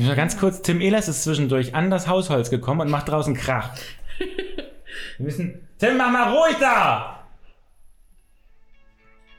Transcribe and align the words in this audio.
Ich 0.00 0.06
muss 0.06 0.16
ganz 0.16 0.38
kurz, 0.38 0.62
Tim 0.62 0.80
Ehlers 0.80 1.08
ist 1.08 1.24
zwischendurch 1.24 1.74
an 1.74 1.90
das 1.90 2.08
Hausholz 2.08 2.48
gekommen 2.48 2.80
und 2.80 2.88
macht 2.88 3.10
draußen 3.10 3.34
Krach. 3.34 3.74
Wir 5.18 5.26
müssen. 5.26 5.68
Tim, 5.78 5.98
mach 5.98 6.10
mal 6.10 6.32
ruhig 6.32 6.56
da! 6.58 7.28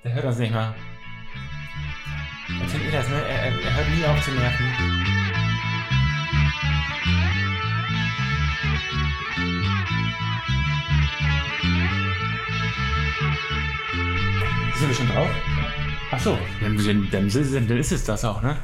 Der 0.04 0.14
hört 0.14 0.26
uns 0.26 0.38
nicht 0.38 0.54
mal. 0.54 0.76
Tim 2.48 2.82
Ehlers, 2.88 3.10
ne? 3.10 3.16
Er, 3.28 3.44
er, 3.46 3.76
hört 3.76 3.90
nie 3.90 4.06
auf 4.06 4.24
zu 4.24 4.30
nerven. 4.34 4.66
Sind 14.76 14.90
wir 14.90 14.96
schon 14.96 15.08
drauf? 15.08 15.30
Ach 16.12 16.20
so, 16.20 16.38
dann, 16.62 16.78
dann, 17.12 17.68
dann 17.68 17.78
ist 17.80 17.92
es 17.92 18.04
das 18.04 18.24
auch, 18.24 18.44
ne? 18.44 18.58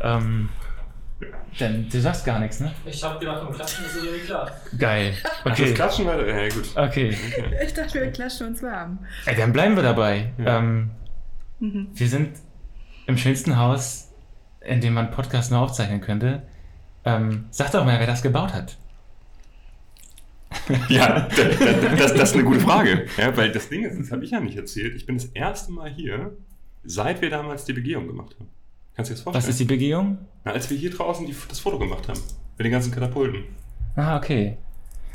Ähm, 0.00 0.48
dann, 1.58 1.88
du 1.88 2.00
sagst 2.00 2.24
gar 2.24 2.38
nichts, 2.38 2.60
ne? 2.60 2.72
Ich 2.86 3.02
hab 3.02 3.18
gedacht, 3.20 3.42
beim 3.44 3.52
Klatschen 3.54 3.84
ist 3.84 3.96
es 3.96 4.04
irgendwie 4.04 4.24
klar. 4.26 4.50
Geil. 4.78 5.14
Das 5.44 5.52
Okay. 5.52 5.74
Klatschen 5.74 6.06
war. 6.06 6.26
Ja, 6.26 6.48
gut. 6.48 6.68
Okay. 6.76 7.16
Ich 7.64 7.74
dachte, 7.74 8.00
wir 8.00 8.10
klatschen 8.12 8.48
uns 8.48 8.62
warm. 8.62 8.98
Ey, 9.26 9.36
dann 9.36 9.52
bleiben 9.52 9.74
wir 9.76 9.82
dabei. 9.82 10.32
Ja. 10.38 10.58
Ähm, 10.58 10.90
Wir 11.58 12.08
sind 12.08 12.36
im 13.06 13.16
schönsten 13.18 13.56
Haus, 13.58 14.08
in 14.60 14.80
dem 14.80 14.94
man 14.94 15.10
Podcast 15.10 15.50
nur 15.50 15.60
aufzeichnen 15.60 16.00
könnte. 16.00 16.42
Ähm, 17.04 17.46
sag 17.50 17.70
doch 17.72 17.84
mal, 17.84 17.98
wer 17.98 18.06
das 18.06 18.22
gebaut 18.22 18.52
hat. 18.54 18.76
Ja, 20.88 21.28
das, 21.28 21.58
das, 21.98 22.14
das 22.14 22.22
ist 22.30 22.34
eine 22.34 22.44
gute 22.44 22.60
Frage. 22.60 23.06
Ja, 23.16 23.36
weil 23.36 23.52
das 23.52 23.68
Ding 23.68 23.84
ist, 23.84 23.98
das 23.98 24.10
habe 24.10 24.24
ich 24.24 24.30
ja 24.32 24.40
nicht 24.40 24.56
erzählt. 24.56 24.94
Ich 24.96 25.06
bin 25.06 25.16
das 25.16 25.26
erste 25.26 25.72
Mal 25.72 25.90
hier, 25.90 26.36
seit 26.84 27.20
wir 27.22 27.30
damals 27.30 27.64
die 27.64 27.72
Begehung 27.72 28.06
gemacht 28.08 28.34
haben. 28.38 28.48
Kannst 29.00 29.10
du 29.10 29.14
dir 29.14 29.16
das 29.16 29.24
vorstellen? 29.24 29.44
Was 29.44 29.48
ist 29.48 29.60
die 29.60 29.64
Begehung? 29.64 30.18
Na, 30.44 30.52
als 30.52 30.68
wir 30.68 30.76
hier 30.76 30.90
draußen 30.90 31.26
die, 31.26 31.34
das 31.48 31.58
Foto 31.58 31.78
gemacht 31.78 32.06
haben. 32.06 32.20
Mit 32.58 32.66
den 32.66 32.70
ganzen 32.70 32.92
Katapulten. 32.92 33.44
Ah, 33.96 34.18
okay. 34.18 34.58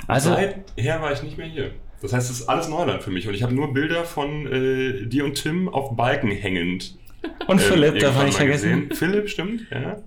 Also, 0.08 0.32
Seither 0.32 1.02
war 1.04 1.12
ich 1.12 1.22
nicht 1.22 1.38
mehr 1.38 1.46
hier. 1.46 1.72
Das 2.02 2.12
heißt, 2.12 2.32
es 2.32 2.40
ist 2.40 2.50
alles 2.50 2.68
Neuland 2.68 3.04
für 3.04 3.12
mich. 3.12 3.28
Und 3.28 3.36
ich 3.36 3.44
habe 3.44 3.54
nur 3.54 3.74
Bilder 3.74 4.04
von 4.04 4.48
äh, 4.48 5.06
dir 5.06 5.24
und 5.24 5.36
Tim 5.36 5.70
auf 5.70 5.96
Balken 5.96 6.32
hängend. 6.32 6.98
und 7.48 7.60
äh, 7.60 7.62
Philipp, 7.62 8.00
darf 8.00 8.16
man 8.16 8.26
nicht 8.26 8.38
vergessen. 8.38 8.90
gesehen. 8.90 8.96
Philipp, 8.96 9.30
stimmt, 9.30 9.70
ja. 9.70 9.98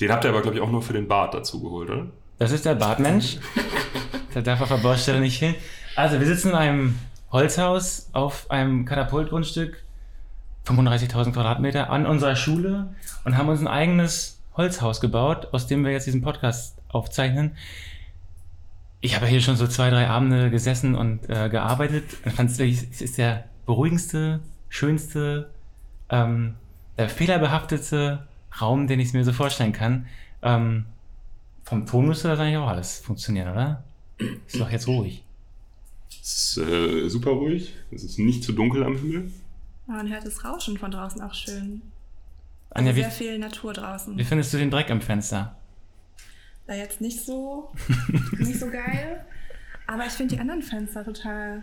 Den 0.00 0.12
habt 0.12 0.22
ihr 0.24 0.30
aber, 0.30 0.42
glaube 0.42 0.56
ich, 0.56 0.62
auch 0.62 0.70
nur 0.70 0.82
für 0.82 0.92
den 0.92 1.08
Bart 1.08 1.34
dazu 1.34 1.60
geholt, 1.60 1.90
oder? 1.90 2.06
Das 2.38 2.52
ist 2.52 2.64
der 2.64 2.76
Bartmensch. 2.76 3.38
da 4.34 4.40
darf 4.40 4.60
auf 4.60 4.68
der 4.68 4.76
Baustelle 4.76 5.18
nicht 5.18 5.40
hin. 5.40 5.56
Also, 5.96 6.20
wir 6.20 6.26
sitzen 6.28 6.50
in 6.50 6.54
einem 6.54 6.94
Holzhaus 7.32 8.08
auf 8.12 8.48
einem 8.52 8.84
Katapultgrundstück, 8.84 9.82
35.000 10.66 11.32
Quadratmeter, 11.32 11.90
an 11.90 12.06
unserer 12.06 12.36
Schule 12.36 12.94
und 13.24 13.36
haben 13.36 13.48
uns 13.48 13.60
ein 13.60 13.68
eigenes 13.68 14.40
Holzhaus 14.56 15.00
gebaut, 15.00 15.48
aus 15.52 15.66
dem 15.66 15.84
wir 15.84 15.92
jetzt 15.92 16.06
diesen 16.06 16.22
Podcast 16.22 16.78
aufzeichnen. 16.88 17.56
Ich 19.00 19.14
habe 19.14 19.26
hier 19.26 19.40
schon 19.40 19.56
so 19.56 19.66
zwei, 19.66 19.90
drei 19.90 20.08
Abende 20.08 20.50
gesessen 20.50 20.94
und 20.94 21.28
äh, 21.28 21.48
gearbeitet. 21.48 22.04
Und 22.24 22.32
fand 22.32 22.50
es 22.50 22.58
wirklich, 22.58 22.86
es 22.90 23.00
ist 23.00 23.18
der 23.18 23.44
beruhigendste, 23.66 24.40
schönste, 24.68 25.50
ähm, 26.08 26.54
der 26.96 27.08
fehlerbehaftetste 27.08 28.26
Raum, 28.60 28.86
den 28.86 28.98
ich 28.98 29.12
mir 29.12 29.24
so 29.24 29.32
vorstellen 29.32 29.72
kann. 29.72 30.06
Ähm, 30.42 30.86
vom 31.62 31.86
Ton 31.86 32.06
müsste 32.06 32.28
das 32.28 32.40
eigentlich 32.40 32.56
auch 32.56 32.68
alles 32.68 32.98
funktionieren, 32.98 33.52
oder? 33.52 33.84
Ist 34.46 34.58
doch 34.58 34.70
jetzt 34.70 34.88
ruhig. 34.88 35.22
Es 36.22 36.56
ist 36.56 36.68
äh, 36.68 37.08
super 37.08 37.32
ruhig. 37.32 37.74
Es 37.90 38.02
ist 38.02 38.18
nicht 38.18 38.42
zu 38.42 38.52
dunkel 38.52 38.82
am 38.82 38.96
Himmel. 38.96 39.30
Man 39.86 40.08
hört 40.10 40.26
das 40.26 40.44
Rauschen 40.44 40.78
von 40.78 40.90
draußen 40.90 41.20
auch 41.22 41.34
schön. 41.34 41.82
Anja, 42.70 42.94
wie, 42.94 43.02
Sehr 43.02 43.10
viel 43.10 43.38
Natur 43.38 43.72
draußen. 43.72 44.18
wie 44.18 44.24
findest 44.24 44.52
du 44.52 44.58
den 44.58 44.70
Dreck 44.70 44.90
im 44.90 45.00
Fenster? 45.00 45.56
Da 46.66 46.74
jetzt 46.74 47.00
nicht 47.00 47.24
so, 47.24 47.72
nicht 48.38 48.58
so 48.58 48.68
geil. 48.68 49.24
Aber 49.86 50.04
ich 50.04 50.12
finde 50.12 50.34
die 50.34 50.40
anderen 50.40 50.62
Fenster 50.62 51.04
total 51.04 51.62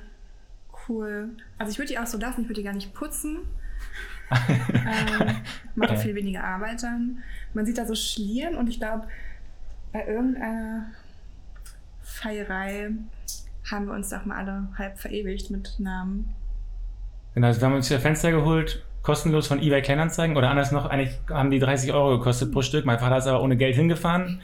cool. 0.88 1.36
Also 1.58 1.72
ich 1.72 1.78
würde 1.78 1.90
die 1.90 2.00
auch 2.00 2.08
so 2.08 2.18
lassen, 2.18 2.42
ich 2.42 2.48
würde 2.48 2.62
die 2.62 2.64
gar 2.64 2.74
nicht 2.74 2.94
putzen. 2.94 3.40
ähm, 4.50 5.36
macht 5.76 5.92
auch 5.92 5.98
viel 5.98 6.16
weniger 6.16 6.44
Arbeit 6.44 6.82
dann. 6.84 7.22
Man 7.54 7.66
sieht 7.66 7.78
da 7.78 7.86
so 7.86 7.94
Schlieren 7.94 8.56
und 8.56 8.68
ich 8.68 8.80
glaube, 8.80 9.08
bei 9.92 10.08
irgendeiner 10.08 10.88
Feierei 12.02 12.92
haben 13.70 13.86
wir 13.86 13.94
uns 13.94 14.10
doch 14.10 14.26
mal 14.26 14.38
alle 14.38 14.70
halb 14.78 14.98
verewigt 14.98 15.52
mit 15.52 15.80
Namen. 15.80 16.34
Genau, 17.34 17.48
also 17.48 17.62
wir 17.62 17.68
haben 17.68 17.76
uns 17.76 17.88
hier 17.88 18.00
Fenster 18.00 18.32
geholt, 18.32 18.84
kostenlos 19.02 19.48
von 19.48 19.62
eBay 19.62 19.82
Kleinanzeigen 19.82 20.38
oder 20.38 20.50
anders 20.50 20.72
noch, 20.72 20.86
eigentlich 20.86 21.18
haben 21.30 21.50
die 21.50 21.60
30 21.60 21.92
Euro 21.94 22.18
gekostet 22.18 22.52
pro 22.52 22.62
Stück. 22.62 22.86
Mein 22.86 23.00
Vater 23.00 23.18
ist 23.18 23.28
aber 23.28 23.42
ohne 23.42 23.58
Geld 23.58 23.76
hingefahren, 23.76 24.42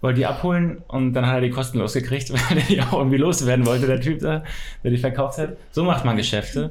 wollte 0.00 0.20
die 0.20 0.26
abholen 0.26 0.82
und 0.88 1.14
dann 1.14 1.26
hat 1.26 1.36
er 1.36 1.40
die 1.40 1.50
kostenlos 1.50 1.94
gekriegt, 1.94 2.30
weil 2.50 2.58
er 2.58 2.64
die 2.64 2.80
auch 2.82 2.92
irgendwie 2.92 3.16
loswerden 3.16 3.66
wollte, 3.66 3.86
der 3.86 4.00
Typ 4.00 4.20
da, 4.20 4.44
der 4.84 4.90
die 4.90 4.98
verkauft 4.98 5.38
hat. 5.38 5.56
So 5.70 5.84
macht 5.84 6.04
man 6.04 6.16
Geschäfte. 6.16 6.70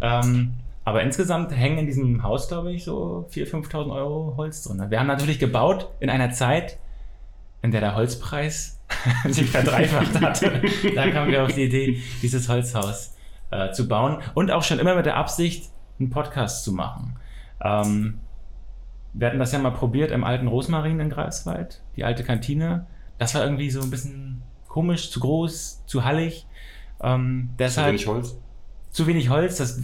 Ähm, 0.00 0.54
aber 0.84 1.02
insgesamt 1.02 1.50
hängen 1.50 1.78
in 1.78 1.86
diesem 1.86 2.22
Haus, 2.22 2.48
glaube 2.48 2.72
ich, 2.72 2.84
so 2.84 3.28
4.000, 3.32 3.70
5.000 3.70 3.92
Euro 3.92 4.34
Holz 4.36 4.62
drin. 4.62 4.84
Wir 4.88 5.00
haben 5.00 5.08
natürlich 5.08 5.38
gebaut 5.38 5.88
in 5.98 6.10
einer 6.10 6.30
Zeit, 6.30 6.78
in 7.62 7.70
der 7.70 7.80
der 7.80 7.96
Holzpreis 7.96 8.78
sich 9.28 9.50
verdreifacht 9.50 10.20
hatte. 10.20 10.62
da 10.94 11.10
kamen 11.10 11.30
wir 11.30 11.44
auf 11.44 11.52
die 11.52 11.64
Idee, 11.64 12.00
dieses 12.22 12.48
Holzhaus 12.48 13.15
äh, 13.50 13.70
zu 13.72 13.88
bauen 13.88 14.18
und 14.34 14.50
auch 14.50 14.62
schon 14.62 14.78
immer 14.78 14.94
mit 14.94 15.06
der 15.06 15.16
Absicht, 15.16 15.70
einen 15.98 16.10
Podcast 16.10 16.64
zu 16.64 16.72
machen. 16.72 17.16
Ähm, 17.62 18.20
wir 19.12 19.28
hatten 19.28 19.38
das 19.38 19.52
ja 19.52 19.58
mal 19.58 19.70
probiert 19.70 20.10
im 20.10 20.24
alten 20.24 20.46
Rosmarin 20.46 21.00
in 21.00 21.08
Greifswald, 21.10 21.82
die 21.96 22.04
alte 22.04 22.22
Kantine. 22.22 22.86
Das 23.18 23.34
war 23.34 23.42
irgendwie 23.42 23.70
so 23.70 23.80
ein 23.80 23.90
bisschen 23.90 24.42
komisch, 24.68 25.10
zu 25.10 25.20
groß, 25.20 25.84
zu 25.86 26.04
hallig. 26.04 26.46
Ähm, 27.00 27.50
deshalb 27.58 27.86
ja 27.86 27.92
wenig 27.92 28.06
Holz. 28.06 28.38
zu 28.90 29.06
wenig 29.06 29.30
Holz, 29.30 29.56
das, 29.56 29.80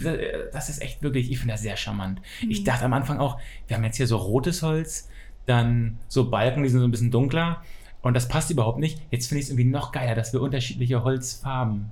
das 0.51 0.69
ist 0.69 0.81
echt 0.81 1.01
wirklich, 1.01 1.31
ich 1.31 1.39
finde 1.39 1.55
das 1.55 1.61
sehr 1.61 1.77
charmant. 1.77 2.21
Ich 2.47 2.63
dachte 2.63 2.85
am 2.85 2.93
Anfang 2.93 3.19
auch, 3.19 3.39
wir 3.67 3.75
haben 3.75 3.83
jetzt 3.83 3.97
hier 3.97 4.07
so 4.07 4.17
rotes 4.17 4.61
Holz, 4.61 5.09
dann 5.47 5.97
so 6.07 6.29
Balken, 6.29 6.63
die 6.63 6.69
sind 6.69 6.79
so 6.79 6.87
ein 6.87 6.91
bisschen 6.91 7.11
dunkler 7.11 7.63
und 8.03 8.13
das 8.13 8.27
passt 8.27 8.51
überhaupt 8.51 8.79
nicht. 8.79 9.01
Jetzt 9.09 9.27
finde 9.27 9.39
ich 9.39 9.45
es 9.45 9.49
irgendwie 9.49 9.69
noch 9.69 9.91
geiler, 9.91 10.13
dass 10.13 10.31
wir 10.31 10.41
unterschiedliche 10.41 11.03
Holzfarben 11.03 11.89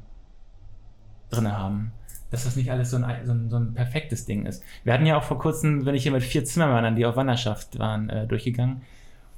drin 1.31 1.51
haben. 1.51 1.91
Dass 2.29 2.45
das 2.45 2.55
nicht 2.55 2.71
alles 2.71 2.91
so 2.91 2.97
ein, 2.97 3.25
so, 3.25 3.33
ein, 3.33 3.49
so 3.49 3.57
ein 3.57 3.73
perfektes 3.73 4.25
Ding 4.25 4.45
ist. 4.45 4.63
Wir 4.83 4.93
hatten 4.93 5.05
ja 5.05 5.17
auch 5.17 5.23
vor 5.23 5.37
kurzem, 5.37 5.85
wenn 5.85 5.95
ich 5.95 6.03
hier 6.03 6.13
mit 6.13 6.23
vier 6.23 6.45
Zimmermännern, 6.45 6.95
die 6.95 7.05
auf 7.05 7.15
Wanderschaft 7.15 7.77
waren, 7.77 8.09
äh, 8.09 8.25
durchgegangen 8.27 8.81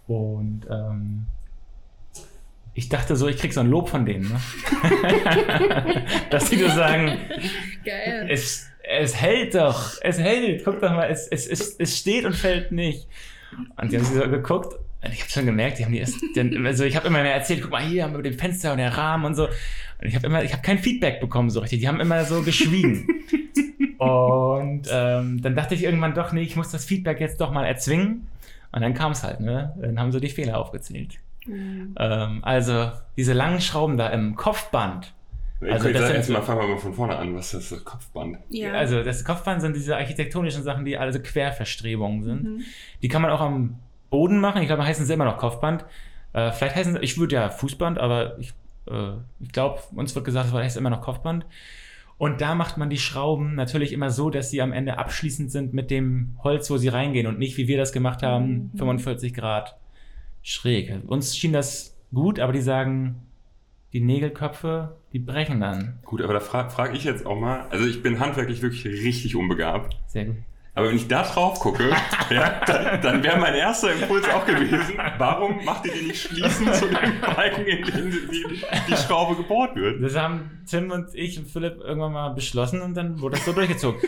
und 0.07 0.67
ähm, 0.69 1.25
ich 2.73 2.89
dachte 2.89 3.15
so, 3.15 3.27
ich 3.27 3.37
krieg 3.37 3.53
so 3.53 3.59
ein 3.59 3.69
Lob 3.69 3.89
von 3.89 4.05
denen, 4.05 4.29
ne? 4.29 4.39
dass 6.29 6.49
die 6.49 6.57
so 6.57 6.67
sagen, 6.67 7.17
Geil. 7.85 8.27
es, 8.29 8.67
es 8.83 9.15
hält 9.15 9.55
doch, 9.55 9.93
es 10.01 10.19
hält, 10.19 10.63
guck 10.65 10.81
doch 10.81 10.91
mal, 10.91 11.09
es, 11.09 11.27
es, 11.27 11.47
es, 11.47 11.75
es 11.77 11.97
steht 11.97 12.25
und 12.25 12.35
fällt 12.35 12.71
nicht. 12.71 13.07
Und 13.79 13.91
die 13.91 13.97
haben 13.97 14.05
sich 14.05 14.15
so 14.15 14.29
geguckt 14.29 14.75
ich 15.11 15.21
habe 15.21 15.29
schon 15.29 15.45
gemerkt, 15.45 15.79
die 15.79 15.85
haben 15.85 15.91
die 15.91 15.99
erst, 15.99 16.17
denn, 16.35 16.65
also 16.65 16.83
ich 16.83 16.95
habe 16.95 17.07
immer 17.07 17.21
mehr 17.21 17.33
erzählt, 17.33 17.61
guck 17.61 17.71
mal 17.71 17.81
hier 17.83 18.03
haben 18.03 18.13
wir 18.15 18.21
den 18.21 18.33
Fenster 18.33 18.71
und 18.71 18.77
der 18.77 18.95
Rahmen 18.97 19.25
und 19.25 19.35
so. 19.35 19.45
Und 19.45 20.07
ich 20.07 20.15
habe 20.15 20.27
immer, 20.27 20.43
ich 20.43 20.53
habe 20.53 20.61
kein 20.61 20.79
Feedback 20.79 21.19
bekommen 21.19 21.49
so 21.49 21.59
richtig. 21.59 21.79
Die 21.79 21.87
haben 21.87 21.99
immer 21.99 22.23
so 22.25 22.41
geschwiegen. 22.41 23.07
und 23.97 24.87
ähm, 24.91 25.41
dann 25.41 25.55
dachte 25.55 25.75
ich 25.75 25.83
irgendwann 25.83 26.13
doch, 26.13 26.31
nee, 26.33 26.41
ich 26.41 26.55
muss 26.55 26.69
das 26.71 26.85
Feedback 26.85 27.19
jetzt 27.19 27.39
doch 27.41 27.51
mal 27.51 27.65
erzwingen. 27.65 28.27
Und 28.71 28.81
dann 28.81 28.93
kam 28.93 29.11
es 29.11 29.23
halt, 29.23 29.39
ne? 29.39 29.73
Dann 29.79 29.99
haben 29.99 30.11
sie 30.11 30.19
die 30.19 30.29
Fehler 30.29 30.57
aufgezählt. 30.57 31.19
Mhm. 31.45 31.95
Ähm, 31.99 32.39
also 32.43 32.91
diese 33.17 33.33
langen 33.33 33.61
Schrauben 33.61 33.97
da 33.97 34.09
im 34.09 34.35
Kopfband. 34.35 35.13
Ich 35.61 35.71
Also 35.71 35.87
also, 35.87 35.99
das 35.99 36.07
sind 36.07 36.15
jetzt 36.17 36.27
so- 36.27 36.33
mal, 36.33 36.41
fangen 36.41 36.61
wir 36.61 36.67
mal 36.67 36.77
von 36.77 36.93
vorne 36.93 37.15
an. 37.15 37.35
Was 37.35 37.53
ist 37.53 37.71
das 37.71 37.85
Kopfband? 37.85 38.37
Ja. 38.49 38.73
Also 38.73 39.03
das 39.03 39.23
Kopfband 39.23 39.61
sind 39.61 39.75
diese 39.75 39.95
architektonischen 39.95 40.63
Sachen, 40.63 40.85
die 40.85 40.97
alle 40.97 41.13
so 41.13 41.19
Querverstrebungen 41.19 42.23
sind. 42.23 42.43
Mhm. 42.43 42.61
Die 43.01 43.07
kann 43.07 43.21
man 43.21 43.31
auch 43.31 43.41
am 43.41 43.77
Boden 44.13 44.39
machen. 44.39 44.61
Ich 44.61 44.67
glaube, 44.67 44.85
heißen 44.85 45.07
sie 45.07 45.13
immer 45.13 45.25
noch 45.25 45.37
Kopfband. 45.39 45.85
Äh, 46.33 46.51
vielleicht 46.51 46.75
heißen 46.75 46.93
sie, 46.93 46.99
ich 46.99 47.17
würde 47.17 47.33
ja 47.33 47.49
Fußband, 47.49 47.97
aber 47.97 48.37
ich, 48.37 48.53
äh, 48.85 49.13
ich 49.39 49.51
glaube, 49.51 49.79
uns 49.95 50.13
wird 50.13 50.23
gesagt, 50.23 50.47
es 50.49 50.53
heißt 50.53 50.77
immer 50.77 50.91
noch 50.91 51.01
Kopfband. 51.01 51.47
Und 52.19 52.39
da 52.41 52.53
macht 52.53 52.77
man 52.77 52.91
die 52.91 52.99
Schrauben 52.99 53.55
natürlich 53.55 53.91
immer 53.91 54.11
so, 54.11 54.29
dass 54.29 54.51
sie 54.51 54.61
am 54.61 54.71
Ende 54.71 54.99
abschließend 54.99 55.51
sind 55.51 55.73
mit 55.73 55.89
dem 55.89 56.37
Holz, 56.43 56.69
wo 56.69 56.77
sie 56.77 56.89
reingehen 56.89 57.25
und 57.25 57.39
nicht, 57.39 57.57
wie 57.57 57.67
wir 57.67 57.77
das 57.77 57.91
gemacht 57.91 58.21
haben, 58.21 58.69
Mhm. 58.73 58.77
45 58.77 59.33
Grad 59.33 59.75
schräg. 60.43 60.93
Uns 61.07 61.35
schien 61.35 61.51
das 61.51 61.97
gut, 62.13 62.39
aber 62.39 62.53
die 62.53 62.61
sagen, 62.61 63.15
die 63.93 63.99
Nägelköpfe, 63.99 64.95
die 65.11 65.19
brechen 65.19 65.59
dann. 65.59 65.99
Gut, 66.05 66.21
aber 66.21 66.33
da 66.33 66.39
frage 66.39 66.69
frag 66.69 66.93
ich 66.95 67.03
jetzt 67.03 67.25
auch 67.25 67.39
mal. 67.39 67.65
Also 67.71 67.85
ich 67.87 68.03
bin 68.03 68.19
handwerklich 68.19 68.61
wirklich 68.61 68.85
richtig 68.85 69.35
unbegabt. 69.35 69.97
Sehr 70.07 70.25
gut. 70.25 70.35
Aber 70.75 70.87
wenn 70.89 70.95
ich 70.95 71.07
da 71.07 71.21
drauf 71.23 71.59
gucke, 71.59 71.89
ja, 72.31 72.59
dann, 72.65 73.01
dann 73.01 73.23
wäre 73.23 73.37
mein 73.39 73.53
erster 73.53 73.93
Impuls 73.93 74.27
auch 74.29 74.45
gewesen, 74.45 74.97
warum 75.19 75.63
macht 75.63 75.85
ihr 75.85 75.93
die 75.93 76.07
nicht 76.07 76.21
schließen 76.21 76.73
zu 76.73 76.87
dem 76.87 77.21
Balken, 77.21 77.65
in 77.65 77.85
dem 77.85 78.09
die, 78.11 78.45
die 78.87 78.95
Schraube 78.97 79.35
gebohrt 79.35 79.75
wird? 79.75 80.01
Das 80.03 80.15
haben 80.15 80.63
Tim 80.67 80.89
und 80.91 81.13
ich 81.13 81.37
und 81.37 81.47
Philipp 81.47 81.79
irgendwann 81.79 82.13
mal 82.13 82.29
beschlossen 82.29 82.81
und 82.81 82.95
dann 82.95 83.21
wurde 83.21 83.35
das 83.35 83.45
so 83.45 83.53
durchgezogen. 83.53 84.01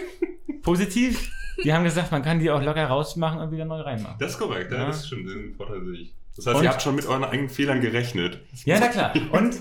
Positiv 0.63 1.31
die 1.63 1.71
haben 1.73 1.83
gesagt, 1.85 2.11
man 2.11 2.21
kann 2.21 2.39
die 2.39 2.51
auch 2.51 2.61
locker 2.61 2.85
rausmachen 2.85 3.39
und 3.39 3.51
wieder 3.51 3.63
neu 3.63 3.79
reinmachen. 3.79 4.17
Das 4.19 4.31
ist 4.33 4.37
korrekt, 4.39 4.71
ja, 4.73 4.79
Ja. 4.79 4.85
das 4.87 5.07
stimmt. 5.07 5.29
Den 5.29 5.55
Vorteil 5.55 5.85
sehe 5.85 5.93
ich. 6.01 6.13
Das 6.35 6.47
heißt, 6.47 6.57
Und- 6.57 6.63
ihr 6.63 6.69
habt 6.69 6.81
schon 6.81 6.95
mit 6.95 7.05
euren 7.05 7.23
eigenen 7.23 7.49
Fehlern 7.49 7.79
gerechnet. 7.79 8.41
Ja, 8.65 8.77
na 8.79 8.87
klar. 8.89 9.13
Und 9.31 9.55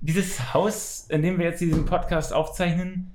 dieses 0.00 0.54
Haus, 0.54 1.06
in 1.10 1.20
dem 1.20 1.38
wir 1.38 1.44
jetzt 1.46 1.60
diesen 1.60 1.84
Podcast 1.84 2.32
aufzeichnen, 2.32 3.12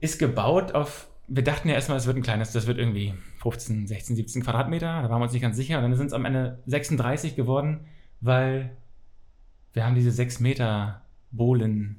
ist 0.00 0.18
gebaut 0.18 0.72
auf. 0.72 1.08
Wir 1.26 1.42
dachten 1.42 1.68
ja 1.68 1.74
erstmal, 1.74 1.96
es 1.96 2.06
wird 2.06 2.16
ein 2.16 2.22
kleines, 2.22 2.52
das 2.52 2.66
wird 2.66 2.78
irgendwie 2.78 3.14
15, 3.42 3.86
16, 3.86 4.16
17 4.16 4.42
Quadratmeter. 4.42 5.02
Da 5.02 5.10
waren 5.10 5.20
wir 5.20 5.24
uns 5.24 5.32
nicht 5.32 5.42
ganz 5.42 5.56
sicher. 5.56 5.78
Und 5.78 5.82
dann 5.82 5.94
sind 5.96 6.08
es 6.08 6.12
am 6.12 6.24
Ende 6.24 6.62
36 6.66 7.36
geworden, 7.36 7.86
weil 8.20 8.76
wir 9.72 9.86
haben 9.86 9.94
diese 9.94 10.10
6 10.10 10.40
Meter 10.40 11.02
Bohlen 11.30 11.98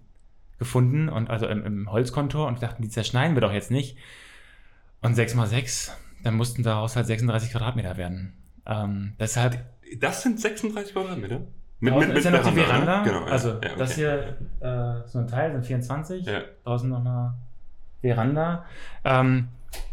gefunden 0.58 1.10
und 1.10 1.30
also 1.30 1.48
im, 1.48 1.66
im 1.66 1.92
Holzkontor 1.92 2.48
und 2.48 2.64
dachten, 2.64 2.82
die 2.82 2.90
zerschneiden 2.90 3.36
wir 3.36 3.42
doch 3.42 3.52
jetzt 3.52 3.72
nicht. 3.72 3.98
Und 5.02 5.16
6 5.16 5.36
mal 5.36 5.48
6, 5.48 5.92
dann 6.24 6.36
mussten 6.36 6.64
daraus 6.64 6.96
halt 6.96 7.08
36 7.08 7.52
Quadratmeter 7.52 7.98
werden. 7.98 8.34
Ähm, 8.66 9.14
deshalb 9.20 9.66
Das 10.00 10.24
sind 10.24 10.40
36 10.40 10.94
Quadratmeter? 10.94 11.42
Draußen 11.82 12.12
ist 12.12 12.24
ja 12.24 12.32
noch 12.32 12.44
die 12.44 12.60
Veranda. 12.60 13.04
Genau, 13.04 13.24
also 13.26 13.50
ja, 13.50 13.56
okay. 13.58 13.74
das 13.78 13.96
hier, 13.96 14.38
äh, 14.62 15.08
so 15.08 15.20
ein 15.20 15.28
Teil 15.28 15.52
sind 15.52 15.66
24. 15.66 16.26
Ja. 16.26 16.42
Draußen 16.64 16.90
noch 16.90 17.02
eine 17.02 17.36
Veranda. 18.06 18.66
Ähm, 19.04 19.48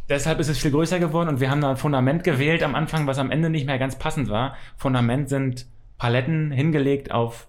deshalb 0.09 0.38
ist 0.41 0.49
es 0.49 0.59
viel 0.59 0.70
größer 0.70 0.99
geworden 0.99 1.29
und 1.29 1.41
wir 1.41 1.50
haben 1.50 1.61
da 1.61 1.70
ein 1.70 1.76
Fundament 1.76 2.25
gewählt 2.25 2.62
am 2.62 2.75
Anfang, 2.75 3.06
was 3.06 3.19
am 3.19 3.31
Ende 3.31 3.50
nicht 3.50 3.67
mehr 3.67 3.79
ganz 3.79 3.99
passend 3.99 4.29
war. 4.29 4.56
Fundament 4.76 5.29
sind 5.29 5.67
Paletten 5.99 6.50
hingelegt 6.50 7.11
auf 7.11 7.47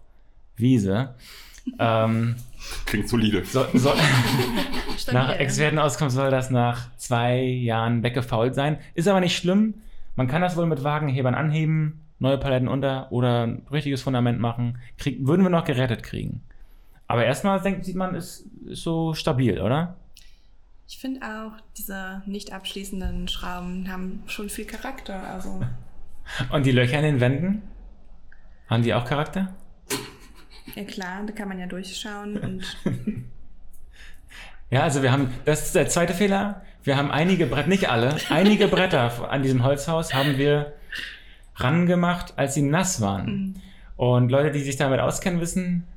Wiese. 0.56 1.16
ähm, 1.80 2.36
Klingt 2.86 3.10
solide. 3.10 3.44
so, 3.46 3.66
so, 3.74 3.94
nach 5.12 5.36
Expertenauskunft 5.38 6.16
soll 6.16 6.32
das 6.32 6.50
nach 6.50 6.96
zwei 6.98 7.42
Jahren 7.42 8.04
weggefault 8.04 8.56
sein. 8.56 8.78
Ist 8.94 9.08
aber 9.08 9.20
nicht 9.20 9.36
schlimm. 9.38 9.76
Man 10.16 10.28
kann 10.28 10.42
das 10.42 10.56
wohl 10.56 10.68
mit 10.68 10.84
Wagenhebern 10.84 11.34
anheben, 11.36 12.02
neue 12.20 12.38
Paletten 12.38 12.68
unter 12.68 13.12
oder 13.12 13.48
ein 13.48 13.66
richtiges 13.72 14.02
Fundament 14.04 14.40
machen. 14.40 14.78
Krieg, 14.98 15.26
würden 15.26 15.44
wir 15.44 15.50
noch 15.50 15.66
gerettet 15.66 16.04
kriegen. 16.04 16.42
Aber 17.08 17.26
erstmal 17.26 17.60
denkt, 17.60 17.86
sieht 17.86 17.96
man, 17.96 18.16
ist, 18.16 18.46
ist 18.66 18.84
so 18.84 19.14
stabil, 19.14 19.60
oder? 19.60 19.96
Ich 20.88 20.98
finde 20.98 21.22
auch, 21.26 21.54
diese 21.78 22.22
nicht 22.26 22.54
abschließenden 22.54 23.28
Schrauben 23.28 23.92
haben 23.92 24.24
schon 24.28 24.50
viel 24.50 24.66
Charakter. 24.66 25.28
Also, 25.28 25.62
Und 26.52 26.66
die 26.66 26.72
Löcher 26.72 26.98
in 27.00 27.04
den 27.06 27.20
Wänden? 27.20 27.62
Haben 28.68 28.84
die 28.84 28.94
auch 28.94 29.06
Charakter? 29.06 29.54
ja 30.76 30.84
klar, 30.86 31.24
da 31.26 31.34
kann 31.34 31.50
man 31.50 31.60
ja 31.60 31.68
durchschauen 31.68 32.38
und 32.38 32.78
Ja, 34.74 34.82
also 34.82 35.04
wir 35.04 35.12
haben, 35.12 35.32
das 35.46 35.68
ist 35.68 35.76
der 35.76 35.88
zweite 35.88 36.16
Fehler. 36.16 36.64
Wir 36.84 36.98
haben 36.98 37.12
einige 37.12 37.46
Bretter, 37.46 37.70
nicht 37.70 37.92
alle, 37.92 38.18
einige 38.30 38.68
Bretter 38.68 39.30
an 39.30 39.44
diesem 39.44 39.64
Holzhaus 39.64 40.16
haben 40.16 40.40
wir 40.40 40.74
rangemacht, 41.58 42.34
als 42.38 42.56
sie 42.56 42.64
nass 42.64 43.00
waren. 43.00 43.26
Mhm. 43.26 43.56
Und 43.98 44.30
Leute, 44.30 44.50
die 44.50 44.64
sich 44.64 44.76
damit 44.76 45.00
auskennen, 45.00 45.40
wissen, 45.40 45.88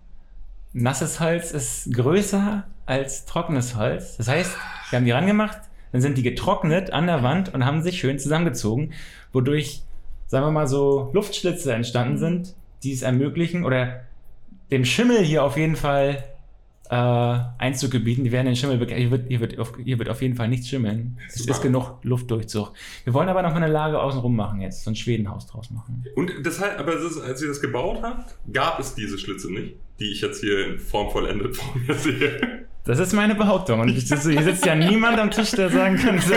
nasses 0.74 1.20
Holz 1.20 1.52
ist 1.52 1.94
größer 1.94 2.64
als 2.84 3.24
trockenes 3.24 3.76
Holz. 3.76 4.18
Das 4.18 4.28
heißt, 4.28 4.54
wir 4.90 4.98
haben 4.98 5.04
die 5.04 5.12
rangemacht, 5.12 5.58
dann 5.92 6.00
sind 6.00 6.18
die 6.18 6.22
getrocknet 6.22 6.92
an 6.92 7.06
der 7.06 7.22
Wand 7.22 7.54
und 7.54 7.64
haben 7.64 7.82
sich 7.82 7.98
schön 7.98 8.18
zusammengezogen, 8.18 8.92
wodurch, 9.32 9.82
sagen 10.26 10.44
wir 10.44 10.50
mal, 10.50 10.66
so 10.66 11.10
Luftschlitze 11.12 11.72
entstanden 11.72 12.18
sind, 12.18 12.54
die 12.82 12.92
es 12.92 13.02
ermöglichen 13.02 13.64
oder 13.64 14.02
dem 14.70 14.84
Schimmel 14.84 15.18
hier 15.18 15.44
auf 15.44 15.56
jeden 15.56 15.76
Fall 15.76 16.24
äh, 16.90 17.38
Einzug 17.58 17.90
gebieten. 17.90 18.24
Die 18.24 18.32
werden 18.32 18.46
den 18.46 18.56
Schimmel, 18.56 18.78
hier 18.86 19.10
wird, 19.10 19.28
hier, 19.28 19.40
wird 19.40 19.58
auf, 19.58 19.72
hier 19.82 19.98
wird 19.98 20.08
auf 20.08 20.22
jeden 20.22 20.36
Fall 20.36 20.48
nichts 20.48 20.68
schimmeln. 20.68 21.18
Es 21.28 21.36
Super. 21.36 21.52
ist 21.52 21.62
genug 21.62 21.98
Luftdurchzug. 22.02 22.72
Wir 23.04 23.14
wollen 23.14 23.28
aber 23.28 23.42
noch 23.42 23.50
mal 23.50 23.62
eine 23.62 23.72
Lage 23.72 24.00
außenrum 24.00 24.34
machen 24.34 24.60
jetzt, 24.60 24.84
so 24.84 24.90
ein 24.90 24.96
Schwedenhaus 24.96 25.46
draus 25.46 25.70
machen. 25.70 26.04
Und 26.14 26.32
das 26.44 26.60
heißt, 26.60 26.78
aber 26.78 26.94
ist, 26.94 27.20
als 27.20 27.42
ihr 27.42 27.48
das 27.48 27.60
gebaut 27.60 28.00
habt, 28.02 28.36
gab 28.52 28.78
es 28.78 28.94
diese 28.94 29.18
Schlitze 29.18 29.52
nicht, 29.52 29.74
die 29.98 30.12
ich 30.12 30.20
jetzt 30.20 30.40
hier 30.40 30.66
in 30.66 30.78
Form 30.78 31.10
vollendet 31.10 31.56
vor 31.56 31.76
mir 31.76 31.94
sehe. 31.94 32.66
Das 32.86 32.98
ist 33.00 33.12
meine 33.12 33.34
Behauptung. 33.34 33.80
Und 33.80 33.88
ich, 33.88 34.04
hier 34.04 34.42
sitzt 34.42 34.64
ja 34.64 34.74
niemand 34.74 35.18
am 35.18 35.30
Tisch, 35.30 35.50
der 35.50 35.68
sagen 35.70 35.96
kann. 35.96 36.18
So. 36.20 36.34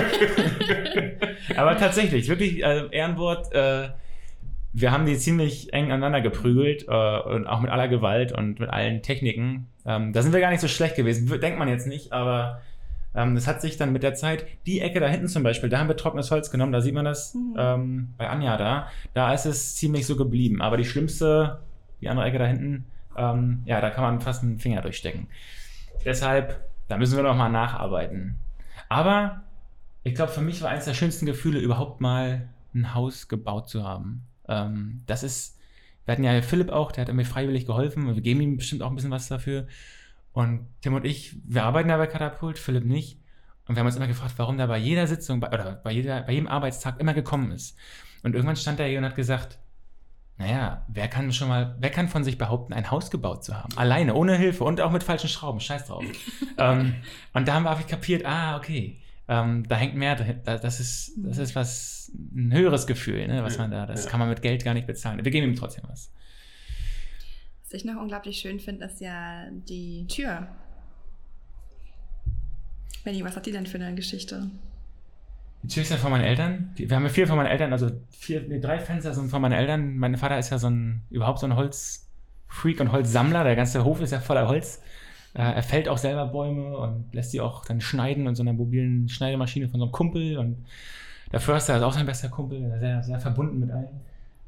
Aber 1.55 1.77
tatsächlich, 1.77 2.27
wirklich 2.27 2.63
äh, 2.63 2.87
Ehrenwort. 2.91 3.53
Äh, 3.53 3.89
wir 4.73 4.91
haben 4.91 5.05
die 5.05 5.17
ziemlich 5.17 5.73
eng 5.73 5.85
aneinander 5.85 6.21
geprügelt 6.21 6.85
äh, 6.87 7.19
und 7.19 7.47
auch 7.47 7.59
mit 7.61 7.71
aller 7.71 7.87
Gewalt 7.87 8.31
und 8.31 8.59
mit 8.59 8.69
allen 8.69 9.01
Techniken. 9.01 9.67
Ähm, 9.85 10.13
da 10.13 10.21
sind 10.21 10.33
wir 10.33 10.39
gar 10.39 10.51
nicht 10.51 10.61
so 10.61 10.67
schlecht 10.67 10.95
gewesen. 10.95 11.27
Denkt 11.39 11.57
man 11.57 11.67
jetzt 11.67 11.87
nicht, 11.87 12.13
aber 12.13 12.61
ähm, 13.15 13.33
das 13.35 13.47
hat 13.47 13.61
sich 13.61 13.77
dann 13.77 13.91
mit 13.91 14.03
der 14.03 14.13
Zeit. 14.13 14.45
Die 14.67 14.79
Ecke 14.81 14.99
da 14.99 15.07
hinten 15.07 15.27
zum 15.27 15.41
Beispiel, 15.43 15.69
da 15.69 15.79
haben 15.79 15.87
wir 15.87 15.97
trockenes 15.97 16.29
Holz 16.29 16.51
genommen. 16.51 16.71
Da 16.71 16.81
sieht 16.81 16.93
man 16.93 17.05
das 17.05 17.33
Mhm. 17.33 17.55
ähm, 17.57 18.07
bei 18.17 18.29
Anja 18.29 18.57
da. 18.57 18.87
Da 19.13 19.33
ist 19.33 19.45
es 19.45 19.75
ziemlich 19.75 20.05
so 20.05 20.15
geblieben. 20.15 20.61
Aber 20.61 20.77
die 20.77 20.85
schlimmste, 20.85 21.59
die 22.01 22.09
andere 22.09 22.27
Ecke 22.27 22.37
da 22.37 22.45
hinten, 22.45 22.85
ähm, 23.17 23.63
ja, 23.65 23.81
da 23.81 23.89
kann 23.89 24.03
man 24.03 24.21
fast 24.21 24.43
einen 24.43 24.59
Finger 24.59 24.81
durchstecken. 24.81 25.27
Deshalb, 26.05 26.69
da 26.87 26.97
müssen 26.97 27.15
wir 27.15 27.23
noch 27.23 27.35
mal 27.35 27.49
nacharbeiten. 27.49 28.39
Aber 28.87 29.41
ich 30.03 30.15
glaube, 30.15 30.31
für 30.31 30.41
mich 30.41 30.61
war 30.61 30.69
eines 30.69 30.85
der 30.85 30.93
schönsten 30.93 31.25
Gefühle, 31.25 31.59
überhaupt 31.59 32.01
mal 32.01 32.49
ein 32.73 32.93
Haus 32.93 33.27
gebaut 33.27 33.69
zu 33.69 33.83
haben. 33.83 34.23
Ähm, 34.47 35.01
das 35.05 35.23
ist, 35.23 35.57
wir 36.05 36.13
hatten 36.13 36.23
ja 36.23 36.41
Philipp 36.41 36.69
auch, 36.69 36.91
der 36.91 37.05
hat 37.05 37.13
mir 37.13 37.25
freiwillig 37.25 37.65
geholfen 37.65 38.07
und 38.07 38.15
wir 38.15 38.21
geben 38.21 38.41
ihm 38.41 38.57
bestimmt 38.57 38.81
auch 38.81 38.89
ein 38.89 38.95
bisschen 38.95 39.11
was 39.11 39.27
dafür. 39.27 39.67
Und 40.33 40.67
Tim 40.81 40.93
und 40.93 41.05
ich, 41.05 41.35
wir 41.45 41.63
arbeiten 41.63 41.89
da 41.89 41.97
bei 41.97 42.07
Katapult, 42.07 42.57
Philipp 42.57 42.85
nicht. 42.85 43.19
Und 43.67 43.75
wir 43.75 43.81
haben 43.81 43.87
uns 43.87 43.97
immer 43.97 44.07
gefragt, 44.07 44.33
warum 44.37 44.57
der 44.57 44.67
bei 44.67 44.77
jeder 44.77 45.05
Sitzung 45.05 45.39
bei, 45.39 45.49
oder 45.49 45.79
bei, 45.83 45.91
jeder, 45.91 46.21
bei 46.23 46.33
jedem 46.33 46.47
Arbeitstag 46.47 46.99
immer 46.99 47.13
gekommen 47.13 47.51
ist. 47.51 47.77
Und 48.23 48.33
irgendwann 48.33 48.55
stand 48.55 48.79
er 48.79 48.87
hier 48.87 48.99
und 48.99 49.05
hat 49.05 49.15
gesagt, 49.15 49.59
naja, 50.39 50.85
wer 50.87 51.07
kann 51.09 51.31
schon 51.33 51.49
mal, 51.49 51.75
wer 51.79 51.89
kann 51.91 52.07
von 52.07 52.23
sich 52.23 52.37
behaupten, 52.37 52.73
ein 52.73 52.89
Haus 52.89 53.11
gebaut 53.11 53.43
zu 53.43 53.55
haben? 53.55 53.77
Alleine, 53.77 54.15
ohne 54.15 54.35
Hilfe 54.37 54.63
und 54.63 54.79
auch 54.81 54.89
mit 54.91 55.03
falschen 55.03 55.27
Schrauben, 55.29 55.59
scheiß 55.59 55.85
drauf. 55.87 56.03
ähm, 56.57 56.95
und 57.33 57.47
da 57.47 57.53
haben 57.53 57.63
wir 57.63 57.71
einfach 57.71 57.85
kapiert, 57.87 58.25
ah, 58.25 58.55
okay, 58.57 58.99
ähm, 59.27 59.67
da 59.67 59.75
hängt 59.75 59.95
mehr 59.95 60.15
drin. 60.15 60.39
Da- 60.45 60.57
Das 60.57 60.79
ist, 60.79 61.11
das 61.17 61.37
ist 61.37 61.55
was, 61.55 62.11
ein 62.33 62.51
höheres 62.53 62.87
Gefühl, 62.87 63.27
ne, 63.27 63.43
was 63.43 63.57
man 63.59 63.69
da, 63.69 63.85
das 63.85 64.05
ja. 64.05 64.09
kann 64.09 64.19
man 64.19 64.29
mit 64.29 64.41
Geld 64.41 64.63
gar 64.63 64.73
nicht 64.73 64.87
bezahlen. 64.87 65.23
Wir 65.23 65.31
geben 65.31 65.47
ihm 65.49 65.55
trotzdem 65.55 65.83
was. 65.89 66.11
was 67.65 67.73
ich 67.73 67.83
noch 67.85 68.01
unglaublich 68.01 68.39
schön 68.39 68.59
finde, 68.61 68.85
ist 68.85 69.01
ja 69.01 69.45
die 69.51 70.07
Tür. 70.07 70.47
Benni, 73.03 73.23
was 73.23 73.35
hat 73.35 73.45
die 73.45 73.51
denn 73.51 73.65
für 73.67 73.77
eine 73.77 73.93
Geschichte? 73.93 74.49
Die 75.63 75.67
Tür 75.67 75.83
ist 75.83 75.89
ja 75.89 75.97
von 75.97 76.11
meinen 76.11 76.23
Eltern. 76.23 76.71
Wir 76.75 76.95
haben 76.95 77.03
ja 77.03 77.09
vier 77.09 77.27
von 77.27 77.35
meinen 77.35 77.47
Eltern, 77.47 77.73
also 77.73 77.89
vier, 78.11 78.41
nee, 78.47 78.59
drei 78.59 78.79
Fenster 78.79 79.13
sind 79.13 79.29
von 79.29 79.41
meinen 79.41 79.53
Eltern. 79.53 79.97
Mein 79.97 80.15
Vater 80.15 80.39
ist 80.39 80.49
ja 80.49 80.57
so 80.57 80.69
ein, 80.69 81.01
überhaupt 81.09 81.39
so 81.39 81.47
ein 81.47 81.55
Holzfreak 81.55 82.79
und 82.79 82.91
Holzsammler. 82.91 83.43
Der 83.43 83.55
ganze 83.55 83.83
Hof 83.83 84.01
ist 84.01 84.11
ja 84.11 84.19
voller 84.19 84.47
Holz. 84.47 84.81
Äh, 85.33 85.41
er 85.41 85.63
fällt 85.63 85.89
auch 85.89 85.97
selber 85.97 86.25
Bäume 86.27 86.77
und 86.77 87.13
lässt 87.13 87.33
die 87.33 87.41
auch 87.41 87.65
dann 87.65 87.81
schneiden 87.81 88.25
in 88.25 88.35
so 88.35 88.43
einer 88.43 88.53
mobilen 88.53 89.09
Schneidemaschine 89.09 89.67
von 89.67 89.79
so 89.79 89.85
einem 89.85 89.91
Kumpel. 89.91 90.37
Und 90.37 90.65
der 91.31 91.39
Förster 91.39 91.75
ist 91.77 91.83
auch 91.83 91.93
sein 91.93 92.05
bester 92.05 92.29
Kumpel, 92.29 92.77
sehr, 92.79 93.03
sehr 93.03 93.19
verbunden 93.19 93.59
mit 93.59 93.71
allen. 93.71 93.87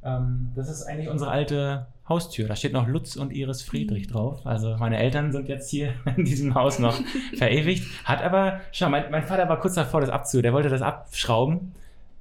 Ähm, 0.03 0.51
das 0.56 0.70
ist 0.70 0.84
eigentlich 0.84 1.10
unsere 1.10 1.32
alte 1.32 1.88
Haustür. 2.12 2.48
Da 2.48 2.56
steht 2.56 2.74
noch 2.74 2.88
Lutz 2.88 3.15
und 3.15 3.32
Iris 3.32 3.62
Friedrich 3.62 4.08
drauf. 4.08 4.46
Also 4.46 4.75
meine 4.77 4.98
Eltern 4.98 5.32
sind 5.32 5.48
jetzt 5.48 5.70
hier 5.70 5.94
in 6.18 6.25
diesem 6.25 6.53
Haus 6.56 6.77
noch 6.77 7.00
verewigt. 7.38 7.88
Hat 8.03 8.22
aber, 8.22 8.60
schau, 8.72 8.89
mein, 8.89 9.10
mein 9.12 9.24
Vater 9.24 9.48
war 9.48 9.60
kurz 9.60 9.75
davor, 9.75 10.01
das 10.01 10.10
abzu, 10.10 10.41
der 10.41 10.51
wollte 10.51 10.70
das 10.70 10.82
abschrauben. 10.82 11.72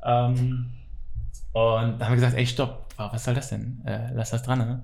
Ähm, 0.05 0.67
und 1.53 1.99
da 1.99 2.05
haben 2.05 2.13
wir 2.13 2.17
gesagt, 2.17 2.37
ey, 2.37 2.47
stopp, 2.47 2.87
was 2.97 3.25
soll 3.25 3.35
das 3.35 3.49
denn? 3.49 3.83
Äh, 3.85 4.13
lass 4.15 4.31
das 4.31 4.43
dran, 4.45 4.59
ne? 4.59 4.83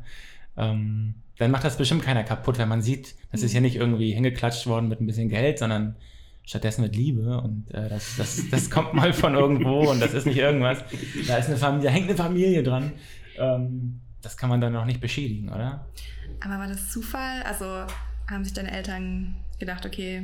Ähm, 0.56 1.14
dann 1.38 1.50
macht 1.50 1.64
das 1.64 1.76
bestimmt 1.76 2.02
keiner 2.02 2.24
kaputt, 2.24 2.58
wenn 2.58 2.68
man 2.68 2.82
sieht, 2.82 3.14
das 3.30 3.42
ist 3.42 3.52
ja 3.52 3.60
nicht 3.60 3.76
irgendwie 3.76 4.12
hingeklatscht 4.12 4.66
worden 4.66 4.88
mit 4.88 5.00
ein 5.00 5.06
bisschen 5.06 5.28
Geld, 5.28 5.58
sondern 5.58 5.96
stattdessen 6.44 6.82
mit 6.82 6.96
Liebe 6.96 7.40
und 7.40 7.72
äh, 7.74 7.88
das, 7.88 8.16
das, 8.16 8.42
das 8.50 8.70
kommt 8.70 8.94
mal 8.94 9.12
von 9.12 9.34
irgendwo 9.34 9.90
und 9.90 10.00
das 10.00 10.14
ist 10.14 10.26
nicht 10.26 10.38
irgendwas. 10.38 10.78
Da 11.26 11.36
ist 11.36 11.48
eine 11.48 11.56
Familie, 11.56 11.88
da 11.88 11.90
hängt 11.90 12.08
eine 12.08 12.16
Familie 12.16 12.62
dran. 12.62 12.92
Ähm, 13.38 14.00
das 14.26 14.36
kann 14.36 14.50
man 14.50 14.60
dann 14.60 14.72
noch 14.72 14.84
nicht 14.84 15.00
beschädigen, 15.00 15.50
oder? 15.50 15.86
Aber 16.40 16.58
war 16.58 16.66
das 16.66 16.90
Zufall? 16.90 17.42
Also 17.44 17.64
haben 18.28 18.42
sich 18.42 18.52
deine 18.52 18.72
Eltern 18.72 19.36
gedacht, 19.60 19.86
okay, 19.86 20.22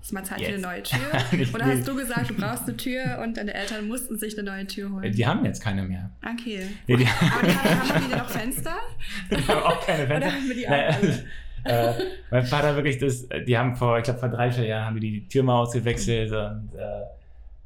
ist 0.00 0.12
mal 0.12 0.22
Zeit 0.22 0.40
für 0.40 0.46
eine 0.46 0.56
Jetzt. 0.56 0.62
neue 0.62 0.82
Tür? 0.82 1.48
Oder 1.54 1.64
hast 1.64 1.88
du 1.88 1.96
gesagt, 1.96 2.30
du 2.30 2.34
brauchst 2.34 2.64
eine 2.64 2.76
Tür 2.76 3.20
und 3.24 3.36
deine 3.36 3.54
Eltern 3.54 3.88
mussten 3.88 4.18
sich 4.18 4.38
eine 4.38 4.48
neue 4.48 4.66
Tür 4.66 4.90
holen? 4.90 5.12
Die 5.12 5.26
haben 5.26 5.44
jetzt 5.44 5.62
keine 5.62 5.82
mehr. 5.82 6.10
Okay. 6.22 6.68
Die 6.86 6.92
Aber 6.92 7.02
die 7.02 7.08
haben, 7.08 7.90
haben 7.90 8.02
die 8.04 8.08
denn 8.10 8.18
noch 8.18 8.28
Fenster? 8.28 8.76
Die 9.30 9.48
haben 9.48 9.62
auch 9.62 9.84
keine 9.84 10.06
Fenster. 10.06 10.28
Oder 10.28 10.36
haben 10.36 10.48
wir 10.48 10.54
die 10.54 10.68
auch 10.68 11.64
äh, 11.64 12.04
mein 12.30 12.44
Vater 12.44 12.76
wirklich, 12.76 12.98
das, 12.98 13.26
die 13.46 13.56
haben 13.58 13.74
vor, 13.74 13.98
ich 13.98 14.04
glaube 14.04 14.20
vor 14.20 14.28
drei, 14.28 14.52
vier 14.52 14.66
Jahren 14.66 14.84
haben 14.84 15.00
die 15.00 15.20
die 15.22 15.28
Tür 15.28 15.42
mal 15.42 15.58
ausgewechselt 15.60 16.30
und 16.30 16.70
äh, 16.76 17.02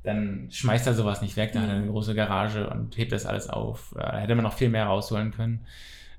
dann 0.08 0.48
schmeißt 0.50 0.86
er 0.88 0.94
sowas 0.94 1.22
nicht 1.22 1.36
weg. 1.36 1.52
Da 1.52 1.60
hat 1.60 1.68
er 1.68 1.76
eine 1.76 1.86
große 1.86 2.14
Garage 2.14 2.68
und 2.68 2.96
hebt 2.98 3.12
das 3.12 3.24
alles 3.26 3.48
auf. 3.48 3.94
Äh, 3.96 4.00
Da 4.00 4.18
hätte 4.18 4.34
man 4.34 4.42
noch 4.44 4.54
viel 4.54 4.68
mehr 4.68 4.86
rausholen 4.86 5.30
können. 5.30 5.60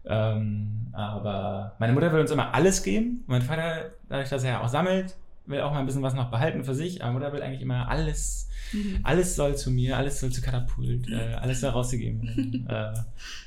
Ähm, 0.06 0.88
aber 0.94 1.76
meine 1.80 1.94
Mutter 1.94 2.12
will 2.14 2.22
uns 2.22 2.32
immer 2.32 2.54
alles 2.54 2.84
geben. 2.84 3.24
Mein 3.28 3.42
Vater, 3.42 3.92
dadurch, 4.08 4.30
dass 4.30 4.44
er 4.44 4.52
ja 4.52 4.62
auch 4.62 4.70
sammelt, 4.70 5.16
will 5.46 5.62
auch 5.62 5.72
mal 5.74 5.80
ein 5.80 5.86
bisschen 5.86 6.02
was 6.04 6.14
noch 6.14 6.32
behalten 6.32 6.64
für 6.64 6.74
sich. 6.74 7.04
Aber 7.04 7.14
Mutter 7.14 7.34
will 7.34 7.44
eigentlich 7.44 7.62
immer 7.62 7.88
alles, 7.90 8.46
Mhm. 8.72 9.00
alles 9.04 9.36
soll 9.36 9.56
zu 9.56 9.72
mir, 9.72 9.98
alles 9.98 10.20
soll 10.20 10.30
zu 10.32 10.42
Katapult, 10.42 11.10
äh, 11.10 11.34
alles 11.42 11.60
soll 11.62 11.72
rausgegeben 11.72 12.22
werden. 12.24 12.68
äh, 12.70 12.94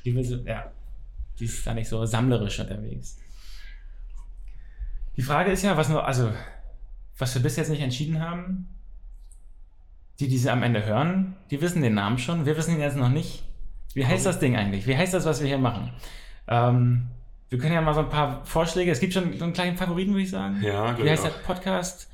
die 0.03 0.13
will 0.15 0.23
so, 0.23 0.35
ja, 0.37 0.69
die 1.39 1.45
ist 1.45 1.65
da 1.65 1.73
nicht 1.73 1.87
so 1.87 2.05
sammlerisch 2.05 2.59
unterwegs. 2.59 3.17
Die 5.15 5.21
Frage 5.21 5.51
ist 5.51 5.63
ja, 5.63 5.77
was 5.77 5.89
nur, 5.89 6.05
also, 6.05 6.31
was 7.17 7.33
wir 7.35 7.41
bis 7.41 7.55
jetzt 7.55 7.69
nicht 7.69 7.81
entschieden 7.81 8.19
haben, 8.19 8.67
die, 10.19 10.27
die 10.27 10.37
sie 10.37 10.49
am 10.49 10.63
Ende 10.63 10.85
hören, 10.85 11.35
die 11.49 11.61
wissen 11.61 11.81
den 11.81 11.95
Namen 11.95 12.17
schon, 12.17 12.45
wir 12.45 12.55
wissen 12.57 12.75
ihn 12.75 12.81
jetzt 12.81 12.97
noch 12.97 13.09
nicht. 13.09 13.43
Wie 13.93 14.05
heißt 14.05 14.25
das 14.25 14.39
Ding 14.39 14.55
eigentlich? 14.55 14.87
Wie 14.87 14.97
heißt 14.97 15.13
das, 15.13 15.25
was 15.25 15.41
wir 15.41 15.47
hier 15.47 15.57
machen? 15.57 15.91
Ähm, 16.47 17.07
wir 17.49 17.59
können 17.59 17.73
ja 17.73 17.81
mal 17.81 17.93
so 17.93 17.99
ein 17.99 18.09
paar 18.09 18.43
Vorschläge, 18.45 18.91
es 18.91 18.99
gibt 18.99 19.13
schon 19.13 19.37
so 19.37 19.43
einen 19.43 19.53
kleinen 19.53 19.77
Favoriten, 19.77 20.11
würde 20.11 20.23
ich 20.23 20.31
sagen. 20.31 20.61
Ja, 20.63 20.93
glaub 20.93 21.05
Wie 21.05 21.09
heißt 21.09 21.23
auch. 21.23 21.29
der 21.29 21.39
Podcast? 21.39 22.09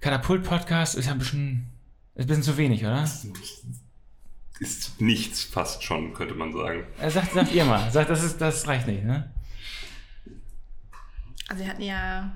Katapult-Podcast 0.00 0.96
ist 0.96 1.06
ja 1.06 1.12
ein 1.12 1.18
bisschen, 1.18 1.70
ist 2.14 2.24
ein 2.24 2.26
bisschen 2.26 2.42
zu 2.42 2.56
wenig, 2.56 2.84
oder? 2.84 3.04
Ist 4.60 5.00
nichts 5.00 5.44
fast 5.44 5.82
schon, 5.84 6.12
könnte 6.14 6.34
man 6.34 6.52
sagen. 6.52 6.84
Äh, 7.00 7.10
sagt, 7.10 7.32
sagt 7.32 7.52
ihr 7.52 7.64
mal, 7.64 7.90
sagt, 7.90 8.10
das, 8.10 8.22
ist, 8.22 8.40
das 8.40 8.66
reicht 8.66 8.86
nicht, 8.86 9.04
ne? 9.04 9.30
Also 11.48 11.64
wir 11.64 11.70
hatten 11.70 11.82
ja 11.82 12.32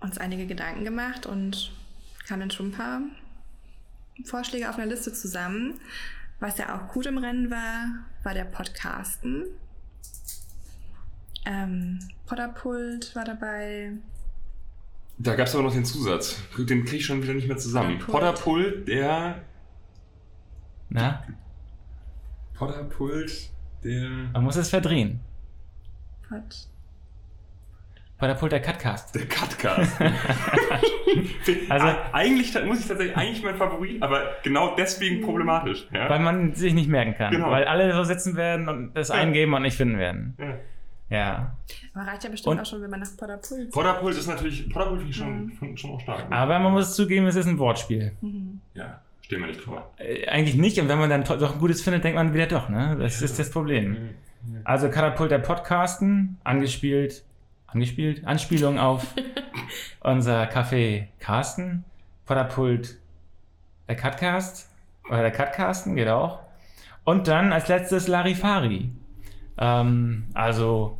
uns 0.00 0.18
einige 0.18 0.46
Gedanken 0.46 0.84
gemacht 0.84 1.26
und 1.26 1.72
kamen 2.26 2.40
dann 2.40 2.50
schon 2.50 2.68
ein 2.68 2.72
paar 2.72 3.00
Vorschläge 4.24 4.68
auf 4.68 4.76
einer 4.76 4.86
Liste 4.86 5.12
zusammen. 5.12 5.80
Was 6.40 6.58
ja 6.58 6.76
auch 6.76 6.92
gut 6.92 7.06
im 7.06 7.18
Rennen 7.18 7.50
war, 7.50 8.04
war 8.22 8.34
der 8.34 8.44
Podcasten. 8.44 9.46
Ähm, 11.44 11.98
Potterpult 12.26 13.14
war 13.14 13.24
dabei. 13.24 13.92
Da 15.18 15.34
gab 15.34 15.46
es 15.46 15.54
aber 15.54 15.64
noch 15.64 15.72
den 15.72 15.84
Zusatz. 15.84 16.36
Den 16.58 16.84
kriege 16.84 16.96
ich 16.96 17.06
schon 17.06 17.22
wieder 17.22 17.34
nicht 17.34 17.48
mehr 17.48 17.58
zusammen. 17.58 17.98
Potterpult. 17.98 18.88
Der. 18.88 19.42
Na? 20.88 21.24
Potterpult, 22.54 23.50
der. 23.84 24.08
Man 24.32 24.44
muss 24.44 24.56
es 24.56 24.68
verdrehen. 24.68 25.20
Pod 26.28 26.68
Katapult 28.22 28.52
der 28.52 28.62
Cutcast. 28.62 29.14
Der 29.14 29.26
Cutcast. 29.26 29.98
Also- 31.68 31.86
also, 31.86 31.98
eigentlich 32.12 32.54
muss 32.64 32.80
ich 32.80 32.86
tatsächlich, 32.88 33.16
eigentlich 33.16 33.42
mein 33.42 33.56
Favorit, 33.56 34.00
aber 34.02 34.36
genau 34.42 34.74
deswegen 34.76 35.20
problematisch. 35.22 35.86
Ja? 35.92 36.08
Weil 36.08 36.20
man 36.20 36.54
sich 36.54 36.72
nicht 36.72 36.88
merken 36.88 37.14
kann. 37.14 37.32
Genau. 37.32 37.50
Weil 37.50 37.64
alle 37.64 37.92
so 37.94 38.04
sitzen 38.04 38.36
werden 38.36 38.68
und 38.68 38.94
das 38.94 39.08
Ja. 39.08 39.16
eingeben 39.16 39.52
und 39.52 39.62
nicht 39.62 39.76
finden 39.76 39.98
werden. 39.98 40.34
ja. 40.38 40.54
Ja. 41.10 41.56
Aber 41.92 42.06
reicht 42.06 42.24
ja 42.24 42.30
bestimmt 42.30 42.52
Und- 42.54 42.60
auch 42.62 42.66
schon, 42.66 42.80
wenn 42.80 42.88
man 42.88 43.00
nach 43.00 43.08
Potterpult 43.18 43.70
Potterpult 43.70 44.16
ist 44.16 44.26
natürlich, 44.28 44.70
Potterpult 44.70 45.00
finde 45.00 45.10
ich 45.10 45.16
schon, 45.16 45.52
Mhm. 45.60 45.76
schon, 45.76 45.90
auch 45.90 46.00
stark. 46.00 46.24
Aber 46.30 46.58
man 46.58 46.72
muss 46.72 46.96
zugeben, 46.96 47.26
es 47.26 47.36
ist 47.36 47.46
ein 47.46 47.58
Wortspiel. 47.58 48.12
Mhm. 48.22 48.60
ja, 48.74 49.02
stehen 49.20 49.40
wir 49.40 49.48
nicht 49.48 49.60
vor. 49.60 49.92
Äh, 49.98 50.26
eigentlich 50.28 50.54
nicht. 50.56 50.80
Und 50.80 50.88
wenn 50.88 50.98
man 50.98 51.10
dann 51.10 51.24
doch 51.24 51.52
ein 51.52 51.58
gutes 51.58 51.82
findet, 51.82 52.04
denkt 52.04 52.16
man 52.16 52.32
wieder 52.32 52.46
doch, 52.46 52.70
ne? 52.70 52.96
Das 52.98 53.20
ist 53.20 53.38
das 53.38 53.50
Problem. 53.50 53.96
Also 54.64 54.88
Katapult 54.88 55.30
der 55.30 55.38
Podcasten, 55.40 56.38
angespielt, 56.44 57.22
angespielt, 57.72 58.24
Anspielung 58.26 58.78
auf 58.78 59.14
unser 60.00 60.44
Café 60.44 61.06
Carsten. 61.18 61.84
Potterpult 62.24 62.98
der 63.88 63.96
Cutcast, 63.96 64.70
oder 65.08 65.22
der 65.22 65.32
Cutcasten, 65.32 65.96
geht 65.96 66.08
auch. 66.08 66.38
Und 67.04 67.28
dann 67.28 67.52
als 67.52 67.68
letztes 67.68 68.08
Larifari. 68.08 68.90
Ähm, 69.58 70.24
also 70.34 70.98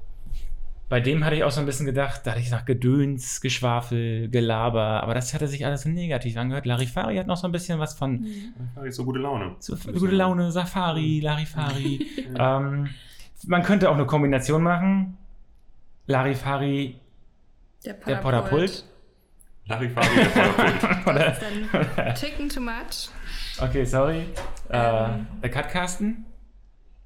bei 0.88 1.00
dem 1.00 1.24
hatte 1.24 1.36
ich 1.36 1.44
auch 1.44 1.50
so 1.50 1.60
ein 1.60 1.64
bisschen 1.64 1.86
gedacht, 1.86 2.20
da 2.24 2.32
hatte 2.32 2.40
ich 2.40 2.50
nach 2.50 2.66
Gedöns, 2.66 3.40
Geschwafel, 3.40 4.28
Gelaber, 4.28 5.02
aber 5.02 5.14
das 5.14 5.32
hatte 5.32 5.48
sich 5.48 5.64
alles 5.64 5.82
so 5.82 5.88
negativ 5.88 6.36
angehört. 6.36 6.66
Larifari 6.66 7.16
hat 7.16 7.26
noch 7.26 7.38
so 7.38 7.48
ein 7.48 7.52
bisschen 7.52 7.78
was 7.78 7.94
von 7.94 8.26
Da 8.74 8.82
ist 8.82 8.96
so 8.96 9.04
gute 9.04 9.18
Laune. 9.18 9.56
so 9.58 9.74
gute 9.74 10.14
Laune, 10.14 10.52
Safari, 10.52 11.20
Larifari. 11.20 12.06
ähm, 12.38 12.90
man 13.46 13.62
könnte 13.62 13.88
auch 13.88 13.94
eine 13.94 14.04
Kombination 14.04 14.62
machen. 14.62 15.16
Larifari, 16.06 16.98
Der 17.84 17.94
der 17.94 18.16
Potterpult. 18.16 18.84
Larifari, 19.66 20.06
der 20.16 20.24
Potterpult. 20.24 21.36
Dann 21.96 22.14
Ticken 22.14 22.48
too 22.48 22.60
much. 22.60 23.08
okay, 23.60 23.84
sorry. 23.84 24.24
Äh, 24.68 24.76
Ähm. 24.78 25.26
der 25.42 25.50
Cutcasten. 25.50 26.24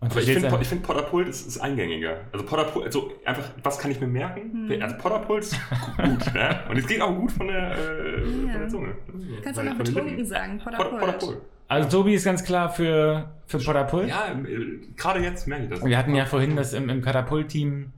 Aber 0.01 0.21
ich 0.21 0.27
finde 0.31 0.65
find 0.65 0.83
Potterpult 0.83 1.27
ist, 1.29 1.47
ist 1.47 1.59
eingängiger. 1.59 2.21
Also 2.33 2.45
Potterpult, 2.45 2.85
also 2.87 3.13
einfach, 3.25 3.51
was 3.63 3.79
kann 3.79 3.91
ich 3.91 3.99
mir 4.01 4.07
merken? 4.07 4.69
Hm. 4.69 4.83
Also 4.83 4.97
Potterpult 4.99 5.43
ist 5.45 5.59
gut, 5.97 6.35
ne? 6.35 6.61
Und 6.69 6.77
es 6.77 6.87
geht 6.87 7.01
auch 7.01 7.15
gut 7.15 7.33
von 7.33 7.49
der, 7.49 7.73
äh, 7.73 8.21
Ja. 8.47 8.53
von 8.53 8.61
der 8.61 8.69
Zunge. 8.69 8.95
Kannst 9.43 9.59
du 9.59 9.65
noch 9.65 9.75
betrunken 9.77 10.27
sagen, 10.27 10.59
Pot- 10.59 10.75
Potterpult. 10.77 11.01
Potterpult. 11.01 11.39
also 11.69 11.89
Tobi 11.99 12.15
ist 12.15 12.25
ganz 12.25 12.45
klar 12.45 12.69
für, 12.71 13.31
für 13.47 13.59
Potterpult. 13.59 14.09
Ja, 14.09 14.33
äh, 14.33 14.81
gerade 14.97 15.21
jetzt 15.21 15.49
merke 15.49 15.65
ich 15.65 15.71
das. 15.71 15.85
Wir 15.85 15.97
hatten 15.97 16.15
ja 16.15 16.27
vorhin 16.27 16.57
das 16.57 16.75
im, 16.75 16.91
im 16.91 17.01
Katapult-Team 17.01 17.91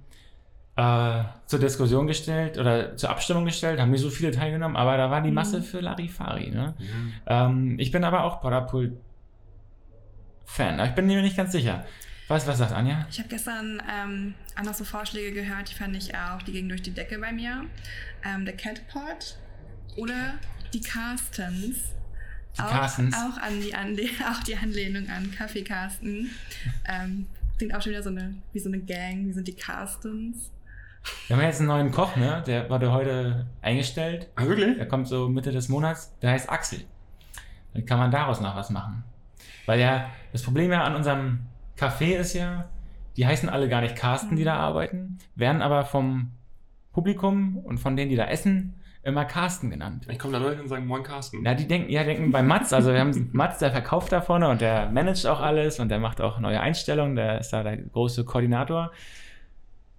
äh, 0.79 1.25
zur 1.47 1.59
Diskussion 1.59 2.07
gestellt 2.07 2.57
oder 2.57 2.97
zur 2.97 3.11
Abstimmung 3.11 3.45
gestellt, 3.45 3.81
haben 3.81 3.91
nicht 3.91 4.01
so 4.03 4.11
viele 4.11 4.31
teilgenommen, 4.31 4.77
aber 4.77 4.97
da 4.97 5.11
war 5.11 5.21
die 5.21 5.33
Masse 5.33 5.59
Mhm. 5.59 5.65
für 5.65 5.81
Larifari. 5.81 6.51
Ne? 6.51 6.75
Ja. 7.27 7.47
Ähm, 7.47 7.77
ich 7.81 7.91
bin 7.91 8.05
aber 8.05 8.23
auch 8.23 8.41
Potterpult-Fan. 8.41 10.79
aber 10.79 10.89
Ich 10.89 10.95
bin 10.95 11.07
mir 11.07 11.21
nicht 11.23 11.37
ganz 11.37 11.51
sicher. 11.53 11.85
Was, 12.29 12.47
was 12.47 12.59
sagt 12.59 12.73
Anja? 12.73 13.07
Ich 13.11 13.19
habe 13.19 13.29
gestern 13.31 13.83
ähm, 13.91 14.35
auch 14.59 14.63
noch 14.65 14.75
so 14.75 14.85
Vorschläge 14.85 15.33
gehört, 15.33 15.71
die 15.71 15.75
fand 15.75 15.97
ich 15.97 16.15
auch, 16.15 16.43
die 16.43 16.53
gingen 16.53 16.69
durch 16.69 16.83
die 16.83 16.93
Decke 16.93 17.19
bei 17.19 17.33
mir. 17.33 17.65
Ähm, 18.25 18.45
der 18.45 18.55
Catpot 18.57 19.37
oder 19.97 20.35
die 20.75 20.81
Carstens. 20.81 21.77
Die 22.57 22.61
auch, 22.61 22.71
Carstens. 22.71 23.17
Auch, 23.17 23.39
an 23.43 23.61
die 23.63 23.75
Anle 23.75 24.05
auch 24.31 24.43
die 24.45 24.55
Anlehnung 24.57 25.09
an 25.09 25.33
Kaffee 25.37 25.63
Carsten. 25.65 26.31
Ähm, 26.87 27.27
klingt 27.57 27.75
auch 27.75 27.81
schon 27.83 27.91
wieder 27.93 28.03
so 28.03 28.11
eine, 28.11 28.35
wie 28.53 28.59
so 28.61 28.69
eine 28.69 28.79
Gang, 28.79 29.27
wie 29.27 29.33
sind 29.33 29.49
die 29.49 29.55
Carstens. 29.57 30.51
Wir 31.27 31.37
haben 31.37 31.43
jetzt 31.43 31.61
einen 31.61 31.69
neuen 31.69 31.91
Koch, 31.91 32.17
ne? 32.17 32.43
Der 32.47 32.71
wurde 32.71 32.93
heute 32.93 33.47
eingestellt. 33.61 34.29
Ah, 34.35 34.47
wirklich? 34.47 34.77
Der 34.77 34.89
kommt 34.89 35.09
so 35.09 35.29
Mitte 35.29 35.53
des 35.53 35.69
Monats. 35.69 36.17
Der 36.21 36.31
heißt 36.31 36.51
Axel. 36.51 36.81
Dann 37.75 37.85
kann 37.85 37.99
man 37.99 38.11
daraus 38.11 38.41
noch 38.41 38.57
was 38.57 38.71
machen. 38.71 39.05
Weil 39.67 39.81
ja, 39.81 40.09
das 40.33 40.43
Problem 40.43 40.73
ja 40.73 40.85
an 40.85 40.95
unserem 40.95 41.41
Café 41.79 42.17
ist 42.17 42.33
ja, 42.33 42.69
die 43.17 43.27
heißen 43.27 43.49
alle 43.49 43.69
gar 43.69 43.81
nicht 43.81 43.97
Carsten, 43.97 44.37
die 44.37 44.45
da 44.45 44.57
arbeiten, 44.57 45.19
werden 45.35 45.61
aber 45.61 45.85
vom 45.85 46.33
Publikum 46.93 47.59
und 47.59 47.79
von 47.79 47.97
denen, 47.97 48.11
die 48.11 48.17
da 48.17 48.25
essen, 48.27 48.75
immer 49.03 49.25
Carsten 49.25 49.71
genannt. 49.71 50.07
Ich 50.09 50.19
komme 50.19 50.33
da 50.33 50.39
Leute 50.39 50.61
und 50.61 50.69
sagen, 50.69 50.87
moin 50.87 51.03
Carsten. 51.03 51.41
Na, 51.43 51.55
die 51.55 51.69
denken, 51.69 51.91
ja, 51.91 52.05
denken 52.05 52.31
bei 52.31 52.43
Mats, 52.43 52.73
also 52.73 52.93
wir 52.93 53.01
haben 53.01 53.31
Mats, 53.33 53.59
der 53.59 53.71
verkauft 53.71 54.13
da 54.13 54.21
vorne 54.21 54.49
und 54.49 54.61
der 54.61 54.91
managt 54.91 55.27
auch 55.27 55.41
alles 55.41 55.79
und 55.79 55.89
der 55.89 55.99
macht 55.99 56.21
auch 56.21 56.41
neue 56.41 56.61
Einstellungen, 56.61 57.17
der 57.17 57.41
ist 57.41 57.53
da 57.53 57.63
der 57.63 57.77
große 57.77 58.25
Koordinator. 58.25 58.93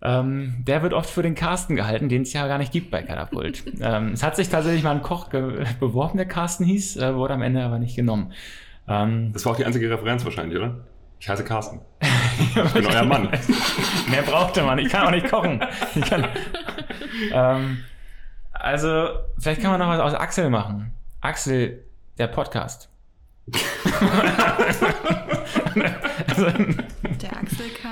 Ähm, 0.02 0.64
der 0.66 0.82
wird 0.82 0.94
oft 0.94 1.10
für 1.10 1.24
den 1.24 1.36
Carsten 1.36 1.76
gehalten, 1.76 2.08
den 2.08 2.22
es 2.22 2.32
ja 2.32 2.48
gar 2.48 2.58
nicht 2.58 2.72
gibt 2.72 2.90
bei 2.90 3.02
Katapult. 3.04 3.64
ähm, 3.82 4.12
es 4.14 4.24
hat 4.24 4.36
sich 4.36 4.48
tatsächlich 4.50 4.84
mal 4.84 4.92
ein 4.96 5.02
Koch 5.02 5.28
beworben, 5.28 6.18
der 6.18 6.28
Carsten 6.28 6.64
hieß, 6.64 6.98
äh, 6.98 7.16
wurde 7.16 7.34
am 7.34 7.42
Ende 7.42 7.64
aber 7.64 7.80
nicht 7.80 7.96
genommen. 7.96 8.32
Ähm, 8.88 9.32
Das 9.34 9.46
war 9.46 9.52
auch 9.54 9.58
die 9.58 9.66
einzige 9.66 9.90
Referenz 9.90 10.24
wahrscheinlich, 10.24 10.58
oder? 10.58 10.78
Ich 11.20 11.28
heiße 11.30 11.44
Carsten. 11.44 11.82
Ich 12.42 12.74
bin 12.74 12.86
euer 12.86 13.04
Mann. 13.04 13.28
Mehr 14.10 14.22
brauchte 14.22 14.64
man, 14.64 14.80
ich 14.80 14.88
kann 14.90 15.06
auch 15.08 15.12
nicht 15.12 15.30
kochen. 15.30 15.62
Ich 15.94 16.10
kann, 16.10 16.26
ähm, 17.34 17.80
also, 18.54 19.10
vielleicht 19.38 19.62
kann 19.62 19.72
man 19.72 19.80
noch 19.82 19.90
was 19.90 20.00
aus 20.00 20.14
Axel 20.14 20.50
machen. 20.50 20.94
Axel, 21.20 21.84
der 22.18 22.28
Podcast. 22.28 22.90
also, 26.28 26.46
Der 26.46 27.38
Axelcast. 27.38 27.89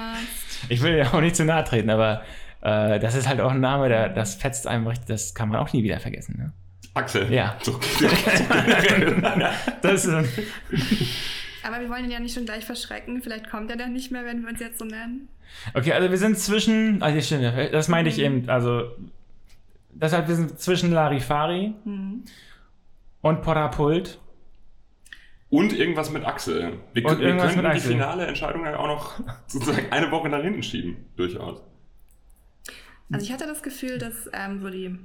Ich 0.69 0.81
will 0.81 0.95
ja 0.97 1.13
auch 1.13 1.21
nicht 1.21 1.35
zu 1.35 1.45
nahe 1.45 1.63
treten, 1.63 1.89
aber 1.89 2.21
äh, 2.61 2.99
das 2.99 3.15
ist 3.15 3.27
halt 3.27 3.39
auch 3.41 3.51
ein 3.51 3.59
Name, 3.59 3.89
der, 3.89 4.09
das 4.09 4.35
fetzt 4.35 4.67
einem 4.67 4.87
richtig, 4.87 5.07
das 5.07 5.33
kann 5.35 5.49
man 5.49 5.57
auch 5.59 5.71
nie 5.73 5.83
wieder 5.83 5.99
vergessen. 5.99 6.35
Ne? 6.37 6.51
Axel. 6.93 7.31
Ja. 7.31 7.55
So, 7.61 7.79
Das 9.81 10.05
ist, 10.05 10.13
Aber 11.63 11.79
wir 11.79 11.89
wollen 11.89 12.05
ihn 12.05 12.11
ja 12.11 12.19
nicht 12.19 12.33
schon 12.33 12.45
gleich 12.45 12.65
verschrecken. 12.65 13.21
Vielleicht 13.21 13.49
kommt 13.49 13.69
er 13.69 13.77
dann 13.77 13.93
nicht 13.93 14.11
mehr, 14.11 14.25
wenn 14.25 14.41
wir 14.41 14.49
uns 14.49 14.59
jetzt 14.59 14.79
so 14.79 14.85
nennen. 14.85 15.27
okay, 15.73 15.93
also 15.93 16.09
wir 16.09 16.17
sind 16.17 16.37
zwischen, 16.39 17.01
also 17.03 17.19
stimmt, 17.21 17.73
das 17.73 17.87
meinte 17.87 18.09
ich 18.09 18.19
eben, 18.19 18.49
also 18.49 18.91
deshalb 19.91 20.27
wir 20.27 20.35
sind 20.35 20.59
zwischen 20.59 20.91
Larifari 20.91 21.73
Hm. 21.83 22.23
und 23.21 23.41
Potterpult. 23.41 24.19
Und 25.49 25.71
irgendwas 25.73 26.09
mit 26.11 26.25
Axel. 26.25 26.73
Wir, 26.93 27.03
können- 27.03 27.21
wir 27.21 27.33
mit 27.33 27.41
die 27.63 27.65
Axel. 27.67 27.91
finale 27.93 28.27
Entscheidung 28.27 28.65
ja 28.65 28.77
auch 28.77 28.87
noch 28.87 29.19
sozusagen 29.47 29.91
eine 29.91 30.11
Woche 30.11 30.27
nach 30.29 30.41
hinten 30.41 30.61
schieben. 30.63 30.97
Durchaus. 31.15 31.61
Also 33.11 33.25
ich 33.25 33.31
hatte 33.31 33.47
das 33.47 33.63
Gefühl, 33.63 33.97
dass 33.97 34.29
ähm, 34.33 34.59
so 34.61 34.69
die 34.69 34.99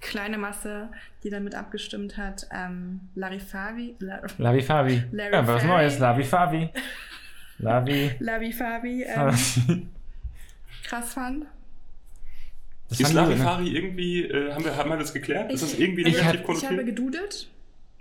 kleine 0.00 0.38
Masse, 0.38 0.90
die 1.24 1.30
damit 1.30 1.54
abgestimmt 1.56 2.16
hat, 2.16 2.46
ähm, 2.52 3.00
Larifavi, 3.16 3.96
La 3.98 4.20
Lavifavi. 4.38 5.02
Larry 5.10 5.32
Ja, 5.34 5.46
was 5.46 5.62
Favi. 5.62 5.66
Neues. 5.66 5.98
Lavifavi. 5.98 6.68
Lavi. 7.58 8.10
Lavifavi 8.20 9.02
ähm, 9.04 9.88
krass 10.84 11.14
fand. 11.14 11.46
Das 12.88 13.00
Ist 13.00 13.06
gut, 13.08 13.14
ne? 13.16 13.22
Larifari 13.22 13.68
irgendwie, 13.76 14.22
äh, 14.24 14.52
haben, 14.52 14.64
wir, 14.64 14.76
haben 14.76 14.90
wir 14.90 14.98
das 14.98 15.12
geklärt? 15.12 15.50
Ist 15.50 15.62
das 15.62 15.78
irgendwie 15.78 16.04
also 16.04 16.16
Ich 16.18 16.22
negativ 16.24 16.40
ich 16.58 16.64
habe 16.68 16.84
konnotiert? 16.84 17.48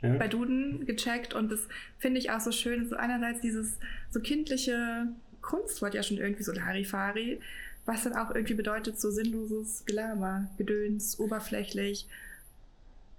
Ja. 0.03 0.13
bei 0.17 0.27
Duden 0.27 0.85
gecheckt 0.85 1.33
und 1.33 1.51
das 1.51 1.67
finde 1.97 2.19
ich 2.19 2.29
auch 2.29 2.39
so 2.41 2.51
schön. 2.51 2.87
So 2.87 2.95
einerseits 2.97 3.41
dieses 3.41 3.77
so 4.11 4.19
kindliche 4.19 5.07
Kunstwort 5.41 5.93
ja 5.95 6.03
schon 6.03 6.17
irgendwie 6.17 6.43
so 6.43 6.51
Larifari, 6.51 7.39
was 7.85 8.03
dann 8.03 8.13
auch 8.13 8.35
irgendwie 8.35 8.53
bedeutet 8.53 8.99
so 8.99 9.09
sinnloses 9.11 9.83
Gelaber, 9.85 10.49
Gedöns, 10.57 11.19
oberflächlich, 11.19 12.07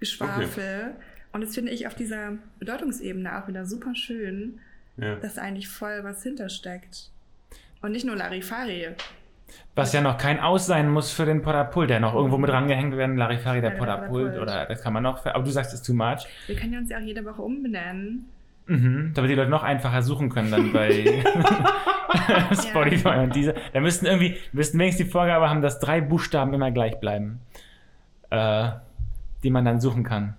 Geschwafel. 0.01 0.95
Und 1.33 1.41
das 1.43 1.55
finde 1.55 1.73
ich 1.73 1.87
auf 1.87 1.95
dieser 1.95 2.39
Bedeutungsebene 2.59 3.37
auch 3.43 3.49
wieder 3.49 3.67
super 3.67 3.95
schön, 3.95 4.61
Ja. 4.97 5.17
dass 5.17 5.35
da 5.35 5.43
eigentlich 5.43 5.69
voll 5.69 6.05
was 6.05 6.23
hintersteckt. 6.23 7.11
Und 7.83 7.93
nicht 7.93 8.05
nur 8.07 8.17
Larifari. 8.17 8.89
Was 9.75 9.93
ja 9.93 10.01
noch 10.01 10.19
kein 10.19 10.39
Aus 10.39 10.67
sein 10.67 10.89
muss 10.89 11.11
für 11.11 11.27
den 11.27 11.43
Potterpult, 11.43 11.91
der 11.91 12.01
noch 12.01 12.15
irgendwo 12.15 12.39
mit 12.39 12.51
rangehängt 12.51 12.97
werden, 12.97 13.17
Larifari, 13.17 13.61
der 13.61 13.75
Ja, 13.75 13.77
der 13.77 13.79
Potterpult, 13.79 14.39
oder 14.39 14.67
das 14.67 14.83
kann 14.83 14.93
man 14.93 15.03
noch, 15.03 15.27
aber 15.27 15.43
du 15.45 15.51
sagst, 15.51 15.75
es 15.75 15.83
too 15.83 15.95
much. 15.95 16.27
Wir 16.47 16.57
können 16.57 16.73
ja 16.73 16.79
uns 16.79 16.91
ja 16.91 16.99
auch 16.99 17.03
jede 17.03 17.25
Woche 17.25 17.43
umbenennen. 17.43 18.27
Mhm, 18.67 19.13
damit 19.15 19.31
die 19.31 19.35
Leute 19.35 19.51
noch 19.51 19.63
einfacher 19.63 20.01
suchen 20.03 20.31
können 20.31 20.51
dann 20.51 20.73
bei 20.73 21.23
Spotify 22.53 23.19
und 23.19 23.35
diese. 23.35 23.55
Da 23.73 23.81
müssten 23.81 24.07
irgendwie, 24.07 24.37
müssten 24.53 24.79
wenigstens 24.79 25.07
die 25.07 25.13
Vorgabe 25.13 25.51
haben, 25.51 25.61
dass 25.61 25.81
drei 25.81 26.01
Buchstaben 26.01 26.55
immer 26.55 26.71
gleich 26.71 26.99
bleiben, 27.01 27.41
äh, 28.31 28.71
die 29.43 29.51
man 29.51 29.65
dann 29.65 29.81
suchen 29.81 30.05
kann. 30.05 30.35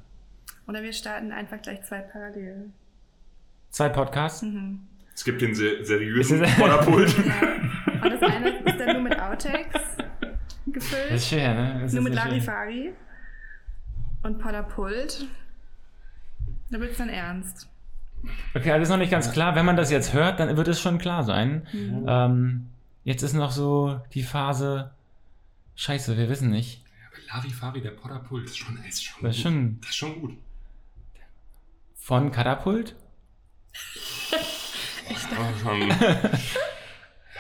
Oder 0.68 0.82
wir 0.82 0.94
starten 0.94 1.32
einfach 1.32 1.62
gleich 1.62 1.84
zwei 1.84 2.00
parallel. 2.00 2.72
Zwei 3.70 3.90
Podcasts. 3.90 4.42
Mhm. 4.42 4.80
Es 5.16 5.24
gibt 5.24 5.42
den 5.42 5.56
se 5.56 5.84
seriösen 5.84 6.46
Vorderpult. 6.46 7.16
Ja. 7.26 8.12
Und 8.12 8.22
das 8.22 8.22
eine 8.22 8.50
ist 8.50 8.80
dann 8.80 8.94
nur 8.94 9.02
mit 9.02 9.20
Outtakes 9.20 9.82
gefüllt. 10.68 11.06
Das 11.12 11.22
ist 11.22 11.30
schwer, 11.30 11.54
ne? 11.56 11.80
Das 11.82 11.94
nur 11.94 12.02
ist 12.04 12.10
mit. 12.10 12.14
Larifari 12.16 12.94
und 14.22 14.38
Potterpult. 14.38 15.26
Da 16.70 16.80
wird 16.80 16.92
es 16.92 16.98
dann 16.98 17.10
ernst. 17.10 17.68
Okay, 18.54 18.72
also 18.72 18.84
ist 18.84 18.90
noch 18.90 18.98
nicht 18.98 19.10
ganz 19.12 19.32
klar. 19.32 19.56
Wenn 19.56 19.66
man 19.66 19.76
das 19.78 19.90
jetzt 19.92 20.14
hört, 20.14 20.40
dann 20.40 20.56
wird 20.58 20.68
es 20.68 20.80
schon 20.82 20.98
klar 21.00 21.24
sein. 21.24 21.66
Mhm. 21.72 22.06
Ähm, 22.08 22.70
jetzt 23.06 23.24
ist 23.24 23.34
noch 23.34 23.52
so 23.52 24.02
die 24.14 24.24
Phase. 24.24 24.92
Scheiße, 25.76 26.16
wir 26.18 26.30
wissen 26.30 26.50
nicht. 26.52 26.84
Larifari, 27.34 27.82
der 27.82 27.92
Potterpult, 27.92 28.46
ist 28.46 28.58
schon, 28.58 28.78
ist 28.88 29.04
schon 29.04 29.24
Das 29.24 29.36
ist 29.38 29.44
gut. 29.44 29.52
schon 29.52 29.78
Das 29.82 29.90
ist 29.90 29.96
schon 29.96 30.22
gut. 30.22 30.38
von 31.96 32.32
Katapult 32.32 32.96
Aber 35.10 35.58
schon. 35.62 35.90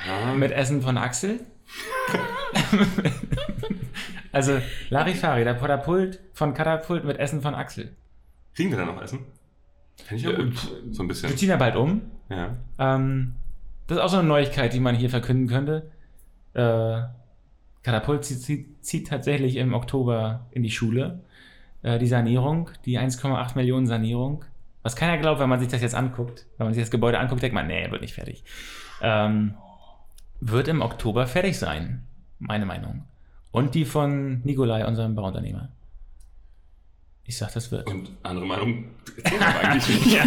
ja, 0.07 0.33
mit 0.35 0.51
Essen 0.51 0.81
von 0.81 0.97
Axel. 0.97 1.39
also 4.31 4.59
Larifari, 4.89 5.43
der 5.43 5.53
Potterpult 5.55 6.19
von 6.33 6.53
Katapult 6.53 7.05
mit 7.05 7.17
Essen 7.17 7.41
von 7.41 7.55
Axel. 7.55 7.95
Kriegen 8.55 8.71
wir 8.71 8.77
da 8.77 8.85
noch 8.85 9.01
Essen? 9.01 9.19
Finde 10.03 10.15
ich 10.15 10.23
ja 10.23 10.31
Ja, 10.31 10.37
gut. 10.43 10.57
So 10.91 11.03
ein 11.03 11.05
Wir 11.05 11.07
bisschen. 11.07 11.37
ziehen 11.37 11.49
ja 11.49 11.57
bald 11.57 11.75
um. 11.75 12.01
Ja. 12.29 12.55
Ähm, 12.79 13.35
das 13.87 13.97
ist 13.97 14.03
auch 14.03 14.09
so 14.09 14.17
eine 14.17 14.27
Neuigkeit, 14.27 14.73
die 14.73 14.79
man 14.79 14.95
hier 14.95 15.09
verkünden 15.09 15.47
könnte. 15.47 15.91
Äh, 16.53 17.01
Katapult 17.83 18.25
zieht, 18.25 18.41
zieht, 18.41 18.85
zieht 18.85 19.07
tatsächlich 19.07 19.57
im 19.57 19.73
Oktober 19.73 20.45
in 20.51 20.63
die 20.63 20.71
Schule. 20.71 21.19
Äh, 21.83 21.99
die 21.99 22.07
Sanierung, 22.07 22.69
die 22.85 22.99
1,8 22.99 23.55
Millionen 23.55 23.87
Sanierung. 23.87 24.43
Was 24.85 24.95
keiner 24.95 25.17
glaubt, 25.17 25.39
wenn 25.39 25.49
man 25.49 25.59
sich 25.59 25.67
das 25.67 25.81
jetzt 25.81 25.95
anguckt. 25.95 26.45
Wenn 26.59 26.67
man 26.67 26.75
sich 26.75 26.83
das 26.83 26.91
Gebäude 26.91 27.17
anguckt, 27.17 27.41
denkt 27.41 27.55
man, 27.55 27.65
nee, 27.65 27.89
wird 27.89 28.01
nicht 28.01 28.13
fertig. 28.13 28.43
Ähm, 29.01 29.55
wird 30.39 30.67
im 30.67 30.83
Oktober 30.83 31.25
fertig 31.25 31.57
sein. 31.57 32.05
Meine 32.37 32.67
Meinung. 32.67 33.03
Und 33.49 33.73
die 33.73 33.83
von 33.83 34.41
Nikolai, 34.43 34.85
unserem 34.85 35.15
Bauunternehmer. 35.15 35.69
Ich 37.23 37.35
sag, 37.35 37.51
das 37.53 37.71
wird. 37.71 37.89
Und 37.89 38.11
andere 38.21 38.45
Meinung 38.45 38.91
eigentlich 39.63 40.05
nicht. 40.05 40.17
Ja, 40.17 40.25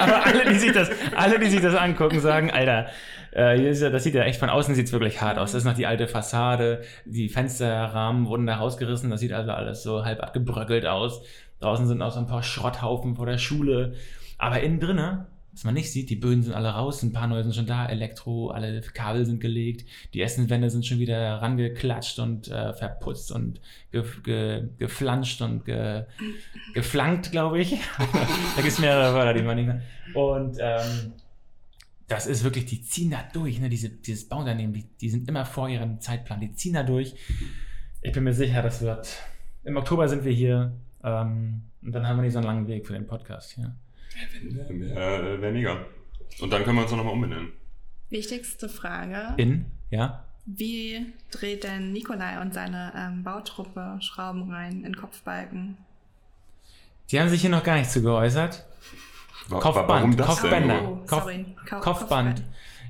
aber 0.00 0.26
alle, 0.26 0.50
die 0.50 0.58
sich 0.58 0.72
das, 0.72 0.90
alle, 1.14 1.38
die 1.38 1.48
sich 1.48 1.60
das 1.60 1.76
angucken, 1.76 2.18
sagen, 2.18 2.50
Alter, 2.50 2.88
äh, 3.30 3.72
das 3.72 4.02
sieht 4.02 4.14
ja 4.14 4.24
echt 4.24 4.40
von 4.40 4.50
außen 4.50 4.74
sieht's 4.74 4.90
wirklich 4.90 5.20
hart 5.20 5.38
aus. 5.38 5.52
Das 5.52 5.60
ist 5.60 5.66
noch 5.66 5.76
die 5.76 5.86
alte 5.86 6.08
Fassade, 6.08 6.82
die 7.04 7.28
Fensterrahmen 7.28 8.26
wurden 8.26 8.48
da 8.48 8.56
rausgerissen, 8.56 9.08
das 9.08 9.20
sieht 9.20 9.32
also 9.32 9.52
alles 9.52 9.84
so 9.84 10.04
halb 10.04 10.20
abgebröckelt 10.20 10.84
aus. 10.84 11.22
Draußen 11.60 11.86
sind 11.86 12.02
auch 12.02 12.12
so 12.12 12.20
ein 12.20 12.26
paar 12.26 12.42
Schrotthaufen 12.42 13.16
vor 13.16 13.26
der 13.26 13.38
Schule. 13.38 13.94
Aber 14.38 14.60
innen 14.60 14.80
drinne, 14.80 15.26
was 15.52 15.64
man 15.64 15.74
nicht 15.74 15.90
sieht, 15.92 16.10
die 16.10 16.16
Böden 16.16 16.42
sind 16.42 16.54
alle 16.54 16.70
raus, 16.70 17.02
ein 17.02 17.12
paar 17.12 17.26
neue 17.26 17.42
sind 17.42 17.54
schon 17.54 17.66
da, 17.66 17.86
Elektro, 17.86 18.48
alle 18.48 18.80
Kabel 18.80 19.26
sind 19.26 19.40
gelegt, 19.40 19.84
die 20.14 20.22
Essenwände 20.22 20.70
sind 20.70 20.86
schon 20.86 20.98
wieder 20.98 21.42
rangeklatscht 21.42 22.18
und 22.18 22.48
äh, 22.48 22.72
verputzt 22.72 23.32
und 23.32 23.60
ge 23.90 24.04
ge 24.22 24.68
geflanscht 24.78 25.42
und 25.42 25.64
ge 25.64 26.04
geflankt, 26.72 27.32
glaube 27.32 27.60
ich. 27.60 27.72
da 27.98 28.62
gibt 28.62 28.68
es 28.68 28.78
mehrere 28.78 29.12
Wörter, 29.14 29.34
die 29.34 29.42
man 29.42 29.56
nicht 29.56 29.66
mehr. 29.66 29.82
Und 30.14 30.56
ähm, 30.60 31.12
das 32.06 32.26
ist 32.26 32.42
wirklich, 32.44 32.66
die 32.66 32.82
ziehen 32.82 33.10
da 33.10 33.24
durch, 33.32 33.60
ne? 33.60 33.68
Diese, 33.68 33.88
dieses 33.88 34.28
Bauunternehmen, 34.28 34.72
die, 34.72 34.84
die 35.00 35.10
sind 35.10 35.28
immer 35.28 35.44
vor 35.44 35.68
ihrem 35.68 36.00
Zeitplan, 36.00 36.40
die 36.40 36.54
ziehen 36.54 36.74
da 36.74 36.82
durch. 36.82 37.14
Ich 38.02 38.12
bin 38.12 38.24
mir 38.24 38.34
sicher, 38.34 38.62
das 38.62 38.80
wird. 38.80 39.16
Im 39.64 39.76
Oktober 39.76 40.08
sind 40.08 40.24
wir 40.24 40.32
hier 40.32 40.72
ähm, 41.04 41.62
und 41.82 41.92
dann 41.92 42.06
haben 42.06 42.16
wir 42.18 42.22
nicht 42.22 42.32
so 42.32 42.38
einen 42.38 42.46
langen 42.46 42.66
Weg 42.68 42.86
für 42.86 42.92
den 42.92 43.06
Podcast 43.06 43.52
hier. 43.52 43.74
Wäre 44.42 45.40
wär 45.40 45.52
mega. 45.52 45.78
Und 46.40 46.52
dann 46.52 46.64
können 46.64 46.76
wir 46.76 46.82
uns 46.82 46.92
noch 46.92 47.04
mal 47.04 47.10
umbenennen. 47.10 47.52
Wichtigste 48.10 48.68
Frage. 48.68 49.34
In, 49.36 49.66
ja? 49.90 50.24
Wie 50.46 51.06
dreht 51.30 51.64
denn 51.64 51.92
Nikolai 51.92 52.40
und 52.40 52.52
seine 52.54 52.92
ähm, 52.96 53.22
Bautruppe 53.22 53.98
Schrauben 54.00 54.50
rein 54.50 54.84
in 54.84 54.96
Kopfbalken? 54.96 55.76
Die 57.10 57.20
haben 57.20 57.28
sich 57.28 57.40
hier 57.40 57.50
noch 57.50 57.62
gar 57.64 57.76
nicht 57.76 57.90
zu 57.90 58.02
geäußert. 58.02 58.64
Wa- 59.48 59.56
wa- 59.56 59.60
Kopfband, 59.60 59.88
Warum 59.88 60.16
das 60.16 60.26
Kopfbänder. 60.26 60.74
denn? 60.80 60.86
Oh, 60.86 60.96
Kopf- 61.06 61.22
sorry. 61.22 61.46
Ko- 61.68 61.80
Kopfband. 61.80 62.42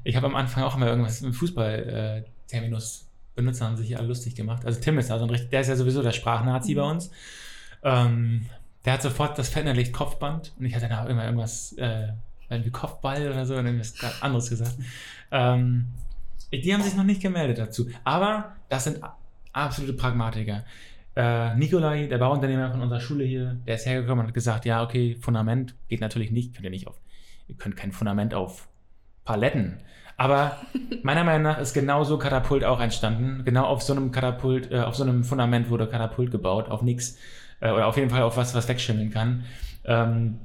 Ich 0.04 0.16
habe 0.16 0.26
am 0.26 0.34
Anfang 0.36 0.62
auch 0.64 0.76
immer 0.76 0.86
irgendwas 0.88 1.20
im 1.22 1.32
Fußball-Terminus 1.34 3.06
Benutzer 3.36 3.66
haben 3.66 3.76
sich 3.76 3.88
hier 3.88 3.98
alle 3.98 4.08
lustig 4.08 4.34
gemacht. 4.34 4.66
Also 4.66 4.80
Tim 4.80 4.98
ist 4.98 5.08
ja 5.08 5.18
so 5.18 5.24
ein 5.24 5.30
richtig, 5.30 5.50
der 5.50 5.60
ist 5.60 5.68
ja 5.68 5.76
sowieso 5.76 6.02
der 6.02 6.12
Sprachnazi 6.12 6.74
bei 6.74 6.82
uns. 6.82 7.10
Ähm, 7.82 8.46
der 8.84 8.94
hat 8.94 9.02
sofort 9.02 9.38
das 9.38 9.48
verinnerlicht 9.48 9.92
Kopfband 9.92 10.52
und 10.58 10.66
ich 10.66 10.74
hatte 10.74 10.88
dann 10.88 11.04
auch 11.04 11.08
immer 11.08 11.24
irgendwas, 11.24 11.72
äh, 11.74 12.08
irgendwie 12.48 12.70
Kopfball 12.70 13.30
oder 13.30 13.44
so, 13.46 13.56
und 13.56 13.64
dann 13.64 13.80
grad 13.98 14.22
anderes 14.22 14.48
gesagt. 14.48 14.74
Ähm, 15.30 15.86
die 16.52 16.74
haben 16.74 16.82
sich 16.82 16.96
noch 16.96 17.04
nicht 17.04 17.22
gemeldet 17.22 17.58
dazu. 17.58 17.88
Aber 18.04 18.56
das 18.68 18.84
sind 18.84 19.00
absolute 19.52 19.92
Pragmatiker. 19.92 20.64
Äh, 21.16 21.54
Nikolai, 21.56 22.06
der 22.06 22.18
Bauunternehmer 22.18 22.70
von 22.70 22.80
unserer 22.80 23.00
Schule 23.00 23.24
hier, 23.24 23.56
der 23.66 23.74
ist 23.76 23.86
hergekommen 23.86 24.20
und 24.20 24.28
hat 24.28 24.34
gesagt, 24.34 24.64
ja, 24.64 24.82
okay, 24.82 25.16
Fundament 25.20 25.74
geht 25.88 26.00
natürlich 26.00 26.30
nicht, 26.30 26.54
könnt 26.54 26.64
ihr 26.64 26.70
nicht 26.70 26.86
auf, 26.86 27.00
ihr 27.48 27.56
könnt 27.56 27.76
kein 27.76 27.92
Fundament 27.92 28.32
auf 28.32 28.68
Paletten. 29.24 29.80
Aber 30.16 30.58
meiner 31.02 31.24
Meinung 31.24 31.42
nach 31.42 31.58
ist 31.58 31.72
genauso 31.72 32.18
Katapult 32.18 32.64
auch 32.64 32.80
entstanden. 32.80 33.42
Genau 33.44 33.64
auf 33.64 33.82
so 33.82 33.94
einem 33.94 34.12
Katapult, 34.12 34.70
äh, 34.70 34.80
auf 34.80 34.94
so 34.94 35.02
einem 35.02 35.24
Fundament 35.24 35.70
wurde 35.70 35.88
Katapult 35.88 36.30
gebaut, 36.30 36.68
auf 36.68 36.82
nichts. 36.82 37.18
Äh, 37.60 37.70
oder 37.70 37.86
auf 37.86 37.96
jeden 37.96 38.10
Fall 38.10 38.22
auf 38.22 38.36
was, 38.36 38.54
was 38.54 38.68
wegschimmeln 38.68 39.10
kann. 39.10 39.44
Ähm, 39.84 40.38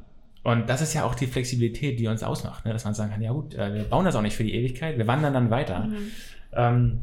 und 0.43 0.69
das 0.69 0.82
ist 0.82 0.93
ja 0.93 1.06
auch 1.06 1.15
die 1.15 1.25
Flexibilität, 1.25 1.99
die 1.99 2.08
uns 2.08 2.21
ausmacht, 2.21 2.65
ne? 2.65 2.73
dass 2.73 2.86
man 2.86 2.93
sagen 2.93 3.12
kann, 3.12 3.21
ja 3.21 3.32
gut, 3.32 3.56
äh, 3.56 3.73
wir 3.73 3.84
bauen 3.86 4.06
das 4.06 4.15
auch 4.15 4.21
nicht 4.21 4.36
für 4.36 4.43
die 4.43 4.54
Ewigkeit, 4.54 4.97
wir 4.97 5.08
wandern 5.08 5.34
dann 5.34 5.49
weiter. 5.49 5.80
Mhm. 5.80 6.12
Ähm, 6.54 7.01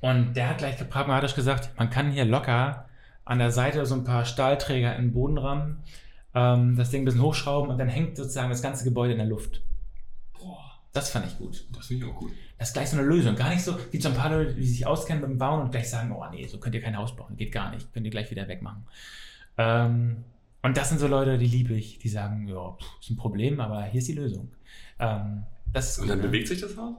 und 0.00 0.34
der 0.34 0.50
hat 0.50 0.58
gleich 0.58 0.76
pragmatisch 0.88 1.34
gesagt, 1.34 1.70
man 1.78 1.88
kann 1.90 2.10
hier 2.10 2.24
locker 2.24 2.86
an 3.24 3.38
der 3.38 3.50
Seite 3.50 3.84
so 3.86 3.94
ein 3.94 4.04
paar 4.04 4.24
Stahlträger 4.24 4.94
in 4.96 5.06
den 5.06 5.12
Boden 5.12 5.38
rammen, 5.38 5.82
ähm, 6.34 6.76
das 6.76 6.90
Ding 6.90 7.02
ein 7.02 7.04
bisschen 7.04 7.22
hochschrauben 7.22 7.70
und 7.70 7.78
dann 7.78 7.88
hängt 7.88 8.16
sozusagen 8.16 8.50
das 8.50 8.62
ganze 8.62 8.84
Gebäude 8.84 9.12
in 9.12 9.18
der 9.18 9.26
Luft. 9.26 9.62
Boah, 10.38 10.78
Das 10.92 11.10
fand 11.10 11.26
ich 11.26 11.38
gut. 11.38 11.66
das 11.74 11.86
finde 11.86 12.04
ich 12.04 12.12
auch 12.12 12.16
gut. 12.16 12.32
Das 12.58 12.68
ist 12.68 12.74
gleich 12.74 12.90
so 12.90 12.98
eine 12.98 13.06
Lösung. 13.06 13.34
Gar 13.36 13.50
nicht 13.50 13.62
so, 13.62 13.78
gibt 13.90 14.02
so 14.02 14.08
ein 14.08 14.14
paar 14.14 14.30
Leute, 14.30 14.54
die 14.54 14.66
sich 14.66 14.86
auskennen 14.86 15.22
beim 15.22 15.38
Bauen 15.38 15.62
und 15.62 15.70
gleich 15.70 15.88
sagen, 15.88 16.12
oh 16.12 16.24
nee, 16.30 16.46
so 16.46 16.58
könnt 16.58 16.74
ihr 16.74 16.82
kein 16.82 16.96
Haus 16.96 17.14
bauen, 17.16 17.36
geht 17.36 17.52
gar 17.52 17.70
nicht, 17.70 17.92
könnt 17.92 18.04
ihr 18.04 18.10
gleich 18.10 18.30
wieder 18.30 18.46
wegmachen. 18.46 18.86
Ähm, 19.58 20.24
und 20.62 20.76
das 20.76 20.88
sind 20.88 20.98
so 20.98 21.06
Leute, 21.06 21.38
die 21.38 21.46
liebe 21.46 21.74
ich, 21.74 21.98
die 21.98 22.08
sagen, 22.08 22.48
ja, 22.48 22.76
ist 23.00 23.10
ein 23.10 23.16
Problem, 23.16 23.60
aber 23.60 23.82
hier 23.84 23.98
ist 23.98 24.08
die 24.08 24.14
Lösung. 24.14 24.50
Ähm, 24.98 25.44
ist 25.74 25.98
Und 25.98 26.08
dann 26.08 26.18
gut, 26.18 26.24
ne? 26.24 26.30
bewegt 26.30 26.48
sich 26.48 26.60
das 26.60 26.76
Haus? 26.76 26.94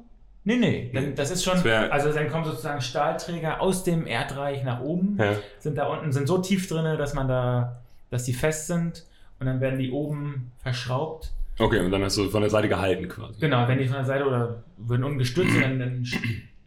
Nee, 0.46 0.56
nee, 0.56 0.90
dann, 0.94 1.16
das 1.16 1.32
ist 1.32 1.44
schon, 1.44 1.62
Das 1.64 1.92
also 1.92 2.14
dann 2.14 2.30
kommen 2.30 2.46
sozusagen 2.46 2.82
Stahlträger 2.82 3.62
aus 3.62 3.84
dem 3.84 4.08
Erdreich 4.08 4.64
nach 4.64 4.80
oben, 4.82 5.18
Ja. 5.18 5.34
sind 5.60 5.78
da 5.78 5.88
unten, 5.88 6.12
sind 6.12 6.28
so 6.28 6.38
tief 6.38 6.68
drin, 6.68 6.98
dass 6.98 7.14
man 7.14 7.28
da, 7.28 7.82
dass 8.10 8.24
die 8.24 8.34
fest 8.34 8.68
sind 8.68 9.06
und 9.40 9.46
dann 9.48 9.60
werden 9.60 9.78
die 9.80 9.92
oben 9.92 10.52
verschraubt. 10.60 11.34
Okay, 11.60 11.80
und 11.82 11.92
dann 11.92 12.04
hast 12.04 12.18
du 12.18 12.30
von 12.30 12.42
der 12.42 12.50
Seite 12.50 12.70
gehalten 12.70 13.10
quasi. 13.10 13.40
Genau, 13.42 13.68
wenn 13.68 13.78
die 13.80 13.86
von 13.86 13.98
der 13.98 14.06
Seite 14.06 14.26
oder 14.26 14.64
würden 14.78 15.04
unten 15.04 15.20
gestützt, 15.20 15.56
dann, 15.62 15.78
dann 15.78 16.06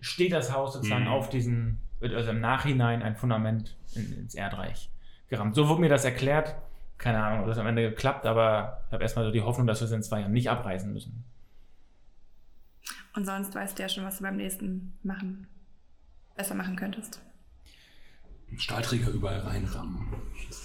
steht 0.00 0.32
das 0.32 0.52
Haus 0.54 0.74
sozusagen 0.74 1.04
Mhm. 1.04 1.10
auf 1.10 1.30
diesen, 1.30 1.78
wird 1.98 2.12
also 2.14 2.30
im 2.30 2.40
Nachhinein 2.40 3.02
ein 3.02 3.16
Fundament 3.16 3.74
in, 3.94 4.12
ins 4.18 4.34
Erdreich 4.34 4.90
gerammt. 5.32 5.54
So 5.56 5.68
wurde 5.68 5.80
mir 5.80 5.88
das 5.88 6.04
erklärt. 6.04 6.54
Keine 6.98 7.20
Ahnung, 7.22 7.40
ob 7.40 7.46
das 7.48 7.58
am 7.58 7.66
Ende 7.66 7.82
geklappt, 7.90 8.26
aber 8.26 8.82
ich 8.86 8.92
habe 8.92 9.02
erstmal 9.02 9.24
so 9.24 9.32
die 9.32 9.40
Hoffnung, 9.40 9.66
dass 9.66 9.80
wir 9.80 9.86
es 9.86 9.90
in 9.92 10.02
zwei 10.04 10.20
Jahren 10.20 10.32
nicht 10.32 10.48
abreißen 10.48 10.92
müssen. 10.92 11.24
Und 13.16 13.24
sonst 13.26 13.54
weißt 13.54 13.76
du 13.78 13.82
ja 13.82 13.88
schon, 13.88 14.04
was 14.04 14.18
du 14.18 14.22
beim 14.22 14.36
nächsten 14.36 14.92
machen 15.02 15.46
besser 16.36 16.54
machen 16.54 16.76
könntest. 16.76 17.20
Stahlträger 18.56 19.08
überall 19.10 19.40
reinrammen. 19.40 20.06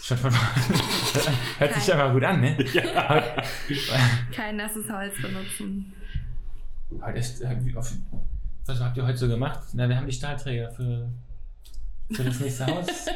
Schon 0.02 0.18
von 0.18 0.32
Hört 1.60 1.74
sich 1.74 1.88
Kein- 1.88 2.00
aber 2.00 2.14
gut 2.14 2.24
an, 2.24 2.42
ne? 2.42 2.58
Ja. 2.74 3.24
Kein 4.36 4.58
nasses 4.58 4.90
Holz 4.92 5.14
benutzen. 5.22 5.94
Heute 7.02 7.20
ist, 7.20 7.42
äh, 7.42 7.58
oft, 7.76 7.94
was 8.66 8.80
habt 8.82 8.98
ihr 8.98 9.06
heute 9.06 9.18
so 9.18 9.28
gemacht? 9.28 9.60
Na, 9.74 9.88
wir 9.90 9.98
haben 9.98 10.06
die 10.08 10.14
Stahlträger 10.14 10.70
für, 10.72 11.10
für 12.12 12.24
das 12.26 12.40
nächste 12.40 12.66
Haus 12.68 12.88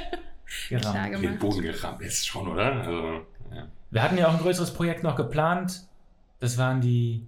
Klar 0.67 0.81
gerammt. 0.81 1.13
Den 1.13 1.21
gemacht. 1.21 1.39
Boden 1.39 1.61
gerammt 1.61 2.01
ist 2.01 2.27
schon, 2.27 2.47
oder? 2.47 2.73
Also, 2.75 3.21
ja. 3.53 3.67
Wir 3.89 4.03
hatten 4.03 4.17
ja 4.17 4.27
auch 4.27 4.33
ein 4.33 4.39
größeres 4.39 4.73
Projekt 4.73 5.03
noch 5.03 5.15
geplant. 5.15 5.83
Das 6.39 6.57
waren 6.57 6.81
die, 6.81 7.25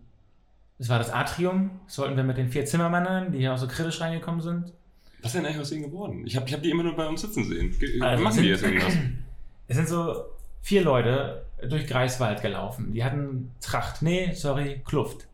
das 0.79 0.89
war 0.89 0.97
das 0.99 1.12
Atrium. 1.12 1.71
Das 1.86 1.97
wollten 1.99 2.15
wir 2.17 2.23
mit 2.23 2.38
den 2.38 2.49
vier 2.49 2.65
Zimmermännern, 2.65 3.31
die 3.31 3.39
hier 3.39 3.53
auch 3.53 3.57
so 3.57 3.67
kritisch 3.67 4.01
reingekommen 4.01 4.41
sind. 4.41 4.73
Was 5.21 5.27
ist 5.33 5.36
denn 5.36 5.45
eigentlich 5.45 5.62
aus 5.62 5.69
denen 5.69 5.83
geworden? 5.83 6.23
Ich 6.25 6.36
habe 6.36 6.47
ich 6.47 6.53
hab 6.53 6.62
die 6.62 6.69
immer 6.69 6.83
nur 6.83 6.95
bei 6.95 7.07
uns 7.07 7.21
sitzen 7.21 7.45
sehen. 7.45 7.77
Ge 7.79 8.01
Also 8.01 8.23
machen 8.23 8.33
die 8.36 8.39
sind- 8.41 8.49
jetzt 8.49 8.63
irgendwas? 8.63 8.93
Es 9.67 9.77
sind 9.77 9.88
so 9.88 10.25
vier 10.62 10.81
Leute 10.83 11.45
durch 11.69 11.88
Greifswald 11.88 12.41
gelaufen. 12.41 12.91
Die 12.91 13.03
hatten 13.03 13.51
Tracht, 13.62 14.01
nee, 14.01 14.33
sorry, 14.33 14.81
Kluft 14.86 15.25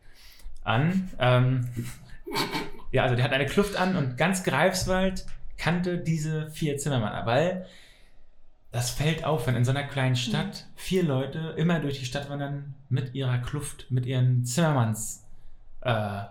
an. 0.62 1.10
Ähm, 1.18 1.68
ja, 2.92 3.02
also 3.02 3.16
die 3.16 3.22
hatten 3.24 3.34
eine 3.34 3.46
Kluft 3.46 3.76
an 3.76 3.96
und 3.96 4.16
ganz 4.16 4.44
Greifswald 4.44 5.26
kannte 5.58 5.98
diese 5.98 6.48
vier 6.50 6.78
Zimmermänner, 6.78 7.26
weil 7.26 7.66
das 8.72 8.90
fällt 8.90 9.24
auf, 9.24 9.46
wenn 9.46 9.56
in 9.56 9.64
so 9.64 9.72
einer 9.72 9.84
kleinen 9.84 10.16
Stadt 10.16 10.66
vier 10.76 11.02
Leute 11.02 11.54
immer 11.56 11.80
durch 11.80 11.98
die 11.98 12.04
Stadt 12.04 12.30
wandern 12.30 12.74
mit 12.88 13.14
ihrer 13.14 13.38
Kluft, 13.38 13.90
mit 13.90 14.06
ihren 14.06 14.44
Zimmermanns 14.44 15.24
äh. 15.80 16.22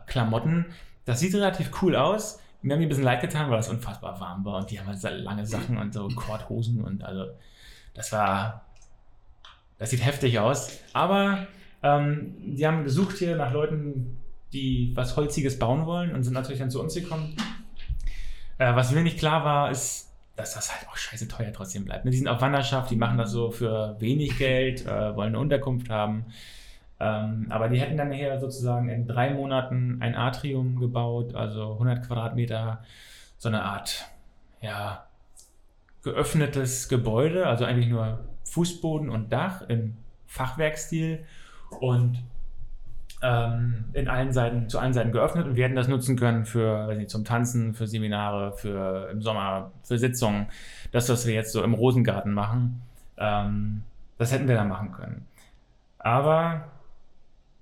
Das 1.05 1.19
sieht 1.19 1.33
relativ 1.33 1.71
cool 1.81 1.95
aus. 1.95 2.39
Mir 2.61 2.73
haben 2.73 2.79
die 2.79 2.85
ein 2.85 2.89
bisschen 2.89 3.03
leid 3.03 3.21
getan, 3.21 3.49
weil 3.49 3.59
es 3.59 3.69
unfassbar 3.69 4.19
warm 4.19 4.45
war 4.45 4.59
und 4.59 4.71
die 4.71 4.79
haben 4.79 4.87
halt 4.87 5.01
lange 5.23 5.45
Sachen 5.45 5.77
und 5.77 5.93
so 5.93 6.07
Korthosen 6.09 6.81
und 6.81 7.03
also 7.03 7.25
das 7.93 8.11
war, 8.11 8.65
das 9.77 9.89
sieht 9.89 10.05
heftig 10.05 10.39
aus. 10.39 10.79
Aber 10.93 11.47
ähm, 11.83 12.35
die 12.55 12.65
haben 12.65 12.83
gesucht 12.83 13.17
hier 13.17 13.35
nach 13.35 13.51
Leuten, 13.51 14.17
die 14.53 14.91
was 14.95 15.15
Holziges 15.15 15.59
bauen 15.59 15.85
wollen 15.85 16.13
und 16.13 16.23
sind 16.23 16.33
natürlich 16.33 16.59
dann 16.59 16.71
zu 16.71 16.81
uns 16.81 16.93
gekommen. 16.93 17.35
Äh, 18.57 18.75
was 18.75 18.91
mir 18.91 19.03
nicht 19.03 19.19
klar 19.19 19.45
war, 19.45 19.71
ist, 19.71 20.08
dass 20.39 20.53
das 20.53 20.73
halt 20.73 20.87
auch 20.89 20.95
scheiße 20.95 21.27
teuer 21.27 21.51
trotzdem 21.51 21.83
bleibt. 21.83 22.05
Ne? 22.05 22.11
Die 22.11 22.17
sind 22.17 22.29
auf 22.29 22.39
Wanderschaft, 22.41 22.89
die 22.89 22.95
machen 22.95 23.17
das 23.17 23.31
so 23.31 23.51
für 23.51 23.99
wenig 23.99 24.37
Geld, 24.37 24.85
äh, 24.85 25.15
wollen 25.15 25.29
eine 25.29 25.39
Unterkunft 25.39 25.89
haben. 25.89 26.25
Ähm, 26.99 27.47
aber 27.49 27.67
die 27.67 27.79
hätten 27.79 27.97
dann 27.97 28.11
hier 28.11 28.39
sozusagen 28.39 28.89
in 28.89 29.05
drei 29.05 29.33
Monaten 29.33 29.97
ein 30.01 30.15
Atrium 30.15 30.79
gebaut, 30.79 31.35
also 31.35 31.73
100 31.73 32.07
Quadratmeter, 32.07 32.83
so 33.37 33.49
eine 33.49 33.63
Art, 33.63 34.05
ja, 34.61 35.05
geöffnetes 36.03 36.87
Gebäude, 36.87 37.45
also 37.45 37.65
eigentlich 37.65 37.87
nur 37.87 38.19
Fußboden 38.45 39.09
und 39.09 39.31
Dach 39.31 39.61
im 39.67 39.97
Fachwerkstil 40.25 41.25
und 41.81 42.23
ähm, 43.21 43.85
in 43.93 44.07
allen 44.07 44.31
Seiten, 44.31 44.69
zu 44.69 44.79
allen 44.79 44.93
Seiten 44.93 45.11
geöffnet 45.11 45.45
und 45.45 45.55
wir 45.55 45.65
hätten 45.65 45.75
das 45.75 45.87
nutzen 45.87 46.15
können 46.17 46.45
für, 46.45 46.87
weiß 46.87 46.97
nicht, 46.97 47.09
zum 47.09 47.25
Tanzen, 47.25 47.73
für 47.73 47.87
Seminare, 47.87 48.53
für 48.53 49.09
im 49.11 49.21
Sommer, 49.21 49.71
für 49.83 49.97
Sitzungen. 49.97 50.47
Das, 50.91 51.09
was 51.09 51.27
wir 51.27 51.33
jetzt 51.33 51.51
so 51.51 51.63
im 51.63 51.73
Rosengarten 51.73 52.33
machen, 52.33 52.81
ähm, 53.17 53.83
das 54.17 54.31
hätten 54.31 54.47
wir 54.47 54.55
da 54.55 54.63
machen 54.63 54.91
können. 54.91 55.25
Aber 55.97 56.65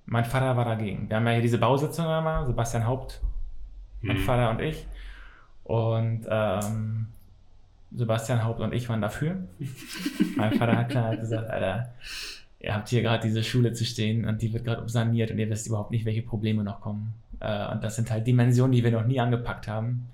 mein 0.06 0.26
Vater 0.26 0.56
war 0.56 0.66
dagegen. 0.66 1.10
Wir 1.10 1.18
haben 1.18 1.26
ja 1.26 1.34
hier 1.34 1.42
diese 1.42 1.58
Bausitzung 1.58 2.06
immer, 2.06 2.46
Sebastian 2.46 2.86
Haupt, 2.86 3.22
mein 4.02 4.18
Hm. 4.18 4.24
Vater 4.24 4.50
und 4.52 4.62
ich. 4.62 4.88
Und 5.64 6.26
ähm, 6.30 7.08
Sebastian 7.94 8.44
Haupt 8.44 8.60
und 8.60 8.74
ich 8.74 8.88
waren 8.90 9.02
dafür. 9.02 9.36
mein 10.38 10.54
Vater 10.54 10.78
hat 10.78 10.90
klar 10.90 11.18
gesagt, 11.18 11.50
Alter, 11.50 11.94
ihr 12.60 12.74
habt 12.74 12.90
hier 12.90 13.02
gerade 13.02 13.28
diese 13.28 13.44
Schule 13.44 13.74
zu 13.74 13.86
stehen 13.86 14.26
und 14.26 14.42
die 14.42 14.54
wird 14.54 14.66
gerade 14.66 14.88
saniert 14.90 15.32
und 15.32 15.40
ihr 15.40 15.50
wisst 15.50 15.68
überhaupt 15.68 15.92
nicht, 15.92 16.06
welche 16.06 16.22
Probleme 16.22 16.64
noch 16.64 16.82
kommen. 16.82 17.14
Äh, 17.40 17.72
und 17.72 17.84
das 17.84 17.96
sind 17.96 18.12
halt 18.12 18.26
Dimensionen, 18.28 18.72
die 18.72 18.84
wir 18.84 18.92
noch 18.92 19.06
nie 19.06 19.20
angepackt 19.20 19.68
haben. 19.68 20.10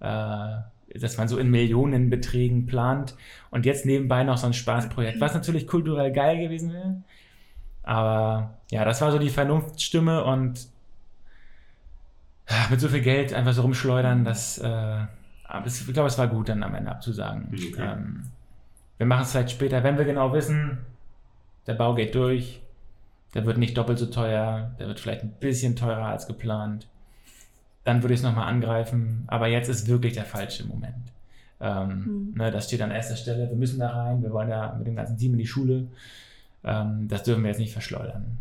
Äh, 0.00 0.56
dass 0.94 1.18
man 1.18 1.28
so 1.28 1.38
in 1.38 1.50
Millionenbeträgen 1.50 2.66
plant 2.66 3.14
und 3.50 3.66
jetzt 3.66 3.84
nebenbei 3.84 4.24
noch 4.24 4.38
so 4.38 4.46
ein 4.46 4.54
Spaßprojekt, 4.54 5.20
was 5.20 5.34
natürlich 5.34 5.66
kulturell 5.66 6.12
geil 6.12 6.38
gewesen 6.38 6.72
wäre. 6.72 7.02
Aber 7.82 8.54
ja, 8.70 8.84
das 8.84 9.00
war 9.00 9.12
so 9.12 9.18
die 9.18 9.30
Vernunftstimme 9.30 10.24
und 10.24 10.68
ja, 12.48 12.56
mit 12.70 12.80
so 12.80 12.88
viel 12.88 13.02
Geld 13.02 13.34
einfach 13.34 13.52
so 13.52 13.62
rumschleudern, 13.62 14.24
das, 14.24 14.58
äh, 14.58 15.02
ich 15.66 15.92
glaube, 15.92 16.08
es 16.08 16.18
war 16.18 16.28
gut 16.28 16.48
dann 16.48 16.62
am 16.62 16.74
Ende 16.74 16.90
abzusagen. 16.90 17.48
Okay. 17.52 17.74
Ähm, 17.78 18.24
wir 18.96 19.06
machen 19.06 19.22
es 19.22 19.32
vielleicht 19.32 19.50
später, 19.50 19.84
wenn 19.84 19.98
wir 19.98 20.04
genau 20.04 20.32
wissen, 20.32 20.78
der 21.68 21.74
Bau 21.74 21.94
geht 21.94 22.14
durch, 22.14 22.60
der 23.34 23.44
wird 23.46 23.58
nicht 23.58 23.76
doppelt 23.76 23.98
so 23.98 24.06
teuer, 24.06 24.74
der 24.80 24.88
wird 24.88 24.98
vielleicht 24.98 25.22
ein 25.22 25.30
bisschen 25.38 25.76
teurer 25.76 26.06
als 26.06 26.26
geplant. 26.26 26.88
Dann 27.84 28.02
würde 28.02 28.14
ich 28.14 28.20
es 28.20 28.24
nochmal 28.24 28.48
angreifen, 28.48 29.24
aber 29.28 29.46
jetzt 29.46 29.68
ist 29.68 29.86
wirklich 29.86 30.14
der 30.14 30.24
falsche 30.24 30.66
Moment. 30.66 31.12
Ähm, 31.60 32.04
Hm. 32.04 32.34
ne, 32.36 32.50
das 32.50 32.66
steht 32.66 32.80
an 32.82 32.90
erster 32.90 33.16
Stelle, 33.16 33.48
wir 33.48 33.56
müssen 33.56 33.78
da 33.80 33.90
rein, 33.90 34.22
wir 34.22 34.32
wollen 34.32 34.48
da 34.48 34.74
mit 34.76 34.86
dem 34.86 34.96
ganzen 34.96 35.16
Team 35.18 35.32
in 35.32 35.38
die 35.38 35.46
Schule. 35.46 35.86
Ähm, 36.64 37.06
das 37.08 37.22
dürfen 37.22 37.42
wir 37.42 37.50
jetzt 37.50 37.60
nicht 37.60 37.72
verschleudern. 37.72 38.38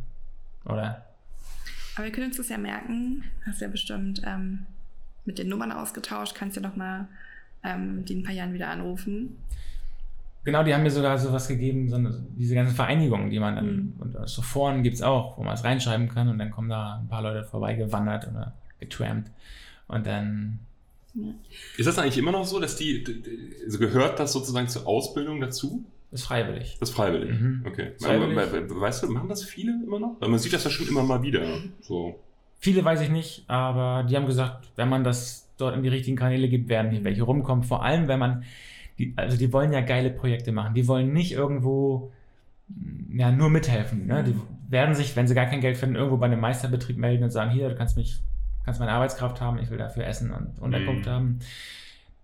Oder? 0.66 1.04
Aber 1.96 2.06
wir 2.06 2.12
können 2.12 2.28
uns 2.28 2.38
das 2.38 2.50
ja 2.50 2.58
merken. 2.58 3.24
Hast 3.46 3.62
ja 3.62 3.68
bestimmt 3.68 4.22
ähm, 4.26 4.66
mit 5.26 5.38
den 5.40 5.50
Nummern 5.50 5.72
ausgetauscht. 5.72 6.36
Kannst 6.36 6.56
ja 6.56 6.62
nochmal 6.62 7.08
ähm, 7.64 8.06
die 8.06 8.14
in 8.14 8.20
ein 8.20 8.24
paar 8.24 8.34
Jahren 8.34 8.54
wieder 8.54 8.70
anrufen. 8.70 9.38
Genau, 10.48 10.64
die 10.64 10.74
haben 10.74 10.84
mir 10.84 10.90
sogar 10.92 11.18
sowas 11.18 11.50
gegeben, 11.50 11.90
so 11.90 11.98
eine, 11.98 12.26
diese 12.38 12.56
ganzen 12.56 12.74
Vereinigungen, 12.74 13.30
die 13.30 13.38
man 13.38 13.56
dann, 13.58 13.66
Mhm. 13.76 13.94
und 14.00 14.16
so 14.30 14.42
Foren 14.42 14.82
gibt 14.82 14.96
es 14.96 15.02
auch, 15.02 15.38
wo 15.38 15.44
man 15.44 15.54
es 15.56 15.66
reinschreiben 15.66 16.08
kann 16.08 16.30
und 16.30 16.38
dann 16.40 16.52
kommen 16.52 16.70
da 16.70 17.00
ein 17.02 17.10
paar 17.10 17.22
Leute 17.22 17.44
vorbeigewandert 17.44 18.30
oder 18.30 18.54
getrampt. 18.80 19.30
Und 19.90 20.08
dann, 20.08 20.60
Ist 21.78 21.86
das 21.88 22.00
eigentlich 22.00 22.18
immer 22.18 22.32
noch 22.32 22.46
so, 22.46 22.62
dass 22.62 22.78
die, 22.78 23.04
also 23.66 23.78
gehört 23.78 24.20
das 24.20 24.32
sozusagen 24.32 24.70
zur 24.70 24.88
Ausbildung 24.88 25.42
dazu? 25.42 25.84
ist 26.14 26.24
freiwillig. 26.24 26.78
Das 26.80 26.92
ist 26.92 26.96
freiwillig. 26.96 27.38
Mhm. 27.38 27.66
Okay. 27.68 27.92
Freiwillig. 28.00 28.38
We- 28.38 28.70
we- 28.70 28.80
Weißt 28.80 29.04
du, 29.04 29.10
machen 29.12 29.28
das 29.28 29.44
viele 29.44 29.74
immer 29.86 30.00
noch? 30.00 30.16
Weil 30.22 30.30
man 30.30 30.40
sieht 30.40 30.54
das 30.54 30.64
ja 30.64 30.70
schon 30.70 30.88
immer 30.88 31.04
mal 31.04 31.22
wieder. 31.22 31.42
So. 31.82 32.18
Viele 32.60 32.86
weiß 32.86 33.02
ich 33.02 33.10
nicht, 33.10 33.44
aber 33.50 34.06
die 34.10 34.16
haben 34.16 34.26
gesagt, 34.28 34.70
wenn 34.78 34.88
man 34.88 35.04
das 35.04 35.50
dort 35.58 35.76
in 35.76 35.84
die 35.84 35.90
richtigen 35.90 36.16
Kanäle 36.16 36.48
gibt, 36.48 36.70
werden 36.70 36.92
hier 36.92 37.04
welche 37.04 37.24
rumkommen. 37.24 37.66
Vor 37.66 37.84
allem, 37.84 38.08
wenn 38.08 38.20
man, 38.20 38.44
die, 38.98 39.14
also 39.16 39.38
die 39.38 39.52
wollen 39.54 39.74
ja 39.74 39.82
geile 39.82 40.10
Projekte 40.10 40.52
machen. 40.52 40.74
Die 40.74 40.88
wollen 40.88 41.14
nicht 41.14 41.32
irgendwo 41.32 42.12
mm, 42.70 43.20
ja, 43.20 43.32
nur 43.32 43.50
mithelfen. 43.50 44.08
Ne? 44.08 44.24
Die 44.24 44.36
werden 44.72 44.96
sich, 44.96 45.16
wenn 45.16 45.28
sie 45.28 45.36
gar 45.36 45.46
kein 45.46 45.62
Geld 45.62 45.78
finden, 45.78 45.96
irgendwo 45.96 46.18
bei 46.18 46.26
einem 46.26 46.40
Meisterbetrieb 46.42 46.98
melden 46.98 47.24
und 47.24 47.32
sagen, 47.32 47.52
hier, 47.52 47.70
du 47.70 47.76
kannst 47.76 47.96
mich, 47.98 48.20
kannst 48.66 48.80
meine 48.80 48.92
Arbeitskraft 48.92 49.40
haben, 49.42 49.60
ich 49.60 49.70
will 49.70 49.78
dafür 49.78 50.06
Essen 50.06 50.32
und 50.32 50.60
Unterkunft 50.60 51.06
Mhm. 51.06 51.12
haben. 51.12 51.40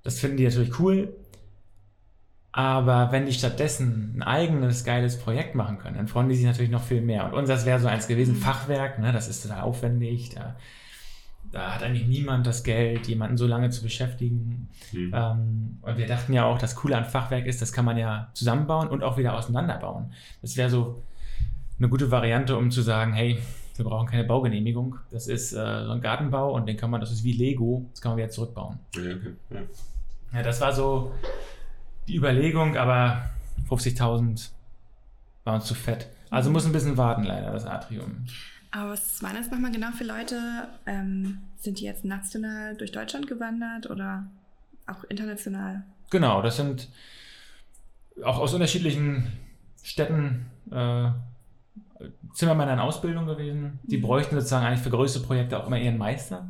Das 0.03 0.19
finden 0.19 0.37
die 0.37 0.43
natürlich 0.43 0.77
cool. 0.79 1.15
Aber 2.51 3.11
wenn 3.11 3.25
die 3.25 3.33
stattdessen 3.33 4.13
ein 4.17 4.21
eigenes 4.23 4.83
geiles 4.83 5.17
Projekt 5.17 5.55
machen 5.55 5.79
können, 5.79 5.97
dann 5.97 6.07
freuen 6.07 6.29
die 6.29 6.35
sich 6.35 6.45
natürlich 6.45 6.69
noch 6.71 6.83
viel 6.83 7.01
mehr. 7.01 7.25
Und 7.25 7.33
unseres 7.33 7.65
wäre 7.65 7.79
so 7.79 7.87
eins 7.87 8.07
gewesen, 8.07 8.35
Mhm. 8.35 8.41
Fachwerk, 8.41 8.99
ne, 8.99 9.11
das 9.11 9.27
ist 9.27 9.41
total 9.41 9.61
aufwendig. 9.61 10.29
Da, 10.35 10.55
da 11.53 11.75
hat 11.75 11.83
eigentlich 11.83 12.07
niemand 12.07 12.47
das 12.47 12.63
Geld, 12.63 13.07
jemanden 13.07 13.37
so 13.37 13.45
lange 13.45 13.69
zu 13.69 13.83
beschäftigen. 13.83 14.69
Hm. 14.89 15.13
Ähm, 15.15 15.77
und 15.83 15.97
wir 15.97 16.07
dachten 16.07 16.33
ja 16.33 16.45
auch, 16.45 16.57
das 16.57 16.75
Coole 16.75 16.97
an 16.97 17.05
Fachwerk 17.05 17.45
ist, 17.45 17.61
das 17.61 17.71
kann 17.71 17.85
man 17.85 17.95
ja 17.95 18.29
zusammenbauen 18.33 18.89
und 18.89 19.03
auch 19.03 19.17
wieder 19.17 19.37
auseinanderbauen. 19.37 20.11
Das 20.41 20.57
wäre 20.57 20.71
so 20.71 21.03
eine 21.77 21.89
gute 21.89 22.09
Variante, 22.09 22.57
um 22.57 22.71
zu 22.71 22.81
sagen, 22.81 23.13
hey, 23.13 23.37
wir 23.75 23.85
brauchen 23.85 24.07
keine 24.07 24.23
Baugenehmigung. 24.23 24.97
Das 25.11 25.27
ist 25.27 25.53
äh, 25.53 25.85
so 25.85 25.91
ein 25.91 26.01
Gartenbau 26.01 26.53
und 26.53 26.65
den 26.65 26.75
kann 26.75 26.89
man, 26.89 26.99
das 26.99 27.11
ist 27.11 27.23
wie 27.23 27.33
Lego, 27.33 27.85
das 27.91 28.01
kann 28.01 28.13
man 28.13 28.17
wieder 28.17 28.29
zurückbauen. 28.29 28.79
Ja, 28.95 29.01
okay. 29.01 29.33
ja. 29.51 29.59
Ja, 30.33 30.41
das 30.41 30.59
war 30.59 30.73
so 30.73 31.11
die 32.07 32.15
Überlegung, 32.15 32.77
aber 32.77 33.29
50.000 33.69 34.49
war 35.43 35.53
uns 35.53 35.65
zu 35.65 35.75
fett. 35.75 36.07
Also 36.31 36.49
muss 36.49 36.65
ein 36.65 36.71
bisschen 36.71 36.97
warten, 36.97 37.23
leider, 37.23 37.51
das 37.51 37.67
Atrium. 37.67 38.25
Aber 38.75 38.91
was 38.91 39.21
waren 39.21 39.35
das 39.35 39.51
nochmal 39.51 39.71
genau 39.71 39.91
für 39.91 40.03
Leute? 40.03 40.67
Ähm, 40.87 41.37
sind 41.59 41.79
die 41.79 41.83
jetzt 41.85 42.03
national 42.05 42.75
durch 42.75 42.91
Deutschland 42.91 43.27
gewandert 43.27 43.87
oder 43.89 44.25
auch 44.87 45.03
international? 45.05 45.83
Genau, 46.09 46.41
das 46.41 46.57
sind 46.57 46.89
auch 48.23 48.39
aus 48.39 48.53
unterschiedlichen 48.53 49.27
Städten 49.83 50.47
äh, 50.71 51.09
Zimmermänner 52.33 52.73
in 52.73 52.79
Ausbildung 52.79 53.27
gewesen. 53.27 53.79
Die 53.83 53.97
Mhm. 53.97 54.01
bräuchten 54.01 54.35
sozusagen 54.35 54.65
eigentlich 54.65 54.81
für 54.81 54.89
größere 54.89 55.23
Projekte 55.23 55.59
auch 55.61 55.67
immer 55.67 55.77
ihren 55.77 55.99
Meister. 55.99 56.41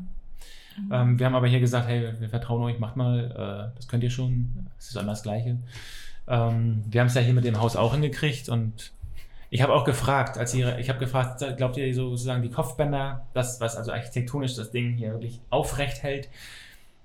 Mhm. 0.78 0.92
Ähm, 0.94 1.20
wir 1.20 1.26
haben 1.26 1.36
aber 1.36 1.48
hier 1.48 1.60
gesagt, 1.60 1.88
hey, 1.90 2.14
wir 2.20 2.30
vertrauen 2.30 2.64
euch, 2.64 2.80
macht 2.80 2.96
mal, 2.96 3.72
äh, 3.74 3.76
das 3.76 3.88
könnt 3.90 4.02
ihr 4.04 4.10
schon, 4.10 4.68
es 4.80 4.88
ist 4.88 4.96
immer 4.96 5.12
das 5.12 5.24
Gleiche. 5.24 5.58
Ähm, 6.28 6.84
wir 6.90 7.02
haben 7.02 7.08
es 7.08 7.16
ja 7.16 7.22
hier 7.22 7.34
mit 7.34 7.44
dem 7.44 7.60
Haus 7.60 7.76
auch 7.76 7.94
hingekriegt 7.94 8.48
und 8.48 8.94
ich 9.54 9.62
habe 9.62 9.72
auch 9.72 9.86
gefragt, 9.86 10.40
als 10.40 10.56
ihr, 10.56 10.80
ich 10.80 10.90
habe 10.90 10.98
gefragt, 10.98 11.40
glaubt 11.58 11.78
ihr 11.78 11.94
sozusagen 11.94 12.42
die 12.42 12.50
Kopfbänder, 12.50 13.28
das, 13.36 13.62
was 13.62 13.78
also 13.78 13.92
architektonisch 13.92 14.56
das 14.56 14.72
Ding 14.72 14.94
hier 14.94 15.12
wirklich 15.12 15.40
aufrecht 15.52 16.02
hält, 16.02 16.28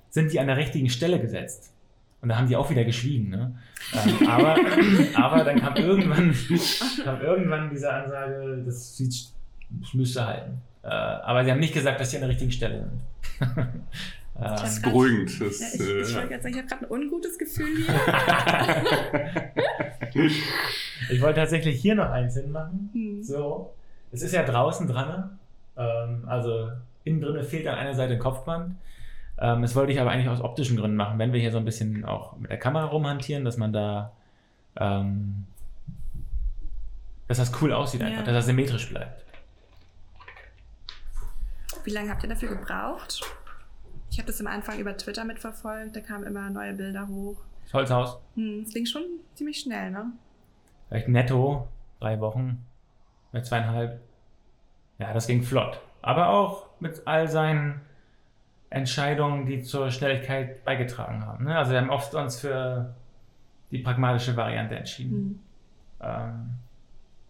sind 0.09 0.33
die 0.33 0.41
an 0.41 0.47
der 0.47 0.57
richtigen 0.57 0.89
Stelle 0.89 1.21
gesetzt? 1.21 1.75
Und 2.23 2.31
da 2.31 2.39
haben 2.39 2.49
die 2.49 2.57
auch 2.57 2.71
wieder 2.71 2.87
geschwiegen. 2.87 3.29
Ne? 3.29 3.55
Ähm, 3.93 4.27
aber, 4.27 4.57
aber 5.15 5.45
dann 5.45 5.61
kam 5.61 5.77
irgendwann, 5.77 6.35
kam 7.05 7.21
irgendwann 7.21 7.69
diese 7.69 7.93
Ansage, 7.93 8.63
das, 8.65 8.97
sieht, 8.97 9.27
das 9.69 9.93
müsste 9.93 10.27
halten. 10.27 10.63
Äh, 10.83 10.87
aber 10.89 11.45
sie 11.45 11.51
haben 11.51 11.61
nicht 11.61 11.75
gesagt, 11.75 12.01
dass 12.01 12.11
sie 12.11 12.17
an 12.17 12.23
der 12.23 12.31
richtigen 12.31 12.53
Stelle 12.53 12.89
sind. 12.89 13.03
Äh, 14.41 14.45
hab 14.45 14.61
Das 14.61 14.75
ist 14.75 14.83
grad- 14.85 14.93
beruhigend. 14.93 15.37
Ja, 15.41 15.47
ich, 15.49 15.61
ich 15.75 15.81
wollte 15.81 15.83
äh, 15.83 16.29
gerade 16.29 16.43
sagen, 16.43 16.55
ich 16.55 16.59
habe 16.59 16.69
gerade 16.69 16.85
ein 16.85 16.91
ungutes 16.93 17.37
Gefühl 17.37 17.77
hier. 20.13 20.31
Ich 21.11 21.21
wollte 21.21 21.41
tatsächlich 21.41 21.81
hier 21.81 21.95
noch 21.95 22.11
eins 22.11 22.35
hinmachen. 22.35 22.91
Hm. 22.93 23.23
So. 23.23 23.75
Es 24.13 24.23
ist 24.23 24.33
ja 24.33 24.43
draußen 24.45 24.87
dran. 24.87 25.39
Ähm, 25.77 26.25
also 26.27 26.71
innen 27.05 27.21
drin 27.21 27.43
fehlt 27.45 27.67
an 27.67 27.77
einer 27.77 27.95
Seite 27.95 28.15
ein 28.15 28.19
Kopfband. 28.19 28.75
Ähm, 29.41 29.63
das 29.63 29.75
wollte 29.77 29.93
ich 29.93 30.01
aber 30.01 30.11
eigentlich 30.11 30.29
aus 30.29 30.41
optischen 30.41 30.77
Gründen 30.77 30.97
machen, 30.97 31.19
wenn 31.19 31.33
wir 31.33 31.41
hier 31.41 31.53
so 31.53 31.59
ein 31.59 31.65
bisschen 31.65 32.05
auch 32.05 32.37
mit 32.37 32.51
der 32.51 32.59
Kamera 32.59 32.87
rumhantieren, 32.87 33.45
dass 33.45 33.57
man 33.57 33.73
da, 33.73 34.13
ähm, 34.77 35.45
dass 37.29 37.39
das 37.39 37.53
cool 37.63 37.73
aussieht 37.73 38.03
einfach, 38.03 38.21
Ja. 38.21 38.25
dass 38.25 38.35
das 38.35 38.47
symmetrisch 38.47 38.89
bleibt. 38.91 39.25
Wie 41.85 41.91
lange 41.91 42.11
habt 42.11 42.23
ihr 42.23 42.29
dafür 42.29 42.49
gebraucht? 42.49 43.21
Ich 44.11 44.19
habe 44.19 44.27
das 44.27 44.41
am 44.41 44.47
Anfang 44.47 44.79
über 44.79 44.97
Twitter 44.97 45.25
mitverfolgt, 45.25 45.95
da 45.95 46.01
kamen 46.01 46.25
immer 46.25 46.51
neue 46.51 46.73
Bilder 46.75 47.07
hoch. 47.07 47.37
Das 47.65 47.75
Holzhaus, 47.75 48.19
Hm, 48.35 48.63
es 48.67 48.73
ging 48.75 48.87
schon 48.87 49.03
ziemlich 49.35 49.61
schnell, 49.61 49.91
ne? 49.91 50.07
Vielleicht 50.89 51.09
netto, 51.09 51.69
drei 52.01 52.21
Wochen, 52.21 52.65
mit 53.33 53.47
zweieinhalb. 53.47 54.01
Ja, 54.99 55.13
das 55.13 55.27
ging 55.27 55.43
flott. 55.43 55.81
Aber 56.03 56.31
auch 56.31 56.67
mit 56.81 57.03
all 57.07 57.29
seinen 57.29 57.81
Entscheidungen, 58.71 59.47
die 59.47 59.63
zur 59.63 59.91
Schnelligkeit 59.91 60.65
beigetragen 60.65 61.25
haben. 61.25 61.45
Ne? 61.45 61.57
Also 61.57 61.73
wir 61.73 61.81
haben 61.81 61.91
oft 61.91 62.15
uns 62.15 62.41
für 62.41 62.95
die 63.71 63.79
pragmatische 63.79 64.37
Variante 64.37 64.77
entschieden. 64.77 65.43
Hm. 66.01 66.09
Ähm, 66.09 66.51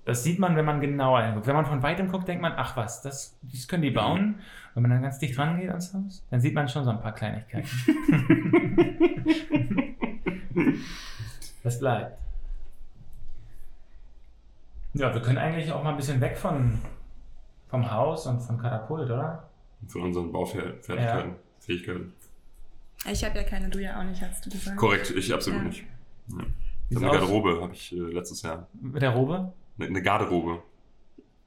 das 0.04 0.24
sieht 0.24 0.38
man, 0.38 0.56
wenn 0.56 0.64
man 0.64 0.80
genauer 0.80 1.22
hinguckt. 1.22 1.46
Wenn 1.46 1.54
man 1.54 1.66
von 1.66 1.82
weitem 1.82 2.10
guckt, 2.10 2.26
denkt 2.28 2.40
man, 2.40 2.54
ach 2.56 2.78
was, 2.78 3.02
das, 3.02 3.38
das 3.42 3.68
können 3.68 3.82
die 3.82 3.90
bauen. 3.90 4.36
Wenn 4.72 4.82
man 4.82 4.90
dann 4.90 5.02
ganz 5.02 5.18
dicht 5.18 5.38
rangeht 5.38 5.68
ans 5.68 5.92
Haus, 5.92 6.24
dann 6.30 6.40
sieht 6.40 6.54
man 6.54 6.66
schon 6.66 6.84
so 6.84 6.90
ein 6.90 7.00
paar 7.00 7.12
Kleinigkeiten. 7.12 7.68
das 11.62 11.78
bleibt. 11.78 12.27
Ja, 14.94 15.12
wir 15.14 15.20
können 15.22 15.38
eigentlich 15.38 15.70
auch 15.72 15.82
mal 15.82 15.90
ein 15.90 15.96
bisschen 15.96 16.20
weg 16.20 16.36
von, 16.36 16.78
vom 17.68 17.90
Haus 17.90 18.26
und 18.26 18.40
vom 18.40 18.58
Katapult, 18.58 19.10
oder? 19.10 19.48
Von 19.86 20.02
unseren 20.02 20.32
Baufertigkeiten, 20.32 21.36
Fähigkeiten. 21.60 22.12
Ich 23.10 23.24
habe 23.24 23.36
ja 23.38 23.44
keine, 23.44 23.68
du 23.68 23.78
ja 23.80 23.98
auch 24.00 24.04
nicht, 24.04 24.20
hast 24.22 24.44
du 24.44 24.50
gesagt. 24.50 24.76
Korrekt, 24.76 25.10
ich 25.10 25.32
absolut 25.32 25.60
Ja. 25.62 25.68
nicht. 25.68 25.84
Ja. 26.28 26.96
Eine 26.96 27.06
aus? 27.10 27.12
Garderobe 27.18 27.60
habe 27.62 27.72
ich 27.74 27.92
äh, 27.92 28.00
letztes 28.00 28.42
Jahr. 28.42 28.66
Mit 28.80 29.02
der 29.02 29.10
Robe? 29.10 29.52
Eine, 29.78 29.88
eine 29.88 30.02
Garderobe. 30.02 30.62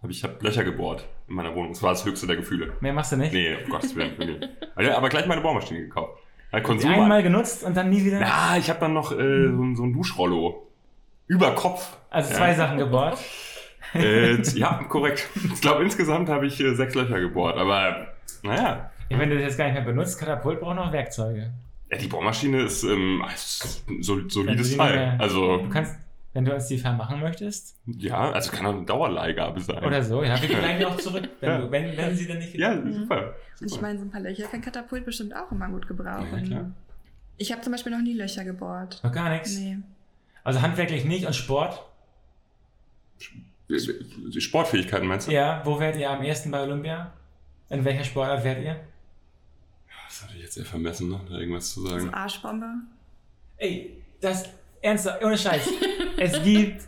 Hab 0.02 0.10
ich 0.10 0.24
habe 0.24 0.36
Löcher 0.42 0.64
gebohrt 0.64 1.08
in 1.28 1.36
meiner 1.36 1.54
Wohnung. 1.54 1.74
Das 1.74 1.84
war 1.84 1.92
das 1.92 2.06
höchste 2.06 2.26
der 2.28 2.38
Gefühle. 2.38 2.74
Mehr 2.80 2.94
machst 2.94 3.12
du 3.12 3.18
nicht? 3.18 3.34
Nee, 3.34 3.56
um 3.64 3.70
Gottes 3.70 3.96
Willen. 3.96 4.18
wirklich. 4.18 4.50
Aber, 4.76 4.98
aber 4.98 5.10
gleich 5.10 5.28
meine 5.28 5.42
Bohrmaschine 5.42 5.82
gekauft. 5.82 6.18
Ja, 6.52 6.60
Die 6.60 6.64
Konsum. 6.66 6.90
einmal 6.92 7.22
genutzt 7.22 7.64
und 7.64 7.76
dann 7.78 7.90
nie 7.90 8.04
wieder? 8.04 8.20
Na, 8.20 8.58
ich 8.58 8.70
habe 8.70 8.80
dann 8.80 8.94
noch 8.94 9.12
äh, 9.12 9.48
so, 9.50 9.76
so 9.76 9.84
ein 9.84 9.94
Duschrollo. 9.94 10.68
Über 11.32 11.56
Kopf. 11.56 11.98
Also 12.10 12.30
Ja. 12.32 12.36
zwei 12.38 12.54
Sachen 12.54 12.78
gebohrt. 12.78 13.18
Äh, 13.94 14.42
ja, 14.54 14.84
korrekt. 14.90 15.28
Ich 15.54 15.62
glaube, 15.62 15.84
insgesamt 15.84 16.30
habe 16.30 16.46
ich 16.46 16.60
äh, 16.60 16.76
sechs 16.76 16.94
Löcher 16.94 17.20
gebohrt. 17.20 17.58
Aber 17.58 18.08
naja, 18.44 18.92
Ja, 19.10 19.20
wenn 19.20 19.30
du 19.30 19.36
das 19.36 19.44
jetzt 19.46 19.58
gar 19.58 19.66
nicht 19.66 19.74
mehr 19.76 19.84
benutzt, 19.84 20.20
Katapult 20.20 20.60
braucht 20.60 20.76
noch 20.76 20.92
Werkzeuge. 20.92 21.52
ja, 21.90 21.98
die 21.98 22.08
Bohrmaschine 22.08 22.64
ist 22.64 22.84
ähm, 22.84 23.24
du 23.88 24.30
solides 24.30 24.68
sie 24.70 24.78
Teil. 24.78 24.96
mehr- 24.96 25.16
Also, 25.20 25.58
Du 25.58 25.70
kannst, 25.70 25.96
wenn 26.34 26.46
du 26.46 26.54
uns 26.54 26.68
die 26.68 26.78
vermachen 26.78 27.20
möchtest 27.20 27.78
ja, 27.86 28.32
also 28.32 28.52
kann 28.52 28.66
auch 28.66 28.74
eine 28.76 28.86
Dauerleihgabe 28.86 29.60
sein. 29.60 29.84
oder 29.84 30.02
so, 30.04 30.24
ja, 30.24 30.42
wir 30.42 30.48
gehen 30.48 30.80
die 30.80 30.86
auch 30.86 30.96
zurück, 30.98 31.28
wenn, 31.42 31.50
Ja. 31.50 31.58
du, 31.60 31.72
wenn, 31.72 31.96
wenn 31.98 32.16
sie 32.16 32.28
dann 32.28 32.38
nicht 32.40 32.56
Ja, 32.56 32.74
super. 32.92 33.36
Und 33.60 33.72
ich 33.72 33.82
meine, 33.82 34.00
so 34.00 34.06
ein 34.06 34.12
paar 34.12 34.22
Löcher 34.22 34.48
kann 34.48 34.62
Katapult 34.62 35.06
bestimmt 35.06 35.36
auch 35.36 35.52
immer 35.52 35.68
gut 35.70 35.88
gebrauchen. 35.88 36.28
Ja, 36.34 36.42
klar. 36.46 36.72
Ich 37.38 37.52
habe 37.52 37.62
zum 37.62 37.72
Beispiel 37.74 37.92
noch 37.92 38.02
nie 38.02 38.14
Löcher 38.14 38.44
gebohrt. 38.46 39.00
Noch 39.04 39.12
gar 39.12 39.30
nichts. 39.30 39.58
Nee. 39.58 39.78
Also 40.44 40.62
handwerklich 40.62 41.06
nicht 41.06 41.26
und 41.26 41.36
Sport. 41.36 41.84
Die 43.70 44.42
Sportfähigkeiten 44.42 45.08
meinst 45.08 45.28
du? 45.28 45.32
Ja, 45.32 45.62
wo 45.64 45.80
wärt 45.80 45.96
ihr 45.96 46.10
am 46.10 46.22
ersten 46.24 46.52
bei 46.52 46.62
Olympia? 46.62 47.12
In 47.70 47.86
welcher 47.86 48.04
Sportart 48.04 48.44
wärt 48.44 48.62
ihr? 48.64 48.80
Das 50.08 50.24
hatte 50.24 50.36
ich 50.36 50.44
jetzt 50.44 50.58
eher 50.58 50.66
vermessen, 50.66 51.10
ne? 51.10 51.22
da 51.30 51.38
irgendwas 51.38 51.74
zu 51.74 51.88
sagen. 51.88 52.14
Arschbombe. 52.14 52.66
Ey, 53.58 54.02
das 54.20 54.50
ernsthaft, 54.82 55.24
ohne 55.24 55.38
Scheiß. 55.38 55.70
es 56.18 56.44
gibt 56.44 56.82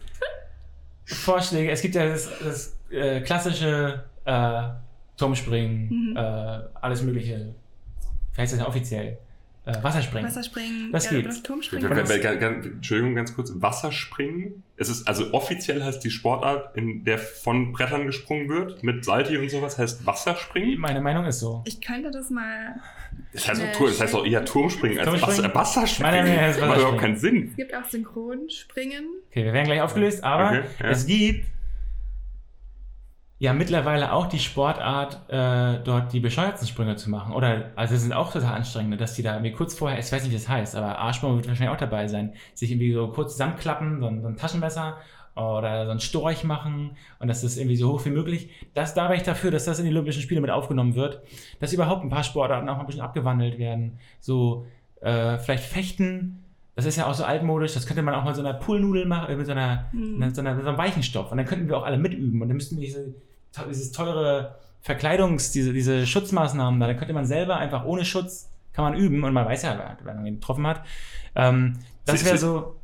Vorschläge, 1.06 1.72
es 1.72 1.82
gibt 1.82 1.96
ja 1.96 2.10
das, 2.10 2.30
das 2.40 2.78
äh, 2.90 3.22
klassische 3.22 4.04
äh, 4.26 4.64
Turmspringen, 5.16 5.88
Mhm. 5.90 6.18
äh, 6.18 6.20
alles 6.82 7.02
mögliche. 7.02 7.54
Wie 8.34 8.42
heißt 8.42 8.54
das 8.54 8.60
denn 8.60 8.68
offiziell? 8.68 9.18
Äh, 9.66 9.82
Wasserspringen. 9.82 10.28
Wasserspringen, 10.28 10.92
Das 10.92 11.10
ja, 11.10 11.20
oder 11.20 11.32
Turmspringen. 11.42 11.90
Entschuldigung, 11.90 13.16
ganz 13.16 13.34
kurz. 13.34 13.54
Wasserspringen. 13.56 14.64
Es 14.76 14.90
ist, 14.90 15.08
also 15.08 15.34
offiziell 15.34 15.82
heißt 15.82 16.04
die 16.04 16.10
Sportart, 16.12 16.76
in 16.76 17.06
der 17.06 17.18
von 17.18 17.72
Brettern 17.72 18.06
gesprungen 18.06 18.50
wird, 18.50 18.84
mit 18.84 19.06
Salti 19.06 19.38
und 19.38 19.50
sowas, 19.50 19.78
heißt 19.78 20.06
Wasserspringen. 20.06 20.78
Meine 20.80 21.00
Meinung 21.00 21.26
ist 21.26 21.40
so. 21.40 21.62
Ich 21.66 21.80
könnte 21.80 22.12
das 22.12 22.30
mal. 22.30 22.76
Das 23.32 23.48
heißt, 23.48 23.62
auch 23.64 23.72
Tur- 23.72 23.88
das 23.88 24.02
heißt 24.02 24.16
auch 24.16 24.26
eher 24.26 24.44
Turmspringen 24.44 25.00
als 25.00 25.08
Turmspringen? 25.08 25.44
Wasser, 25.54 25.56
Wasserspringen. 25.56 26.12
Meiner 26.12 26.24
Meinung 26.28 26.42
nach 26.42 26.50
ist 26.50 26.60
Das 26.60 26.68
macht 26.68 26.78
überhaupt 26.80 26.96
Wasserspringen. 27.02 27.22
keinen 27.22 27.42
Sinn. 27.44 27.48
Es 27.52 27.56
gibt 27.56 27.74
auch 27.76 27.86
Synchronspringen. 27.90 29.06
Okay, 29.30 29.46
wir 29.46 29.54
werden 29.54 29.66
gleich 29.66 29.82
aufgelöst, 29.82 30.24
aber 30.24 30.48
Okay, 30.50 30.64
ja. 30.82 30.90
es 30.90 31.06
gibt 31.06 31.46
ja 33.44 33.52
mittlerweile 33.52 34.14
auch 34.14 34.28
die 34.28 34.40
Sportart, 34.40 35.20
äh, 35.28 35.84
dort 35.84 36.14
die 36.14 36.22
bescheuertsten 36.22 36.66
Sprünge 36.66 36.96
zu 36.96 37.10
machen. 37.10 37.34
Oder, 37.34 37.72
also 37.76 37.94
es 37.94 38.02
sind 38.02 38.14
auch 38.14 38.32
total 38.32 38.56
anstrengende, 38.56 38.96
dass 38.96 39.16
die 39.16 39.22
da 39.22 39.38
mir 39.42 39.52
kurz 39.52 39.76
vorher, 39.76 40.00
ich 40.00 40.10
weiß 40.10 40.24
nicht, 40.24 40.32
wie 40.32 40.38
das 40.38 40.48
heißt, 40.48 40.78
aber 40.78 40.98
Arschbaum 40.98 41.36
wird 41.36 41.50
wahrscheinlich 41.50 41.76
auch 41.76 41.80
dabei 41.80 42.08
sein, 42.08 42.36
sich 42.54 42.72
irgendwie 42.72 42.94
so 42.94 43.10
kurz 43.10 43.34
zusammenklappen, 43.34 44.00
so 44.00 44.08
ein, 44.08 44.22
so 44.22 44.30
ein 44.30 44.38
Taschenmesser 44.38 44.96
oder 45.36 45.86
so 45.86 45.92
ein 45.92 46.00
Storch 46.00 46.46
machen 46.46 46.92
und 47.20 47.28
das 47.28 47.44
ist 47.44 47.58
irgendwie 47.58 47.76
so 47.76 47.92
hoch 47.92 48.06
wie 48.06 48.12
möglich. 48.12 48.50
Das, 48.76 48.94
da 48.94 49.10
wäre 49.10 49.18
ich 49.18 49.24
dafür, 49.24 49.52
dass 49.52 49.66
das 49.66 49.78
in 49.78 49.84
die 49.84 49.92
Olympischen 49.92 50.22
Spiele 50.22 50.40
mit 50.40 50.50
aufgenommen 50.50 50.96
wird, 50.96 51.22
dass 51.60 51.74
überhaupt 51.74 52.02
ein 52.06 52.10
paar 52.10 52.24
Sportarten 52.24 52.70
auch 52.70 52.76
mal 52.76 52.84
ein 52.84 52.86
bisschen 52.86 53.02
abgewandelt 53.02 53.60
werden. 53.60 54.00
So, 54.22 54.68
äh, 55.02 55.38
vielleicht 55.38 55.66
Fechten, 55.66 56.46
das 56.78 56.86
ist 56.86 56.96
ja 56.96 57.08
auch 57.08 57.14
so 57.14 57.26
altmodisch, 57.26 57.74
das 57.74 57.88
könnte 57.88 58.04
man 58.04 58.16
auch 58.16 58.24
mal 58.24 58.34
so 58.34 58.42
einer 58.42 58.54
Poolnudel 58.54 59.06
machen, 59.06 59.34
äh, 59.34 59.36
mit 59.36 59.48
so 59.48 59.52
einer, 59.52 59.92
Hm. 59.92 60.18
mit 60.18 60.34
so, 60.34 60.40
einer, 60.40 60.62
so 60.62 60.70
einem 60.70 60.78
weichen 60.78 61.04
Stoff. 61.04 61.30
Und 61.30 61.40
dann 61.40 61.46
könnten 61.46 61.68
wir 61.68 61.78
auch 61.78 61.84
alle 61.84 61.98
mitüben. 61.98 62.42
Und 62.42 62.48
dann 62.48 62.56
müssten 62.56 62.78
wir 62.78 62.86
diese, 62.86 63.14
dieses 63.70 63.92
teure 63.92 64.56
Verkleidungs-, 64.86 65.52
diese, 65.54 65.74
diese 65.74 66.06
Schutzmaßnahmen 66.06 66.80
da, 66.80 66.88
dann 66.88 66.98
könnte 66.98 67.14
man 67.14 67.26
selber 67.26 67.58
einfach 67.58 67.86
ohne 67.86 68.04
Schutz, 68.06 68.50
kann 68.74 68.84
man 68.86 68.96
üben. 69.00 69.24
Und 69.24 69.34
man 69.34 69.46
weiß 69.46 69.64
ja, 69.64 69.98
wenn 70.04 70.16
man 70.16 70.26
ihn 70.26 70.36
getroffen 70.36 70.66
hat. 70.68 70.84
Ähm, 71.36 71.74
das 72.06 72.26
wäre 72.26 72.38
so, 72.38 72.76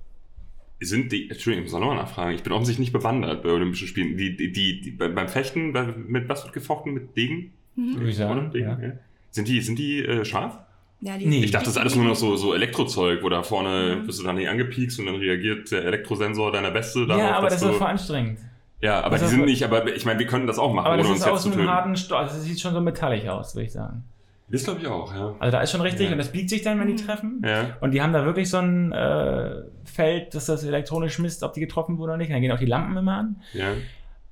Sind 0.79 1.11
die, 1.11 1.29
Entschuldigung, 1.29 1.65
ich 1.65 1.71
muss 1.71 1.75
auch 1.77 1.81
nochmal 1.83 1.97
nachfragen. 1.97 2.33
Ich 2.35 2.43
bin 2.43 2.53
offensichtlich 2.53 2.87
nicht 2.87 2.93
bewandert 2.93 3.43
bei 3.43 3.49
Olympischen 3.49 3.87
Spielen. 3.87 4.15
Die, 4.17 4.37
die, 4.37 4.51
die, 4.53 4.79
die, 4.81 4.91
beim 4.91 5.27
Fechten, 5.27 5.73
bei- 5.73 5.87
mit 6.07 6.29
was 6.29 6.43
wird 6.43 6.53
gefochten? 6.53 6.93
Mit 6.93 7.17
Degen? 7.17 7.51
Mhm. 7.75 7.95
würde 7.95 8.09
ich 8.09 8.15
sagen. 8.17 8.51
Degen, 8.51 8.69
Ja. 8.69 8.79
ja. 8.79 8.91
Sind 9.31 9.47
die, 9.47 9.61
sind 9.61 9.77
die 9.77 10.03
äh, 10.05 10.23
scharf? 10.25 10.57
Ja, 11.01 11.17
die, 11.17 11.25
Nee. 11.27 11.43
Ich 11.43 11.51
dachte, 11.51 11.65
das 11.65 11.75
ist 11.75 11.79
alles 11.79 11.95
nur 11.95 12.05
noch 12.05 12.15
so, 12.15 12.35
so 12.35 12.53
Elektrozeug, 12.53 13.23
wo 13.23 13.29
da 13.29 13.43
vorne 13.43 13.97
Mhm. 14.01 14.07
wirst 14.07 14.19
du 14.19 14.23
dann 14.23 14.35
nicht 14.35 14.49
angepiekst 14.49 14.99
und 14.99 15.05
dann 15.07 15.15
reagiert 15.15 15.69
der 15.71 15.83
Elektrosensor 15.85 16.51
deiner 16.51 16.73
Weste 16.73 17.05
darauf, 17.07 17.23
ja, 17.23 17.35
aber 17.37 17.45
das 17.47 17.55
ist 17.55 17.63
du, 17.63 17.67
doch 17.69 17.77
voll 17.77 17.87
anstrengend. 17.87 18.39
Ja, 18.81 19.01
aber 19.01 19.17
Das 19.17 19.29
die 19.29 19.35
sind 19.35 19.45
nicht, 19.45 19.63
aber 19.63 19.93
ich 19.93 20.05
meine, 20.05 20.19
wir 20.19 20.27
können 20.27 20.47
das 20.47 20.57
auch 20.57 20.73
machen, 20.73 20.87
Aber 20.87 20.97
das 20.97 21.05
ohne 21.05 21.13
uns 21.15 21.19
ist 21.21 21.25
jetzt 21.25 21.33
aus 21.33 21.41
zu 21.43 21.49
einem 21.49 21.57
töten. 21.57 21.69
harten 21.69 21.95
Stoff, 21.97 22.19
also 22.19 22.35
das 22.35 22.43
sieht 22.45 22.59
schon 22.61 22.73
so 22.73 22.79
metallig 22.81 23.29
aus, 23.29 23.53
würde 23.55 23.65
ich 23.65 23.73
sagen. 23.73 24.03
Das 24.51 24.63
glaube 24.63 24.79
ich 24.79 24.87
auch, 24.87 25.13
ja. 25.13 25.35
Also 25.39 25.51
da 25.51 25.61
ist 25.61 25.71
schon 25.71 25.81
richtig 25.81 26.07
Ja. 26.07 26.11
und 26.13 26.17
das 26.17 26.31
biegt 26.31 26.49
sich 26.49 26.61
dann, 26.63 26.79
wenn 26.79 26.87
die 26.87 26.93
Mhm. 26.93 27.05
treffen. 27.05 27.41
Ja. 27.45 27.77
Und 27.81 27.91
die 27.91 28.01
haben 28.01 28.13
da 28.13 28.25
wirklich 28.25 28.49
so 28.49 28.57
ein 28.57 28.91
äh, 28.91 29.51
Feld, 29.85 30.33
dass 30.33 30.45
das 30.47 30.63
elektronisch 30.63 31.19
misst, 31.19 31.43
ob 31.43 31.53
die 31.53 31.59
getroffen 31.59 31.97
wurden 31.97 32.09
oder 32.11 32.17
nicht. 32.17 32.27
Und 32.29 32.33
dann 32.33 32.41
gehen 32.41 32.51
auch 32.51 32.57
die 32.59 32.65
Lampen 32.65 32.95
immer 32.97 33.17
an. 33.17 33.35
Ja. 33.53 33.67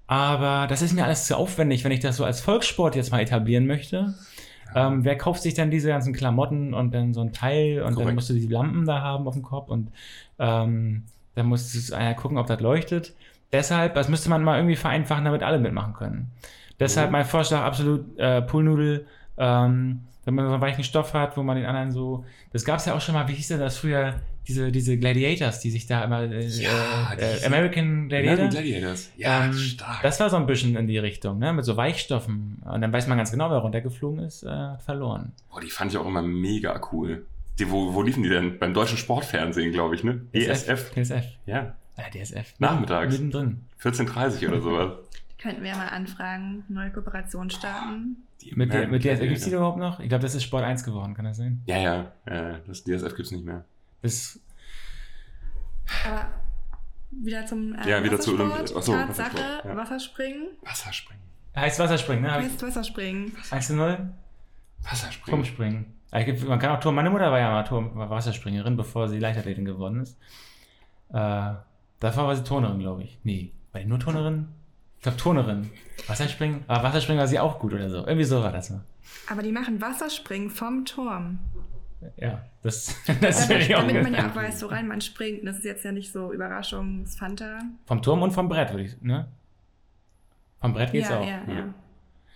Aber 0.08 0.68
das 0.68 0.82
ist 0.82 0.94
mir 0.94 1.04
alles 1.04 1.26
zu 1.28 1.36
aufwendig, 1.36 1.84
wenn 1.84 1.92
ich 1.92 2.00
das 2.00 2.16
so 2.18 2.24
als 2.26 2.40
Volkssport 2.42 2.96
jetzt 2.96 3.12
mal 3.12 3.20
etablieren 3.20 3.68
möchte. 3.68 4.14
Ähm, 4.76 5.04
wer 5.04 5.18
kauft 5.18 5.42
sich 5.42 5.54
dann 5.54 5.72
diese 5.72 5.90
ganzen 5.90 6.14
Klamotten 6.14 6.74
und 6.74 6.94
dann 6.94 7.14
so 7.14 7.22
ein 7.22 7.32
Teil 7.34 7.80
und 7.80 7.88
dann 7.90 7.96
Korrekt. 7.96 8.16
musst 8.16 8.30
du 8.30 8.34
die 8.34 8.48
Lampen 8.48 8.86
da 8.86 9.02
haben 9.02 9.28
auf 9.28 9.34
dem 9.34 9.44
Kopf 9.44 9.70
und 9.70 9.92
ähm, 10.40 11.04
dann 11.36 11.46
muss 11.46 11.74
es 11.74 11.92
einer 11.92 12.14
gucken, 12.16 12.38
ob 12.38 12.48
das 12.48 12.60
leuchtet. 12.62 13.14
Deshalb, 13.52 13.96
das 13.96 14.10
müsste 14.10 14.30
man 14.30 14.44
mal 14.44 14.58
irgendwie 14.58 14.76
vereinfachen, 14.76 15.26
damit 15.26 15.44
alle 15.44 15.60
mitmachen 15.60 15.94
können. 15.94 16.32
Deshalb 16.80 17.08
Mhm. 17.08 17.14
mein 17.14 17.26
Vorschlag 17.26 17.62
absolut 17.64 18.18
äh, 18.20 18.42
Poolnudel, 18.42 19.08
ähm, 19.38 20.02
wenn 20.26 20.36
man 20.36 20.46
so 20.48 20.52
einen 20.54 20.62
weichen 20.62 20.84
Stoff 20.84 21.14
hat, 21.14 21.38
wo 21.38 21.44
man 21.44 21.56
den 21.56 21.66
anderen 21.66 21.92
so. 21.92 22.26
Das 22.52 22.66
gab 22.66 22.80
es 22.80 22.86
ja 22.86 22.94
auch 22.94 23.02
schon 23.02 23.16
mal, 23.16 23.28
wie 23.28 23.34
hieß 23.34 23.48
denn 23.48 23.60
das 23.60 23.78
früher? 23.78 24.16
Diese, 24.48 24.72
diese 24.72 24.98
Gladiators, 24.98 25.60
die 25.60 25.72
sich 25.72 25.88
da 25.88 26.04
immer. 26.06 26.22
Äh, 26.24 26.46
Ja, 26.48 27.14
äh, 27.14 27.18
diese- 27.36 27.46
American 27.48 28.08
Gladiator. 28.10 28.48
Gladiators. 28.48 29.12
Ja, 29.18 29.46
Ähm, 29.46 29.54
stark. 29.54 30.02
Das 30.04 30.20
war 30.20 30.30
so 30.30 30.38
ein 30.38 30.46
bisschen 30.46 30.76
in 30.76 30.88
die 30.88 30.98
Richtung, 30.98 31.40
ne? 31.40 31.52
mit 31.54 31.66
so 31.66 31.76
Weichstoffen. 31.76 32.62
Und 32.66 32.82
dann 32.82 32.92
weiß 32.94 33.08
man 33.08 33.18
ganz 33.18 33.32
genau, 33.32 33.50
wer 33.50 33.58
runtergeflogen 33.58 34.20
ist, 34.20 34.44
äh, 34.44 34.78
verloren. 34.86 35.32
Boah, 35.50 35.60
die 35.62 35.70
fand 35.70 35.92
ich 35.92 35.98
auch 35.98 36.06
immer 36.06 36.22
mega 36.22 36.80
cool. 36.92 37.26
Die, 37.60 37.70
wo, 37.72 37.94
wo 37.94 38.02
liefen 38.04 38.24
die 38.24 38.30
denn? 38.30 38.60
Beim 38.60 38.74
deutschen 38.74 38.98
Sportfernsehen, 38.98 39.72
glaube 39.74 39.96
ich, 39.96 40.04
ne? 40.04 40.22
ESF. 40.32 40.92
DSF. 40.94 41.26
Ja. 41.46 41.76
Ja, 41.98 42.04
DSF. 42.10 42.54
Nachmittags. 42.60 43.12
Mittendrin. 43.14 43.66
14.30 43.82 44.48
oder 44.48 44.62
sowas. 44.62 44.92
Könnten 45.40 45.64
wir 45.64 45.76
mal 45.76 45.88
anfragen, 45.90 46.64
neue 46.68 46.92
Kooperation 46.92 47.50
starten. 47.50 48.18
Die 48.42 48.54
Mit, 48.56 48.72
der, 48.74 48.88
mit 48.88 49.04
DSF 49.04 49.20
gibt 49.22 49.38
es 49.38 49.44
die 49.46 49.52
überhaupt 49.52 49.78
noch? 49.80 50.00
Ich 50.00 50.10
glaube, 50.10 50.22
das 50.22 50.36
ist 50.36 50.44
Sport 50.44 50.64
1 50.64 50.84
geworden, 50.84 51.14
kann 51.16 51.26
das 51.26 51.38
sein? 51.38 51.62
Ja, 51.66 51.78
ja, 51.78 52.12
ja, 52.30 52.60
das 52.68 52.84
DSF 52.84 53.16
gibt's 53.16 53.32
nicht 53.32 53.46
mehr. 53.46 53.66
Das, 54.02 54.40
Aber 56.06 56.28
wieder 57.12 57.46
zum 57.46 57.74
äh, 57.76 57.90
Ja, 57.90 58.04
wieder 58.04 58.20
zu 58.20 58.38
Wassersport. 58.38 58.70
Olympi- 58.70 58.76
Ach 58.78 58.82
so, 58.84 58.92
Tatsache, 58.94 59.32
Wassersport, 59.34 59.66
ja. 59.66 59.76
Wasserspringen. 59.78 60.48
Wasserspringen. 60.62 61.24
heißt 61.56 61.80
Wasserspringen, 61.80 62.24
ne? 62.24 62.32
Heißt 62.34 62.62
Wasserspringen. 62.62 63.32
1 63.52 63.68
zu 63.68 63.76
0? 63.76 64.10
Wasserspringen. 64.84 65.30
Turmspringen. 65.44 65.86
Ah, 66.12 66.20
es 66.20 66.26
gibt- 66.26 66.48
Man 66.48 66.60
kann 66.60 66.72
auch 66.76 66.80
Turm. 66.80 66.96
Meine 66.96 67.10
Mutter 67.10 67.32
war 67.32 67.40
ja 67.40 67.50
mal 67.52 67.64
Turm, 67.64 67.96
war 67.96 68.10
Wasserspringerin, 68.10 68.78
bevor 68.78 69.10
sie 69.10 69.20
Leichtathletin 69.20 69.66
geworden 69.66 70.02
ist. 70.02 70.18
Äh, 71.14 71.54
davor 72.00 72.28
war 72.28 72.36
sie 72.36 72.44
Turnerin, 72.44 72.80
glaube 72.80 73.04
ich. 73.04 73.18
Nee, 73.24 73.52
war 73.72 73.82
die 73.82 73.88
nur 73.88 74.00
Turnerin? 74.00 74.48
Ich 74.98 75.04
glaube 75.04 75.18
Turnerin. 75.18 75.70
Wasserspringen? 76.08 76.64
Aber 76.68 76.84
Wasserspringen 76.84 77.20
war 77.20 77.28
sie 77.28 77.40
auch 77.40 77.60
gut 77.60 77.74
oder 77.74 77.90
so. 77.90 77.98
Irgendwie 77.98 78.24
so 78.24 78.42
war 78.42 78.52
das 78.52 78.70
mal. 78.70 78.82
Aber 79.30 79.44
die 79.44 79.52
machen 79.52 79.80
Wasserspringen 79.82 80.50
vom 80.50 80.86
Turm. 80.86 81.40
Ja, 82.18 82.44
das, 82.64 82.96
das 83.22 83.48
Damit, 83.48 83.64
ich 83.64 83.76
auch 83.76 83.82
damit 83.82 84.04
man 84.04 84.14
ja 84.14 84.30
auch 84.30 84.36
weiß, 84.36 84.62
woran 84.64 84.88
man 84.88 85.02
springt. 85.02 85.46
Das 85.48 85.58
ist 85.58 85.66
jetzt 85.66 85.84
ja 85.84 85.92
nicht 85.92 86.12
so 86.12 86.32
Überraschungsfanta. 86.34 87.60
Vom 87.86 88.02
Turm 88.02 88.22
und 88.22 88.32
vom 88.32 88.48
Brett, 88.50 88.72
würde 88.72 88.84
ich, 88.84 89.02
ne? 89.02 89.28
Vom 90.62 90.74
Brett 90.74 90.92
geht's 90.92 91.10
ja, 91.10 91.20
auch. 91.20 91.26
ja, 91.26 91.42
ja. 91.48 91.74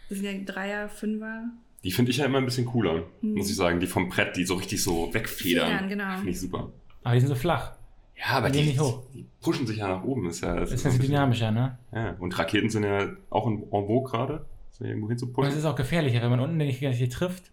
Das 0.10 0.17
sind 0.19 0.26
ja 0.26 0.54
Dreier, 0.54 0.89
Fünfer. 0.89 1.43
Die 1.84 1.91
finde 1.91 2.12
ich 2.12 2.17
ja 2.17 2.26
immer 2.26 2.38
ein 2.38 2.45
bisschen 2.45 2.65
cooler, 2.65 3.04
Hm. 3.21 3.34
muss 3.36 3.50
ich 3.50 3.56
sagen. 3.56 3.80
Die 3.80 3.88
vom 3.88 4.10
Brett, 4.10 4.36
die 4.36 4.45
so 4.45 4.56
richtig 4.56 4.84
so 4.84 5.12
wegfedern. 5.13 5.67
Federn, 5.67 5.89
genau. 5.89 6.15
Finde 6.15 6.30
ich 6.32 6.39
super. 6.39 6.69
Aber 7.04 7.13
die 7.15 7.19
sind 7.21 7.30
so 7.30 7.36
flach. 7.36 7.74
Ja, 8.23 8.38
aber 8.38 8.49
Die 8.51 8.73
die, 8.73 9.25
pushen 9.41 9.65
sich 9.65 9.77
ja 9.77 9.88
nach 9.88 10.03
oben. 10.03 10.29
Ist 10.29 10.41
ja, 10.41 10.55
Das 10.55 10.71
ist 10.71 10.84
ja 10.86 10.91
bisschen- 10.91 11.05
dynamischer, 11.07 11.51
ne? 11.51 11.77
Ja, 11.91 12.15
und 12.19 12.38
Raketen 12.38 12.69
sind 12.69 12.84
ja 12.84 13.10
auch 13.31 13.47
in, 13.47 13.63
en 13.63 13.69
vogue 13.69 14.03
gerade. 14.10 14.45
So 14.71 14.86
irgendwo 14.86 15.07
Und 15.07 15.13
es 15.13 15.21
hinzupushen. 15.21 15.57
ist 15.57 15.65
auch 15.65 15.75
gefährlicher, 15.75 16.21
wenn 16.21 16.29
man 16.29 16.39
unten 16.39 16.57
nicht 16.57 16.81
richtig 16.81 17.10
trifft. 17.10 17.51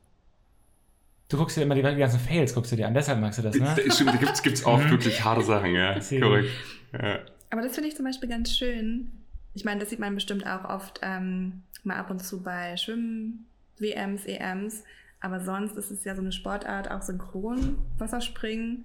Du 1.31 1.37
guckst 1.37 1.57
dir 1.57 1.63
immer 1.63 1.75
die, 1.75 1.83
ganzen 1.83 2.21
Fails, 2.21 2.55
guckst 2.55 2.73
du 2.73 2.77
dir 2.77 2.87
an, 2.87 2.95
deshalb 2.95 3.21
magst 3.21 3.39
du 3.39 3.43
das, 3.43 3.55
ne? 3.57 3.75
Da- 3.77 3.93
Stimmt, 3.93 4.13
da 4.15 4.17
gibt's, 4.17 4.43
gibt's 4.43 4.65
auch 4.65 4.79
Mhm. 4.83 4.91
wirklich 4.91 5.25
harte 5.25 5.43
Sachen, 5.43 5.75
ja. 5.75 5.99
Korrekt. 6.21 6.49
Ja. 6.93 7.19
Aber 7.51 7.63
das 7.63 7.75
finde 7.75 7.89
ich 7.89 7.97
zum 7.97 8.05
Beispiel 8.05 8.29
ganz 8.29 8.55
schön. 8.57 9.11
Ich 9.55 9.65
meine, 9.65 9.81
das 9.81 9.91
sieht 9.91 9.99
man 9.99 10.15
bestimmt 10.15 10.47
auch 10.47 10.65
oft 10.69 11.01
ähm, 11.03 11.63
mal 11.83 11.97
ab 11.97 12.11
und 12.11 12.23
zu 12.23 12.43
bei 12.43 12.77
Schwimmen-WMs, 12.77 14.25
EMs. 14.27 14.85
Aber 15.21 15.41
sonst 15.41 15.77
ist 15.77 15.91
es 15.91 16.05
ja 16.05 16.15
so 16.15 16.21
eine 16.23 16.33
Sportart, 16.33 16.91
auch 16.91 17.03
synchron. 17.03 17.77
Wasserspringen 17.99 18.85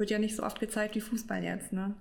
wird 0.00 0.10
ja 0.10 0.18
nicht 0.18 0.34
so 0.34 0.42
oft 0.42 0.58
gezeigt 0.58 0.96
wie 0.96 1.00
Fußball 1.00 1.44
jetzt, 1.44 1.72
ne? 1.72 1.94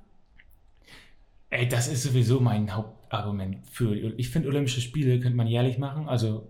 Ey, 1.52 1.68
das 1.68 1.88
ist 1.88 2.04
sowieso 2.04 2.40
mein 2.40 2.74
Hauptargument 2.74 3.66
für. 3.68 3.94
Ich 3.96 4.30
finde, 4.30 4.48
Olympische 4.50 4.82
Spiele 4.82 5.20
könnte 5.20 5.36
man 5.36 5.48
jährlich 5.48 5.78
machen. 5.78 6.08
Also 6.08 6.48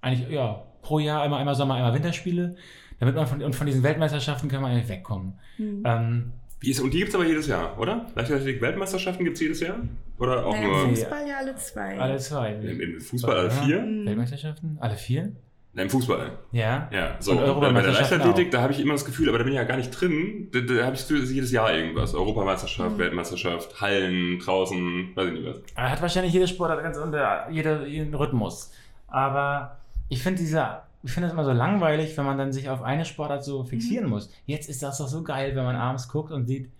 eigentlich, 0.00 0.28
ja, 0.30 0.64
pro 0.80 0.98
Jahr 0.98 1.22
einmal, 1.22 1.40
einmal 1.40 1.54
Sommer, 1.54 1.74
einmal 1.74 1.94
Winterspiele. 1.94 2.56
Damit 2.98 3.16
man 3.16 3.26
von, 3.26 3.42
und 3.42 3.54
von 3.54 3.66
diesen 3.66 3.82
Weltmeisterschaften 3.82 4.48
kann 4.48 4.62
man 4.62 4.72
eigentlich 4.72 4.88
wegkommen. 4.88 5.38
Hm. 5.56 5.82
Ähm, 5.84 6.32
Wie 6.60 6.70
ist, 6.70 6.80
und 6.80 6.94
die 6.94 6.98
gibt's 6.98 7.14
aber 7.16 7.26
jedes 7.26 7.48
Jahr, 7.48 7.78
oder? 7.80 8.06
Leichtathletik-Weltmeisterschaften 8.14 9.24
gibt's 9.24 9.40
jedes 9.40 9.58
Jahr? 9.60 9.80
Oder 10.18 10.46
auch 10.46 10.52
Naja, 10.52 10.68
nur. 10.68 10.88
Fußball 10.90 11.28
ja 11.28 11.38
alle 11.38 11.56
zwei. 11.56 11.98
alle 11.98 12.18
zwei. 12.18 12.54
im, 12.54 12.80
im 12.80 13.00
Fußball 13.00 13.36
alle 13.36 13.50
vier? 13.50 13.82
Hm. 13.82 14.06
Weltmeisterschaften? 14.06 14.78
Alle 14.80 14.96
vier? 14.96 15.32
Nein, 15.74 15.86
im 15.86 15.90
Fußball. 15.90 16.32
Ja. 16.52 16.88
Ja, 16.92 17.16
so. 17.18 17.32
Und 17.32 17.38
Und 17.44 17.60
bei 17.74 17.80
der 17.80 17.92
Leichtathletik, 17.92 18.48
auch. 18.48 18.50
da 18.50 18.60
habe 18.62 18.72
ich 18.74 18.80
immer 18.80 18.92
das 18.92 19.06
Gefühl, 19.06 19.28
aber 19.30 19.38
da 19.38 19.44
bin 19.44 19.54
ich 19.54 19.58
ja 19.58 19.64
gar 19.64 19.78
nicht 19.78 19.88
drin. 19.90 20.48
Da, 20.52 20.60
da 20.60 20.84
habe 20.84 20.94
ich 20.94 21.00
das 21.00 21.08
Gefühl, 21.08 21.20
das 21.20 21.30
ist 21.30 21.34
jedes 21.34 21.50
Jahr 21.50 21.72
irgendwas. 21.72 22.14
Europameisterschaft, 22.14 22.92
Mhm. 22.96 22.98
Weltmeisterschaft, 22.98 23.80
Hallen, 23.80 24.38
draußen, 24.38 25.12
weiß 25.16 25.26
ich 25.28 25.32
nicht 25.32 25.46
was. 25.46 25.56
Er 25.74 25.90
hat 25.90 26.02
wahrscheinlich 26.02 26.34
jede 26.34 26.46
Sportart 26.46 26.82
ganz 26.82 26.98
unter 26.98 27.48
jeder, 27.50 27.86
jeden 27.86 28.14
Rhythmus. 28.14 28.70
Aber 29.08 29.78
ich 30.10 30.22
finde 30.22 30.40
dieser, 30.40 30.82
ich 31.02 31.10
finde 31.12 31.28
es 31.28 31.32
immer 31.32 31.44
so 31.44 31.52
langweilig, 31.52 32.16
wenn 32.18 32.26
man 32.26 32.36
dann 32.36 32.52
sich 32.52 32.68
auf 32.68 32.82
eine 32.82 33.06
Sportart 33.06 33.42
so 33.42 33.64
fixieren 33.64 34.10
muss. 34.10 34.30
Jetzt 34.44 34.68
ist 34.68 34.82
das 34.82 34.98
doch 34.98 35.08
so 35.08 35.22
geil, 35.22 35.56
wenn 35.56 35.64
man 35.64 35.76
abends 35.76 36.06
guckt 36.08 36.32
und 36.32 36.46
sieht, 36.46 36.70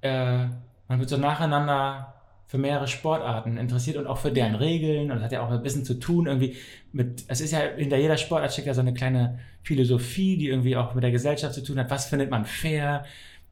äh, 0.00 0.46
man 0.88 0.98
wird 1.00 1.10
so 1.10 1.18
nacheinander 1.18 2.14
für 2.46 2.58
mehrere 2.58 2.86
Sportarten 2.86 3.56
interessiert 3.56 3.96
und 3.96 4.06
auch 4.06 4.18
für 4.18 4.30
deren 4.30 4.54
Regeln 4.54 5.10
und 5.10 5.16
das 5.16 5.24
hat 5.24 5.32
ja 5.32 5.44
auch 5.44 5.50
ein 5.50 5.62
bisschen 5.62 5.84
zu 5.84 5.94
tun 5.94 6.26
irgendwie 6.26 6.56
mit, 6.92 7.24
es 7.28 7.40
ist 7.40 7.52
ja 7.52 7.60
hinter 7.76 7.96
jeder 7.96 8.16
Sportart 8.16 8.52
steckt 8.52 8.68
ja 8.68 8.74
so 8.74 8.80
eine 8.80 8.94
kleine 8.94 9.38
Philosophie, 9.62 10.36
die 10.36 10.48
irgendwie 10.48 10.76
auch 10.76 10.94
mit 10.94 11.02
der 11.02 11.10
Gesellschaft 11.10 11.54
zu 11.54 11.62
tun 11.62 11.78
hat. 11.78 11.90
Was 11.90 12.06
findet 12.06 12.30
man 12.30 12.44
fair? 12.44 13.04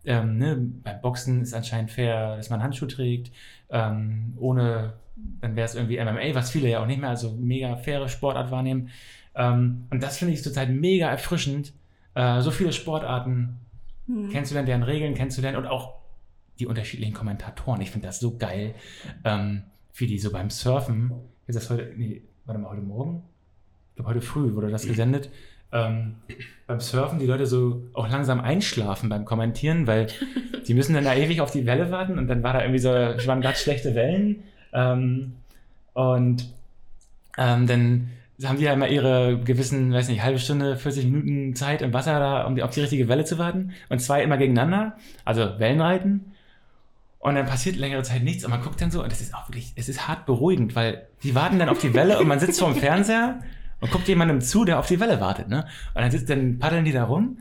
Ähm, 0.05 0.39
ne, 0.39 0.57
beim 0.57 1.01
Boxen 1.01 1.43
ist 1.43 1.55
anscheinend 1.55 1.91
fair, 1.91 2.37
dass 2.37 2.51
man 2.51 2.63
Handschuhe 2.63 2.89
trägt. 2.89 3.33
Ähm, 3.71 4.35
ohne, 4.39 4.93
dann 5.41 5.57
wäre 5.57 5.65
es 5.65 5.75
irgendwie 5.75 5.99
MMA, 5.99 6.35
was 6.35 6.51
viele 6.51 6.69
ja 6.69 6.83
auch 6.83 6.87
nicht 6.87 7.01
mehr 7.01 7.11
als 7.11 7.23
so 7.23 7.33
mega 7.33 7.77
faire 7.77 8.09
Sportart 8.09 8.51
wahrnehmen. 8.51 8.91
Ähm, 9.35 9.87
und 9.91 10.03
das 10.03 10.19
finde 10.19 10.35
ich 10.35 10.43
zurzeit 10.43 10.71
mega 10.71 11.09
erfrischend. 11.09 11.73
Äh, 12.15 12.43
so 12.43 12.51
viele 12.51 12.73
Sportarten 12.73 13.59
Hm. 14.07 14.29
kennenzulernen, 14.31 14.67
deren 14.67 14.83
Regeln 14.83 15.15
kennenzulernen 15.15 15.57
und 15.57 15.67
auch 15.67 15.95
die 16.59 16.67
unterschiedlichen 16.67 17.15
Kommentatoren. 17.15 17.81
Ich 17.81 17.91
finde 17.91 18.07
das 18.07 18.21
so 18.21 18.37
geil, 18.37 18.75
ähm, 19.25 19.63
wie 19.95 20.07
die 20.07 20.19
so 20.19 20.31
beim 20.31 20.51
Surfen, 20.51 21.13
ist 21.47 21.57
das 21.57 21.71
heute, 21.71 21.93
nee, 21.97 22.23
warte 22.45 22.61
mal, 22.61 22.71
heute 22.71 22.83
Morgen? 22.83 23.23
Ich 23.91 23.97
glaube, 23.97 24.11
heute 24.11 24.21
früh 24.21 24.55
wurde 24.55 24.71
das 24.71 24.87
gesendet. 24.87 25.31
Ähm, 25.73 26.17
beim 26.67 26.81
Surfen 26.81 27.19
die 27.19 27.27
Leute 27.27 27.47
so 27.47 27.83
auch 27.93 28.09
langsam 28.09 28.41
einschlafen 28.41 29.09
beim 29.09 29.25
Kommentieren, 29.25 29.87
weil 29.87 30.07
die 30.67 30.75
müssen 30.75 30.95
dann 30.95 31.05
da 31.05 31.15
ewig 31.15 31.41
auf 31.41 31.51
die 31.51 31.67
Welle 31.67 31.91
warten 31.91 32.19
und 32.19 32.29
dann 32.29 32.43
war 32.43 32.53
da 32.53 32.63
irgendwie 32.63 32.79
so, 32.79 32.91
waren 32.91 33.41
gerade 33.41 33.57
schlechte 33.57 33.95
Wellen. 33.95 34.45
Ähm, 34.73 35.35
und 35.93 36.49
ähm, 37.37 37.67
dann 37.67 38.11
haben 38.43 38.59
die 38.59 38.65
ja 38.65 38.73
immer 38.73 38.89
ihre 38.89 39.39
gewissen, 39.39 39.93
weiß 39.93 40.09
nicht, 40.09 40.23
halbe 40.23 40.39
Stunde, 40.39 40.77
40 40.77 41.05
Minuten 41.07 41.55
Zeit 41.55 41.83
im 41.83 41.93
Wasser 41.93 42.19
da, 42.19 42.47
um 42.47 42.57
die, 42.57 42.63
auf 42.63 42.71
die 42.71 42.81
richtige 42.81 43.09
Welle 43.09 43.25
zu 43.25 43.39
warten. 43.39 43.73
Und 43.89 44.01
zwei 44.01 44.23
immer 44.23 44.37
gegeneinander, 44.37 44.97
also 45.25 45.59
Wellenreiten. 45.59 46.33
Und 47.25 47.37
dann 47.37 47.47
passiert 47.47 47.77
längere 47.77 48.03
Zeit 48.03 48.23
nichts 48.23 48.45
und 48.45 48.51
man 48.51 48.61
guckt 48.61 48.83
dann 48.83 48.91
so 48.91 49.03
und 49.03 49.11
das 49.11 49.23
ist 49.23 49.35
auch 49.35 49.49
wirklich, 49.49 49.73
es 49.77 49.89
ist 49.89 50.07
hart 50.07 50.27
beruhigend, 50.27 50.77
weil 50.77 51.07
die 51.23 51.35
warten 51.35 51.59
dann 51.59 51.71
auf 51.71 51.79
die 51.79 51.95
Welle 51.95 52.19
und 52.19 52.29
man 52.29 52.39
sitzt 52.39 52.61
vorm 52.61 52.75
Fernseher 52.75 53.41
und 53.81 53.91
guckt 53.91 54.07
jemandem 54.09 54.43
zu, 54.43 54.67
der 54.67 54.79
auf 54.79 54.89
die 54.89 55.01
Welle 55.01 55.23
wartet, 55.23 55.49
ne? 55.49 55.67
Und 55.95 56.03
dann 56.03 56.11
sitzt, 56.11 56.29
dann 56.29 56.59
paddeln 56.59 56.85
die 56.85 56.93
da 56.93 57.05
rum 57.05 57.39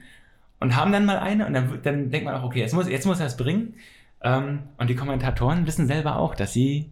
und 0.62 0.78
haben 0.78 0.94
dann 0.94 1.04
mal 1.04 1.20
eine 1.20 1.46
und 1.46 1.52
dann, 1.52 1.82
dann 1.84 2.12
denkt 2.12 2.24
man 2.24 2.34
auch, 2.34 2.44
okay, 2.44 2.62
jetzt 2.62 2.74
muss, 2.74 2.88
jetzt 2.88 3.06
muss 3.06 3.20
er 3.20 3.26
es 3.26 3.36
bringen. 3.36 3.74
Ähm, 4.22 4.60
und 4.78 4.90
die 4.90 4.96
Kommentatoren 4.96 5.68
wissen 5.68 5.86
selber 5.86 6.16
auch, 6.16 6.34
dass 6.34 6.54
sie, 6.54 6.90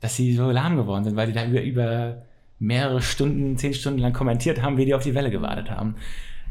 dass 0.00 0.16
sie 0.16 0.34
so 0.34 0.50
lahm 0.50 0.74
geworden 0.74 1.04
sind, 1.04 1.14
weil 1.14 1.28
die 1.28 1.32
da 1.32 1.46
über, 1.46 1.62
über 1.62 2.22
mehrere 2.58 3.02
Stunden, 3.02 3.56
zehn 3.56 3.72
Stunden 3.72 4.00
lang 4.00 4.12
kommentiert 4.12 4.60
haben, 4.62 4.78
wie 4.78 4.84
die 4.84 4.94
auf 4.94 5.04
die 5.04 5.14
Welle 5.14 5.30
gewartet 5.30 5.70
haben. 5.70 5.94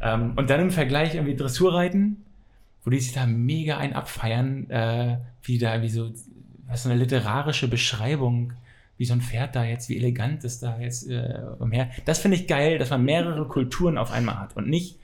Ähm, 0.02 0.36
und 0.38 0.50
dann 0.50 0.62
im 0.62 0.72
Vergleich 0.72 1.16
irgendwie 1.16 1.36
Dressurreiten, 1.36 2.24
wo 2.84 2.90
die 2.90 3.00
sich 3.00 3.14
da 3.14 3.26
mega 3.26 3.78
ein 3.78 3.94
abfeiern, 3.94 4.70
äh, 4.70 5.18
wie 5.44 5.58
da 5.58 5.82
wie 5.82 5.90
so, 5.90 6.12
was 6.68 6.84
so 6.84 6.90
eine 6.90 7.00
literarische 7.00 7.68
Beschreibung, 7.68 8.54
wie 8.98 9.06
so 9.06 9.14
ein 9.14 9.22
Pferd 9.22 9.56
da 9.56 9.64
jetzt, 9.64 9.90
wie 9.90 9.98
elegant 9.98 10.44
es 10.44 10.60
da 10.60 10.80
jetzt 10.80 11.10
äh, 11.10 11.42
umher. 11.60 11.90
Das 12.06 12.20
finde 12.20 12.38
ich 12.38 12.48
geil, 12.48 12.78
dass 12.78 12.90
man 12.90 13.04
mehrere 13.04 13.48
Kulturen 13.48 13.98
auf 13.98 14.12
einmal 14.12 14.40
hat 14.40 14.56
und 14.56 14.70
nicht, 14.70 15.00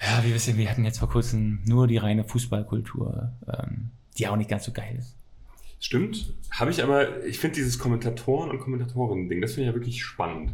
ja, 0.00 0.22
wie 0.24 0.34
wissen 0.34 0.56
wir 0.56 0.68
hatten 0.68 0.84
jetzt 0.84 0.98
vor 0.98 1.08
kurzem 1.08 1.60
nur 1.64 1.86
die 1.86 1.96
reine 1.96 2.24
Fußballkultur, 2.24 3.32
ähm, 3.48 3.90
die 4.18 4.26
auch 4.26 4.36
nicht 4.36 4.50
ganz 4.50 4.64
so 4.64 4.72
geil 4.72 4.96
ist. 4.98 5.16
Stimmt. 5.78 6.32
Habe 6.50 6.70
ich 6.70 6.82
aber, 6.82 7.24
ich 7.24 7.38
finde 7.38 7.56
dieses 7.56 7.78
Kommentatoren- 7.78 8.50
und 8.50 8.60
Kommentatorinnen-Ding, 8.60 9.40
das 9.40 9.54
finde 9.54 9.68
ich 9.68 9.74
ja 9.74 9.74
wirklich 9.74 10.04
spannend. 10.04 10.52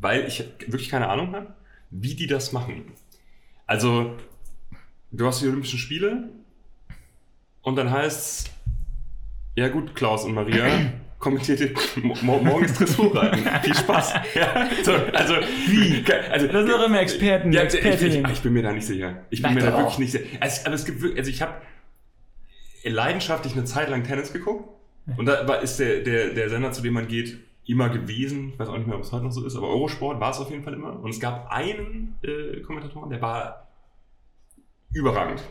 Weil 0.00 0.26
ich 0.26 0.44
wirklich 0.60 0.88
keine 0.88 1.08
Ahnung 1.08 1.34
habe, 1.34 1.54
wie 1.90 2.14
die 2.14 2.26
das 2.26 2.52
machen. 2.52 2.84
Also, 3.66 4.16
du 5.12 5.26
hast 5.26 5.42
die 5.42 5.46
Olympischen 5.46 5.78
Spiele 5.78 6.28
und 7.62 7.76
dann 7.76 7.90
heißt 7.90 8.46
es, 8.46 8.50
ja 9.54 9.68
gut, 9.68 9.94
Klaus 9.94 10.24
und 10.24 10.34
Maria, 10.34 10.92
kommentiert 11.18 11.60
ihr 11.60 11.74
mo 12.02 12.38
morgen 12.38 12.64
ist 12.64 12.80
Dressurreiten. 12.80 13.48
Viel 13.62 13.74
Spaß. 13.74 14.14
Ja, 14.34 14.68
so, 14.82 14.92
also, 14.92 15.34
wie? 15.68 16.04
Also, 16.30 16.46
Das 16.48 16.64
sind 16.64 16.68
doch 16.68 16.86
immer 16.86 17.00
Experten, 17.00 17.52
ja, 17.52 17.62
ich, 17.62 17.74
ich, 17.74 17.84
Expertinnen. 17.84 18.32
ich 18.32 18.40
bin 18.40 18.52
mir 18.54 18.62
da 18.62 18.72
nicht 18.72 18.86
sicher. 18.86 19.24
Ich 19.30 19.40
bin 19.42 19.54
Na 19.54 19.60
mir 19.60 19.70
da 19.70 19.76
wirklich 19.78 19.98
nicht 19.98 20.12
sicher. 20.12 20.24
Also, 20.40 20.66
aber 20.66 20.74
es 20.74 20.84
gibt 20.84 21.02
also 21.16 21.30
ich 21.30 21.42
habe 21.42 21.54
leidenschaftlich 22.84 23.52
eine 23.52 23.64
Zeit 23.64 23.90
lang 23.90 24.02
Tennis 24.04 24.32
geguckt. 24.32 24.68
Und 25.16 25.26
da 25.26 25.46
war, 25.48 25.60
ist 25.62 25.78
der, 25.78 26.00
der, 26.00 26.30
der 26.30 26.48
Sender, 26.48 26.72
zu 26.72 26.80
dem 26.80 26.94
man 26.94 27.08
geht, 27.08 27.38
immer 27.66 27.88
gewesen. 27.88 28.50
Ich 28.52 28.58
weiß 28.58 28.68
auch 28.68 28.78
nicht 28.78 28.86
mehr, 28.86 28.96
ob 28.96 29.02
es 29.02 29.12
heute 29.12 29.24
noch 29.24 29.32
so 29.32 29.44
ist, 29.44 29.56
aber 29.56 29.68
Eurosport 29.68 30.20
war 30.20 30.30
es 30.30 30.38
auf 30.38 30.50
jeden 30.50 30.64
Fall 30.64 30.74
immer. 30.74 30.98
Und 31.00 31.10
es 31.10 31.20
gab 31.20 31.50
einen 31.50 32.16
äh, 32.22 32.60
Kommentatoren, 32.60 33.10
der 33.10 33.20
war 33.20 33.68
überragend. 34.94 35.42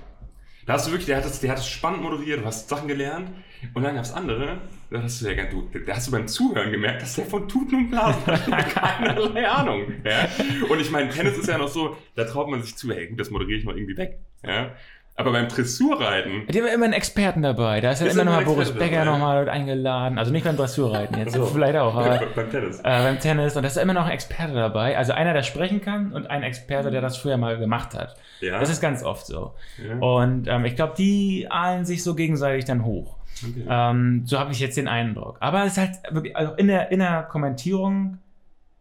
Da 0.66 0.74
hast 0.74 0.88
du 0.88 0.92
wirklich, 0.92 1.08
der 1.08 1.18
hat 1.18 1.26
das, 1.26 1.40
der 1.40 1.52
hat 1.52 1.58
das 1.58 1.68
spannend 1.68 2.04
moderiert, 2.04 2.42
du 2.42 2.46
hast 2.46 2.70
Sachen 2.70 2.88
gelernt. 2.88 3.32
Und 3.74 3.84
dann 3.84 3.96
gab 3.96 4.04
es 4.04 4.12
andere, 4.12 4.62
da 4.90 5.04
hast 5.04 5.22
du 5.22 5.34
ja 5.34 5.46
du, 5.46 5.70
da 5.86 5.96
hast 5.96 6.08
du 6.08 6.12
beim 6.12 6.28
Zuhören 6.28 6.72
gemerkt, 6.72 7.02
dass 7.02 7.16
der 7.16 7.26
von 7.26 7.48
Tuten 7.48 7.76
und 7.76 7.90
Blasen 7.92 8.26
hat 8.26 8.70
keinerlei 8.74 9.48
Ahnung. 9.48 9.94
Ja? 10.04 10.28
Und 10.68 10.80
ich 10.80 10.90
meine, 10.92 11.10
Tennis 11.10 11.38
ist 11.38 11.48
ja 11.48 11.58
noch 11.58 11.68
so, 11.68 11.96
da 12.16 12.24
traut 12.26 12.50
man 12.50 12.64
sich 12.64 12.76
zu, 12.76 12.92
hey, 12.92 13.08
gut, 13.08 13.20
das 13.20 13.30
moderiere 13.30 13.60
ich 13.60 13.66
mal 13.66 13.78
irgendwie 13.78 13.98
weg. 13.98 14.20
Ja? 14.44 14.76
Aber 15.22 15.32
beim 15.32 15.48
Dressurreiten, 15.48 16.48
Die 16.50 16.60
haben 16.62 16.68
immer 16.68 16.86
einen 16.86 16.94
Experten 16.94 17.42
dabei. 17.42 17.80
Da 17.82 17.92
ist 17.92 18.02
ja 18.02 18.08
immer 18.08 18.16
noch 18.16 18.22
immer 18.24 18.32
mal 18.32 18.40
ein 18.40 18.46
Boris 18.46 18.72
Becker 18.72 19.06
nochmal 19.06 19.48
eingeladen. 19.50 20.18
Also 20.18 20.32
nicht 20.32 20.44
beim 20.44 20.58
Dressurreiten 20.58 21.18
jetzt, 21.18 21.34
So. 21.36 21.46
vielleicht 21.46 21.78
auch, 21.78 21.96
aber 21.96 22.18
beim, 22.20 22.28
beim 22.36 22.50
Tennis. 22.52 22.80
äh, 22.80 22.84
beim 22.84 23.20
Tennis. 23.20 23.56
Und 23.56 23.64
da 23.64 23.68
ist 23.68 23.78
immer 23.78 23.94
noch 23.94 24.06
ein 24.06 24.12
Experte 24.12 24.54
dabei. 24.54 24.98
Also 24.98 25.14
einer, 25.14 25.34
der 25.34 25.44
sprechen 25.44 25.82
kann 25.82 26.12
und 26.14 26.30
ein 26.30 26.44
Experte, 26.44 26.92
der 26.92 27.02
das 27.02 27.18
früher 27.18 27.38
mal 27.38 27.58
gemacht 27.58 27.94
hat. 27.94 28.16
Ja, 28.42 28.60
Das 28.60 28.70
ist 28.70 28.82
ganz 28.82 29.04
oft 29.04 29.26
so. 29.26 29.54
ja. 29.78 29.96
Und 30.00 30.48
ähm, 30.48 30.66
ich 30.66 30.76
glaube, 30.76 30.94
die 30.98 31.48
ahlen 31.50 31.86
sich 31.86 32.04
so 32.04 32.16
gegenseitig 32.16 32.66
dann 32.66 32.84
hoch. 32.84 33.16
okay. 33.44 33.66
Ähm, 33.70 34.24
so 34.26 34.40
habe 34.40 34.52
ich 34.52 34.60
jetzt 34.60 34.78
den 34.78 34.88
Eindruck. 34.88 35.38
Aber 35.40 35.64
es 35.66 35.74
ist 35.74 35.78
halt 35.78 35.92
wirklich, 36.12 36.36
also 36.36 36.54
in 36.54 36.68
der, 36.68 36.92
in 36.92 37.00
der 37.00 37.24
Kommentierung 37.24 38.18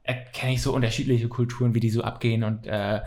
erkenne 0.03 0.55
ich 0.55 0.63
so 0.63 0.73
unterschiedliche 0.75 1.29
Kulturen, 1.29 1.75
wie 1.75 1.81
die 1.81 1.91
so 1.91 2.03
abgehen. 2.03 2.43
Und 2.43 2.67
äh, 2.67 3.01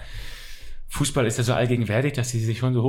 Fußball 0.89 1.25
ist 1.25 1.37
ja 1.39 1.43
so 1.43 1.53
allgegenwärtig, 1.53 2.13
dass 2.13 2.29
sie 2.29 2.39
sich 2.39 2.59
schon 2.59 2.73
so 2.75 2.83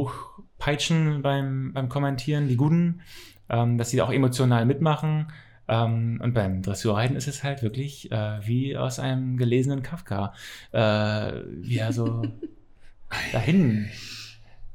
hochpeitschen 0.59 1.23
beim, 1.23 1.73
beim 1.73 1.89
Kommentieren, 1.89 2.49
die 2.49 2.57
Guten, 2.57 3.01
ähm, 3.49 3.79
dass 3.79 3.91
sie 3.91 4.03
auch 4.03 4.13
emotional 4.13 4.67
mitmachen. 4.67 5.33
Ähm, 5.67 6.21
und 6.23 6.35
beim 6.35 6.63
Dressurreiten 6.63 7.17
ist 7.17 7.27
es 7.27 7.43
halt 7.43 7.63
wirklich 7.63 8.11
äh, 8.13 8.47
wie 8.47 8.77
aus 8.77 8.99
einem 8.99 9.37
gelesenen 9.37 9.83
Kafka, 9.83 10.35
äh, 10.73 10.79
wie 10.79 11.79
er 11.79 11.93
so 11.93 12.23
dahin 13.33 13.89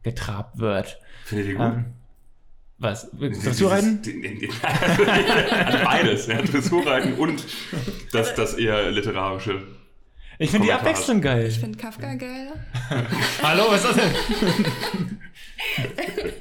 getrabt 0.03 0.57
wird. 0.57 0.99
Findet 1.25 1.47
ihr 1.47 1.55
gut? 1.55 1.65
Ähm, 1.65 1.86
was? 2.80 3.11
Dressurreiten? 3.11 3.99
Also 4.63 5.84
beides, 5.84 6.27
ja, 6.27 6.41
Dressurreiten 6.41 7.13
und 7.15 7.43
das, 8.13 8.34
das 8.36 8.53
eher 8.53 8.89
literarische. 8.89 9.67
Ich 10.42 10.52
finde 10.52 10.68
die. 10.68 10.74
Abwechslung 10.74 11.20
geil. 11.22 11.48
Ich 11.48 11.60
finde 11.60 11.78
Kafka 11.78 12.16
geil. 12.16 12.54
Hallo, 13.44 13.64
was 13.70 13.84
ist 13.84 13.90
das 13.90 13.96
denn? 13.98 15.18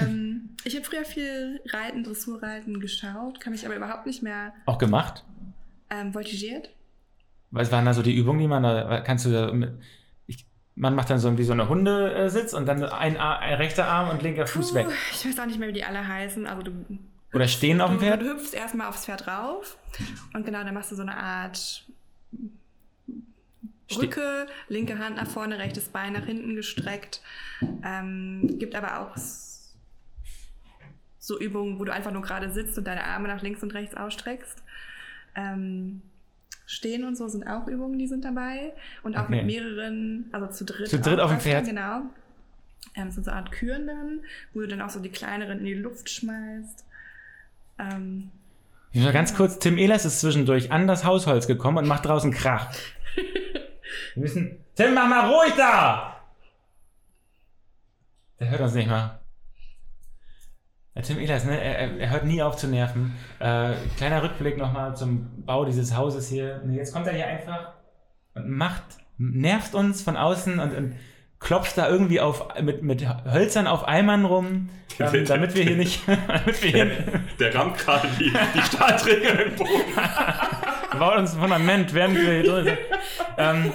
ähm, 0.00 0.50
ich 0.64 0.76
habe 0.76 0.84
früher 0.84 1.04
viel 1.04 1.60
Reiten, 1.72 2.04
Dressurreiten 2.04 2.78
geschaut, 2.80 3.40
kann 3.40 3.52
mich 3.52 3.66
aber 3.66 3.74
überhaupt 3.76 4.06
nicht 4.06 4.22
mehr 4.22 4.52
Auch 4.66 4.78
gemacht? 4.78 5.24
ähm, 5.90 6.12
voltigiert. 6.12 6.70
Was 7.50 7.70
waren 7.72 7.84
da 7.84 7.92
so 7.94 8.02
die 8.02 8.14
Übungen, 8.16 8.38
die 8.38 8.46
man 8.48 8.62
da, 8.62 9.00
kannst 9.00 9.26
du 9.26 9.30
da 9.32 9.52
mit, 9.52 9.72
ich, 10.26 10.46
man 10.76 10.94
macht 10.94 11.10
dann 11.10 11.18
so 11.18 11.36
wie 11.36 11.42
so 11.44 11.52
eine 11.52 11.68
Hundesitz 11.68 12.54
und 12.54 12.66
dann 12.66 12.82
ein, 12.84 13.16
Ar- 13.18 13.40
ein 13.40 13.54
rechter 13.54 13.86
Arm 13.88 14.08
und 14.10 14.22
linker 14.22 14.46
Fuß 14.46 14.72
weg. 14.74 14.86
Puh, 14.86 14.92
Ich 15.12 15.26
weiß 15.26 15.38
auch 15.40 15.46
nicht 15.46 15.58
mehr, 15.58 15.68
wie 15.68 15.72
die 15.74 15.84
alle 15.84 16.06
heißen. 16.06 16.46
Also 16.46 16.62
du, 16.62 16.70
Oder 17.34 17.48
stehen 17.48 17.80
auf 17.80 17.90
dem 17.90 17.98
du, 17.98 18.04
Pferd? 18.06 18.22
du 18.22 18.26
hüpfst 18.30 18.54
erstmal 18.54 18.86
aufs 18.86 19.04
Pferd 19.04 19.26
rauf 19.26 19.76
und 20.32 20.46
genau, 20.46 20.62
dann 20.62 20.72
machst 20.74 20.92
du 20.92 20.96
so 20.96 21.02
eine 21.02 21.16
Art 21.16 21.84
Brücke, 24.00 24.46
linke 24.68 24.98
Hand 24.98 25.16
nach 25.16 25.26
vorne, 25.28 25.58
rechtes 25.58 25.88
Bein 25.88 26.12
nach 26.14 26.24
hinten 26.26 26.54
gestreckt. 26.56 27.20
Ähm, 27.84 28.56
gibt 28.58 28.74
aber 28.74 29.00
auch 29.00 29.16
so 31.18 31.38
Übungen, 31.38 31.78
wo 31.78 31.84
du 31.84 31.92
einfach 31.92 32.10
nur 32.12 32.22
gerade 32.22 32.50
sitzt 32.52 32.76
und 32.78 32.84
deine 32.86 33.04
Arme 33.04 33.28
nach 33.28 33.42
links 33.42 33.62
und 33.62 33.72
rechts 33.74 33.94
ausstreckst. 33.94 34.62
Ähm, 35.34 36.02
Stehen 36.66 37.04
und 37.04 37.16
so 37.16 37.28
sind 37.28 37.46
auch 37.46 37.66
Übungen, 37.66 37.98
die 37.98 38.06
sind 38.06 38.24
dabei. 38.24 38.72
Und 39.02 39.16
auch 39.16 39.24
Okay. 39.24 39.36
mit 39.36 39.46
mehreren, 39.46 40.26
also 40.32 40.46
zu 40.48 40.64
dritt. 40.64 40.88
Zu 40.88 41.00
dritt 41.00 41.20
auf 41.20 41.30
dem 41.30 41.40
Pferd? 41.40 41.66
Genau. 41.66 42.02
Ähm, 42.94 43.10
so 43.10 43.20
eine 43.22 43.32
Art 43.34 43.52
Küren 43.52 43.86
dann, 43.86 44.20
wo 44.54 44.60
du 44.60 44.68
dann 44.68 44.80
auch 44.80 44.88
so 44.90 45.00
die 45.00 45.10
kleineren 45.10 45.58
in 45.58 45.64
die 45.64 45.74
Luft 45.74 46.08
schmeißt. 46.10 46.84
Ähm, 47.78 48.30
Ich 48.92 49.02
mal 49.02 49.12
ganz 49.12 49.34
kurz, 49.34 49.58
Tim 49.58 49.76
Ehlers 49.78 50.04
ist 50.04 50.20
zwischendurch 50.20 50.70
an 50.72 50.86
das 50.86 51.04
Hausholz 51.04 51.46
gekommen 51.46 51.78
und 51.78 51.86
macht 51.88 52.04
draußen 52.06 52.32
Krach. 52.32 52.72
Wir 54.14 54.22
müssen, 54.22 54.64
Tim, 54.74 54.94
mach 54.94 55.08
mal 55.08 55.28
ruhig 55.30 55.54
da! 55.56 56.16
Der 58.40 58.50
hört 58.50 58.60
uns 58.60 58.74
nicht 58.74 58.88
mal. 58.88 59.18
Tim 61.02 61.18
Ehlers, 61.18 61.44
ne, 61.44 61.58
er, 61.58 61.98
er- 61.98 62.10
hört 62.10 62.24
nie 62.24 62.42
auf 62.42 62.56
zu 62.56 62.66
nerven. 62.68 63.16
Äh, 63.38 63.72
kleiner 63.96 64.22
Rückblick 64.22 64.58
nochmal 64.58 64.94
zum 64.94 65.44
Bau 65.46 65.64
dieses 65.64 65.96
Hauses 65.96 66.28
hier. 66.28 66.62
Jetzt 66.70 66.92
kommt 66.92 67.06
er 67.06 67.14
hier 67.14 67.26
einfach 67.26 67.72
und 68.34 68.50
macht, 68.50 68.82
nervt 69.16 69.74
uns 69.74 70.02
von 70.02 70.16
außen 70.18 70.58
und, 70.58 70.74
und 70.76 70.96
klopft 71.38 71.78
da 71.78 71.88
irgendwie 71.88 72.20
auf, 72.20 72.46
mit, 72.60 72.82
mit 72.82 73.06
Hölzern 73.24 73.66
auf 73.66 73.88
Eimern 73.88 74.26
rum, 74.26 74.68
ähm, 74.98 75.24
damit 75.24 75.54
wir 75.54 75.64
hier 75.64 75.76
nicht, 75.76 76.02
damit 76.28 76.62
wir 76.62 76.70
hier, 76.70 77.04
Der 77.40 77.54
rammt 77.54 77.78
gerade 77.78 78.08
die, 78.18 78.30
die 78.54 78.62
Stahlträger 78.62 79.46
im 79.46 79.56
Boden. 79.56 79.70
baut 80.98 81.16
uns 81.16 81.34
ein 81.34 81.40
Fundament, 81.40 81.94
während 81.94 82.16
wir 82.16 82.32
hier 82.32 82.44
drin 82.44 82.64
sind. 82.66 82.78
Ähm, 83.38 83.72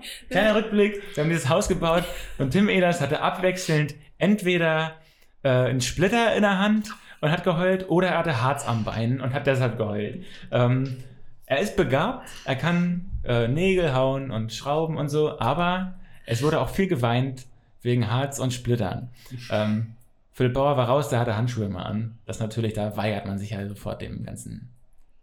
kleiner 0.30 0.54
Rückblick, 0.54 1.02
wir 1.14 1.24
haben 1.24 1.30
dieses 1.30 1.48
Haus 1.48 1.68
gebaut 1.68 2.04
und 2.38 2.50
Tim 2.50 2.68
Ehlers 2.68 3.00
hatte 3.00 3.20
abwechselnd 3.20 3.94
entweder 4.18 4.96
äh, 5.42 5.48
einen 5.48 5.80
Splitter 5.80 6.34
in 6.34 6.42
der 6.42 6.58
Hand 6.58 6.90
und 7.20 7.30
hat 7.30 7.44
geheult 7.44 7.88
oder 7.88 8.08
er 8.08 8.18
hatte 8.18 8.42
Harz 8.42 8.66
am 8.66 8.84
Bein 8.84 9.20
und 9.20 9.32
hat 9.32 9.46
deshalb 9.46 9.76
geheult. 9.78 10.24
Ähm, 10.50 10.98
er 11.46 11.60
ist 11.60 11.76
begabt, 11.76 12.28
er 12.44 12.56
kann 12.56 13.10
äh, 13.24 13.48
Nägel 13.48 13.94
hauen 13.94 14.30
und 14.30 14.52
schrauben 14.52 14.96
und 14.96 15.08
so, 15.08 15.38
aber 15.40 15.94
es 16.26 16.42
wurde 16.42 16.60
auch 16.60 16.68
viel 16.68 16.88
geweint 16.88 17.46
wegen 17.82 18.10
Harz 18.10 18.38
und 18.38 18.52
Splittern. 18.52 19.10
Ähm, 19.50 19.94
Philipp 20.32 20.54
Bauer 20.54 20.76
war 20.76 20.88
raus, 20.88 21.08
der 21.08 21.20
hatte 21.20 21.36
Handschuhe 21.36 21.64
immer 21.64 21.86
an. 21.86 22.18
Das 22.26 22.38
natürlich, 22.38 22.74
da 22.74 22.96
weigert 22.96 23.26
man 23.26 23.38
sich 23.38 23.50
ja 23.50 23.66
sofort 23.66 24.02
dem 24.02 24.24
ganzen, 24.24 24.70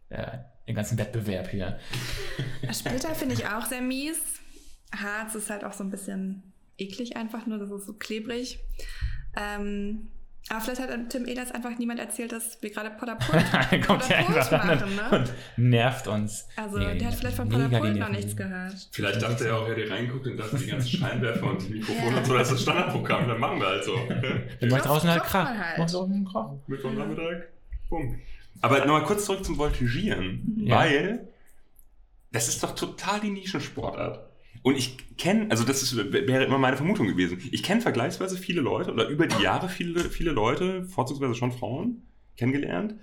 äh, 0.10 0.40
dem 0.68 0.76
ganzen 0.76 0.98
Wettbewerb 0.98 1.50
hier. 1.50 1.80
Splitter 2.72 3.14
finde 3.16 3.36
ich 3.36 3.46
auch 3.46 3.66
sehr 3.66 3.82
mies. 3.82 4.42
Harz 4.94 5.36
ist 5.36 5.50
halt 5.50 5.64
auch 5.64 5.74
so 5.74 5.84
ein 5.84 5.90
bisschen 5.92 6.44
eklig 6.78 7.16
einfach 7.18 7.46
nur, 7.46 7.58
das 7.58 7.72
ist 7.72 7.86
so 7.86 7.94
klebrig. 7.94 8.60
Ähm, 9.38 10.08
aber 10.48 10.62
vielleicht 10.62 10.80
hat 10.82 11.10
Tim 11.10 11.26
Ehlers 11.26 11.52
einfach 11.52 11.76
niemand 11.80 12.00
erzählt, 12.00 12.32
dass 12.32 12.62
wir 12.62 12.70
gerade 12.70 12.90
Dann 12.90 12.98
kommt 13.82 14.02
Podapult 14.04 14.12
einfach 14.12 14.52
machen, 14.52 14.96
ne? 14.96 15.10
und 15.18 15.34
nervt 15.58 16.08
uns. 16.08 16.48
Also 16.56 16.78
Nee, 16.78 17.00
der 17.00 17.08
hat 17.08 17.16
vielleicht 17.16 17.38
von 17.38 17.50
Podapult 17.50 17.96
noch 17.98 18.10
nichts 18.10 18.36
gehört. 18.38 18.76
Vielleicht 18.92 19.24
dachte 19.24 19.48
er 19.48 19.58
auch, 19.58 19.68
er 19.68 19.76
hätte 19.76 19.90
reinguckt 19.92 20.28
und 20.28 20.38
dachte, 20.38 20.58
die 20.58 20.68
ganzen 20.68 20.88
Scheinwerfer 21.00 21.48
und 21.48 21.68
die 21.68 21.74
Mikrofone 21.74 22.12
Ja. 22.12 22.18
und 22.18 22.26
so, 22.28 22.34
das 22.34 22.48
ist 22.50 22.54
das 22.54 22.62
Standardprogramm, 22.62 23.28
dann 23.28 23.40
machen 23.40 23.60
wir 23.60 23.68
halt 23.68 23.84
so. 23.84 23.96
Dann 24.08 24.70
mach 24.70 24.78
ich 24.78 24.84
draußen 24.84 25.10
halt 25.10 25.24
Krach. 25.24 25.48
halt. 25.50 25.78
Mach 25.80 25.90
draußen 25.90 26.26
Krach. 26.26 26.52
Mittwoch 26.68 26.92
Nachmittag, 26.92 27.48
bumm. 27.90 28.20
Aber 28.62 28.80
nochmal 28.80 29.04
kurz 29.04 29.26
zurück 29.26 29.44
zum 29.44 29.58
Voltigieren, 29.58 30.58
Ja. 30.64 30.76
weil 30.76 31.28
das 32.32 32.48
ist 32.50 32.62
doch 32.64 32.76
total 32.76 33.20
die 33.20 33.32
Nischensportart. 33.32 34.25
Und 34.66 34.76
ich 34.80 35.16
kenne, 35.16 35.52
also 35.52 35.64
das 35.64 35.84
ist, 35.84 35.96
wäre 35.96 36.44
immer 36.44 36.58
meine 36.58 36.76
Vermutung 36.76 37.06
gewesen, 37.06 37.40
ich 37.52 37.62
kenne 37.62 37.82
vergleichsweise 37.82 38.36
viele 38.36 38.62
Leute 38.62 38.92
oder 38.92 39.08
über 39.10 39.28
die 39.28 39.44
Jahre 39.44 39.70
viele, 39.70 40.10
viele 40.10 40.32
Leute, 40.32 40.86
vorzugsweise 40.86 41.36
schon 41.36 41.52
Frauen, 41.52 42.02
kennengelernt, 42.36 42.96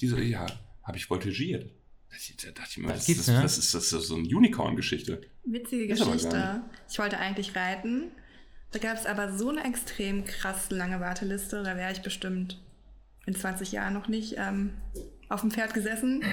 die 0.00 0.06
so, 0.06 0.16
ja, 0.16 0.46
habe 0.82 0.96
ich 0.96 1.04
voltigiert. 1.04 1.70
Da 2.08 2.50
dachte 2.52 2.70
ich 2.70 2.78
mir, 2.78 2.88
Das 2.88 3.04
das, 3.04 3.26
ne? 3.28 3.42
das, 3.42 3.58
ist, 3.58 3.74
das 3.74 3.92
ist 3.92 4.06
so 4.06 4.14
eine 4.14 4.26
Unicorn-Geschichte. 4.26 5.20
Witzige 5.44 5.92
Ist 5.92 6.02
Geschichte. 6.02 6.62
Ich 6.90 6.98
wollte 6.98 7.18
eigentlich 7.18 7.54
reiten. 7.54 8.04
Da 8.70 8.78
gab 8.78 8.96
es 8.96 9.04
aber 9.04 9.36
so 9.36 9.50
eine 9.50 9.64
extrem 9.64 10.24
krass 10.24 10.70
lange 10.70 10.98
Warteliste. 11.00 11.62
Da 11.62 11.76
wäre 11.76 11.92
ich 11.92 12.00
bestimmt 12.00 12.58
in 13.26 13.34
20 13.34 13.70
Jahren 13.70 13.92
noch 13.92 14.08
nicht 14.08 14.36
ähm, 14.38 14.70
auf 15.28 15.42
dem 15.42 15.50
Pferd 15.50 15.74
gesessen. 15.74 16.24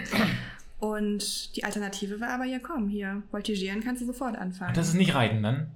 Und 0.80 1.55
die 1.55 1.63
Alternative 1.65 2.21
war 2.21 2.30
aber, 2.30 2.45
ja 2.45 2.59
komm, 2.59 2.88
hier, 2.88 3.21
voltigieren 3.32 3.82
kannst 3.84 4.01
du 4.01 4.05
sofort 4.05 4.38
anfangen. 4.38 4.73
Das 4.73 4.88
ist 4.88 4.93
nicht 4.93 5.13
Reiten 5.13 5.43
dann. 5.43 5.71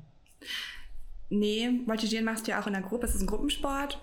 Nee, 1.30 1.82
Voltigieren 1.86 2.26
machst 2.26 2.48
du 2.48 2.52
ja 2.52 2.62
auch 2.62 2.68
in 2.68 2.74
der 2.74 2.82
Gruppe. 2.82 3.06
Es 3.08 3.16
ist 3.16 3.22
ein 3.22 3.28
Gruppensport. 3.28 4.00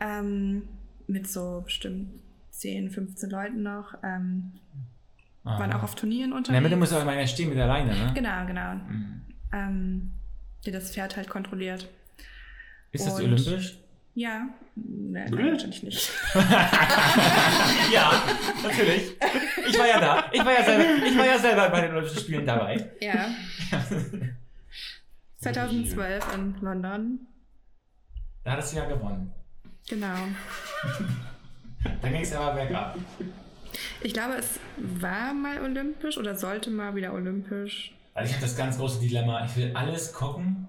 Ähm, 0.00 0.62
mit 1.06 1.26
so 1.28 1.62
bestimmt 1.64 2.20
10, 2.50 2.90
15 2.90 3.30
Leuten 3.30 3.62
noch. 3.62 3.94
Ähm, 4.04 4.52
waren 5.44 5.72
auch 5.72 5.82
auf 5.82 5.94
Turnieren 5.94 6.30
In 6.32 6.36
unterwegs. 6.36 6.52
der 6.54 6.60
Mitte 6.60 6.76
muss 6.76 6.92
aber 6.92 7.10
einer 7.10 7.26
stehen 7.26 7.48
mit 7.48 7.56
der 7.58 7.66
Leine, 7.66 7.92
ne? 7.96 8.12
Genau, 8.14 8.46
genau. 8.46 8.74
Mhm. 8.74 9.22
Ähm, 9.52 10.10
der 10.66 10.74
das 10.74 10.90
Pferd 10.92 11.16
halt 11.16 11.28
kontrolliert. 11.30 11.88
Ist 12.92 13.06
das 13.06 13.14
Und- 13.18 13.24
olympisch? 13.24 13.78
Ja, 14.14 14.48
nee, 14.86 15.30
Wirklich? 15.30 15.52
wahrscheinlich 15.52 15.82
nicht. 15.82 16.10
ja, 17.92 18.22
natürlich. 18.62 19.16
Ich 19.68 19.78
war 19.78 19.86
ja 19.86 20.00
da. 20.00 20.24
Ich 20.32 20.44
war 20.44 20.52
ja 20.52 20.64
selber, 20.64 21.06
ich 21.06 21.18
war 21.18 21.26
ja 21.26 21.38
selber 21.38 21.68
bei 21.70 21.80
den 21.82 21.92
Olympischen 21.92 22.20
Spielen 22.20 22.46
dabei. 22.46 22.90
Ja. 23.00 23.28
2012 25.40 26.34
in 26.34 26.56
London. 26.60 27.20
Da 28.44 28.52
hattest 28.52 28.72
du 28.72 28.78
ja 28.78 28.84
gewonnen. 28.86 29.32
Genau. 29.88 30.16
Da 32.02 32.08
ging 32.08 32.22
es 32.22 32.32
aber 32.34 32.54
bergab. 32.54 32.98
Ich 34.00 34.12
glaube, 34.12 34.34
es 34.34 34.58
war 34.76 35.32
mal 35.32 35.62
olympisch 35.62 36.18
oder 36.18 36.34
sollte 36.34 36.70
mal 36.70 36.96
wieder 36.96 37.12
olympisch. 37.12 37.94
Also 38.14 38.30
ich 38.30 38.34
habe 38.34 38.44
das 38.44 38.56
ganz 38.56 38.78
große 38.78 38.98
Dilemma. 39.00 39.44
Ich 39.44 39.56
will 39.56 39.70
alles 39.74 40.12
gucken 40.12 40.66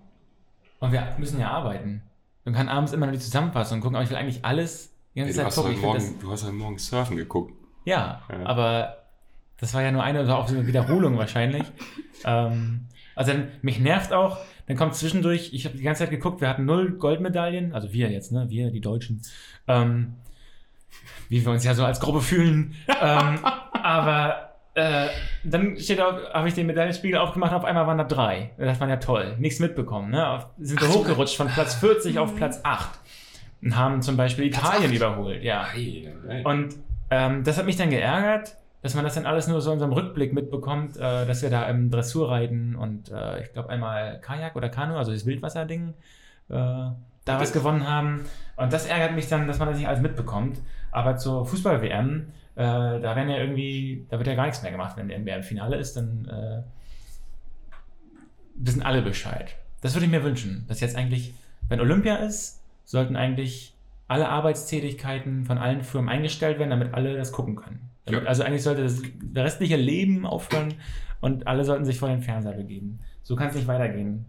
und 0.79 0.91
wir 0.91 1.15
müssen 1.17 1.39
ja 1.39 1.49
arbeiten. 1.49 2.03
Man 2.49 2.55
kann 2.55 2.67
abends 2.69 2.93
immer 2.93 3.05
noch 3.05 3.13
die 3.13 3.19
Zusammenfassung 3.19 3.79
gucken, 3.79 3.95
aber 3.95 4.03
ich 4.03 4.09
will 4.09 4.17
eigentlich 4.17 4.43
alles 4.43 4.91
die 5.13 5.19
ganze 5.19 5.29
Ey, 5.29 5.33
du, 5.33 5.37
Zeit 5.37 5.45
hast 5.45 5.55
gucken. 5.55 5.71
heute 5.71 5.81
Morgen, 5.81 6.19
du 6.19 6.31
hast 6.31 6.43
heute 6.43 6.53
Morgen 6.53 6.77
Surfen 6.79 7.15
geguckt. 7.15 7.53
Ja, 7.85 8.21
Ja. 8.27 8.45
aber 8.45 8.97
das 9.59 9.73
war 9.75 9.83
ja 9.83 9.91
nur 9.91 10.01
eine, 10.03 10.19
also 10.19 10.33
auch 10.33 10.47
so 10.47 10.55
eine 10.55 10.65
Wiederholung 10.65 11.15
wahrscheinlich. 11.19 11.63
Ähm, 12.25 12.87
also 13.15 13.33
dann, 13.33 13.49
mich 13.61 13.79
nervt 13.79 14.13
auch, 14.13 14.37
dann 14.65 14.77
kommt 14.77 14.95
zwischendurch, 14.95 15.53
ich 15.53 15.65
habe 15.65 15.77
die 15.77 15.83
ganze 15.83 15.99
Zeit 15.99 16.09
geguckt, 16.09 16.41
wir 16.41 16.49
hatten 16.49 16.65
null 16.65 16.93
Goldmedaillen, 16.97 17.73
also 17.73 17.93
wir 17.93 18.09
jetzt, 18.09 18.31
ne, 18.31 18.49
wir, 18.49 18.71
die 18.71 18.81
Deutschen, 18.81 19.21
ähm, 19.67 20.15
wie 21.27 21.45
wir 21.45 21.51
uns 21.51 21.63
ja 21.63 21.75
so 21.75 21.85
als 21.85 21.99
Gruppe 21.99 22.21
fühlen. 22.21 22.73
ähm, 22.99 23.39
aber 23.83 24.48
äh, 24.79 25.09
dann 25.43 25.77
steht 25.77 25.99
habe 25.99 26.47
ich 26.47 26.53
den 26.53 26.67
Medaillenspiegel 26.67 27.19
aufgemacht, 27.19 27.53
auf 27.53 27.65
einmal 27.65 27.85
waren 27.87 27.97
da 27.97 28.03
drei. 28.03 28.51
Das 28.57 28.79
war 28.79 28.87
ja 28.87 28.97
toll. 28.97 29.35
Nichts 29.39 29.59
mitbekommen. 29.59 30.11
Ne? 30.11 30.43
Sind 30.59 30.79
wir 30.81 30.87
Ach 30.87 30.93
so. 30.93 30.99
hochgerutscht 30.99 31.35
von 31.37 31.47
Platz 31.47 31.75
40 31.75 32.19
auf 32.19 32.31
Mhm. 32.33 32.35
Platz 32.37 32.59
8 32.63 32.89
und 33.61 33.75
haben 33.75 34.01
zum 34.01 34.17
Beispiel 34.17 34.45
Italien 34.45 34.89
8? 34.91 34.95
überholt. 34.95 35.43
Ja. 35.43 35.67
Und 36.45 36.75
ähm, 37.11 37.43
das 37.43 37.57
hat 37.57 37.65
mich 37.65 37.75
dann 37.77 37.89
geärgert, 37.89 38.55
dass 38.81 38.95
man 38.95 39.03
das 39.03 39.15
dann 39.15 39.25
alles 39.25 39.47
nur 39.47 39.59
so 39.61 39.69
in 39.71 39.73
unserem 39.73 39.91
Rückblick 39.93 40.31
mitbekommt, 40.33 40.95
äh, 40.97 41.25
dass 41.25 41.41
wir 41.41 41.49
da 41.49 41.63
im 41.67 41.91
Dressurreiten 41.91 42.75
und 42.75 43.11
äh, 43.11 43.41
ich 43.43 43.51
glaube 43.51 43.69
einmal 43.69 44.19
Kajak 44.21 44.55
oder 44.55 44.69
Kanu, 44.69 44.95
also 44.95 45.11
das 45.11 45.25
Wildwasserding, 45.25 45.93
äh, 46.49 46.53
da 46.53 46.95
was 47.25 47.51
gewonnen 47.51 47.87
haben. 47.87 48.21
Und 48.55 48.71
das 48.73 48.85
ärgert 48.87 49.13
mich 49.13 49.27
dann, 49.27 49.47
dass 49.47 49.59
man 49.59 49.67
das 49.67 49.77
nicht 49.77 49.87
alles 49.87 50.01
mitbekommt. 50.01 50.59
Aber 50.91 51.17
zur 51.17 51.45
Fußball-WM, 51.45 52.31
äh, 52.59 52.99
da 52.99 53.15
werden 53.15 53.29
ja 53.29 53.37
irgendwie, 53.37 54.05
da 54.09 54.17
wird 54.17 54.27
ja 54.27 54.35
gar 54.35 54.45
nichts 54.45 54.61
mehr 54.61 54.71
gemacht. 54.73 54.97
Wenn 54.97 55.07
der 55.07 55.17
NBA 55.17 55.33
im 55.33 55.43
Finale 55.43 55.77
ist, 55.77 55.95
dann 55.95 56.25
äh, 56.25 56.61
wissen 58.55 58.83
alle 58.83 59.01
Bescheid. 59.01 59.55
Das 59.79 59.93
würde 59.93 60.07
ich 60.07 60.11
mir 60.11 60.25
wünschen, 60.25 60.65
dass 60.67 60.81
jetzt 60.81 60.97
eigentlich, 60.97 61.33
wenn 61.69 61.79
Olympia 61.79 62.17
ist, 62.17 62.61
sollten 62.83 63.15
eigentlich 63.15 63.75
alle 64.09 64.27
Arbeitstätigkeiten 64.27 65.45
von 65.45 65.57
allen 65.57 65.83
Firmen 65.83 66.09
eingestellt 66.09 66.59
werden, 66.59 66.71
damit 66.71 66.93
alle 66.93 67.15
das 67.15 67.31
gucken 67.31 67.55
können. 67.55 67.79
Damit, 68.03 68.23
Ja. 68.23 68.27
Also 68.27 68.43
eigentlich 68.43 68.63
sollte 68.63 68.83
das 68.83 69.01
restliche 69.35 69.77
Leben 69.77 70.25
aufhören 70.25 70.73
und 71.21 71.47
alle 71.47 71.63
sollten 71.63 71.85
sich 71.85 71.97
vor 71.97 72.09
den 72.09 72.21
Fernseher 72.21 72.57
begeben. 72.57 72.99
So 73.23 73.37
kann 73.37 73.47
es 73.47 73.55
nicht 73.55 73.67
weitergehen. 73.67 74.25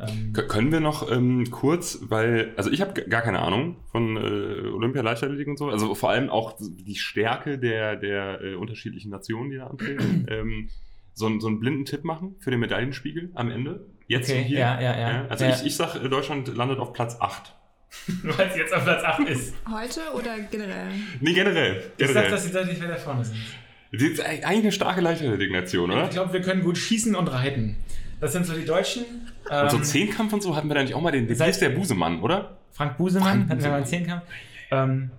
Ähm, 0.00 0.32
Können 0.32 0.70
wir 0.70 0.80
noch 0.80 1.10
ähm, 1.10 1.50
kurz, 1.50 1.98
weil, 2.02 2.52
also 2.56 2.70
ich 2.70 2.80
habe 2.80 3.00
gar 3.02 3.22
keine 3.22 3.40
Ahnung 3.40 3.76
von 3.90 4.16
äh, 4.16 4.68
Olympia 4.68 5.02
Leichtathletik 5.02 5.48
und 5.48 5.56
so, 5.58 5.68
also 5.68 5.94
vor 5.96 6.10
allem 6.10 6.30
auch 6.30 6.54
die 6.60 6.94
Stärke 6.94 7.58
der, 7.58 7.96
der 7.96 8.40
äh, 8.42 8.54
unterschiedlichen 8.54 9.10
Nationen, 9.10 9.50
die 9.50 9.56
da 9.56 9.66
antreten. 9.66 10.26
ähm, 10.30 10.68
so, 11.14 11.26
einen- 11.26 11.40
so 11.40 11.48
einen 11.48 11.58
blinden 11.58 11.84
Tipp 11.84 12.04
machen 12.04 12.36
für 12.38 12.50
den 12.52 12.60
Medaillenspiegel 12.60 13.30
am 13.34 13.50
Ende. 13.50 13.86
Jetzt 14.06 14.30
Okay, 14.30 14.44
hier. 14.44 14.58
ja, 14.60 14.80
ja, 14.80 14.98
ja. 14.98 15.26
Also 15.28 15.44
Ja. 15.44 15.50
ich, 15.50 15.66
ich 15.66 15.74
sag, 15.76 15.96
äh, 15.96 16.08
Deutschland 16.08 16.54
landet 16.56 16.78
auf 16.78 16.92
Platz 16.92 17.16
8. 17.20 17.54
Weil 18.22 18.48
es 18.48 18.56
jetzt 18.56 18.72
auf 18.74 18.84
Platz 18.84 19.02
8 19.02 19.28
ist. 19.28 19.54
Heute 19.68 20.00
oder 20.14 20.38
generell? 20.50 20.90
Nee, 21.20 21.32
generell. 21.32 21.76
Ich 21.96 22.06
sag, 22.06 22.14
generell. 22.14 22.30
dass 22.30 22.44
sie 22.44 22.52
deutlich 22.52 22.80
weiter 22.80 22.96
vorne 22.96 23.24
sind. 23.24 23.38
Die 23.90 24.06
ist 24.06 24.20
eigentlich 24.20 24.46
eine 24.46 24.72
starke 24.72 25.00
Leichtathletik-Nation, 25.00 25.90
oder? 25.90 26.04
Ich 26.04 26.10
glaube, 26.10 26.32
wir 26.34 26.42
können 26.42 26.62
gut 26.62 26.76
schießen 26.78 27.16
und 27.16 27.26
reiten. 27.28 27.76
Das 28.20 28.32
sind 28.32 28.46
so 28.46 28.52
die 28.54 28.64
Deutschen. 28.64 29.04
Und 29.50 29.70
so 29.70 29.76
Ähm, 29.78 29.84
Zehnkampf 29.84 30.32
und 30.32 30.42
so 30.42 30.56
hatten 30.56 30.68
wir 30.68 30.74
da 30.74 30.82
nicht 30.82 30.94
auch 30.94 31.00
mal 31.00 31.10
den, 31.12 31.32
Seit- 31.34 31.50
ist 31.50 31.60
der 31.62 31.70
Busemann, 31.70 32.20
oder? 32.20 32.56
Frank 32.72 32.96
Busemann, 32.96 33.46
Frank 33.46 33.50
hatten 33.50 33.62
wir 33.62 33.68
mal 33.70 33.76
einen. 33.76 33.86
Zehnkampf. 33.86 34.22
Ähm, 34.70 35.10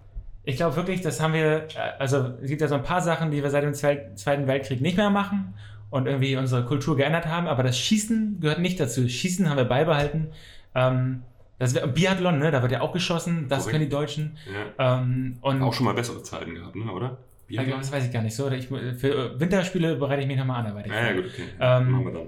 ich 0.44 0.56
glaube 0.58 0.76
wirklich, 0.76 1.02
das 1.02 1.20
haben 1.22 1.34
wir, 1.34 1.64
äh, 1.64 1.68
also 2.00 2.34
es 2.42 2.50
gibt 2.50 2.62
ja 2.62 2.68
so 2.68 2.76
ein 2.76 2.84
paar 2.84 3.02
Sachen, 3.02 3.32
die 3.32 3.42
wir 3.44 3.50
seit 3.50 3.64
dem 3.64 3.74
Zwei- 3.74 4.10
Zweiten 4.16 4.48
Weltkrieg 4.48 4.82
nicht 4.82 4.98
mehr 4.98 5.10
machen 5.10 5.54
und 5.90 6.06
irgendwie 6.08 6.36
unsere 6.38 6.66
Kultur 6.66 6.96
geändert 6.98 7.26
haben, 7.26 7.48
aber 7.48 7.64
das 7.64 7.78
Schießen 7.78 8.40
gehört 8.40 8.60
nicht 8.60 8.80
dazu. 8.80 9.08
Schießen 9.08 9.50
haben 9.50 9.58
wir 9.58 9.66
beibehalten. 9.66 10.28
Ähm, 10.76 11.24
das 11.58 11.76
wär, 11.76 11.88
Biathlon, 11.88 12.40
ne, 12.40 12.52
da 12.52 12.62
wird 12.62 12.72
ja 12.72 12.82
auch 12.82 12.94
geschossen, 12.94 13.48
das 13.50 13.60
Korrekt. 13.64 13.72
können 13.72 13.84
die 13.86 13.90
Deutschen. 13.90 14.38
Ja. 14.78 15.00
Ähm, 15.02 15.38
und 15.42 15.62
Auch 15.62 15.74
schon 15.74 15.86
mal 15.86 15.94
bessere 15.96 16.22
Zeiten 16.24 16.56
gehabt, 16.56 16.76
ne, 16.76 16.92
oder? 16.92 17.18
Ja, 17.50 17.64
das 17.64 17.92
weiß 17.92 18.06
ich 18.06 18.14
gar 18.14 18.22
nicht 18.22 18.36
so. 18.36 18.50
Ich, 18.52 18.68
für 18.68 19.38
Winterspiele 19.40 19.96
bereite 19.96 20.22
ich 20.22 20.28
mich 20.28 20.38
nochmal 20.38 20.60
anderweitig 20.64 20.92
Ja, 20.94 21.08
ja, 21.08 21.14
gut, 21.14 21.26
okay. 21.26 21.44
Ähm, 21.60 21.92
Machen 21.92 22.06
wir 22.06 22.14
dann. 22.14 22.28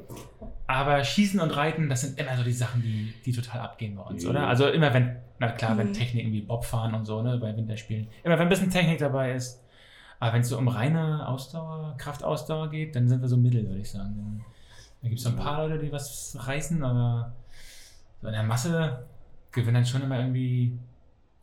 Aber 0.67 1.03
Schießen 1.03 1.39
und 1.39 1.49
Reiten, 1.51 1.89
das 1.89 2.01
sind 2.01 2.17
immer 2.19 2.37
so 2.37 2.43
die 2.43 2.53
Sachen, 2.53 2.81
die, 2.81 3.13
die 3.25 3.31
total 3.33 3.61
abgehen 3.61 3.95
bei 3.95 4.03
uns, 4.03 4.23
Mhm. 4.23 4.29
oder? 4.29 4.47
Also 4.47 4.67
immer 4.67 4.93
wenn, 4.93 5.17
na 5.39 5.51
klar, 5.51 5.77
wenn 5.77 5.87
Mhm. 5.89 5.93
Techniken 5.93 6.31
wie 6.31 6.41
Bobfahren 6.41 6.93
und 6.93 7.05
so, 7.05 7.21
ne, 7.21 7.37
bei 7.37 7.55
Winterspielen, 7.55 8.07
immer 8.23 8.35
wenn 8.35 8.43
ein 8.43 8.49
bisschen 8.49 8.69
Technik 8.69 8.99
dabei 8.99 9.33
ist. 9.33 9.61
Aber 10.19 10.33
wenn 10.33 10.41
es 10.41 10.49
so 10.49 10.57
um 10.57 10.67
reine 10.67 11.27
Ausdauer, 11.27 11.95
Kraftausdauer 11.97 12.69
geht, 12.69 12.95
dann 12.95 13.09
sind 13.09 13.21
wir 13.21 13.27
so 13.27 13.37
mittel, 13.37 13.65
würde 13.67 13.79
ich 13.81 13.89
sagen. 13.91 14.13
Dann, 14.17 14.45
da 15.01 15.07
gibt 15.09 15.17
es 15.19 15.23
so 15.25 15.31
ein 15.31 15.35
paar 15.35 15.67
Leute, 15.67 15.83
die 15.83 15.91
was 15.91 16.37
reißen, 16.39 16.83
aber 16.83 17.33
so 18.21 18.27
in 18.27 18.33
der 18.33 18.43
Masse 18.43 19.07
gewinnen 19.51 19.73
dann 19.73 19.85
schon 19.85 20.03
immer 20.03 20.19
irgendwie 20.19 20.77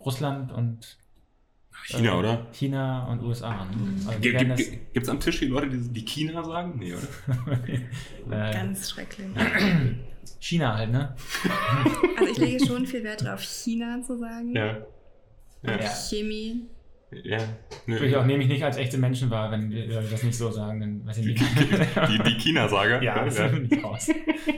Russland 0.01 0.53
und 0.53 0.97
China, 1.89 2.13
äh, 2.13 2.19
oder? 2.19 2.47
China 2.53 3.07
und 3.07 3.23
USA. 3.23 3.65
Ne? 3.65 4.07
Also 4.07 4.21
die 4.21 4.31
Gibt 4.31 5.07
es 5.07 5.09
am 5.09 5.21
Tisch 5.21 5.41
die 5.41 5.47
Leute, 5.47 5.69
die, 5.71 5.89
die 5.89 6.05
China 6.05 6.45
sagen? 6.45 6.75
Nee, 6.79 6.93
oder? 6.93 7.59
äh, 8.51 8.53
Ganz 8.53 8.91
schrecklich. 8.91 9.27
China 10.39 10.77
halt, 10.77 10.93
ne? 10.93 11.15
Also 12.19 12.33
ich 12.33 12.39
lege 12.39 12.67
schon 12.67 12.87
viel 12.87 13.03
Wert 13.05 13.23
darauf, 13.23 13.43
China 13.43 14.03
zu 14.03 14.19
sagen. 14.19 14.55
Ja. 14.55 14.77
Ja. 15.63 15.79
Chemie. 15.79 16.67
ja. 17.11 17.39
Würde 17.87 18.07
ich 18.07 18.17
auch 18.17 18.27
nehme 18.27 18.43
ich 18.43 18.51
nicht 18.51 18.63
als 18.63 18.77
echte 18.77 18.99
Menschen 18.99 19.31
wahr, 19.31 19.51
wenn 19.51 19.71
wir 19.71 20.03
das 20.03 20.23
nicht 20.23 20.37
so 20.37 20.51
sagen, 20.51 20.81
dann 20.81 21.07
weiß 21.07 21.19
ich 21.19 21.27
nicht. 21.27 21.41
Die, 22.09 22.19
die 22.19 22.37
China-Sager. 22.37 23.03
ja, 23.03 23.25
das 23.25 23.39
ja. 23.39 23.49
nicht 23.49 23.83
raus. 23.83 24.11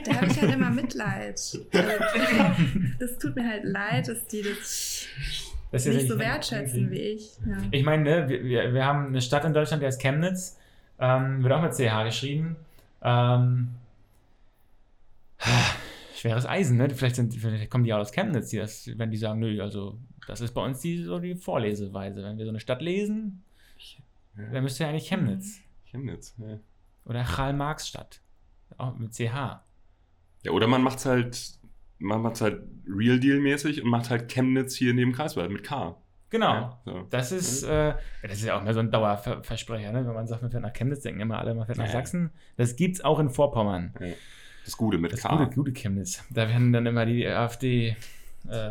Da 0.05 0.15
habe 0.15 0.27
ich 0.27 0.41
halt 0.41 0.53
immer 0.53 0.69
Mitleid. 0.69 1.31
Also, 1.31 1.59
das 2.99 3.17
tut 3.19 3.35
mir 3.37 3.47
halt 3.47 3.63
leid, 3.63 4.09
dass 4.09 4.27
die 4.27 4.43
das 4.43 5.07
Das 5.71 5.85
ist 5.85 5.95
nicht 5.95 6.09
so 6.09 6.19
wertschätzen 6.19 6.91
wie 6.91 6.99
ich. 6.99 7.37
Ja. 7.47 7.57
Ich 7.71 7.83
meine, 7.83 8.03
ne, 8.03 8.29
wir, 8.29 8.73
wir, 8.73 8.85
haben 8.85 9.07
eine 9.07 9.21
Stadt 9.21 9.45
in 9.45 9.53
Deutschland, 9.53 9.81
die 9.81 9.87
heißt 9.87 10.01
Chemnitz, 10.01 10.59
ähm, 10.99 11.41
wird 11.43 11.53
auch 11.53 11.61
mit 11.61 11.73
CH 11.73 12.03
geschrieben. 12.03 12.57
Ähm, 13.01 13.69
schweres 16.15 16.45
Eisen, 16.45 16.77
ne? 16.77 16.89
Vielleicht, 16.89 17.15
sind, 17.15 17.33
vielleicht 17.33 17.71
kommen 17.71 17.85
die 17.85 17.93
auch 17.93 17.99
aus 17.99 18.11
Chemnitz, 18.11 18.49
die 18.49 18.57
das, 18.57 18.89
wenn 18.97 19.11
die 19.11 19.17
sagen, 19.17 19.39
nö, 19.39 19.61
also 19.61 19.97
das 20.27 20.41
ist 20.41 20.53
bei 20.53 20.63
uns 20.63 20.81
die, 20.81 21.03
so 21.03 21.19
die 21.19 21.35
Vorleseweise. 21.35 22.21
Wenn 22.21 22.37
wir 22.37 22.45
so 22.45 22.51
eine 22.51 22.59
Stadt 22.59 22.81
lesen, 22.81 23.43
dann 24.35 24.63
müsste 24.63 24.83
ja 24.83 24.89
eigentlich 24.89 25.07
Chemnitz. 25.07 25.59
Chemnitz. 25.85 26.35
Ja. 26.37 26.59
Oder 27.05 27.23
Karl-Marx-Stadt. 27.23 28.21
Auch 28.77 28.97
mit 28.97 29.13
CH. 29.13 29.61
ja, 30.43 30.51
oder 30.51 30.67
man 30.67 30.81
macht's 30.81 31.05
halt, 31.05 31.59
man 32.01 32.21
macht's 32.21 32.41
halt 32.41 32.61
Real 32.87 33.19
Deal-mäßig 33.19 33.83
und 33.83 33.89
macht 33.89 34.09
halt 34.09 34.27
Chemnitz 34.29 34.75
hier 34.75 34.93
neben 34.93 35.11
Kreiswald 35.13 35.51
mit 35.51 35.63
K. 35.63 35.95
Genau. 36.29 36.53
Ja, 36.53 36.79
so. 36.85 37.07
Das 37.09 37.31
ist, 37.31 37.63
äh, 37.63 37.89
ja, 37.89 37.97
das 38.23 38.33
ist 38.33 38.45
ja 38.45 38.57
auch 38.57 38.63
mehr 38.63 38.73
so 38.73 38.79
ein 38.79 38.89
Dauerversprecher, 38.89 39.91
ne? 39.91 40.05
wenn 40.07 40.13
man 40.13 40.27
sagt, 40.27 40.41
man 40.41 40.49
fährt 40.51 40.63
nach 40.63 40.73
Chemnitz, 40.73 41.01
denken 41.01 41.19
immer 41.19 41.37
alle, 41.39 41.53
man 41.53 41.65
fährt 41.65 41.77
nach 41.77 41.85
Ja. 41.87 41.91
Sachsen. 41.91 42.31
Das 42.57 42.75
gibt's 42.77 43.01
auch 43.03 43.19
in 43.19 43.29
Vorpommern. 43.29 43.93
Das 44.63 44.77
Gute 44.77 44.97
mit 44.97 45.11
Das 45.11 45.21
K. 45.23 45.35
gute, 45.35 45.55
gute 45.55 45.71
Chemnitz. 45.73 46.23
Da 46.29 46.47
werden 46.47 46.71
dann 46.71 46.85
immer 46.85 47.05
die 47.05 47.27
AfD 47.27 47.95
äh, 48.47 48.69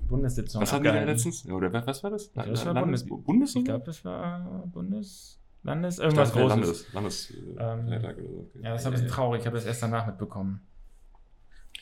Bundessitzungen 0.00 0.62
Was 0.62 0.72
hatten 0.72 0.84
die 0.84 0.88
da 0.90 1.02
letztens? 1.04 1.46
Oder 1.46 1.72
was 1.72 2.02
war 2.02 2.10
das? 2.10 2.30
Ja, 2.34 2.44
das 2.46 2.64
war 2.64 2.74
Landes 2.74 3.04
Bundes- 3.06 3.24
Bundes 3.26 3.54
Ich 3.56 3.64
glaube, 3.64 3.84
das 3.84 4.04
war 4.04 4.64
Bundes... 4.72 5.38
Landes... 5.64 5.98
Irgendwas 5.98 6.32
Großes. 6.32 6.48
Landes, 6.48 6.92
Landes 6.92 7.32
Ähm, 7.58 7.92
äh, 7.92 8.00
so. 8.00 8.50
Ja, 8.62 8.70
das 8.70 8.80
ist 8.80 8.86
ein 8.86 8.92
bisschen 8.94 9.08
traurig. 9.08 9.40
Ich 9.42 9.46
habe 9.46 9.56
das 9.56 9.66
erst 9.66 9.82
danach 9.82 10.06
mitbekommen. 10.06 10.60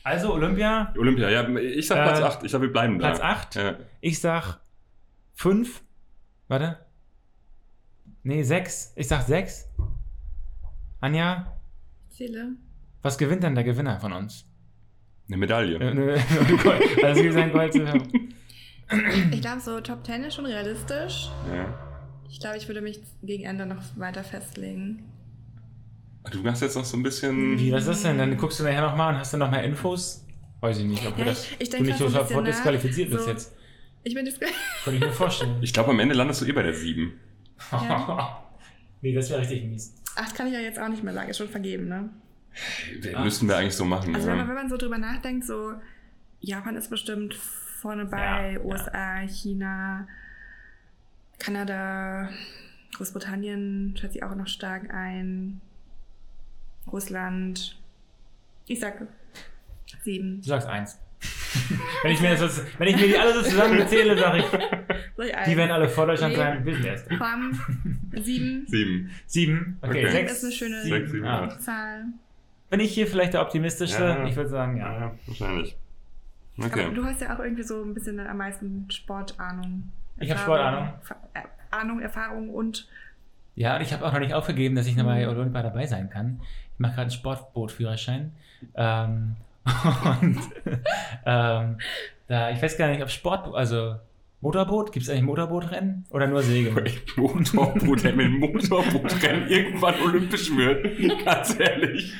Also 0.03 0.33
Olympia, 0.33 0.93
Olympia, 0.97 1.29
ja, 1.29 1.47
ich 1.49 1.87
sag 1.87 1.97
Äh, 1.97 2.03
Platz 2.03 2.21
8. 2.37 2.43
Ich 2.43 2.51
sag, 2.51 2.61
wir 2.61 2.71
bleiben 2.71 2.97
Platz 2.97 3.19
da. 3.19 3.25
8. 3.29 3.55
Ja. 3.55 3.75
Ich 4.01 4.19
sag 4.19 4.59
5. 5.35 5.81
Warte. 6.47 6.79
Nee, 8.23 8.43
6. 8.43 8.93
Ich 8.95 9.07
sag 9.07 9.21
6. 9.21 9.67
Anja, 10.99 11.57
Viele. 12.09 12.53
was 13.01 13.17
gewinnt 13.17 13.43
denn 13.43 13.55
der 13.55 13.63
Gewinner 13.63 13.99
von 13.99 14.13
uns? 14.13 14.45
Eine 15.27 15.37
Medaille. 15.37 15.75
Äh, 15.77 15.93
Gold. 16.63 17.03
also, 17.03 17.23
wie 17.23 17.31
sein 17.31 17.51
Gold. 17.51 17.73
Silber. 17.73 17.93
Ich 19.31 19.41
glaube, 19.41 19.61
so 19.61 19.79
Top 19.81 20.05
10 20.05 20.23
ist 20.25 20.35
schon 20.35 20.45
realistisch. 20.45 21.29
Ja. 21.55 21.73
Ich 22.29 22.39
glaube, 22.39 22.57
ich 22.57 22.67
würde 22.67 22.81
mich 22.81 23.01
gegen 23.23 23.45
Ende 23.45 23.65
noch 23.65 23.81
weiter 23.97 24.23
festlegen. 24.23 25.03
Du 26.29 26.39
machst 26.43 26.61
jetzt 26.61 26.75
noch 26.75 26.85
so 26.85 26.97
ein 26.97 27.03
bisschen. 27.03 27.57
Wie, 27.57 27.71
was 27.71 27.81
ist 27.81 27.87
das 27.89 28.01
denn? 28.03 28.17
Dann 28.17 28.37
guckst 28.37 28.59
du 28.59 28.63
nachher 28.63 28.81
nochmal 28.81 29.13
und 29.13 29.19
hast 29.19 29.33
du 29.33 29.37
noch 29.37 29.49
mehr 29.49 29.63
Infos? 29.63 30.25
Weiß 30.59 30.77
ich 30.77 30.85
nicht, 30.85 31.05
ob 31.07 31.15
du 31.15 31.21
Ja, 31.21 31.25
das 31.29 31.45
ich- 31.53 31.61
ich 31.61 31.69
du 31.69 31.81
nicht 31.83 31.97
so 31.97 32.07
sofort 32.07 32.43
nach, 32.45 32.51
disqualifiziert 32.51 33.09
bist 33.09 33.23
so- 33.23 33.31
jetzt. 33.31 33.55
Ich 34.03 34.13
bin 34.13 34.25
disqual. 34.25 34.49
Kann 34.85 34.93
ich 34.93 34.99
mir 34.99 35.11
vorstellen. 35.11 35.57
Ich 35.61 35.73
glaube, 35.73 35.89
am 35.91 35.99
Ende 35.99 36.13
landest 36.15 36.41
du 36.41 36.45
eh 36.45 36.51
bei 36.51 36.61
der 36.63 36.73
7. 36.73 37.13
nee, 39.01 39.13
das 39.13 39.29
wäre 39.29 39.41
richtig 39.41 39.63
mies. 39.65 39.95
Acht 40.15 40.35
kann 40.35 40.47
ich 40.47 40.53
ja 40.53 40.59
jetzt 40.59 40.79
auch 40.79 40.87
nicht 40.89 41.03
mehr 41.03 41.13
sagen, 41.13 41.29
ist 41.29 41.37
schon 41.37 41.49
vergeben, 41.49 41.87
ne? 41.87 42.09
Ah. 43.15 43.23
Müssten 43.23 43.47
wir 43.47 43.57
eigentlich 43.57 43.75
so 43.75 43.85
machen. 43.85 44.13
Also 44.13 44.27
ja. 44.27 44.33
wenn 44.33 44.39
man, 44.39 44.47
wenn 44.49 44.55
man 44.55 44.69
so 44.69 44.77
drüber 44.77 44.97
nachdenkt, 44.97 45.45
so 45.45 45.73
Japan 46.39 46.75
ist 46.75 46.89
bestimmt 46.89 47.33
vorne 47.35 48.05
bei, 48.05 48.17
Ja, 48.19 48.49
ja. 48.51 48.59
USA, 48.61 49.19
China, 49.27 50.07
Kanada, 51.39 52.29
Großbritannien 52.95 53.95
schätze 53.97 54.17
ich 54.17 54.23
auch 54.23 54.35
noch 54.35 54.47
stark 54.47 54.93
ein, 54.93 55.61
Russland. 56.91 57.77
Ich 58.67 58.79
sag 58.79 59.01
sieben. 60.03 60.41
Du 60.41 60.47
sagst 60.47 60.67
eins. 60.67 60.99
Wenn 62.03 62.11
ich 62.13 62.21
mir, 62.21 62.35
das, 62.35 62.63
wenn 62.79 62.87
ich 62.87 62.95
mir 62.95 63.07
die 63.07 63.17
alle 63.17 63.33
so 63.33 63.41
zusammenzähle, 63.43 64.17
sage 64.17 64.39
ich, 64.39 64.45
ich 64.45 65.35
die 65.45 65.57
werden 65.57 65.69
alle 65.71 65.87
vor 65.87 66.07
Deutschland 66.07 66.33
Nee. 66.33 66.39
sein. 66.39 66.65
Wir 66.65 66.73
sind 66.75 66.85
erst. 66.85 67.09
Komm, 67.09 67.59
sieben. 68.23 68.65
Sieben. 68.67 69.11
Sieben. 69.27 69.77
Okay, 69.81 69.89
Okay. 69.91 70.03
Das 70.03 70.11
sechs. 70.13 70.31
ist 70.37 70.43
eine 70.45 70.51
schöne 70.53 70.81
Sechs, 70.83 71.11
sieben, 71.11 71.25
Ah. 71.27 71.49
Zahl. 71.59 72.05
Bin 72.71 72.79
ich 72.79 72.93
hier 72.93 73.05
vielleicht 73.05 73.33
der 73.33 73.41
optimistischste? 73.41 74.03
Ja. 74.03 74.25
Ich 74.25 74.35
würde 74.35 74.49
sagen, 74.49 74.77
ja. 74.77 74.99
Ja, 74.99 75.11
wahrscheinlich. 75.27 75.77
Aber 76.57 76.67
Okay. 76.67 76.87
du 76.95 77.03
hast 77.05 77.21
ja 77.21 77.35
auch 77.35 77.39
irgendwie 77.39 77.63
so 77.63 77.83
ein 77.83 77.93
bisschen 77.93 78.19
am 78.19 78.37
meisten 78.37 78.89
Sportahnung. 78.89 79.91
Ich 80.19 80.31
hab 80.31 80.37
Erfahrung, 80.47 80.93
Fa- 81.03 81.17
äh, 81.35 81.41
Ahnung, 81.69 81.99
Erfahrung 82.01 82.49
und 82.49 82.87
Ja, 83.55 83.75
und 83.75 83.81
ich 83.81 83.91
habe 83.93 84.05
auch 84.05 84.13
noch 84.13 84.19
nicht 84.21 84.33
aufgegeben, 84.33 84.75
dass 84.75 84.87
ich 84.87 84.95
noch 84.95 85.03
Mhm. 85.03 85.07
bei 85.09 85.27
Olympia 85.27 85.61
dabei 85.61 85.85
sein 85.85 86.09
kann. 86.09 86.41
Ich 86.81 86.87
mache 86.87 86.93
gerade 86.93 87.01
einen 87.03 87.11
Sportbootführerschein. 87.11 88.31
Ähm, 88.73 89.35
und 90.21 90.39
ähm, 91.27 91.77
da, 92.27 92.49
ich 92.49 92.59
weiß 92.59 92.75
gar 92.75 92.87
nicht, 92.87 93.03
ob 93.03 93.09
Sport, 93.11 93.53
also 93.53 93.97
Motorboot, 94.39 94.91
gibt 94.91 95.03
es 95.03 95.09
eigentlich 95.11 95.21
Motorbootrennen 95.25 96.05
oder 96.09 96.25
nur 96.25 96.41
Segeln? 96.41 96.73
Motorboot, 97.17 98.03
dem 98.03 98.39
Motorbootrennen 98.39 99.47
irgendwann 99.47 99.93
olympisch 100.01 100.49
wird. 100.55 101.23
Ganz 101.23 101.59
ehrlich. 101.59 102.13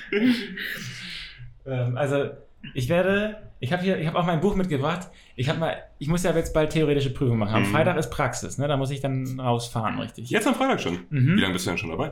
ähm, 1.65 1.97
also 1.97 2.29
ich 2.75 2.87
werde, 2.87 3.37
ich 3.59 3.73
habe 3.73 3.81
hier, 3.81 3.97
ich 3.97 4.05
habe 4.05 4.19
auch 4.19 4.27
mein 4.27 4.41
Buch 4.41 4.55
mitgebracht. 4.55 5.09
Ich 5.35 5.49
habe 5.49 5.57
mal, 5.57 5.77
ich 5.97 6.07
muss 6.07 6.21
ja 6.21 6.35
jetzt 6.35 6.53
bald 6.53 6.69
theoretische 6.69 7.09
Prüfung 7.11 7.39
machen. 7.39 7.55
Am 7.55 7.63
Mhm. 7.63 7.73
Freitag 7.73 7.97
ist 7.97 8.11
Praxis, 8.11 8.59
ne? 8.59 8.67
Da 8.67 8.77
muss 8.77 8.91
ich 8.91 9.01
dann 9.01 9.39
rausfahren, 9.39 9.97
richtig? 9.99 10.29
Jetzt 10.29 10.45
am 10.47 10.53
Freitag 10.53 10.79
schon. 10.81 10.99
Mhm. 11.09 11.37
Wie 11.37 11.41
lange 11.41 11.53
bist 11.53 11.65
du 11.65 11.71
denn 11.71 11.79
schon 11.79 11.89
dabei? 11.89 12.11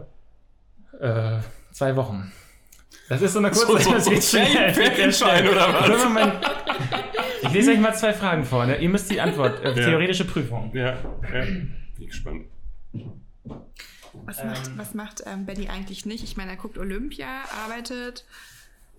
Äh, 1.00 1.39
zwei 1.72 1.95
Wochen. 1.95 2.32
Das 3.08 3.22
ist 3.22 3.34
so 3.34 3.40
eine 3.40 3.54
So- 3.54 3.66
kurze 3.66 4.00
so- 4.00 4.16
so 4.16 4.22
schnell. 4.22 4.74
Ferienschein 4.74 5.48
oder 5.48 5.74
was? 5.74 6.32
Ich 7.42 7.52
lese 7.52 7.72
euch 7.72 7.80
mal 7.80 7.94
zwei 7.94 8.14
Fragen 8.14 8.44
vor. 8.46 8.66
Ne? 8.66 8.78
Ihr 8.78 8.90
müsst 8.90 9.10
die 9.10 9.20
Antwort. 9.20 9.64
Äh, 9.64 9.70
Ja. 9.70 9.86
Theoretische 9.86 10.26
Prüfung. 10.26 10.72
Ja, 10.74 10.92
ja. 10.92 10.98
Bin 11.46 11.74
gespannt. 12.08 12.46
was 14.26 14.40
Ähm. 14.40 14.48
macht, 14.48 14.78
was 14.78 14.94
macht 14.94 15.24
ähm, 15.26 15.46
Benny 15.46 15.68
eigentlich 15.70 16.06
nicht? 16.06 16.24
Ich 16.24 16.38
meine, 16.38 16.52
er 16.52 16.58
guckt 16.58 16.78
Olympia, 16.78 17.28
arbeitet. 17.66 18.26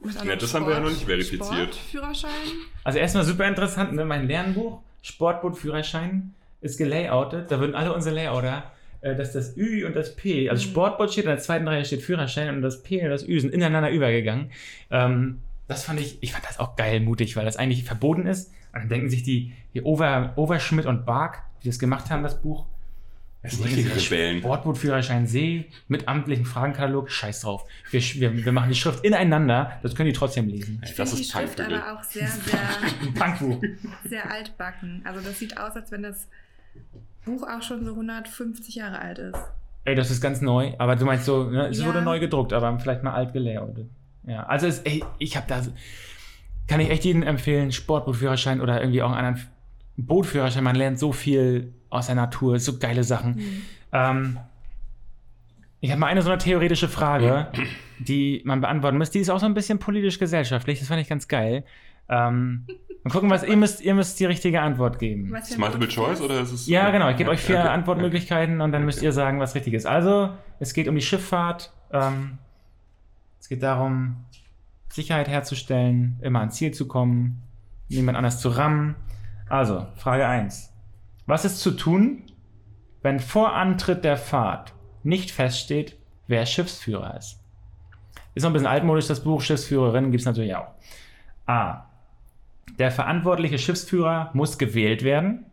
macht 0.02 0.24
Ja, 0.24 0.36
das 0.36 0.54
haben 0.54 0.66
wir 0.66 0.74
ja 0.74 0.80
noch 0.80 0.90
nicht 0.90 1.04
verifiziert. 1.04 1.74
Sportführerschein. 1.74 2.30
Also 2.84 2.98
erstmal 2.98 3.24
super 3.24 3.46
interessant. 3.46 3.92
Ne? 3.92 4.04
Mein 4.04 4.26
Lernbuch, 4.26 4.80
Sportboot-Führerschein, 5.02 6.34
ist 6.60 6.78
gelayoutet. 6.78 7.50
Da 7.50 7.60
würden 7.60 7.74
alle 7.74 7.92
unsere 7.92 8.14
Layouter, 8.14 8.70
dass 9.16 9.32
das 9.32 9.56
Ü 9.56 9.84
und 9.86 9.96
das 9.96 10.14
P, 10.16 10.48
also 10.50 10.64
Mhm. 10.66 10.70
Sportboot 10.70 11.12
steht, 11.12 11.24
in 11.24 11.30
der 11.30 11.38
zweiten 11.38 11.66
Reihe 11.66 11.84
steht 11.84 12.02
Führerschein 12.02 12.54
und 12.54 12.62
das 12.62 12.82
P 12.82 13.02
und 13.02 13.10
das 13.10 13.26
Ü 13.26 13.40
sind 13.40 13.52
ineinander 13.54 13.90
übergegangen. 13.90 14.50
Ähm, 14.90 15.40
das 15.68 15.84
fand 15.84 16.00
ich, 16.00 16.18
ich 16.22 16.32
fand 16.32 16.44
das 16.46 16.58
auch 16.58 16.76
geil 16.76 17.00
mutig, 17.00 17.36
weil 17.36 17.44
das 17.44 17.56
eigentlich 17.56 17.84
verboten 17.84 18.26
ist. 18.26 18.48
Und 18.72 18.80
dann 18.80 18.88
denken 18.88 19.08
sich 19.10 19.22
die, 19.22 19.52
die 19.74 19.82
Over, 19.82 20.32
Overschmidt 20.36 20.86
und 20.86 21.04
Bark, 21.06 21.42
die 21.62 21.68
das 21.68 21.78
gemacht 21.78 22.10
haben, 22.10 22.22
das 22.22 22.40
Buch, 22.42 22.66
Das 23.42 23.52
sind 23.52 23.64
richtige 23.66 23.94
Rebellen. 23.96 24.38
Sportbootführerschein 24.40 25.26
See 25.26 25.64
mit 25.88 26.06
amtlichen 26.08 26.44
Fragenkatalog, 26.44 27.10
scheiß 27.10 27.40
drauf. 27.40 27.64
Wir, 27.90 28.00
wir, 28.02 28.44
wir 28.44 28.52
machen 28.52 28.68
die 28.68 28.74
Schrift 28.74 29.04
ineinander, 29.04 29.78
das 29.82 29.94
können 29.94 30.08
die 30.08 30.12
trotzdem 30.12 30.48
lesen. 30.48 30.80
Ich 30.84 30.94
Das 30.94 31.10
finde 31.10 31.16
die 31.16 31.22
ist 31.22 31.32
Schrift 31.32 31.56
Punkvögel. 31.56 31.80
aber 31.82 31.98
auch 31.98 32.02
sehr, 32.04 32.28
sehr, 32.28 33.60
sehr 34.08 34.30
altbacken. 34.30 35.02
Also 35.04 35.20
das 35.20 35.38
sieht 35.38 35.56
aus, 35.58 35.74
als 35.74 35.90
wenn 35.90 36.02
das 36.02 36.28
Buch 37.24 37.42
auch 37.46 37.62
schon 37.62 37.84
so 37.84 37.92
150 37.92 38.74
Jahre 38.76 38.98
alt 38.98 39.18
ist. 39.18 39.38
Ey, 39.84 39.94
das 39.94 40.10
ist 40.10 40.20
ganz 40.20 40.40
neu, 40.40 40.72
aber 40.78 40.96
du 40.96 41.04
meinst 41.04 41.24
so, 41.24 41.44
ne, 41.44 41.68
es 41.68 41.80
Ja. 41.80 41.86
wurde 41.86 42.02
neu 42.02 42.20
gedruckt, 42.20 42.52
aber 42.52 42.78
vielleicht 42.78 43.02
mal 43.02 43.12
alt 43.12 43.32
gelayoutet. 43.32 43.88
Ja, 44.26 44.44
also 44.44 44.66
es, 44.66 44.80
ey, 44.80 45.02
ich 45.18 45.36
habe 45.36 45.46
da, 45.48 45.62
kann 46.68 46.80
ich 46.80 46.90
echt 46.90 47.04
jedem 47.04 47.22
empfehlen, 47.22 47.72
Sportbootführerschein 47.72 48.60
oder 48.60 48.80
irgendwie 48.80 49.02
auch 49.02 49.10
einen 49.12 49.26
anderen 49.26 49.48
Bootführerschein, 49.96 50.62
man 50.64 50.76
lernt 50.76 50.98
so 50.98 51.12
viel 51.12 51.72
aus 51.88 52.06
der 52.06 52.14
Natur, 52.14 52.58
so 52.58 52.78
geile 52.78 53.04
Sachen. 53.04 53.36
Mhm. 53.36 53.62
Ähm, 53.92 54.36
ich 55.80 55.90
habe 55.90 55.98
mal 56.00 56.06
eine 56.08 56.20
so 56.22 56.28
eine 56.30 56.38
theoretische 56.38 56.88
Frage, 56.88 57.48
die 57.98 58.42
man 58.44 58.60
beantworten 58.60 58.98
muss. 58.98 59.10
Die 59.10 59.18
ist 59.18 59.30
auch 59.30 59.40
so 59.40 59.46
ein 59.46 59.54
bisschen 59.54 59.78
politisch-gesellschaftlich. 59.78 60.78
Das 60.78 60.88
fand 60.88 61.00
ich 61.00 61.08
ganz 61.08 61.26
geil. 61.26 61.64
Ähm, 62.08 62.66
und 63.02 63.10
gucken, 63.10 63.30
was 63.30 63.42
ihr 63.42 63.56
müsst, 63.56 63.80
ihr 63.80 63.94
müsst 63.94 64.20
die 64.20 64.26
richtige 64.26 64.60
Antwort 64.60 64.98
geben. 64.98 65.30
Was 65.30 65.48
Ist 65.50 65.54
ein 65.56 65.60
Multiple 65.60 65.88
Choice 65.88 66.20
oder 66.20 66.40
ist 66.40 66.52
es. 66.52 66.66
Ja, 66.66 66.90
genau. 66.90 67.08
Ich 67.08 67.16
gebe 67.16 67.30
euch 67.30 67.40
vier 67.40 67.58
Okay. 67.60 67.68
Antwortmöglichkeiten 67.68 68.60
und 68.60 68.72
dann 68.72 68.84
müsst 68.84 69.02
ihr 69.02 69.12
sagen, 69.12 69.40
was 69.40 69.54
richtig 69.54 69.74
ist. 69.74 69.86
Also, 69.86 70.30
es 70.58 70.74
geht 70.74 70.86
um 70.88 70.94
die 70.94 71.00
Schifffahrt. 71.00 71.72
Ähm, 71.92 72.38
es 73.40 73.48
geht 73.48 73.62
darum, 73.62 74.24
Sicherheit 74.90 75.28
herzustellen, 75.28 76.18
immer 76.20 76.40
ans 76.40 76.56
Ziel 76.56 76.72
zu 76.72 76.86
kommen, 76.88 77.42
niemand 77.88 78.18
anders 78.18 78.40
zu 78.40 78.50
rammen. 78.50 78.96
Also, 79.48 79.86
Frage 79.96 80.26
1. 80.26 80.72
Was 81.26 81.44
ist 81.44 81.60
zu 81.60 81.70
tun, 81.72 82.22
wenn 83.02 83.18
vor 83.20 83.54
Antritt 83.54 84.04
der 84.04 84.16
Fahrt 84.16 84.74
nicht 85.02 85.30
feststeht, 85.30 85.96
wer 86.26 86.44
Schiffsführer 86.44 87.16
ist? 87.16 87.40
Ist 88.34 88.42
noch 88.42 88.50
ein 88.50 88.52
bisschen 88.52 88.68
altmodisch, 88.68 89.06
das 89.06 89.24
Buch. 89.24 89.40
Schiffsführerin 89.40 90.10
gibt 90.10 90.20
es 90.20 90.26
natürlich 90.26 90.54
auch. 90.54 90.68
A. 91.46 91.86
Der 92.80 92.90
verantwortliche 92.90 93.58
Schiffsführer 93.58 94.30
muss 94.32 94.58
gewählt 94.58 95.04
werden. 95.04 95.44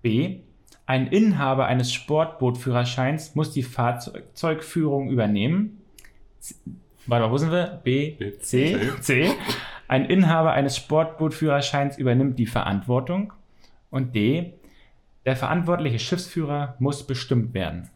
B. 0.00 0.38
Ein 0.86 1.08
Inhaber 1.08 1.66
eines 1.66 1.92
Sportbootführerscheins 1.92 3.34
muss 3.34 3.52
die 3.52 3.62
Fahrzeugführung 3.64 5.10
übernehmen. 5.10 5.82
C- 6.40 6.54
Warte 7.06 7.26
mal, 7.26 7.32
wo 7.32 7.36
sind 7.36 7.50
wir? 7.52 7.80
B, 7.84 8.12
B, 8.12 8.38
C, 8.38 8.78
C. 9.00 9.30
Ein 9.88 10.04
Inhaber 10.06 10.52
eines 10.52 10.76
Sportbootführerscheins 10.76 11.98
übernimmt 11.98 12.38
die 12.38 12.46
Verantwortung. 12.46 13.32
Und 13.90 14.14
D. 14.14 14.54
Der 15.26 15.36
verantwortliche 15.36 15.98
Schiffsführer 15.98 16.76
muss 16.78 17.06
bestimmt 17.06 17.52
werden. 17.54 17.90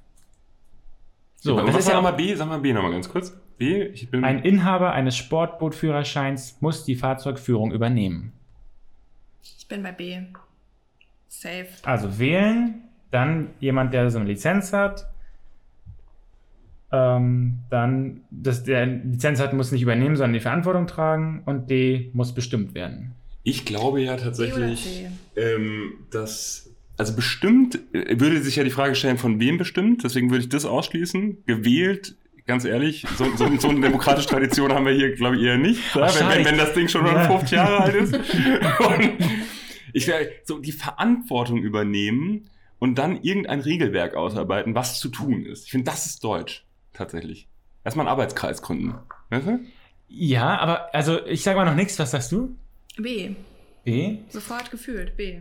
So, 1.36 1.56
So, 1.58 1.66
das 1.66 1.76
ist 1.76 1.88
ja 1.88 1.94
nochmal 1.94 2.12
B, 2.14 2.34
sag 2.34 2.48
mal 2.48 2.58
B 2.60 2.72
nochmal 2.72 2.92
ganz 2.92 3.08
kurz. 3.08 3.38
B, 3.58 3.82
ich 3.84 4.10
bin. 4.10 4.24
ein 4.24 4.40
Inhaber 4.42 4.92
eines 4.92 5.16
Sportbootführerscheins 5.16 6.58
muss 6.60 6.84
die 6.84 6.96
Fahrzeugführung 6.96 7.72
übernehmen. 7.72 8.32
Ich 9.42 9.66
bin 9.68 9.82
bei 9.82 9.92
B. 9.92 10.18
Safe. 11.28 11.66
Also 11.82 12.18
wählen, 12.18 12.82
dann 13.10 13.48
jemand, 13.60 13.94
der 13.94 14.10
so 14.10 14.18
eine 14.18 14.28
Lizenz 14.28 14.72
hat. 14.72 15.08
Ähm, 16.92 17.60
dann, 17.70 18.20
dass 18.30 18.64
der 18.64 18.86
Lizenz 18.86 19.40
hat, 19.40 19.54
muss 19.54 19.72
nicht 19.72 19.82
übernehmen, 19.82 20.16
sondern 20.16 20.34
die 20.34 20.40
Verantwortung 20.40 20.86
tragen. 20.86 21.42
Und 21.46 21.70
D 21.70 22.10
muss 22.12 22.34
bestimmt 22.34 22.74
werden. 22.74 23.14
Ich 23.44 23.64
glaube 23.64 24.00
ja 24.02 24.16
tatsächlich, 24.16 25.06
ähm, 25.36 25.94
dass. 26.10 26.70
Also 26.98 27.16
bestimmt 27.16 27.78
äh, 27.94 28.20
würde 28.20 28.42
sich 28.42 28.56
ja 28.56 28.64
die 28.64 28.70
Frage 28.70 28.94
stellen, 28.94 29.16
von 29.18 29.40
wem 29.40 29.56
bestimmt. 29.56 30.04
Deswegen 30.04 30.30
würde 30.30 30.44
ich 30.44 30.50
das 30.50 30.66
ausschließen. 30.66 31.44
Gewählt, 31.46 32.14
ganz 32.46 32.64
ehrlich, 32.64 33.04
so, 33.16 33.24
so, 33.36 33.56
so 33.58 33.68
eine 33.68 33.80
demokratische 33.80 34.28
Tradition 34.28 34.72
haben 34.72 34.86
wir 34.86 34.92
hier, 34.92 35.14
glaube 35.14 35.36
ich, 35.36 35.42
eher 35.42 35.58
nicht. 35.58 35.80
Ja, 35.94 36.02
Ach, 36.04 36.14
wenn, 36.14 36.26
wenn, 36.28 36.32
schade. 36.32 36.44
wenn 36.44 36.58
das 36.58 36.72
Ding 36.74 36.88
schon 36.88 37.06
Ja. 37.06 37.26
50 37.28 37.50
Jahre 37.52 37.78
alt 37.80 37.94
ist. 37.94 38.14
Und 38.78 39.12
ich 39.92 40.06
werde 40.06 40.30
so 40.44 40.58
die 40.58 40.72
Verantwortung 40.72 41.58
übernehmen 41.58 42.48
und 42.78 42.96
dann 42.96 43.22
irgendein 43.22 43.60
Regelwerk 43.60 44.14
ausarbeiten, 44.14 44.74
was 44.74 44.98
zu 44.98 45.08
tun 45.08 45.44
ist. 45.44 45.66
Ich 45.66 45.70
finde, 45.70 45.90
das 45.90 46.06
ist 46.06 46.24
deutsch, 46.24 46.64
tatsächlich. 46.92 47.46
Erstmal 47.84 48.06
einen 48.06 48.12
Arbeitskreis 48.12 48.62
gründen. 48.62 48.94
Weißt 49.30 49.46
du? 49.46 49.60
Ja, 50.08 50.58
aber 50.58 50.94
also 50.94 51.24
ich 51.26 51.42
sage 51.42 51.58
mal 51.58 51.64
noch 51.64 51.74
nichts. 51.74 51.98
Was 51.98 52.10
sagst 52.10 52.32
du? 52.32 52.56
B. 52.96 53.34
B. 53.84 54.18
Sofort 54.28 54.70
gefühlt. 54.70 55.16
B. 55.16 55.40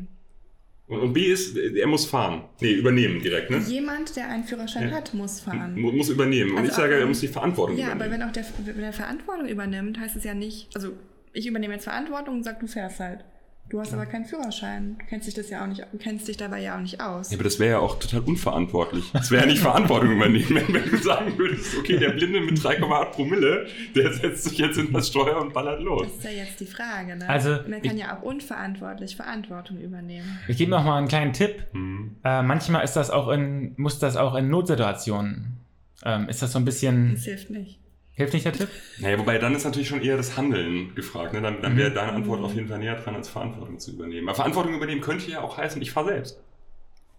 Und, 0.91 0.99
und 0.99 1.13
B 1.13 1.27
ist, 1.31 1.55
er 1.57 1.87
muss 1.87 2.05
fahren. 2.05 2.43
Nee, 2.59 2.73
übernehmen 2.73 3.21
direkt, 3.21 3.49
ne? 3.49 3.59
Jemand, 3.59 4.13
der 4.17 4.27
einen 4.29 4.43
Führerschein 4.43 4.89
Ja. 4.89 4.95
hat, 4.97 5.13
muss 5.13 5.39
fahren. 5.39 5.79
Mu- 5.79 5.91
Muss 5.93 6.09
übernehmen. 6.09 6.51
Und 6.51 6.57
Also 6.59 6.69
ich 6.71 6.75
sage, 6.75 6.95
er 6.99 7.05
muss 7.05 7.21
die 7.21 7.29
Verantwortung 7.29 7.77
Ja, 7.77 7.87
aber 7.87 7.95
übernehmen. 8.07 8.19
wenn 8.21 8.27
auch 8.27 8.33
der, 8.33 8.45
wenn 8.65 8.81
der 8.81 8.91
Verantwortung 8.93 9.47
übernimmt, 9.47 9.97
heißt 9.99 10.17
es 10.17 10.23
ja 10.25 10.33
nicht, 10.33 10.67
also 10.75 10.91
ich 11.33 11.47
übernehme 11.47 11.73
jetzt 11.75 11.85
Verantwortung 11.85 12.35
und 12.35 12.43
sag, 12.43 12.59
du 12.59 12.67
fährst 12.67 12.99
halt. 12.99 13.23
Du 13.71 13.79
hast 13.79 13.93
aber 13.93 14.05
keinen 14.05 14.25
Führerschein. 14.25 14.97
Du 14.99 15.05
kennst 15.05 15.27
dich 15.27 15.33
das 15.33 15.49
ja 15.49 15.63
auch 15.63 15.67
nicht, 15.67 15.81
kennst 15.99 16.27
dich 16.27 16.35
dabei 16.35 16.59
ja 16.59 16.75
auch 16.75 16.81
nicht 16.81 16.99
aus. 16.99 17.31
Ja, 17.31 17.37
aber 17.37 17.45
das 17.45 17.57
wäre 17.57 17.71
ja 17.71 17.79
auch 17.79 17.97
total 17.99 18.19
unverantwortlich. 18.19 19.09
Das 19.13 19.31
wäre 19.31 19.43
ja 19.43 19.47
nicht 19.47 19.61
Verantwortung 19.61 20.11
übernehmen, 20.11 20.45
wenn, 20.49 20.73
wenn 20.73 20.89
du 20.91 20.97
sagen 20.97 21.37
würdest, 21.37 21.77
okay, 21.79 21.97
der 21.97 22.09
Blinde 22.09 22.41
mit 22.41 22.59
3,8 22.59 23.05
Promille, 23.11 23.67
der 23.95 24.11
setzt 24.11 24.43
sich 24.43 24.57
jetzt 24.57 24.77
in 24.77 24.91
das 24.91 25.07
Steuer 25.07 25.39
und 25.39 25.53
ballert 25.53 25.81
los. 25.81 26.03
Das 26.03 26.15
ist 26.17 26.23
ja 26.25 26.43
jetzt 26.43 26.59
die 26.59 26.65
Frage, 26.65 27.15
ne? 27.15 27.29
Also, 27.29 27.51
Man 27.65 27.81
kann 27.81 27.95
ich- 27.95 28.01
ja 28.01 28.17
auch 28.17 28.23
unverantwortlich 28.23 29.15
Verantwortung 29.15 29.79
übernehmen. 29.79 30.37
Ich 30.49 30.57
gebe 30.57 30.69
noch 30.69 30.83
mal 30.83 30.97
einen 30.97 31.07
kleinen 31.07 31.31
Tipp. 31.31 31.63
Hm. 31.71 32.17
Äh, 32.25 32.43
manchmal 32.43 32.83
ist 32.83 32.93
das 32.97 33.09
auch 33.09 33.29
in, 33.29 33.73
muss 33.77 33.99
das 33.99 34.17
auch 34.17 34.35
in 34.35 34.49
Notsituationen. 34.49 35.59
Ähm, 36.03 36.27
ist 36.27 36.41
das 36.41 36.51
so 36.51 36.59
ein 36.59 36.65
bisschen. 36.65 37.13
Das 37.13 37.23
hilft 37.23 37.49
nicht. 37.51 37.80
Hilft 38.13 38.33
nicht 38.33 38.45
der 38.45 38.53
Tipp? 38.53 38.69
Naja, 38.99 39.17
wobei 39.17 39.37
dann 39.37 39.55
ist 39.55 39.63
natürlich 39.63 39.87
schon 39.87 40.01
eher 40.01 40.17
das 40.17 40.37
Handeln 40.37 40.93
gefragt. 40.95 41.33
Ne? 41.33 41.41
Dann, 41.41 41.61
dann 41.61 41.73
Mhm. 41.73 41.77
wäre 41.77 41.91
deine 41.91 42.11
Antwort 42.13 42.41
auf 42.43 42.53
jeden 42.53 42.67
Fall 42.67 42.79
näher 42.79 42.95
dran, 42.95 43.15
als 43.15 43.29
Verantwortung 43.29 43.79
zu 43.79 43.91
übernehmen. 43.91 44.27
Aber 44.27 44.35
Verantwortung 44.35 44.75
übernehmen 44.75 45.01
könnte 45.01 45.31
ja 45.31 45.41
auch 45.41 45.57
heißen, 45.57 45.81
ich 45.81 45.91
fahre 45.91 46.07
selbst. 46.09 46.39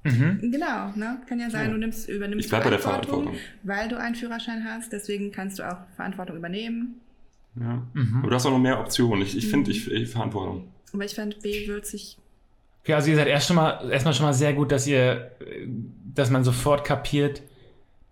Mhm. 0.05 0.51
Genau, 0.53 0.91
ne? 0.97 1.21
Kann 1.29 1.39
ja 1.41 1.49
sein, 1.49 1.67
Ja. 1.67 1.73
du 1.73 1.79
nimmst, 1.79 2.09
übernimmst 2.09 2.45
Ich 2.45 2.51
bleib 2.51 2.65
bei 2.65 2.71
der 2.71 2.79
Verantwortung, 2.81 3.35
Verantwortung. 3.35 3.51
weil 3.63 3.89
du 3.89 3.99
einen 3.99 4.15
Führerschein 4.17 4.65
hast, 4.65 4.93
deswegen 4.93 5.31
kannst 5.33 5.59
du 5.61 5.63
auch 5.71 5.79
Verantwortung 5.97 6.37
übernehmen. 6.37 7.01
Ja. 7.59 7.83
Mhm. 7.95 8.17
Aber 8.21 8.29
du 8.29 8.35
hast 8.35 8.47
auch 8.47 8.51
noch 8.51 8.59
mehr 8.59 8.81
Optionen. 8.81 9.23
Ich, 9.23 9.37
ich 9.37 9.49
finde, 9.49 9.71
Mhm. 9.71 9.77
ich, 9.77 9.91
ich 9.91 10.09
Verantwortung. 10.11 10.69
Aber 10.93 11.05
ich 11.05 11.15
fand 11.15 11.41
B 11.41 11.69
wird 11.69 11.87
sich. 11.87 12.19
Okay, 12.83 12.95
also 12.95 13.11
ihr 13.11 13.17
seid 13.17 13.29
erst 13.29 13.47
schon 13.47 13.57
mal, 13.57 13.91
erstmal 13.91 14.13
schon 14.13 14.27
mal 14.27 14.35
sehr 14.35 14.53
gut, 14.55 14.73
dass 14.73 14.87
ihr, 14.89 15.31
äh, 15.41 15.67
dass 16.15 16.31
man 16.31 16.43
sofort 16.45 16.85
kapiert, 16.85 17.43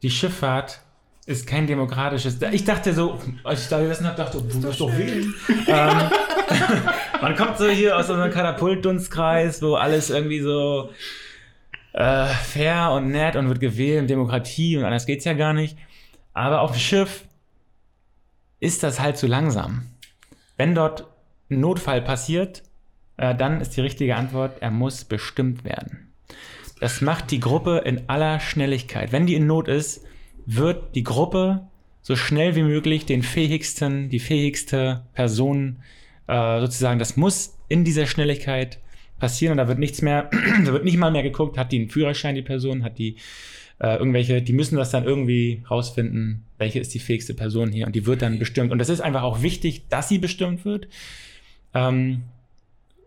die 0.02 0.10
Schifffahrt 0.10 0.80
ist 1.30 1.46
kein 1.46 1.66
demokratisches. 1.66 2.38
Ich 2.50 2.64
dachte 2.64 2.92
so, 2.92 3.18
als 3.44 3.62
ich 3.62 3.68
da 3.68 3.80
gesessen 3.80 4.06
habe, 4.06 4.16
dachte, 4.16 4.42
du 4.42 4.58
musst 4.58 4.80
doch 4.80 4.98
wählen. 4.98 5.32
ähm, 5.68 6.10
man 7.22 7.36
kommt 7.36 7.56
so 7.56 7.68
hier 7.68 7.96
aus 7.96 8.08
so 8.08 8.14
einem 8.14 8.32
Katapultdunstkreis, 8.32 9.62
wo 9.62 9.76
alles 9.76 10.10
irgendwie 10.10 10.40
so 10.40 10.90
äh, 11.92 12.26
fair 12.26 12.90
und 12.90 13.08
nett 13.08 13.36
und 13.36 13.48
wird 13.48 13.60
gewählt, 13.60 14.10
Demokratie 14.10 14.76
und 14.76 14.84
anders 14.84 15.06
geht's 15.06 15.24
ja 15.24 15.34
gar 15.34 15.52
nicht. 15.52 15.78
Aber 16.34 16.62
auf 16.62 16.72
dem 16.72 16.80
Schiff 16.80 17.24
ist 18.58 18.82
das 18.82 18.98
halt 18.98 19.16
zu 19.16 19.26
langsam. 19.26 19.86
Wenn 20.56 20.74
dort 20.74 21.06
ein 21.48 21.60
Notfall 21.60 22.02
passiert, 22.02 22.62
äh, 23.16 23.36
dann 23.36 23.60
ist 23.60 23.76
die 23.76 23.80
richtige 23.80 24.16
Antwort, 24.16 24.60
er 24.60 24.70
muss 24.70 25.04
bestimmt 25.04 25.64
werden. 25.64 26.12
Das 26.80 27.00
macht 27.00 27.30
die 27.30 27.40
Gruppe 27.40 27.82
in 27.84 28.08
aller 28.08 28.40
Schnelligkeit. 28.40 29.12
Wenn 29.12 29.26
die 29.26 29.34
in 29.34 29.46
Not 29.46 29.68
ist, 29.68 30.04
wird 30.56 30.94
die 30.94 31.04
Gruppe 31.04 31.66
so 32.02 32.16
schnell 32.16 32.56
wie 32.56 32.62
möglich 32.62 33.06
den 33.06 33.22
fähigsten, 33.22 34.08
die 34.08 34.18
fähigste 34.18 35.02
Person 35.14 35.76
äh, 36.26 36.60
sozusagen, 36.60 36.98
das 36.98 37.16
muss 37.16 37.58
in 37.68 37.84
dieser 37.84 38.06
Schnelligkeit 38.06 38.78
passieren 39.18 39.52
und 39.52 39.58
da 39.58 39.68
wird 39.68 39.78
nichts 39.78 40.02
mehr, 40.02 40.30
da 40.64 40.72
wird 40.72 40.84
nicht 40.84 40.96
mal 40.96 41.10
mehr 41.10 41.22
geguckt, 41.22 41.58
hat 41.58 41.72
die 41.72 41.78
einen 41.78 41.90
Führerschein, 41.90 42.34
die 42.34 42.42
Person, 42.42 42.82
hat 42.82 42.98
die 42.98 43.16
äh, 43.78 43.96
irgendwelche, 43.96 44.42
die 44.42 44.52
müssen 44.52 44.76
das 44.76 44.90
dann 44.90 45.04
irgendwie 45.04 45.62
rausfinden, 45.70 46.44
welche 46.58 46.80
ist 46.80 46.94
die 46.94 46.98
fähigste 46.98 47.34
Person 47.34 47.70
hier 47.70 47.86
und 47.86 47.94
die 47.94 48.06
wird 48.06 48.22
dann 48.22 48.38
bestimmt. 48.38 48.72
Und 48.72 48.78
das 48.78 48.88
ist 48.88 49.00
einfach 49.00 49.22
auch 49.22 49.42
wichtig, 49.42 49.88
dass 49.88 50.08
sie 50.08 50.18
bestimmt 50.18 50.64
wird. 50.64 50.88
Ähm, 51.74 52.22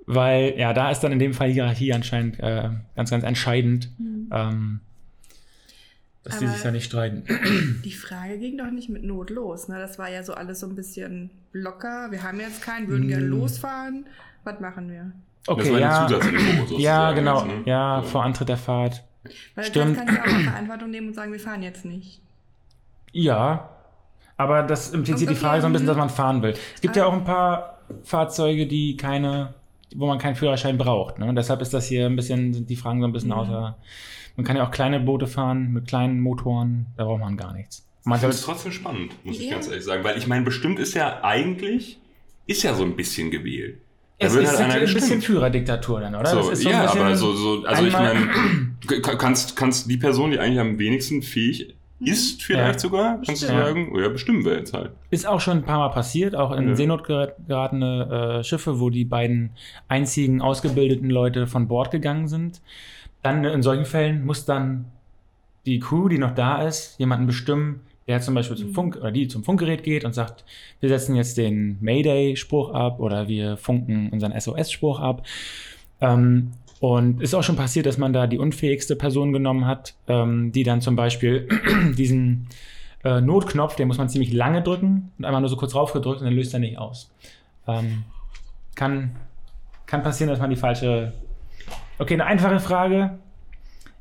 weil, 0.05 0.55
ja, 0.57 0.73
da 0.73 0.91
ist 0.91 0.99
dann 1.01 1.11
in 1.11 1.19
dem 1.19 1.33
Fall 1.33 1.51
Hierarchie 1.51 1.93
anscheinend 1.93 2.39
äh, 2.39 2.69
ganz, 2.95 3.09
ganz 3.09 3.23
entscheidend, 3.23 3.89
Mhm. 3.97 4.29
ähm, 4.31 4.79
dass 6.23 6.39
die 6.39 6.45
Aber- 6.45 6.53
sich 6.53 6.63
da 6.63 6.71
nicht 6.71 6.85
streiten. 6.85 7.23
Die 7.83 7.91
Frage 7.91 8.37
ging 8.39 8.57
doch 8.57 8.71
nicht 8.71 8.89
mit 8.89 9.03
Not 9.03 9.29
los. 9.29 9.67
Ne? 9.67 9.77
Das 9.79 9.99
war 9.99 10.09
ja 10.09 10.23
so 10.23 10.33
alles 10.33 10.59
so 10.61 10.67
ein 10.67 10.75
bisschen 10.75 11.29
locker. 11.51 12.07
Wir 12.11 12.23
haben 12.23 12.39
jetzt 12.39 12.61
keinen, 12.61 12.87
würden 12.87 13.07
gerne 13.07 13.25
Mm. 13.25 13.29
losfahren. 13.29 14.05
Was 14.43 14.59
machen 14.59 14.89
wir? 14.89 15.11
das 15.45 15.55
Okay, 15.57 15.77
ja, 15.79 16.07
ja, 16.77 17.11
genau, 17.11 17.43
jetzt, 17.45 17.47
ne? 17.47 17.63
ja, 17.65 18.01
So. 18.03 18.09
vor 18.09 18.23
Antritt 18.23 18.47
der 18.49 18.57
Fahrt. 18.57 19.03
Weil 19.55 19.65
Stimmt. 19.65 19.97
kannst 19.97 20.13
du 20.15 20.21
auch 20.21 20.25
mal 20.31 20.43
Verantwortung 20.43 20.89
nehmen 20.91 21.07
und 21.09 21.13
sagen, 21.13 21.31
wir 21.33 21.39
fahren 21.39 21.61
jetzt 21.63 21.83
nicht. 21.85 22.21
Ja, 23.11 23.69
aber 24.37 24.63
das 24.63 24.91
impliziert 24.91 25.29
die 25.29 25.33
Okay, 25.35 25.43
Frage 25.43 25.61
so 25.61 25.67
ein 25.67 25.73
bisschen, 25.73 25.87
dass 25.87 25.97
man 25.97 26.09
fahren 26.09 26.41
will. 26.41 26.53
Es 26.75 26.81
gibt 26.81 26.95
ja 26.95 27.05
auch 27.05 27.13
ein 27.13 27.23
paar 27.23 27.79
Fahrzeuge, 28.03 28.65
die 28.67 28.97
keine, 28.97 29.53
wo 29.95 30.07
man 30.07 30.17
keinen 30.17 30.35
Führerschein 30.35 30.77
braucht. 30.77 31.19
Ne? 31.19 31.25
Und 31.27 31.35
deshalb 31.35 31.61
ist 31.61 31.73
das 31.73 31.85
hier 31.85 32.05
ein 32.05 32.15
bisschen, 32.15 32.53
sind 32.53 32.69
die 32.69 32.75
Fragen 32.75 33.01
so 33.01 33.07
ein 33.07 33.13
bisschen 33.13 33.29
Mhm. 33.29 33.35
außer. 33.35 33.77
Man 34.35 34.45
kann 34.45 34.55
ja 34.57 34.65
auch 34.65 34.71
kleine 34.71 34.99
Boote 34.99 35.27
fahren 35.27 35.71
mit 35.73 35.87
kleinen 35.87 36.19
Motoren, 36.19 36.87
da 36.97 37.05
braucht 37.05 37.19
man 37.19 37.37
gar 37.37 37.53
nichts. 37.53 37.85
Man 38.03 38.19
Ich 38.19 38.25
es 38.25 38.41
soll, 38.41 38.53
trotzdem 38.53 38.71
spannend, 38.71 39.13
muss 39.23 39.37
ich 39.39 39.45
Ja. 39.47 39.53
ganz 39.53 39.67
ehrlich 39.67 39.83
sagen. 39.85 40.03
Weil 40.03 40.17
ich 40.17 40.27
meine, 40.27 40.43
bestimmt 40.43 40.79
ist 40.79 40.93
ja 40.95 41.23
eigentlich, 41.23 41.99
ist 42.47 42.63
ja 42.63 42.73
so 42.73 42.83
ein 42.83 42.95
bisschen 42.95 43.31
gewählt. 43.31 43.77
Da 44.19 44.27
es 44.27 44.33
wird 44.33 44.43
ist 44.45 44.49
halt 44.51 44.59
einer 44.61 44.73
ein 44.75 44.79
bisschen 44.81 44.99
gestimmt. 45.01 45.23
Führerdiktatur 45.23 45.99
dann, 46.01 46.15
oder? 46.15 46.25
So, 46.29 46.37
Das 46.37 46.49
ist 46.49 46.61
so 46.63 46.69
ja, 46.69 46.83
bisschen 46.83 47.01
aber 47.01 47.15
so, 47.15 47.33
so 47.33 47.63
also 47.65 47.85
ich 47.85 47.93
meine, 47.93 48.29
kannst, 49.17 49.55
kannst 49.55 49.89
die 49.89 49.97
Person, 49.97 50.31
die 50.31 50.39
eigentlich 50.39 50.59
am 50.59 50.77
wenigsten 50.79 51.21
fähig 51.21 51.73
ist, 51.99 52.43
vielleicht 52.43 52.73
Ja. 52.75 52.79
sogar, 52.79 53.21
kannst 53.25 53.43
du 53.43 53.47
sagen, 53.47 53.91
oh 53.93 53.99
ja, 53.99 54.09
bestimmen 54.09 54.43
wir 54.43 54.57
jetzt 54.57 54.73
halt. 54.73 54.91
Ist 55.09 55.25
auch 55.25 55.39
schon 55.39 55.59
ein 55.59 55.63
paar 55.63 55.79
Mal 55.79 55.89
passiert, 55.89 56.35
auch 56.35 56.51
in 56.51 56.69
Ja. 56.69 56.75
Seenot 56.75 57.05
ger- 57.07 57.31
geratene 57.47 58.39
äh, 58.39 58.43
Schiffe, 58.43 58.79
wo 58.81 58.89
die 58.89 59.05
beiden 59.05 59.51
einzigen 59.87 60.41
ausgebildeten 60.41 61.09
Leute 61.09 61.47
von 61.47 61.67
Bord 61.67 61.91
gegangen 61.91 62.27
sind. 62.27 62.61
Dann 63.23 63.43
in 63.43 63.63
solchen 63.63 63.85
Fällen 63.85 64.25
muss 64.25 64.45
dann 64.45 64.85
die 65.65 65.79
Crew, 65.79 66.09
die 66.09 66.17
noch 66.17 66.35
da 66.35 66.61
ist, 66.67 66.99
jemanden 66.99 67.25
bestimmen, 67.25 67.81
der 68.07 68.19
zum 68.19 68.35
Beispiel 68.35 68.57
zum 68.57 68.69
Mhm. 68.69 68.73
Funk 68.73 68.97
oder 68.97 69.11
die 69.11 69.27
zum 69.29 69.43
Funkgerät 69.43 69.83
geht 69.83 70.03
und 70.03 70.13
sagt, 70.13 70.43
wir 70.81 70.89
setzen 70.89 71.15
jetzt 71.15 71.37
den 71.37 71.77
Mayday-Spruch 71.79 72.73
ab 72.73 72.99
oder 72.99 73.27
wir 73.29 73.55
funken 73.57 74.09
unseren 74.11 74.37
SOS-Spruch 74.37 74.99
ab. 74.99 75.25
Ähm, 76.01 76.51
und 76.81 77.21
ist 77.21 77.33
auch 77.33 77.43
schon 77.43 77.55
passiert, 77.55 77.85
dass 77.85 77.97
man 77.97 78.11
da 78.11 78.27
die 78.27 78.37
unfähigste 78.37 78.97
Person 78.97 79.31
genommen 79.31 79.65
hat, 79.65 79.95
ähm, 80.09 80.51
die 80.51 80.63
dann 80.63 80.81
zum 80.81 80.97
Beispiel 80.97 81.47
diesen 81.97 82.49
äh, 83.05 83.21
Notknopf, 83.21 83.77
den 83.77 83.87
muss 83.87 83.97
man 83.97 84.09
ziemlich 84.09 84.33
lange 84.33 84.61
drücken 84.61 85.13
und 85.17 85.23
einmal 85.23 85.39
nur 85.39 85.49
so 85.49 85.55
kurz 85.55 85.75
raufgedrückt 85.75 86.19
und 86.19 86.25
dann 86.25 86.33
löst 86.33 86.53
er 86.53 86.59
nicht 86.59 86.77
aus. 86.77 87.09
Ähm, 87.67 88.03
kann, 88.75 89.15
kann 89.85 90.03
passieren, 90.03 90.29
dass 90.29 90.39
man 90.39 90.49
die 90.49 90.57
falsche. 90.57 91.13
Okay, 91.99 92.15
eine 92.15 92.25
einfache 92.25 92.59
Frage. 92.59 93.19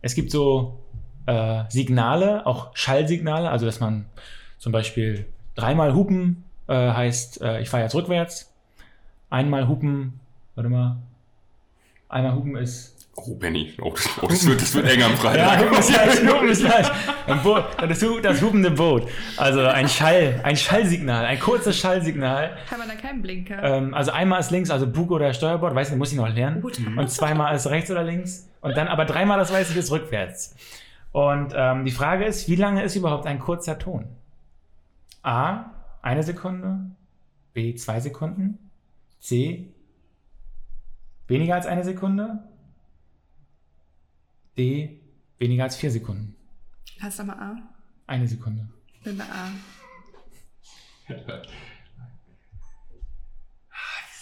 Es 0.01 0.15
gibt 0.15 0.31
so 0.31 0.81
äh, 1.27 1.65
Signale, 1.69 2.47
auch 2.47 2.75
Schallsignale, 2.75 3.51
also 3.51 3.67
dass 3.67 3.81
man 3.81 4.07
zum 4.59 4.73
Beispiel 4.73 5.27
dreimal 5.55 5.95
hupen 5.95 6.45
äh, 6.69 6.75
heißt, 6.75 7.43
äh, 7.43 7.61
ich 7.61 7.69
fahre 7.69 7.83
jetzt 7.83 7.95
rückwärts. 7.95 8.53
Einmal 9.29 9.69
hupen, 9.69 10.21
warte 10.55 10.71
mal. 10.71 10.97
Einmal 12.09 12.35
hupen 12.35 12.57
ist 12.57 12.92
Oh, 13.15 13.35
Benny, 13.35 13.75
oh, 13.81 13.91
das, 13.91 14.09
oh, 14.23 14.27
das, 14.27 14.47
wird, 14.47 14.63
das 14.63 14.75
wird 14.75 14.89
eng 14.89 15.03
am 15.03 15.11
ja, 15.11 15.17
Freitag. 15.17 15.61
Hupen 15.61 15.79
ist 15.79 15.91
leicht, 15.91 16.27
Hupen 16.27 16.49
ist 16.49 17.43
Boot, 17.43 17.65
das, 17.79 18.05
das 18.23 18.43
hupende 18.43 18.71
Boot. 18.71 19.07
Also 19.37 19.61
ein 19.61 19.87
Schall, 19.87 20.41
ein 20.45 20.57
Schallsignal, 20.57 21.27
ein 21.27 21.39
kurzes 21.39 21.79
Schallsignal. 21.79 22.57
Haben 22.71 22.83
wir 22.83 22.89
da 22.89 22.95
keinen 22.95 23.21
Blinker? 23.21 23.63
Ähm, 23.63 23.93
also 23.93 24.13
einmal 24.13 24.41
ist 24.41 24.51
links, 24.51 24.71
also 24.71 24.91
Bug 24.91 25.11
oder 25.11 25.35
Steuerbord, 25.35 25.75
weiß 25.75 25.91
nicht, 25.91 25.99
muss 25.99 26.11
ich 26.11 26.17
noch 26.17 26.29
lernen. 26.35 26.63
Gut. 26.63 26.79
Und 26.79 27.11
zweimal 27.11 27.55
ist 27.55 27.67
rechts 27.67 27.91
oder 27.91 28.03
links. 28.03 28.49
Und 28.63 28.77
dann 28.79 28.89
aber 28.89 29.05
dreimal, 29.05 29.39
das 29.39 29.53
weiß 29.53 29.71
ich, 29.71 29.77
ist 29.77 29.91
rückwärts. 29.91 30.55
Und 31.13 31.53
ähm, 31.55 31.85
die 31.85 31.91
Frage 31.91 32.25
ist, 32.25 32.49
wie 32.49 32.57
lange 32.57 32.83
ist 32.83 32.97
überhaupt 32.97 33.27
ein 33.27 33.39
kurzer 33.39 33.79
Ton? 33.79 34.07
A, 35.23 35.67
eine 36.01 36.23
Sekunde. 36.23 36.79
B, 37.53 37.75
zwei 37.75 38.01
Sekunden. 38.01 38.71
C, 39.21 39.69
weniger 41.29 41.55
als 41.55 41.67
eine 41.67 41.85
Sekunde. 41.85 42.39
D, 44.59 45.01
weniger 45.39 45.65
als 45.65 45.77
vier 45.77 45.91
Sekunden. 45.91 46.35
Hast 47.01 47.19
du 47.19 47.25
mal 47.25 47.35
A? 47.35 47.57
Eine 48.07 48.29
Sekunde. 48.29 48.69
Bin 49.05 49.17
bei 49.19 49.25
A. 49.25 49.51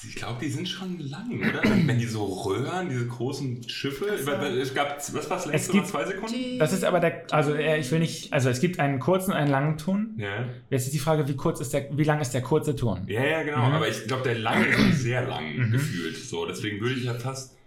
Ich 0.09 0.15
glaube, 0.15 0.41
die 0.41 0.49
sind 0.49 0.67
schon 0.67 0.99
lang, 0.99 1.31
oder? 1.39 1.63
Wenn, 1.63 1.99
die 1.99 2.07
so 2.07 2.25
röhren, 2.25 2.89
diese 2.89 3.07
großen 3.07 3.69
Schiffe. 3.69 4.17
so. 4.17 4.31
Es 4.31 4.73
gab, 4.73 4.97
was 4.97 5.13
war 5.29 5.37
das 5.37 5.45
Es 5.45 5.51
längste? 5.51 5.73
gibt- 5.73 5.87
zwei 5.89 6.07
Sekunden? 6.07 6.59
Das 6.59 6.73
ist 6.73 6.85
aber 6.85 7.01
der, 7.01 7.27
also 7.33 7.53
äh, 7.55 7.79
ich 7.79 7.91
will 7.91 7.99
nicht, 7.99 8.33
also 8.33 8.49
es 8.49 8.61
gibt 8.61 8.81
einen 8.81 8.99
kurzen 8.99 9.33
und 9.33 9.37
einen 9.37 9.51
langen 9.51 9.77
Ton. 9.77 10.15
Ja. 10.17 10.47
Jetzt 10.71 10.87
ist 10.87 10.95
die 10.95 10.99
Frage, 10.99 11.29
wie 11.29 11.37
kurz 11.37 11.61
ist 11.61 11.75
der, 11.75 11.95
wie 11.99 12.05
lang 12.05 12.19
ist 12.23 12.33
der 12.33 12.41
kurze 12.41 12.75
Ton? 12.75 13.05
Ja, 13.09 13.23
ja, 13.23 13.43
genau. 13.43 13.59
Mhm. 13.69 13.75
Aber 13.75 13.89
ich 13.89 14.07
glaube, 14.07 14.23
der 14.23 14.39
lange 14.39 14.65
ist 14.69 15.01
sehr 15.03 15.27
lang 15.29 15.55
Mhm. 15.55 15.73
gefühlt. 15.73 16.17
So, 16.17 16.47
deswegen 16.47 16.81
würde 16.81 16.95
ich 16.95 17.05
ja 17.05 17.13
fast 17.13 17.59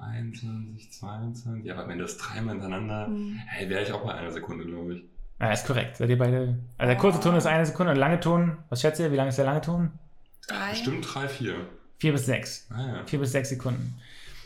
21, 0.00 0.92
22. 0.92 1.64
Ja, 1.64 1.76
aber 1.76 1.88
wenn 1.88 1.98
das 1.98 2.16
dreimal 2.16 2.54
hintereinander. 2.54 3.06
Hm. 3.06 3.40
Hey, 3.46 3.68
wäre 3.68 3.82
ich 3.82 3.92
auch 3.92 4.04
bei 4.04 4.14
einer 4.14 4.30
Sekunde, 4.30 4.64
glaube 4.64 4.94
ich. 4.94 5.04
Ja, 5.40 5.52
ist 5.52 5.66
korrekt. 5.66 5.96
Seid 5.96 6.10
ihr 6.10 6.18
beide? 6.18 6.58
Also 6.76 6.88
der 6.88 6.96
kurze 6.96 7.20
Ton 7.20 7.34
ist 7.34 7.46
eine 7.46 7.64
Sekunde 7.64 7.92
und 7.92 7.98
der 7.98 8.06
lange 8.06 8.20
Ton, 8.20 8.58
was 8.68 8.80
schätzt 8.80 9.00
ihr, 9.00 9.10
wie 9.10 9.16
lang 9.16 9.28
ist 9.28 9.38
der 9.38 9.46
lange 9.46 9.62
Ton? 9.62 9.90
Drei. 10.46 10.70
Bestimmt 10.70 11.06
drei, 11.14 11.28
vier. 11.28 11.54
Vier 11.98 12.12
bis 12.12 12.26
sechs. 12.26 12.66
Ah, 12.70 12.86
ja. 12.86 13.06
Vier 13.06 13.20
bis 13.20 13.32
sechs 13.32 13.48
Sekunden. 13.48 13.94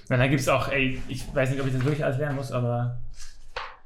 Und 0.09 0.19
dann 0.19 0.29
gibt 0.29 0.41
es 0.41 0.49
auch, 0.49 0.69
ey, 0.69 1.01
ich 1.09 1.35
weiß 1.35 1.51
nicht, 1.51 1.61
ob 1.61 1.67
ich 1.67 1.73
das 1.73 1.85
wirklich 1.85 2.05
alles 2.05 2.19
lernen 2.19 2.37
muss, 2.37 2.53
aber 2.53 2.99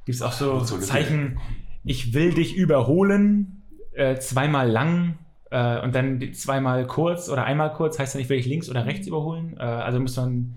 gibt 0.05 0.17
es 0.17 0.23
auch 0.23 0.33
so 0.33 0.61
So 0.65 0.79
Zeichen, 0.79 1.39
ich 1.85 2.13
will 2.13 2.35
dich 2.35 2.57
überholen, 2.57 3.63
äh, 3.93 4.19
zweimal 4.19 4.69
lang 4.69 5.19
äh, 5.51 5.81
und 5.81 5.95
dann 5.95 6.33
zweimal 6.35 6.87
kurz 6.87 7.29
oder 7.29 7.45
einmal 7.45 7.73
kurz, 7.73 7.99
heißt 7.99 8.15
dann, 8.15 8.23
ich 8.23 8.29
will 8.29 8.39
dich 8.39 8.47
links 8.47 8.69
oder 8.69 8.85
rechts 8.85 9.07
überholen. 9.07 9.57
Äh, 9.59 9.63
also 9.63 10.01
muss 10.01 10.17
man, 10.17 10.55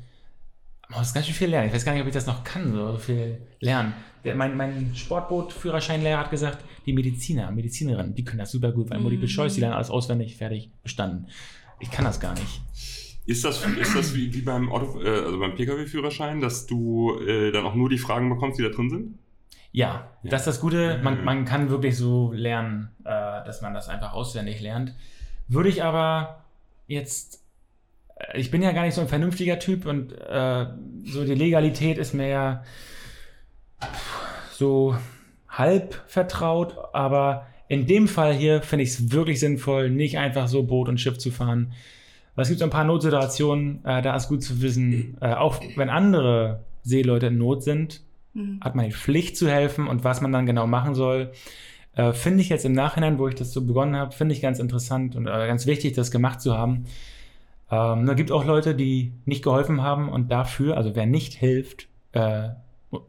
man 0.92 1.00
muss 1.00 1.14
ganz 1.14 1.26
schön 1.26 1.36
viel 1.36 1.50
lernen. 1.50 1.68
Ich 1.70 1.74
weiß 1.74 1.84
gar 1.86 1.94
nicht, 1.94 2.02
ob 2.02 2.08
ich 2.08 2.14
das 2.14 2.28
noch 2.28 2.44
kann, 2.44 2.72
so 2.74 2.98
viel 2.98 3.42
lernen. 3.60 3.94
Der, 4.24 4.36
mein 4.36 4.56
mein 4.56 4.92
Sportboot-Führerscheinlehrer 4.94 6.20
hat 6.20 6.30
gesagt, 6.30 6.64
die 6.86 6.94
Mediziner, 6.94 7.50
Medizinerinnen, 7.52 8.14
die 8.14 8.24
können 8.24 8.40
das 8.40 8.52
super 8.52 8.72
gut, 8.72 8.90
weil 8.90 8.98
Mhm. 8.98 9.04
Multiple 9.04 9.28
Choice, 9.28 9.56
die 9.56 9.62
lernen 9.62 9.76
alles 9.76 9.90
auswendig, 9.90 10.36
fertig, 10.38 10.70
bestanden. 10.84 11.28
Ich 11.80 11.90
kann 11.90 12.06
das 12.06 12.20
gar 12.20 12.34
nicht. 12.34 12.62
Ist 13.26 13.44
das, 13.46 13.66
ist 13.66 13.96
das 13.96 14.14
wie, 14.16 14.34
wie 14.34 14.42
beim 14.42 14.72
Auto, 14.72 15.02
äh, 15.02 15.08
also 15.10 15.40
beim 15.40 15.56
Pkw-Führerschein, 15.56 16.42
dass 16.42 16.66
du 16.68 17.20
äh, 17.20 17.52
dann 17.52 17.66
auch 17.66 17.76
nur 17.76 17.90
die 17.90 17.98
Fragen 17.98 18.30
bekommst, 18.30 18.60
die 18.60 18.64
da 18.64 18.70
drin 18.70 18.90
sind? 18.90 19.18
Ja, 19.72 20.10
Ja. 20.24 20.30
das 20.30 20.42
ist 20.42 20.48
das 20.48 20.60
Gute. 20.60 21.00
Man, 21.04 21.20
Mhm. 21.20 21.24
man 21.26 21.46
kann 21.46 21.70
wirklich 21.70 21.96
so 21.98 22.32
lernen, 22.34 22.90
äh, 23.04 23.10
dass 23.46 23.62
man 23.62 23.74
das 23.74 23.90
einfach 23.90 24.14
auswendig 24.14 24.60
lernt. 24.62 24.94
Würde 25.48 25.70
ich 25.70 25.84
aber 25.84 26.44
jetzt. 26.88 27.41
Ich 28.36 28.52
bin 28.52 28.62
ja 28.62 28.72
gar 28.72 28.84
nicht 28.84 28.96
so 28.96 29.02
ein 29.02 29.08
vernünftiger 29.08 29.60
Typ 29.60 29.86
und 29.86 30.14
äh, 30.14 30.66
so 31.06 31.26
die 31.26 31.36
Legalität 31.36 31.98
ist 31.98 32.14
mir 32.14 32.28
ja 32.28 32.64
so 34.54 34.96
halb 35.50 36.02
vertraut, 36.08 36.78
aber 36.94 37.48
in 37.68 37.88
dem 37.88 38.08
Fall 38.08 38.34
hier 38.34 38.62
finde 38.62 38.84
ich 38.84 38.90
es 38.90 39.12
wirklich 39.12 39.40
sinnvoll, 39.40 39.90
nicht 39.90 40.18
einfach 40.18 40.48
so 40.48 40.64
Boot 40.64 40.90
und 40.90 41.00
Schiff 41.00 41.18
zu 41.18 41.32
fahren, 41.32 41.74
es 42.38 42.48
gibt 42.48 42.60
so 42.60 42.66
ein 42.66 42.72
paar 42.72 42.86
Notsituationen, 42.86 43.86
äh, 43.86 44.02
da 44.02 44.16
ist 44.16 44.28
gut 44.28 44.42
zu 44.42 44.62
wissen, 44.62 45.18
äh, 45.22 45.34
auch 45.34 45.62
wenn 45.76 45.90
andere 45.90 46.64
Seeleute 46.82 47.28
in 47.28 47.38
Not 47.38 47.64
sind, 47.64 48.02
Mhm. 48.34 48.60
hat 48.62 48.76
man 48.76 48.86
die 48.86 48.94
Pflicht 48.94 49.36
zu 49.36 49.50
helfen 49.50 49.88
und 49.88 50.04
was 50.04 50.22
man 50.22 50.32
dann 50.32 50.46
genau 50.46 50.66
machen 50.66 50.96
soll, 50.96 51.32
äh, 51.96 52.14
finde 52.14 52.42
ich 52.42 52.50
jetzt 52.50 52.64
im 52.66 52.72
Nachhinein, 52.72 53.20
wo 53.20 53.28
ich 53.28 53.36
das 53.36 53.52
so 53.52 53.66
begonnen 53.66 53.96
habe, 53.96 54.14
finde 54.14 54.34
ich 54.34 54.42
ganz 54.42 54.60
interessant 54.60 55.16
und 55.16 55.28
äh, 55.28 55.48
ganz 55.48 55.66
wichtig, 55.66 55.94
das 55.94 56.12
gemacht 56.12 56.40
zu 56.42 56.58
haben. 56.58 56.86
Ähm, 57.72 58.06
da 58.06 58.14
gibt 58.14 58.32
auch 58.32 58.46
Leute, 58.46 58.76
die 58.76 59.14
nicht 59.26 59.44
geholfen 59.44 59.82
haben 59.82 60.10
und 60.10 60.30
dafür, 60.32 60.78
also 60.78 60.96
wer 60.96 61.06
nicht 61.06 61.34
hilft, 61.34 61.88
äh, 62.12 62.50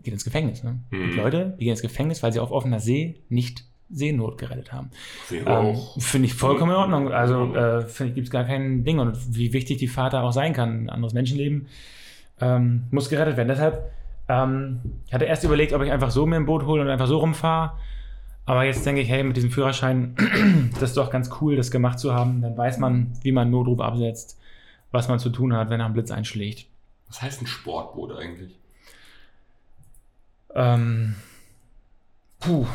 geht 0.03 0.15
ins 0.15 0.25
Gefängnis. 0.25 0.63
Ne? 0.63 0.79
Mhm. 0.91 1.03
Und 1.03 1.17
Leute, 1.17 1.57
die 1.59 1.65
gehen 1.65 1.73
ins 1.73 1.83
Gefängnis, 1.83 2.23
weil 2.23 2.33
sie 2.33 2.41
auf 2.41 2.53
offener 2.53 2.79
See 2.81 3.17
nicht 3.29 3.65
Seenot 3.91 4.39
gerettet 4.39 4.73
haben. 4.73 4.91
Ähm, 5.31 5.77
finde 5.99 6.27
ich 6.27 6.35
vollkommen 6.35 6.71
in 6.71 6.77
Ordnung. 6.77 7.13
Also 7.13 7.55
äh, 7.55 7.83
finde 7.83 8.11
ich, 8.11 8.15
gibt 8.15 8.29
es 8.29 8.31
gar 8.31 8.45
kein 8.45 8.85
Ding. 8.85 8.99
Und 8.99 9.37
wie 9.37 9.53
wichtig 9.53 9.79
die 9.79 9.91
da 9.95 10.23
auch 10.23 10.33
sein 10.33 10.55
kann, 10.55 10.85
ein 10.85 10.91
anderes 10.91 11.13
Menschenleben 11.13 11.67
ähm, 12.41 12.85
muss 12.91 13.11
gerettet 13.11 13.37
werden. 13.37 13.49
Deshalb, 13.49 13.91
ähm, 14.29 14.81
ich 15.07 15.13
hatte 15.13 15.27
erst 15.27 15.45
überlegt, 15.45 15.73
ob 15.75 15.83
ich 15.83 15.93
einfach 15.93 16.11
so 16.11 16.25
mir 16.25 16.37
ein 16.37 16.47
Boot 16.47 16.65
hole 16.65 16.83
und 16.83 16.89
einfach 16.89 17.07
so 17.07 17.19
rumfahre. 17.19 17.73
Aber 18.45 18.65
jetzt 18.65 18.85
denke 18.85 19.03
ich, 19.03 19.09
hey, 19.09 19.23
mit 19.23 19.37
diesem 19.37 19.51
Führerschein, 19.51 20.17
das 20.81 20.91
ist 20.91 20.97
doch 20.97 21.11
ganz 21.11 21.31
cool, 21.41 21.57
das 21.57 21.71
gemacht 21.71 21.99
zu 21.99 22.15
haben. 22.15 22.41
Dann 22.41 22.57
weiß 22.57 22.79
man, 22.79 23.13
wie 23.23 23.33
man 23.33 23.51
Notruf 23.51 23.81
absetzt, 23.81 24.41
was 24.93 25.09
man 25.09 25.19
zu 25.19 25.31
tun 25.31 25.55
hat, 25.55 25.71
wenn 25.71 25.81
er 25.81 25.87
einen 25.87 25.95
Blitz 25.95 26.11
einschlägt. 26.11 26.67
Was 27.09 27.21
heißt 27.21 27.43
ein 27.43 27.47
Sportboot 27.47 28.17
eigentlich? 28.17 28.57
Ähm, 30.55 31.17
puh. 32.39 32.67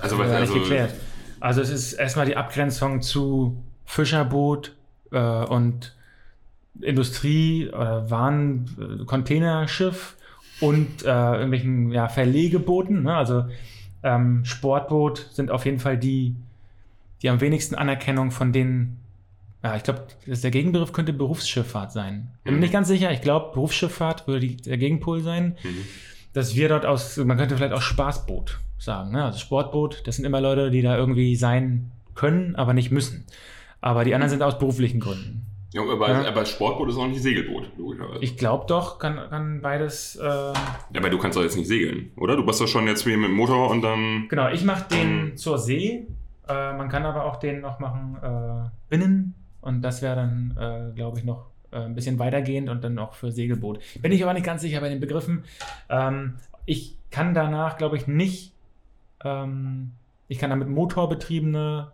Also, 0.00 0.18
was, 0.18 0.30
also 0.30 0.54
geklärt. 0.54 0.94
Also 1.40 1.60
es 1.60 1.70
ist 1.70 1.92
erstmal 1.92 2.26
die 2.26 2.36
Abgrenzung 2.36 3.00
zu 3.02 3.56
Fischerboot 3.84 4.74
äh, 5.12 5.18
und 5.18 5.94
Industrie 6.80 7.68
oder 7.68 8.10
Waren, 8.10 9.00
äh, 9.00 9.04
Containerschiff 9.04 10.16
und 10.60 11.04
äh, 11.04 11.06
irgendwelchen 11.06 11.92
ja, 11.92 12.08
Verlegebooten. 12.08 13.04
Ne? 13.04 13.14
Also 13.14 13.46
ähm, 14.02 14.44
Sportboot 14.44 15.28
sind 15.32 15.50
auf 15.50 15.64
jeden 15.64 15.78
Fall 15.78 15.98
die, 15.98 16.34
die 17.22 17.28
am 17.28 17.40
wenigsten 17.40 17.74
Anerkennung 17.74 18.30
von 18.30 18.52
den, 18.52 18.98
ja, 19.62 19.76
ich 19.76 19.82
glaube, 19.82 20.06
der 20.26 20.50
Gegenbegriff 20.50 20.92
könnte 20.92 21.12
Berufsschifffahrt 21.12 21.92
sein. 21.92 22.30
Bin 22.44 22.54
mir 22.54 22.56
Mhm. 22.58 22.60
nicht 22.62 22.72
ganz 22.72 22.88
sicher. 22.88 23.10
Ich 23.12 23.20
glaube, 23.22 23.52
Berufsschifffahrt 23.54 24.26
würde 24.26 24.40
die, 24.46 24.56
der 24.56 24.78
Gegenpol 24.78 25.20
sein 25.20 25.56
Mhm. 25.62 25.84
dass 26.34 26.54
wir 26.54 26.68
dort 26.68 26.86
aus, 26.86 27.16
man 27.16 27.36
könnte 27.36 27.56
vielleicht 27.56 27.72
auch 27.72 27.80
Spaßboot 27.82 28.58
sagen, 28.78 29.10
ne? 29.12 29.24
also 29.24 29.38
Sportboot, 29.38 30.02
das 30.06 30.16
sind 30.16 30.24
immer 30.24 30.40
Leute, 30.40 30.70
die 30.70 30.82
da 30.82 30.96
irgendwie 30.96 31.34
sein 31.34 31.90
können, 32.14 32.54
aber 32.54 32.74
nicht 32.74 32.90
müssen. 32.92 33.24
Aber 33.80 34.04
die 34.04 34.14
anderen 34.14 34.30
sind 34.30 34.42
aus 34.42 34.58
beruflichen 34.58 35.00
Gründen. 35.00 35.46
Ja, 35.72 35.82
aber, 35.82 36.08
Ja. 36.10 36.24
aber 36.28 36.44
Sportboot 36.46 36.88
ist 36.90 36.96
auch 36.96 37.06
nicht 37.08 37.22
Segelboot, 37.22 37.70
logischerweise. 37.76 38.22
Ich 38.24 38.36
glaube 38.36 38.64
doch, 38.68 38.98
kann, 38.98 39.16
kann 39.30 39.60
beides. 39.60 40.16
Äh, 40.16 40.24
ja, 40.24 40.52
aber 40.96 41.10
du 41.10 41.18
kannst 41.18 41.36
doch 41.36 41.42
jetzt 41.42 41.56
nicht 41.56 41.66
segeln, 41.68 42.10
oder? 42.16 42.36
Du 42.36 42.46
bist 42.46 42.60
doch 42.60 42.68
schon 42.68 42.86
jetzt 42.86 43.04
wie 43.06 43.16
mit 43.16 43.28
dem 43.30 43.36
Motor 43.36 43.70
und 43.70 43.82
dann. 43.82 44.26
genau, 44.28 44.48
ich 44.50 44.64
mache 44.64 44.88
den 44.90 45.24
Mhm. 45.24 45.36
zur 45.36 45.58
See. 45.58 46.06
Äh, 46.48 46.72
man 46.76 46.88
kann 46.88 47.04
aber 47.04 47.24
auch 47.26 47.36
den 47.36 47.60
noch 47.60 47.78
machen 47.80 48.16
äh, 48.22 48.68
binnen. 48.88 49.34
Und 49.60 49.82
das 49.82 50.02
wäre 50.02 50.16
dann, 50.16 50.56
äh, 50.58 50.94
glaube 50.94 51.18
ich, 51.18 51.24
noch 51.24 51.46
äh, 51.70 51.80
ein 51.80 51.94
bisschen 51.94 52.18
weitergehend 52.18 52.68
und 52.68 52.82
dann 52.82 52.98
auch 52.98 53.14
für 53.14 53.32
Segelboot. 53.32 53.80
Bin 54.00 54.12
ich 54.12 54.22
aber 54.22 54.34
nicht 54.34 54.46
ganz 54.46 54.62
sicher 54.62 54.80
bei 54.80 54.88
den 54.88 55.00
Begriffen. 55.00 55.44
Ähm, 55.88 56.36
ich 56.64 56.96
kann 57.10 57.34
danach, 57.34 57.76
glaube 57.76 57.96
ich, 57.96 58.06
nicht. 58.06 58.52
Ähm, 59.24 59.92
ich 60.28 60.38
kann 60.38 60.50
damit 60.50 60.68
motorbetriebene 60.68 61.90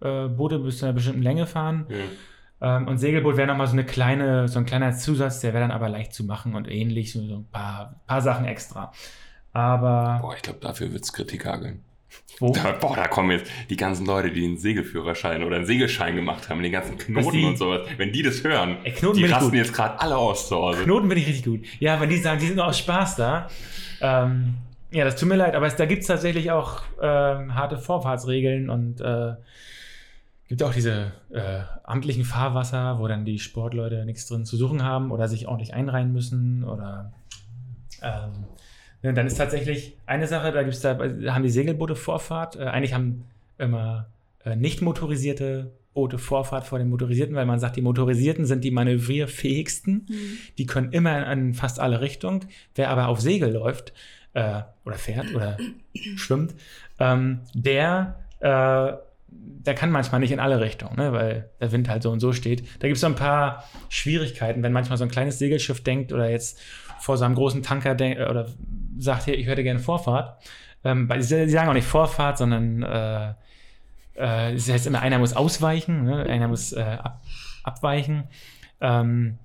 äh, 0.00 0.28
Boote 0.28 0.58
bis 0.58 0.78
zu 0.78 0.86
einer 0.86 0.94
bestimmten 0.94 1.22
Länge 1.22 1.46
fahren. 1.46 1.86
Ja. 1.88 2.76
Ähm, 2.76 2.88
und 2.88 2.98
Segelboot 2.98 3.36
wäre 3.36 3.46
nochmal 3.46 3.66
so 3.66 3.72
eine 3.72 3.84
kleine, 3.84 4.48
so 4.48 4.58
ein 4.58 4.66
kleiner 4.66 4.92
Zusatz, 4.92 5.40
der 5.40 5.52
wäre 5.52 5.62
dann 5.62 5.70
aber 5.70 5.88
leicht 5.88 6.12
zu 6.12 6.24
machen 6.24 6.54
und 6.54 6.68
ähnlich, 6.68 7.12
so, 7.12 7.24
so 7.24 7.36
ein 7.36 7.46
paar, 7.50 8.00
paar 8.06 8.20
Sachen 8.20 8.46
extra. 8.46 8.92
Aber 9.52 10.18
Boah, 10.20 10.34
ich 10.34 10.42
glaube, 10.42 10.58
dafür 10.60 10.92
wird 10.92 11.04
es 11.04 11.12
Kritik 11.12 11.46
hageln. 11.46 11.82
Wo? 12.38 12.52
Da, 12.52 12.72
boah, 12.72 12.94
da 12.96 13.08
kommen 13.08 13.32
jetzt 13.32 13.50
die 13.68 13.76
ganzen 13.76 14.06
Leute, 14.06 14.30
die 14.30 14.40
den 14.40 14.58
Segelführerschein 14.58 15.42
oder 15.42 15.56
einen 15.56 15.66
Segelschein 15.66 16.14
gemacht 16.14 16.48
haben, 16.48 16.62
den 16.62 16.72
ganzen 16.72 16.96
Knoten 16.96 17.32
die- 17.32 17.44
und 17.44 17.58
sowas. 17.58 17.88
Wenn 17.96 18.12
die 18.12 18.22
das 18.22 18.44
hören, 18.44 18.78
Ey, 18.84 18.94
die 19.14 19.24
rasten 19.24 19.56
jetzt 19.56 19.74
gerade 19.74 19.98
alle 20.00 20.16
aus 20.16 20.48
zu 20.48 20.56
Hause. 20.56 20.84
Knoten 20.84 21.08
bin 21.08 21.18
ich 21.18 21.26
richtig 21.26 21.44
gut. 21.44 21.64
Ja, 21.80 22.00
wenn 22.00 22.08
die 22.08 22.16
sagen, 22.16 22.40
die 22.40 22.46
sind 22.46 22.56
nur 22.56 22.66
aus 22.66 22.78
Spaß 22.78 23.16
da. 23.16 23.48
Ähm, 24.00 24.54
ja, 24.90 25.04
das 25.04 25.16
tut 25.16 25.28
mir 25.28 25.36
leid, 25.36 25.54
aber 25.54 25.66
es, 25.66 25.76
da 25.76 25.84
gibt 25.84 26.02
es 26.02 26.08
tatsächlich 26.08 26.50
auch 26.50 26.82
ähm, 27.02 27.54
harte 27.54 27.76
Vorfahrtsregeln 27.76 28.70
und 28.70 29.00
äh, 29.00 29.34
gibt 30.48 30.62
auch 30.62 30.72
diese 30.72 31.12
äh, 31.30 31.60
amtlichen 31.84 32.24
Fahrwasser, 32.24 32.98
wo 32.98 33.06
dann 33.06 33.24
die 33.24 33.38
Sportleute 33.38 34.06
nichts 34.06 34.26
drin 34.26 34.46
zu 34.46 34.56
suchen 34.56 34.82
haben 34.82 35.10
oder 35.10 35.28
sich 35.28 35.46
ordentlich 35.46 35.74
einreihen 35.74 36.12
müssen 36.12 36.64
oder 36.64 37.12
ähm, 38.02 38.46
ja, 39.02 39.12
dann 39.12 39.26
ist 39.26 39.36
tatsächlich 39.36 39.96
eine 40.06 40.26
Sache, 40.26 40.52
da 40.52 40.62
gibt's 40.62 40.80
da, 40.80 40.94
da 40.94 41.34
haben 41.34 41.42
die 41.42 41.50
Segelboote 41.50 41.94
Vorfahrt. 41.94 42.56
Äh, 42.56 42.64
eigentlich 42.64 42.94
haben 42.94 43.24
immer 43.58 44.06
äh, 44.44 44.56
nicht 44.56 44.82
motorisierte 44.82 45.70
Boote 45.94 46.18
Vorfahrt 46.18 46.64
vor 46.64 46.78
den 46.78 46.90
motorisierten, 46.90 47.34
weil 47.34 47.46
man 47.46 47.58
sagt, 47.58 47.74
die 47.74 47.82
motorisierten 47.82 48.46
sind 48.46 48.62
die 48.62 48.70
manövrierfähigsten. 48.70 50.06
Mhm. 50.08 50.38
Die 50.56 50.66
können 50.66 50.92
immer 50.92 51.30
in 51.32 51.54
fast 51.54 51.80
alle 51.80 52.00
Richtungen. 52.00 52.46
Wer 52.76 52.90
aber 52.90 53.08
auf 53.08 53.20
Segel 53.20 53.52
läuft 53.52 53.92
äh, 54.34 54.62
oder 54.84 54.96
fährt 54.96 55.34
oder 55.34 55.56
schwimmt, 56.16 56.54
ähm, 57.00 57.40
der, 57.52 58.20
äh, 58.38 58.92
der 59.28 59.74
kann 59.74 59.90
manchmal 59.90 60.20
nicht 60.20 60.30
in 60.30 60.38
alle 60.38 60.60
Richtungen, 60.60 60.96
ne, 60.96 61.12
weil 61.12 61.50
der 61.60 61.72
Wind 61.72 61.88
halt 61.88 62.04
so 62.04 62.10
und 62.10 62.20
so 62.20 62.32
steht. 62.32 62.62
Da 62.78 62.86
gibt 62.86 62.96
es 62.96 63.00
so 63.00 63.08
ein 63.08 63.16
paar 63.16 63.64
Schwierigkeiten, 63.88 64.62
wenn 64.62 64.72
manchmal 64.72 64.98
so 64.98 65.04
ein 65.04 65.10
kleines 65.10 65.38
Segelschiff 65.38 65.82
denkt 65.82 66.12
oder 66.12 66.30
jetzt 66.30 66.60
vor 67.00 67.16
so 67.16 67.24
einem 67.24 67.34
großen 67.34 67.62
Tanker 67.62 67.92
oder 67.92 68.46
sagt, 68.98 69.24
hier, 69.24 69.38
ich 69.38 69.46
hätte 69.46 69.62
gerne 69.62 69.80
Vorfahrt. 69.80 70.42
Ähm, 70.84 71.10
sie, 71.18 71.48
sagen 71.48 71.68
auch 71.68 71.74
nicht 71.74 71.86
Vorfahrt, 71.86 72.38
sondern 72.38 72.82
äh, 72.82 73.30
äh, 74.18 74.54
das 74.54 74.68
heißt 74.68 74.86
immer, 74.86 75.00
einer 75.00 75.18
muss 75.18 75.34
ausweichen, 75.34 76.04
ne? 76.04 76.24
einer 76.24 76.48
muss 76.48 76.72
äh, 76.72 76.80
ab, 76.80 77.22
abweichen. 77.62 78.24
Ähm, 78.80 79.38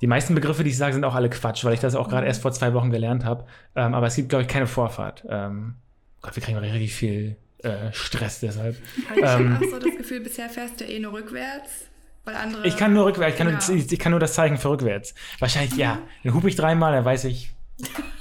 die 0.00 0.06
meisten 0.06 0.34
Begriffe, 0.34 0.62
die 0.62 0.70
ich 0.70 0.76
sage, 0.76 0.92
sind 0.92 1.04
auch 1.04 1.14
alle 1.14 1.30
Quatsch, 1.30 1.64
weil 1.64 1.72
ich 1.72 1.80
das 1.80 1.94
auch 1.94 2.08
gerade 2.08 2.26
erst 2.26 2.42
vor 2.42 2.52
zwei 2.52 2.74
Wochen 2.74 2.90
gelernt 2.90 3.24
habe. 3.24 3.46
Ähm, 3.74 3.94
aber 3.94 4.06
es 4.06 4.16
gibt, 4.16 4.28
glaube 4.28 4.42
ich, 4.42 4.48
keine 4.48 4.66
Vorfahrt. 4.66 5.24
Ähm, 5.28 5.76
Gott, 6.20 6.36
wir 6.36 6.42
kriegen 6.42 6.58
richtig 6.58 6.94
viel 6.94 7.36
äh, 7.62 7.92
Stress 7.92 8.40
deshalb. 8.40 8.76
Ich 8.96 9.22
Ähm. 9.22 9.54
habe 9.54 9.64
auch 9.64 9.70
so 9.70 9.78
das 9.78 9.96
Gefühl, 9.96 10.20
bisher 10.20 10.50
fährst 10.50 10.80
du 10.80 10.84
eh 10.84 10.98
nur 10.98 11.14
rückwärts, 11.14 11.88
weil 12.26 12.36
andere. 12.36 12.66
Ich 12.66 12.76
kann 12.76 12.92
nur 12.92 13.06
rückwärts, 13.06 13.32
ich 13.34 13.38
kann, 13.38 13.48
Ja. 13.48 13.58
nur, 13.68 13.76
ich, 13.92 13.98
kann 13.98 14.10
nur 14.10 14.20
das 14.20 14.34
Zeichen 14.34 14.58
für 14.58 14.70
rückwärts. 14.70 15.14
Wahrscheinlich, 15.38 15.76
ja. 15.76 15.98
Dann 16.24 16.34
hupe 16.34 16.48
ich 16.48 16.56
dreimal, 16.56 16.92
dann 16.92 17.04
weiß 17.04 17.24
ich, 17.24 17.52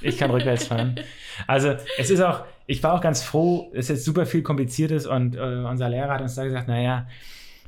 ich 0.02 0.18
kann 0.18 0.32
rückwärts 0.32 0.68
fahren. 0.68 1.00
Also, 1.48 1.76
es 1.98 2.10
ist 2.10 2.22
auch, 2.22 2.44
ich 2.68 2.82
war 2.84 2.94
auch 2.94 3.02
ganz 3.02 3.22
froh, 3.24 3.70
es 3.74 3.86
ist 3.86 3.90
jetzt 3.90 4.06
super 4.06 4.26
viel 4.26 4.42
Kompliziertes 4.44 5.06
und 5.06 5.36
äh, 5.36 5.40
unser 5.40 5.90
Lehrer 5.90 6.14
hat 6.14 6.22
uns 6.22 6.36
da 6.36 6.44
gesagt, 6.46 6.68
naja, 6.68 7.08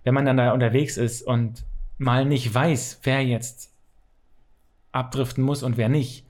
wenn 0.03 0.13
man 0.13 0.25
dann 0.25 0.37
da 0.37 0.51
unterwegs 0.53 0.95
ist 0.97 1.21
und 1.23 1.63
mal 1.97 2.23
nicht 2.25 2.53
weiß, 2.53 3.01
wer 3.03 3.23
jetzt 3.23 3.71
abdriften 4.91 5.43
muss 5.43 5.63
und 5.63 5.77
wer 5.77 5.89
nicht, 5.89 6.25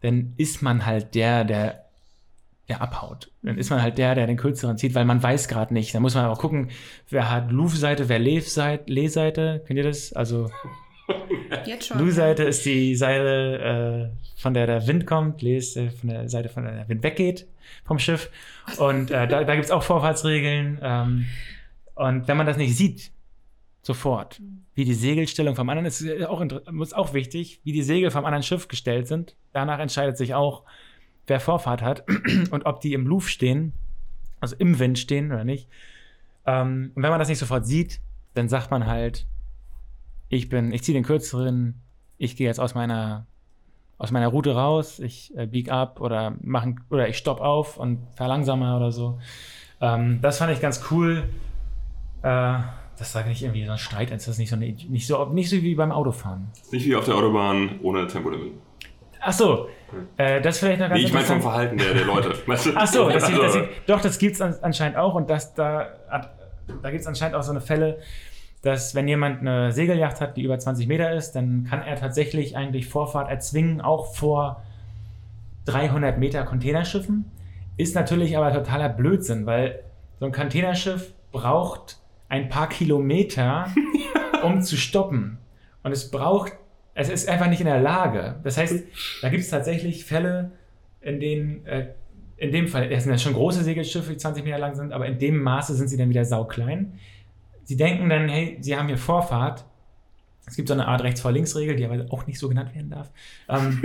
dann 0.00 0.34
ist 0.36 0.62
man 0.62 0.84
halt 0.84 1.14
der, 1.14 1.44
der, 1.44 1.81
der 2.68 2.80
abhaut. 2.80 3.30
Dann 3.42 3.58
ist 3.58 3.70
man 3.70 3.82
halt 3.82 3.98
der, 3.98 4.14
der 4.14 4.26
den 4.26 4.36
kürzeren 4.36 4.78
zieht, 4.78 4.94
weil 4.94 5.04
man 5.04 5.22
weiß 5.22 5.48
gerade 5.48 5.74
nicht. 5.74 5.94
Da 5.94 6.00
muss 6.00 6.14
man 6.14 6.26
auch 6.26 6.38
gucken, 6.38 6.70
wer 7.08 7.30
hat 7.30 7.50
Luf-Seite, 7.50 8.08
wer 8.08 8.18
Lev-Seite, 8.18 8.84
Leh-Seite. 8.90 9.62
Kennt 9.66 9.78
ihr 9.78 9.84
das? 9.84 10.12
Also 10.12 10.50
Jetzt 11.66 11.88
schon. 11.88 11.98
Lu-Seite 11.98 12.44
ist 12.44 12.64
die 12.64 12.94
Seite, 12.94 14.12
äh, 14.12 14.40
von 14.40 14.54
der 14.54 14.66
der 14.66 14.86
Wind 14.86 15.06
kommt. 15.06 15.42
Leh 15.42 15.56
ist 15.56 15.76
äh, 15.76 15.90
von 15.90 16.10
der 16.10 16.28
Seite, 16.28 16.48
von 16.48 16.64
der 16.64 16.74
der 16.74 16.88
Wind 16.88 17.02
weggeht 17.02 17.46
vom 17.84 17.98
Schiff. 17.98 18.30
Und 18.78 19.10
äh, 19.10 19.26
da, 19.26 19.44
da 19.44 19.54
gibt 19.54 19.64
es 19.64 19.70
auch 19.70 19.82
Vorfahrtsregeln. 19.82 20.78
Ähm, 20.82 21.26
und 21.94 22.28
wenn 22.28 22.36
man 22.36 22.46
das 22.46 22.56
nicht 22.56 22.76
sieht, 22.76 23.12
sofort, 23.82 24.40
wie 24.74 24.84
die 24.84 24.94
Segelstellung 24.94 25.56
vom 25.56 25.68
anderen 25.68 25.86
ist, 25.86 26.04
auch, 26.26 26.40
ist 26.40 26.96
auch 26.96 27.14
wichtig, 27.14 27.60
wie 27.64 27.72
die 27.72 27.82
Segel 27.82 28.10
vom 28.10 28.24
anderen 28.24 28.42
Schiff 28.42 28.68
gestellt 28.68 29.08
sind. 29.08 29.36
Danach 29.52 29.80
entscheidet 29.80 30.16
sich 30.16 30.34
auch, 30.34 30.64
wer 31.26 31.40
Vorfahrt 31.40 31.82
hat 31.82 32.04
und 32.50 32.66
ob 32.66 32.80
die 32.80 32.94
im 32.94 33.06
Luf 33.06 33.28
stehen, 33.28 33.72
also 34.40 34.56
im 34.58 34.78
Wind 34.78 34.98
stehen 34.98 35.32
oder 35.32 35.44
nicht. 35.44 35.68
Ähm, 36.46 36.92
und 36.94 37.02
wenn 37.02 37.10
man 37.10 37.18
das 37.18 37.28
nicht 37.28 37.38
sofort 37.38 37.66
sieht, 37.66 38.00
dann 38.34 38.48
sagt 38.48 38.70
man 38.70 38.86
halt, 38.86 39.26
ich 40.28 40.48
bin, 40.48 40.72
ich 40.72 40.82
ziehe 40.82 40.96
den 40.96 41.04
kürzeren, 41.04 41.80
ich 42.18 42.36
gehe 42.36 42.46
jetzt 42.46 42.60
aus 42.60 42.74
meiner 42.74 43.26
aus 43.98 44.10
meiner 44.10 44.28
Route 44.28 44.52
raus, 44.56 44.98
ich 44.98 45.32
äh, 45.36 45.46
bieg 45.46 45.70
ab 45.70 46.00
oder 46.00 46.34
machen 46.40 46.80
oder 46.90 47.08
ich 47.08 47.16
stopp 47.16 47.40
auf 47.40 47.76
und 47.76 48.00
verlangsame 48.16 48.76
oder 48.76 48.90
so. 48.90 49.20
Ähm, 49.80 50.18
das 50.20 50.38
fand 50.38 50.52
ich 50.52 50.60
ganz 50.60 50.82
cool. 50.90 51.22
Äh, 52.22 52.58
das 52.98 53.12
sage 53.12 53.30
ich 53.30 53.44
irgendwie 53.44 53.64
so 53.64 53.70
ein 53.70 53.78
Streit, 53.78 54.10
ist 54.10 54.38
nicht 54.38 54.50
so 54.50 54.56
eine, 54.56 54.66
nicht 54.66 55.06
so 55.06 55.24
nicht 55.26 55.50
so 55.50 55.56
wie 55.62 55.76
beim 55.76 55.92
Autofahren. 55.92 56.48
Nicht 56.72 56.84
wie 56.84 56.96
auf 56.96 57.04
der 57.04 57.14
Autobahn 57.14 57.78
ohne 57.82 58.08
Tempolimit. 58.08 58.52
Ach 59.24 59.32
so, 59.32 59.68
äh, 60.16 60.40
das 60.40 60.56
ist 60.56 60.60
vielleicht 60.60 60.80
noch 60.80 60.88
ganz 60.88 61.00
Nee, 61.00 61.06
ich 61.06 61.12
meine 61.12 61.24
vom. 61.24 61.42
Verhalten 61.42 61.78
der, 61.78 61.94
der 61.94 62.04
Leute. 62.04 62.34
Ach 62.74 62.86
so, 62.86 63.08
das, 63.08 63.24
Also, 63.24 63.42
das, 63.42 63.58
doch, 63.86 64.00
das 64.00 64.18
gibt 64.18 64.34
es 64.34 64.40
an, 64.40 64.54
anscheinend 64.62 64.96
auch 64.96 65.14
und 65.14 65.30
das, 65.30 65.54
da, 65.54 65.88
da 66.82 66.90
gibt 66.90 67.02
es 67.02 67.06
anscheinend 67.06 67.36
auch 67.36 67.42
so 67.42 67.52
eine 67.52 67.60
Fälle, 67.60 67.98
dass 68.62 68.94
wenn 68.94 69.08
jemand 69.08 69.40
eine 69.40 69.72
Segelyacht 69.72 70.20
hat, 70.20 70.36
die 70.36 70.42
über 70.42 70.58
20 70.58 70.86
Meter 70.86 71.12
ist, 71.12 71.32
dann 71.32 71.66
kann 71.68 71.82
er 71.82 71.96
tatsächlich 71.96 72.56
eigentlich 72.56 72.88
Vorfahrt 72.88 73.30
erzwingen, 73.30 73.80
auch 73.80 74.14
vor 74.14 74.62
300 75.66 76.18
Meter 76.18 76.44
Containerschiffen. 76.44 77.30
Ist 77.76 77.94
natürlich 77.94 78.36
aber 78.36 78.52
totaler 78.52 78.88
Blödsinn, 78.88 79.46
weil 79.46 79.80
so 80.20 80.26
ein 80.26 80.32
Containerschiff 80.32 81.12
braucht 81.32 81.98
ein 82.28 82.48
paar 82.48 82.68
Kilometer, 82.68 83.66
um 84.42 84.62
zu 84.62 84.76
stoppen. 84.76 85.38
Und 85.82 85.92
es 85.92 86.10
braucht, 86.10 86.52
es 86.94 87.08
ist 87.08 87.28
einfach 87.28 87.48
nicht 87.48 87.60
in 87.60 87.66
der 87.66 87.80
Lage. 87.80 88.36
Das 88.44 88.58
heißt, 88.58 88.84
da 89.22 89.28
gibt 89.28 89.42
es 89.42 89.50
tatsächlich 89.50 90.04
Fälle, 90.04 90.52
in 91.00 91.20
denen, 91.20 91.66
äh, 91.66 91.88
in 92.36 92.52
dem 92.52 92.68
Fall, 92.68 92.90
es 92.90 93.04
sind 93.04 93.12
ja 93.12 93.18
schon 93.18 93.34
große 93.34 93.62
Segelschiffe, 93.62 94.12
die 94.12 94.18
20 94.18 94.44
Meter 94.44 94.58
lang 94.58 94.74
sind, 94.74 94.92
aber 94.92 95.06
in 95.06 95.18
dem 95.18 95.42
Maße 95.42 95.74
sind 95.74 95.88
sie 95.88 95.96
dann 95.96 96.08
wieder 96.08 96.24
sauklein. 96.24 96.98
Sie 97.64 97.76
denken 97.76 98.08
dann, 98.08 98.28
hey, 98.28 98.58
sie 98.60 98.76
haben 98.76 98.88
hier 98.88 98.98
Vorfahrt. 98.98 99.64
Es 100.46 100.56
gibt 100.56 100.68
so 100.68 100.74
eine 100.74 100.88
Art 100.88 101.02
Rechts-vor-Links-Regel, 101.02 101.76
die 101.76 101.84
aber 101.84 102.04
auch 102.10 102.26
nicht 102.26 102.38
so 102.38 102.48
genannt 102.48 102.74
werden 102.74 102.90
darf. 102.90 103.10
Ähm, 103.48 103.82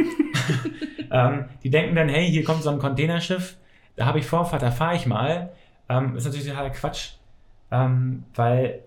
ähm, 1.11 1.45
die 1.63 1.69
denken 1.69 1.95
dann, 1.95 2.09
hey, 2.09 2.29
hier 2.29 2.43
kommt 2.43 2.63
so 2.63 2.71
ein 2.71 2.79
Containerschiff, 2.79 3.57
da 3.95 4.05
habe 4.05 4.19
ich 4.19 4.25
Vorfahrt, 4.25 4.63
da 4.63 4.71
fahre 4.71 4.95
ich 4.95 5.05
mal. 5.05 5.51
Ähm, 5.87 6.15
ist 6.15 6.25
natürlich 6.25 6.47
totaler 6.47 6.71
Quatsch, 6.71 7.11
ähm, 7.71 8.25
weil 8.35 8.81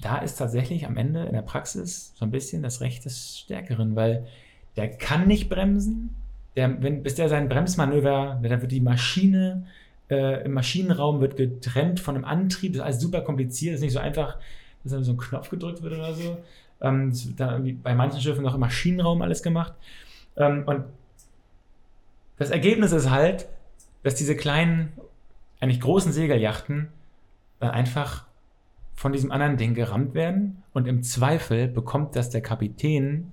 da 0.00 0.18
ist 0.18 0.36
tatsächlich 0.36 0.86
am 0.86 0.96
Ende 0.96 1.24
in 1.24 1.32
der 1.32 1.42
Praxis 1.42 2.12
so 2.16 2.24
ein 2.24 2.30
bisschen 2.30 2.62
das 2.62 2.80
Recht 2.80 3.04
des 3.04 3.38
Stärkeren, 3.38 3.96
weil 3.96 4.26
der 4.76 4.90
kann 4.90 5.26
nicht 5.26 5.48
bremsen. 5.48 6.14
Der, 6.56 6.82
wenn, 6.82 7.02
bis 7.02 7.14
der 7.14 7.28
sein 7.28 7.48
Bremsmanöver, 7.48 8.40
dann 8.42 8.60
wird 8.60 8.72
die 8.72 8.80
Maschine 8.80 9.64
äh, 10.12 10.44
im 10.44 10.52
Maschinenraum 10.52 11.20
wird 11.20 11.36
getrennt 11.36 11.98
von 12.00 12.16
einem 12.16 12.24
Antrieb. 12.24 12.72
Das 12.72 12.80
ist 12.80 12.84
alles 12.84 13.00
super 13.00 13.22
kompliziert. 13.22 13.72
Das 13.72 13.80
ist 13.80 13.84
nicht 13.84 13.94
so 13.94 13.98
einfach, 13.98 14.36
dass 14.82 14.92
dann 14.92 15.04
so 15.04 15.12
ein 15.12 15.16
Knopf 15.16 15.48
gedrückt 15.48 15.82
wird 15.82 15.94
oder 15.94 16.12
so. 16.12 16.36
Ähm, 16.80 17.10
das 17.10 17.26
wird 17.26 17.40
dann 17.40 17.80
bei 17.82 17.94
manchen 17.94 18.20
Schiffen 18.20 18.42
noch 18.42 18.54
im 18.54 18.60
Maschinenraum 18.60 19.22
alles 19.22 19.42
gemacht. 19.42 19.72
Ähm, 20.36 20.64
und 20.66 20.84
das 22.38 22.50
Ergebnis 22.50 22.92
ist 22.92 23.10
halt, 23.10 23.48
dass 24.02 24.14
diese 24.14 24.36
kleinen, 24.36 24.92
eigentlich 25.60 25.80
großen 25.80 26.12
Segelyachten 26.12 26.88
dann 27.60 27.70
einfach 27.70 28.26
von 29.02 29.12
diesem 29.12 29.32
anderen 29.32 29.56
Ding 29.56 29.74
gerammt 29.74 30.14
werden 30.14 30.62
und 30.72 30.86
im 30.86 31.02
Zweifel 31.02 31.66
bekommt 31.66 32.14
das 32.14 32.30
der 32.30 32.40
Kapitän 32.40 33.32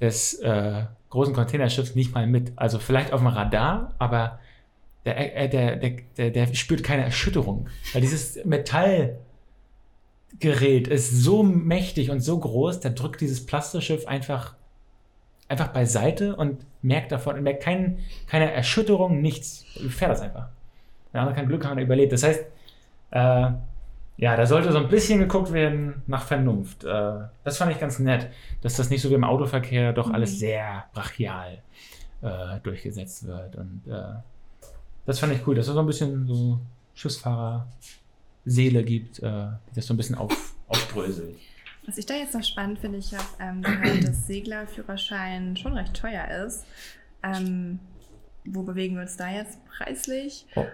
des 0.00 0.34
äh, 0.40 0.86
großen 1.10 1.32
Containerschiffs 1.32 1.94
nicht 1.94 2.12
mal 2.12 2.26
mit. 2.26 2.50
Also 2.56 2.80
vielleicht 2.80 3.12
auf 3.12 3.20
dem 3.20 3.28
Radar, 3.28 3.94
aber 4.00 4.40
der, 5.04 5.36
äh, 5.36 5.48
der, 5.48 5.76
der, 5.76 5.90
der, 6.16 6.30
der 6.30 6.54
spürt 6.54 6.82
keine 6.82 7.04
Erschütterung. 7.04 7.68
Weil 7.92 8.00
dieses 8.00 8.44
Metallgerät 8.44 9.18
ist 10.88 11.22
so 11.22 11.44
mächtig 11.44 12.10
und 12.10 12.18
so 12.18 12.36
groß, 12.36 12.80
der 12.80 12.90
drückt 12.90 13.20
dieses 13.20 13.46
Plastikschiff 13.46 14.08
einfach, 14.08 14.56
einfach 15.46 15.68
beiseite 15.68 16.34
und 16.34 16.66
merkt 16.82 17.12
davon, 17.12 17.40
merkt 17.44 17.62
kein, 17.62 18.00
keine 18.26 18.50
Erschütterung, 18.50 19.22
nichts. 19.22 19.64
Fährt 19.88 20.10
das 20.10 20.20
einfach. 20.20 20.48
Der 21.12 21.20
andere 21.20 21.36
kann 21.36 21.46
Glück 21.46 21.64
haben 21.64 21.76
und 21.76 21.84
überlebt. 21.84 22.12
Das 22.12 22.24
heißt, 22.24 22.44
äh, 23.12 23.50
ja, 24.16 24.36
da 24.36 24.46
sollte 24.46 24.70
so 24.72 24.78
ein 24.78 24.88
bisschen 24.88 25.18
geguckt 25.18 25.52
werden 25.52 26.02
nach 26.06 26.24
Vernunft. 26.24 26.84
Äh, 26.84 27.12
das 27.42 27.56
fand 27.58 27.72
ich 27.72 27.80
ganz 27.80 27.98
nett, 27.98 28.28
dass 28.62 28.76
das 28.76 28.90
nicht 28.90 29.02
so 29.02 29.10
wie 29.10 29.14
im 29.14 29.24
Autoverkehr 29.24 29.92
doch 29.92 30.10
alles 30.10 30.32
Mhm. 30.34 30.36
sehr 30.36 30.84
brachial 30.92 31.58
äh, 32.22 32.60
durchgesetzt 32.62 33.26
wird. 33.26 33.56
Und 33.56 33.82
äh, 33.88 34.14
das 35.06 35.18
fand 35.18 35.32
ich 35.34 35.46
cool, 35.46 35.54
dass 35.54 35.66
es 35.68 35.74
so 35.74 35.80
ein 35.80 35.86
bisschen 35.86 36.26
so 36.26 36.60
Schiffsfahrer-Seele 36.94 38.84
gibt, 38.84 39.18
äh, 39.20 39.46
die 39.70 39.74
das 39.74 39.86
so 39.86 39.94
ein 39.94 39.96
bisschen 39.96 40.16
auf, 40.16 40.54
aufbröselt. 40.68 41.36
Was 41.86 41.98
ich 41.98 42.06
da 42.06 42.14
jetzt 42.14 42.34
noch 42.34 42.42
spannend 42.44 42.78
finde, 42.78 42.98
ich 42.98 43.12
habe 43.12 43.24
ähm, 43.40 43.60
gehört, 43.62 44.04
dass 44.08 44.26
Seglerführerschein 44.26 45.56
schon 45.56 45.76
recht 45.76 45.94
teuer 45.94 46.26
ist. 46.46 46.64
Ähm, 47.22 47.78
wo 48.44 48.62
bewegen 48.62 48.96
wir 48.96 49.02
uns 49.02 49.16
da 49.16 49.30
jetzt 49.30 49.58
preislich? 49.66 50.46
Oh. 50.54 50.64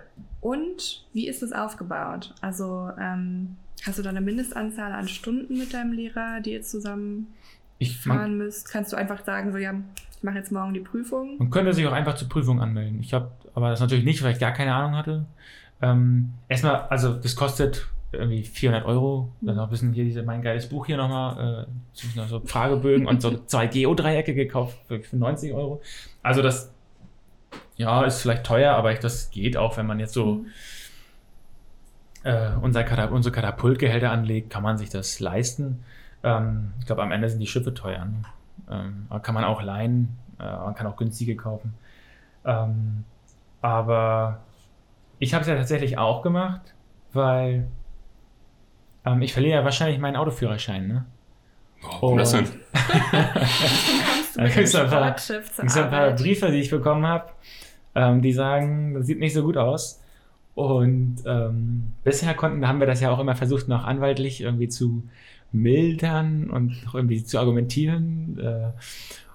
Und 0.41 1.05
wie 1.12 1.29
ist 1.29 1.43
es 1.43 1.53
aufgebaut? 1.53 2.35
Also 2.41 2.91
ähm, 2.99 3.57
hast 3.87 3.99
du 3.99 4.03
da 4.03 4.11
eine 4.11 4.21
Mindestanzahl 4.21 4.93
an 4.93 5.09
Stunden 5.09 5.59
mit 5.59 5.75
deinem 5.75 5.93
Lehrer, 5.93 6.41
die 6.41 6.53
ihr 6.53 6.62
zusammen 6.62 7.29
Ich, 7.79 7.99
fahren 7.99 8.39
müsst? 8.39 8.71
Kannst 8.71 8.93
du 8.93 8.97
einfach 8.97 9.25
sagen, 9.25 9.53
so 9.53 9.59
ja, 9.59 9.75
ich 10.16 10.23
mache 10.23 10.37
jetzt 10.37 10.53
morgen 10.53 10.75
die 10.75 10.81
Prüfung? 10.81 11.37
man 11.39 11.51
könnte 11.51 11.73
sich 11.73 11.87
auch 11.87 11.93
einfach 11.93 12.14
zur 12.14 12.29
Prüfung 12.29 12.61
anmelden. 12.61 13.01
Ich 13.01 13.14
habe 13.14 13.31
aber 13.55 13.71
das 13.71 13.81
natürlich 13.81 14.05
nicht, 14.05 14.23
weil 14.23 14.33
ich 14.33 14.39
gar 14.39 14.53
keine 14.53 14.75
Ahnung 14.75 14.97
hatte. 14.97 15.27
Ähm, 15.83 16.33
erstmal, 16.49 16.83
also 16.89 17.14
das 17.14 17.37
kostet 17.37 17.89
irgendwie 18.12 18.43
400 18.43 18.85
Euro. 18.87 19.33
Dann 19.41 19.57
noch 19.57 19.64
ein 19.64 19.71
bisschen 19.71 19.93
hier 19.93 20.05
diese, 20.05 20.23
mein 20.23 20.43
geiles 20.43 20.68
Buch 20.68 20.87
hier 20.87 20.97
nochmal, 20.97 21.66
äh, 21.66 22.27
so 22.27 22.41
Fragebögen 22.41 23.07
und 23.07 23.23
so 23.23 23.39
zwei 23.47 23.66
Geodreiecke 23.66 24.35
gekauft 24.35 24.79
für, 24.87 25.01
für 25.01 25.16
90 25.16 25.53
Euro. 25.53 25.81
Also 26.23 26.43
das, 26.43 26.73
ja, 27.77 28.05
ist 28.05 28.23
vielleicht 28.23 28.45
teuer, 28.45 28.75
aber 28.75 28.93
ich, 28.93 28.99
das 29.01 29.31
geht 29.31 29.57
auch, 29.57 29.77
wenn 29.77 29.87
man 29.87 29.99
jetzt 30.01 30.13
so 30.15 30.35
Mhm. 30.35 30.47
äh, 32.25 32.51
unser 32.61 32.85
Katap 32.85 33.11
unsere 33.13 33.35
Katapultgehälter 33.35 34.11
anlegt, 34.11 34.51
kann 34.51 34.63
man 34.63 34.77
sich 34.79 34.91
das 34.91 35.21
leisten. 35.21 35.83
Ähm, 36.23 36.73
ich 36.79 36.87
glaube, 36.87 37.03
am 37.03 37.13
Ende 37.13 37.29
sind 37.29 37.41
die 37.41 37.47
Schiffe 37.47 37.73
teuer. 37.73 38.05
Ne? 38.05 38.23
Ähm, 38.71 39.09
kann 39.23 39.35
man 39.35 39.45
auch 39.45 39.63
leihen, 39.63 40.19
äh, 40.39 40.45
man 40.45 40.75
kann 40.75 40.87
auch 40.87 40.97
günstige 40.97 41.37
kaufen. 41.37 41.75
Ähm, 42.45 43.05
aber 43.63 44.41
ich 45.19 45.33
habe 45.35 45.43
es 45.43 45.49
ja 45.49 45.57
tatsächlich 45.57 45.99
auch 45.99 46.23
gemacht, 46.23 46.75
weil 47.13 47.67
ähm, 49.05 49.23
ich 49.23 49.33
verliere 49.33 49.59
ja 49.61 49.65
wahrscheinlich 49.65 49.99
meinen 49.99 50.17
Autoführerschein. 50.17 50.87
Ne? 50.87 51.05
Warum 51.83 52.18
das 52.18 52.33
denn? 52.33 52.45
Du 54.35 54.49
Da 54.49 54.49
zur 54.66 54.87
Es 55.16 55.57
sind 55.57 55.76
ein 55.76 55.91
paar? 55.91 56.11
Briefe, 56.12 56.51
die 56.51 56.59
ich 56.59 56.70
bekommen 56.70 57.07
habe, 57.07 57.33
ähm, 57.95 58.22
die 58.22 58.33
sagen, 58.33 58.95
das 58.95 59.07
sieht 59.07 59.18
nicht 59.18 59.35
so 59.35 59.43
gut 59.43 59.57
aus. 59.57 60.01
Und 60.55 61.16
ähm, 61.26 61.93
bisher 62.05 62.35
konnten, 62.35 62.66
haben 62.66 62.81
wir 62.81 62.87
das 62.87 63.01
ja 63.01 63.11
auch 63.11 63.18
immer 63.18 63.35
versucht, 63.35 63.68
noch 63.68 63.85
anwaltlich 63.85 64.41
irgendwie 64.41 64.68
zu 64.68 65.03
mildern 65.53 66.51
und 66.51 66.76
auch 66.89 66.95
irgendwie 66.95 67.24
zu 67.24 67.39
argumentieren. 67.39 68.39
Äh, 68.39 68.70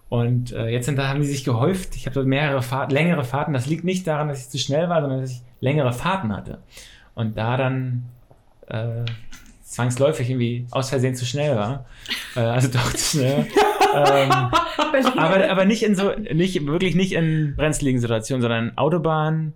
und 0.10 0.52
äh, 0.54 0.68
jetzt 0.68 0.86
sind, 0.86 0.98
da 0.98 1.08
haben 1.08 1.22
die 1.22 1.28
sich 1.28 1.44
gehäuft. 1.44 1.96
Ich 1.96 2.06
habe 2.06 2.14
dort 2.14 2.28
mehrere 2.28 2.62
Fahrten, 2.62 2.94
längere 2.94 3.24
Fahrten. 3.24 3.54
Das 3.54 3.66
liegt 3.66 3.84
nicht 3.84 4.06
daran, 4.08 4.28
dass 4.28 4.42
ich 4.42 4.50
zu 4.50 4.60
schnell 4.60 4.88
war, 4.88 5.02
sondern 5.02 5.22
dass 5.22 5.32
ich 5.32 5.42
längere 5.62 5.94
Fahrten 5.94 6.36
hatte. 6.36 6.60
Und 7.16 7.38
da 7.38 7.58
dann 7.58 8.06
äh, 8.68 9.06
zwangsläufig 9.76 10.30
irgendwie 10.30 10.66
aus 10.72 10.90
Versehen 10.90 11.16
zu 11.16 11.26
schnell 11.26 11.56
war. 11.58 11.86
Äh, 12.36 12.40
also 12.40 12.70
doch 12.70 12.94
zu 12.94 13.18
schnell. 13.18 13.46
ähm, 13.94 14.32
aber, 14.32 15.50
aber 15.52 15.66
nicht 15.66 15.84
in 15.84 15.96
so, 15.96 16.14
nicht, 16.14 16.66
wirklich 16.66 16.96
nicht 16.96 17.12
in 17.12 17.56
brenzligen 17.58 18.00
Situationen, 18.00 18.42
sondern 18.42 18.78
Autobahn. 18.78 19.54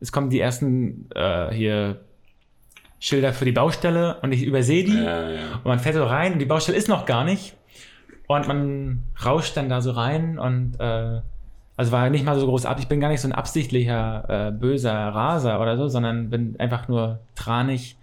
Es 0.00 0.10
kommen 0.10 0.28
die 0.28 0.40
ersten 0.40 1.08
äh, 1.14 1.54
hier 1.54 2.00
Schilder 2.98 3.32
für 3.32 3.44
die 3.44 3.52
Baustelle 3.52 4.18
und 4.22 4.32
ich 4.32 4.42
übersehe 4.42 4.82
die 4.82 4.96
Ja, 4.96 5.30
ja. 5.30 5.40
und 5.54 5.66
man 5.66 5.78
fährt 5.78 5.94
so 5.94 6.04
rein 6.04 6.32
und 6.32 6.38
die 6.40 6.46
Baustelle 6.46 6.76
ist 6.76 6.88
noch 6.88 7.06
gar 7.06 7.24
nicht 7.24 7.54
und 8.26 8.48
man 8.48 9.04
rauscht 9.24 9.56
dann 9.56 9.68
da 9.68 9.80
so 9.80 9.92
rein 9.92 10.38
und 10.38 10.80
äh, 10.80 11.20
also 11.76 11.92
war 11.92 12.10
nicht 12.10 12.24
mal 12.24 12.38
so 12.38 12.46
groß 12.46 12.66
ab. 12.66 12.78
Ich 12.80 12.88
bin 12.88 12.98
gar 12.98 13.08
nicht 13.08 13.20
so 13.20 13.28
ein 13.28 13.32
absichtlicher 13.32 14.48
äh, 14.48 14.50
böser 14.50 14.92
Raser 14.92 15.60
oder 15.60 15.76
so, 15.76 15.86
sondern 15.86 16.28
bin 16.28 16.56
einfach 16.58 16.88
nur 16.88 17.20
tranig 17.36 17.96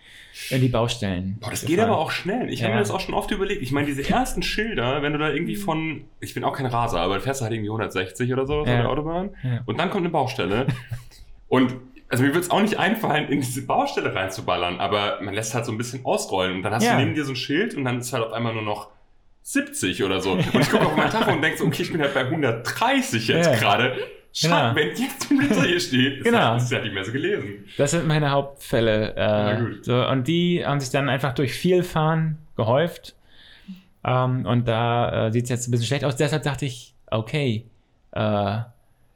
in 0.50 0.62
die 0.62 0.68
Baustellen. 0.70 1.38
Boah, 1.40 1.50
das 1.50 1.62
geht 1.62 1.72
gefahren. 1.72 1.90
aber 1.90 2.00
auch 2.00 2.12
schnell. 2.12 2.50
Ich 2.54 2.62
habe 2.62 2.70
Ja. 2.72 2.76
mir 2.76 2.82
das 2.82 2.92
auch 2.92 3.00
schon 3.00 3.14
oft 3.16 3.32
überlegt. 3.32 3.62
Ich 3.64 3.72
meine, 3.72 3.88
diese 3.88 4.08
ersten 4.08 4.44
Schilder, 4.44 5.02
wenn 5.02 5.14
du 5.14 5.20
da 5.20 5.30
irgendwie 5.30 5.56
von, 5.56 6.06
ich 6.20 6.34
bin 6.34 6.44
auch 6.44 6.56
kein 6.56 6.68
Raser, 6.68 7.00
aber 7.02 7.16
du 7.16 7.22
fährst 7.22 7.42
halt 7.42 7.52
irgendwie 7.54 7.70
160 7.70 8.32
oder 8.34 8.46
so 8.46 8.60
auf 8.62 8.68
Ja. 8.68 8.78
der 8.82 8.90
Autobahn 8.90 9.32
Ja. 9.44 9.62
und 9.66 9.80
dann 9.80 9.90
kommt 9.90 10.04
eine 10.04 10.10
Baustelle 10.12 10.68
und 11.48 11.74
also 12.10 12.24
mir 12.24 12.34
wird 12.34 12.44
es 12.46 12.52
auch 12.52 12.62
nicht 12.62 12.78
einfallen, 12.80 13.28
in 13.30 13.42
diese 13.42 13.66
Baustelle 13.66 14.16
reinzuballern, 14.16 14.80
aber 14.80 15.20
man 15.22 15.34
lässt 15.34 15.54
halt 15.54 15.66
so 15.66 15.72
ein 15.74 15.78
bisschen 15.78 16.06
ausrollen 16.06 16.56
und 16.58 16.62
dann 16.64 16.74
hast 16.74 16.88
du 16.88 16.96
neben 16.96 17.16
dir 17.16 17.26
so 17.26 17.34
ein 17.34 17.36
Schild 17.36 17.74
und 17.76 17.84
dann 17.84 18.00
ist 18.00 18.14
halt 18.14 18.24
auf 18.24 18.32
einmal 18.32 18.54
nur 18.54 18.64
noch 18.64 18.90
70 19.42 20.04
oder 20.04 20.22
so. 20.22 20.34
Und 20.34 20.40
ich 20.56 20.70
gucke 20.70 20.86
auf 20.86 20.96
meinen 20.96 21.10
Tacho 21.10 21.32
und 21.32 21.42
denke 21.42 21.58
so, 21.58 21.66
okay, 21.66 21.82
ich 21.84 21.92
bin 21.92 22.02
halt 22.02 22.14
bei 22.14 22.26
130 22.26 23.28
jetzt 23.28 23.60
gerade. 23.60 23.96
Schade, 24.40 24.76
Genau. 24.76 24.76
wenn 24.76 25.02
jetzt 25.04 25.32
ein 25.32 25.38
Blitzer 25.40 25.64
hier 25.64 25.80
steht, 25.80 26.24
Genau. 26.24 26.60
halt 26.60 26.84
nicht 26.84 26.94
mehr 26.94 27.04
so 27.04 27.12
gelesen. 27.12 27.66
Das 27.78 27.92
sind 27.92 28.06
meine 28.08 28.30
Hauptfälle. 28.30 29.16
Äh, 29.16 29.84
so, 29.84 30.06
und 30.08 30.28
die 30.28 30.64
haben 30.64 30.80
sich 30.80 30.92
dann 30.92 31.10
einfach 31.10 31.34
durch 31.34 31.54
viel 31.54 31.82
Fahren 31.82 32.38
gehäuft. 32.56 33.16
Ähm, 34.04 34.46
und 34.46 34.68
da 34.68 35.28
äh, 35.28 35.32
sieht 35.32 35.46
es 35.46 35.50
jetzt 35.50 35.68
ein 35.68 35.72
bisschen 35.72 35.88
schlecht 35.88 36.06
aus. 36.06 36.16
Deshalb 36.18 36.44
dachte 36.44 36.66
ich, 36.66 36.94
okay, 37.10 37.66
äh, 38.12 38.20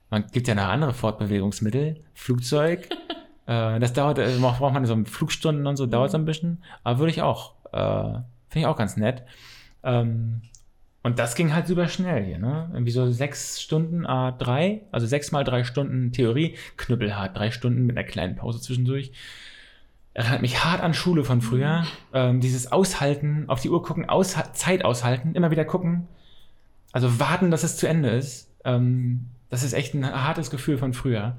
man 0.09 0.25
gibt 0.31 0.47
ja 0.47 0.55
noch 0.55 0.63
andere 0.67 0.93
Fortbewegungsmittel, 0.93 1.97
Flugzeug. 2.15 2.89
äh, 3.45 3.79
das 3.79 3.93
dauert, 3.93 4.17
braucht 4.39 4.57
braucht 4.57 4.73
man 4.73 4.85
so 4.85 4.97
Flugstunden 5.05 5.67
und 5.67 5.77
so, 5.77 5.85
dauert 5.85 6.09
so 6.09 6.17
ein 6.17 6.25
bisschen. 6.25 6.63
Aber 6.83 6.97
würde 6.97 7.11
ich 7.11 7.21
auch, 7.21 7.53
äh, 7.71 8.19
finde 8.49 8.55
ich 8.55 8.65
auch 8.65 8.75
ganz 8.77 8.97
nett. 8.97 9.23
Ähm, 9.83 10.41
und 11.03 11.17
das 11.17 11.35
ging 11.35 11.53
halt 11.53 11.67
super 11.67 11.87
schnell 11.87 12.23
hier, 12.23 12.37
ne? 12.37 12.69
Irgendwie 12.73 12.91
so 12.91 13.09
sechs 13.11 13.59
Stunden 13.59 14.05
A3, 14.05 14.81
also 14.91 15.07
sechs 15.07 15.31
mal 15.31 15.43
drei 15.43 15.63
Stunden 15.63 16.11
Theorie, 16.11 16.55
knüppelhart, 16.77 17.35
drei 17.35 17.49
Stunden 17.49 17.85
mit 17.85 17.97
einer 17.97 18.07
kleinen 18.07 18.35
Pause 18.35 18.61
zwischendurch. 18.61 19.11
erinnert 20.13 20.41
mich 20.41 20.63
hart 20.63 20.81
an 20.81 20.93
Schule 20.93 21.23
von 21.23 21.41
früher. 21.41 21.85
Ähm, 22.13 22.39
dieses 22.39 22.71
Aushalten, 22.71 23.45
auf 23.47 23.61
die 23.61 23.69
Uhr 23.69 23.81
gucken, 23.81 24.09
ausha 24.09 24.53
Zeit 24.53 24.85
aushalten, 24.85 25.33
immer 25.33 25.51
wieder 25.51 25.65
gucken. 25.65 26.07
Also 26.91 27.19
warten, 27.19 27.49
dass 27.49 27.63
es 27.63 27.77
zu 27.77 27.87
Ende 27.87 28.09
ist. 28.09 28.53
Ähm, 28.63 29.27
das 29.49 29.63
ist 29.63 29.73
echt 29.73 29.93
ein 29.95 30.05
hartes 30.05 30.51
Gefühl 30.51 30.77
von 30.77 30.93
früher. 30.93 31.37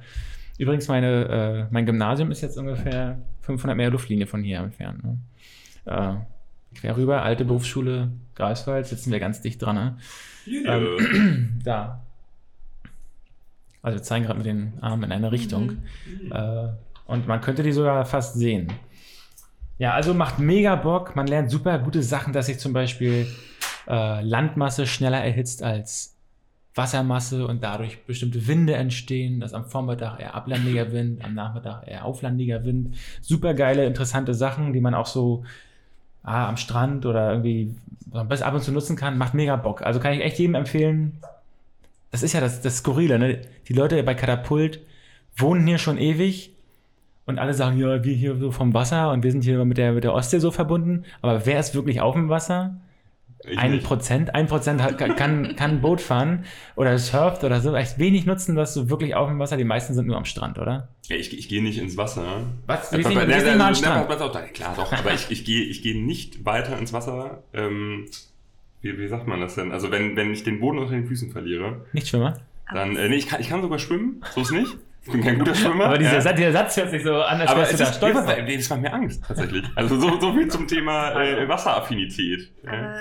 Übrigens, 0.58 0.88
meine, 0.88 1.68
äh, 1.68 1.72
mein 1.72 1.86
Gymnasium 1.86 2.30
ist 2.30 2.40
jetzt 2.40 2.58
ungefähr 2.58 3.18
500 3.40 3.76
Meter 3.76 3.90
Luftlinie 3.90 4.26
von 4.26 4.42
hier 4.42 4.58
entfernt. 4.58 5.04
Ne? 5.04 5.18
Äh, 5.84 6.14
quer 6.74 6.96
rüber, 6.96 7.22
alte 7.22 7.44
Berufsschule 7.44 8.10
Greifswald, 8.34 8.86
sitzen 8.86 9.12
wir 9.12 9.20
ganz 9.20 9.40
dicht 9.40 9.60
dran. 9.60 9.76
Ne? 9.76 9.96
Ähm, 10.66 11.60
da. 11.64 12.04
Also 13.82 13.98
wir 13.98 14.02
zeigen 14.02 14.24
gerade 14.24 14.38
mit 14.38 14.46
den 14.46 14.74
Armen 14.80 15.04
in 15.04 15.12
eine 15.12 15.32
Richtung. 15.32 15.78
Äh, 16.30 16.68
und 17.06 17.26
man 17.26 17.40
könnte 17.40 17.62
die 17.62 17.72
sogar 17.72 18.04
fast 18.06 18.34
sehen. 18.34 18.68
Ja, 19.78 19.92
also 19.92 20.14
macht 20.14 20.38
mega 20.38 20.76
Bock. 20.76 21.16
Man 21.16 21.26
lernt 21.26 21.50
super 21.50 21.78
gute 21.78 22.02
Sachen, 22.02 22.32
dass 22.32 22.46
sich 22.46 22.58
zum 22.58 22.72
Beispiel 22.72 23.26
äh, 23.88 24.22
Landmasse 24.22 24.86
schneller 24.86 25.22
erhitzt 25.22 25.62
als 25.62 26.16
Wassermasse 26.74 27.46
und 27.46 27.62
dadurch 27.62 28.04
bestimmte 28.06 28.46
Winde 28.46 28.74
entstehen, 28.74 29.40
dass 29.40 29.52
am 29.52 29.66
Vormittag 29.66 30.20
eher 30.20 30.34
ablandiger 30.34 30.90
Wind, 30.92 31.22
am 31.22 31.34
Nachmittag 31.34 31.86
eher 31.86 32.04
auflandiger 32.04 32.64
Wind. 32.64 32.96
Super 33.20 33.54
geile, 33.54 33.84
interessante 33.84 34.32
Sachen, 34.32 34.72
die 34.72 34.80
man 34.80 34.94
auch 34.94 35.06
so 35.06 35.44
ah, 36.22 36.48
am 36.48 36.56
Strand 36.56 37.06
oder 37.06 37.30
irgendwie 37.30 37.74
bis 38.28 38.42
ab 38.42 38.54
und 38.54 38.62
zu 38.62 38.72
nutzen 38.72 38.96
kann. 38.96 39.18
Macht 39.18 39.34
mega 39.34 39.56
Bock. 39.56 39.82
Also 39.82 40.00
kann 40.00 40.12
ich 40.12 40.20
echt 40.20 40.38
jedem 40.38 40.54
empfehlen. 40.54 41.18
Das 42.10 42.22
ist 42.22 42.34
ja 42.34 42.40
das, 42.40 42.60
das 42.60 42.78
Skurrile, 42.78 43.18
ne? 43.18 43.40
Die 43.68 43.72
Leute 43.72 44.02
bei 44.02 44.14
Katapult 44.14 44.80
wohnen 45.36 45.66
hier 45.66 45.78
schon 45.78 45.98
ewig 45.98 46.50
und 47.24 47.38
alle 47.38 47.54
sagen, 47.54 47.78
ja, 47.78 48.04
wir 48.04 48.14
hier 48.14 48.36
so 48.36 48.50
vom 48.50 48.74
Wasser 48.74 49.10
und 49.10 49.22
wir 49.22 49.30
sind 49.30 49.44
hier 49.44 49.64
mit 49.64 49.78
der, 49.78 49.92
mit 49.92 50.04
der 50.04 50.12
Ostsee 50.12 50.38
so 50.38 50.50
verbunden. 50.50 51.04
Aber 51.22 51.46
wer 51.46 51.58
ist 51.58 51.74
wirklich 51.74 52.00
auf 52.00 52.14
dem 52.14 52.28
Wasser? 52.28 52.76
Ich 53.44 53.58
Ein 53.58 53.72
nicht. 53.72 53.84
Prozent, 53.84 54.34
ein 54.34 54.46
Prozent 54.46 54.80
kann, 54.98 55.56
kann, 55.56 55.80
Boot 55.80 56.00
fahren 56.00 56.44
oder 56.76 56.96
surft 56.98 57.42
oder 57.42 57.60
so. 57.60 57.74
Echt 57.74 57.98
wenig 57.98 58.24
nutzen 58.24 58.54
das 58.54 58.72
so 58.72 58.88
wirklich 58.88 59.16
auf 59.16 59.28
dem 59.28 59.38
Wasser. 59.40 59.56
Die 59.56 59.64
meisten 59.64 59.94
sind 59.94 60.06
nur 60.06 60.16
am 60.16 60.24
Strand, 60.24 60.58
oder? 60.58 60.88
Ja, 61.06 61.16
ich, 61.16 61.36
ich 61.36 61.48
gehe 61.48 61.62
nicht 61.62 61.78
ins 61.78 61.96
Wasser. 61.96 62.44
Was? 62.66 62.92
Ja, 62.92 62.98
wir 62.98 63.28
ja, 63.28 63.40
sind 63.40 63.48
ja, 63.48 63.56
mal 63.56 63.68
am 63.68 63.74
Strand. 63.74 64.08
pass 64.08 64.20
auf, 64.20 64.52
Klar, 64.52 64.74
doch. 64.76 64.92
Aber 64.92 65.12
ich, 65.12 65.30
ich 65.30 65.44
gehe 65.44 65.64
ich 65.64 65.82
gehe 65.82 66.00
nicht 66.00 66.44
weiter 66.44 66.78
ins 66.78 66.92
Wasser. 66.92 67.42
Ähm, 67.52 68.06
wie, 68.80 68.96
wie 68.98 69.08
sagt 69.08 69.26
man 69.26 69.40
das 69.40 69.56
denn? 69.56 69.72
Also 69.72 69.90
wenn, 69.90 70.16
wenn 70.16 70.32
ich 70.32 70.44
den 70.44 70.60
Boden 70.60 70.78
unter 70.78 70.92
den 70.92 71.06
Füßen 71.06 71.32
verliere, 71.32 71.86
Nicht 71.92 72.08
Schwimmer. 72.08 72.38
dann, 72.72 72.96
äh, 72.96 73.08
nee, 73.08 73.16
ich 73.16 73.26
kann, 73.26 73.40
ich 73.40 73.48
kann 73.48 73.62
sogar 73.62 73.78
schwimmen, 73.78 74.22
so 74.34 74.42
ist 74.42 74.52
nicht. 74.52 74.76
Ich 75.04 75.10
bin 75.12 75.20
kein 75.20 75.38
guter 75.38 75.54
Schwimmer. 75.54 75.86
Aber 75.86 75.98
dieser, 75.98 76.14
ja. 76.14 76.20
Satz, 76.20 76.36
dieser 76.36 76.52
Satz 76.52 76.76
hört 76.76 76.90
sich 76.90 77.02
so 77.02 77.14
an, 77.16 77.40
als 77.40 77.50
Aber 77.50 77.60
wärst 77.60 77.72
es 77.72 77.78
du 77.78 77.84
da 77.84 77.90
ist, 77.90 77.96
stolz 77.96 78.44
nee, 78.46 78.56
das 78.56 78.70
macht 78.70 78.80
mir 78.82 78.92
Angst, 78.92 79.22
tatsächlich. 79.26 79.64
Also 79.74 79.98
so, 80.00 80.20
so 80.20 80.32
viel 80.32 80.48
zum 80.48 80.68
Thema 80.68 81.20
äh, 81.20 81.48
Wasseraffinität. 81.48 82.50
Ja. 82.64 82.72
Aber 82.72 82.94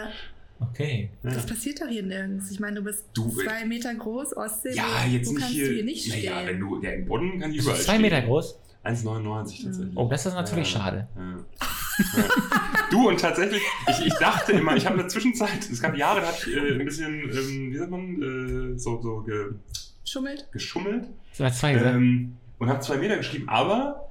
Okay. 0.72 1.10
das 1.24 1.44
passiert 1.48 1.82
doch 1.82 1.88
hier 1.88 2.04
nirgends. 2.04 2.52
Ich 2.52 2.60
meine, 2.60 2.76
du 2.76 2.84
bist 2.84 3.06
Du, 3.16 3.28
äh, 3.30 3.46
zwei 3.46 3.66
Meter 3.66 3.96
groß, 3.96 4.38
Ostsee. 4.38 4.74
Ja, 4.76 4.84
jetzt 5.12 5.28
wo 5.28 5.32
nicht 5.32 5.42
kannst 5.42 5.56
hier. 5.56 5.68
du 5.68 5.74
hier 5.74 5.84
nicht 5.84 6.06
stehen? 6.06 6.34
naja, 6.34 6.48
wenn 6.48 6.60
du, 6.60 6.80
der 6.80 6.96
im 6.98 7.06
Boden 7.06 7.40
kann 7.40 7.52
ich 7.52 7.58
überall 7.62 7.78
du 7.78 7.84
zwei 7.84 7.94
stehen. 7.94 8.02
Meter 8.04 8.22
groß? 8.22 8.60
1,99 8.84 9.64
tatsächlich. 9.64 9.96
Oh, 9.98 10.08
das 10.08 10.26
ist 10.26 10.34
natürlich 10.36 10.72
Ja. 10.74 10.80
schade. 10.80 11.08
Ja. 11.16 11.22
Ja. 12.18 12.24
Du 12.92 13.10
und 13.10 13.20
tatsächlich, 13.20 13.62
ich, 13.90 14.06
ich 14.08 14.14
dachte 14.16 14.52
immer, 14.54 14.76
ich 14.76 14.86
habe 14.86 14.96
in 14.96 15.02
der 15.02 15.08
Zwischenzeit, 15.08 15.68
es 15.72 15.82
gab 15.82 15.96
Jahre, 15.96 16.22
da 16.22 16.28
hatte 16.28 16.50
ich 16.50 16.56
äh, 16.56 16.74
ein 16.80 16.86
bisschen, 16.86 17.14
ähm, 17.24 17.72
wie 17.74 17.78
sagt 17.78 17.92
man, 17.92 18.74
äh, 18.76 18.78
so, 18.80 19.02
so 19.02 19.22
ge, 19.22 19.52
Schummelt? 20.12 20.52
geschummelt 20.52 21.08
So 21.32 21.46
hat 21.46 21.56
zwei 21.56 21.74
ähm, 21.74 22.38
und 22.60 22.70
habe 22.70 22.80
zwei 22.82 22.98
Meter 22.98 23.18
geschrieben, 23.18 23.48
aber 23.50 24.10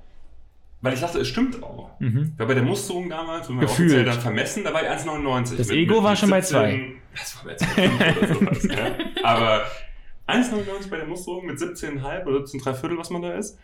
weil 0.82 0.94
ich 0.94 1.00
dachte, 1.00 1.18
es 1.20 1.28
stimmt 1.28 1.62
auch. 1.62 1.90
Mhm. 2.00 2.32
Weil 2.38 2.46
bei 2.46 2.54
der 2.54 2.62
Musterung 2.62 3.10
damals, 3.10 3.48
wenn 3.50 3.60
wir 3.60 3.68
offiziell 3.68 4.04
dann 4.04 4.18
vermessen, 4.18 4.64
da 4.64 4.72
war 4.72 4.82
ich 4.82 4.88
1,99. 4.88 5.56
Das 5.56 5.70
Ego 5.70 6.02
war 6.02 6.16
schon 6.16 6.30
bei 6.30 6.40
zwei. 6.40 6.92
Das 7.14 7.36
war 7.36 7.44
bei 7.44 7.56
2 7.56 8.18
oder 8.18 8.34
sowas, 8.34 8.64
ja. 8.64 8.94
Aber 9.22 9.66
1,99 10.26 10.88
bei 10.88 10.96
der 10.96 11.06
Musterung 11.06 11.46
mit 11.46 11.58
17,5 11.58 12.24
oder 12.24 12.38
17,3 12.38 12.74
Viertel, 12.74 12.98
was 12.98 13.10
man 13.10 13.22
da 13.22 13.34
ist. 13.34 13.58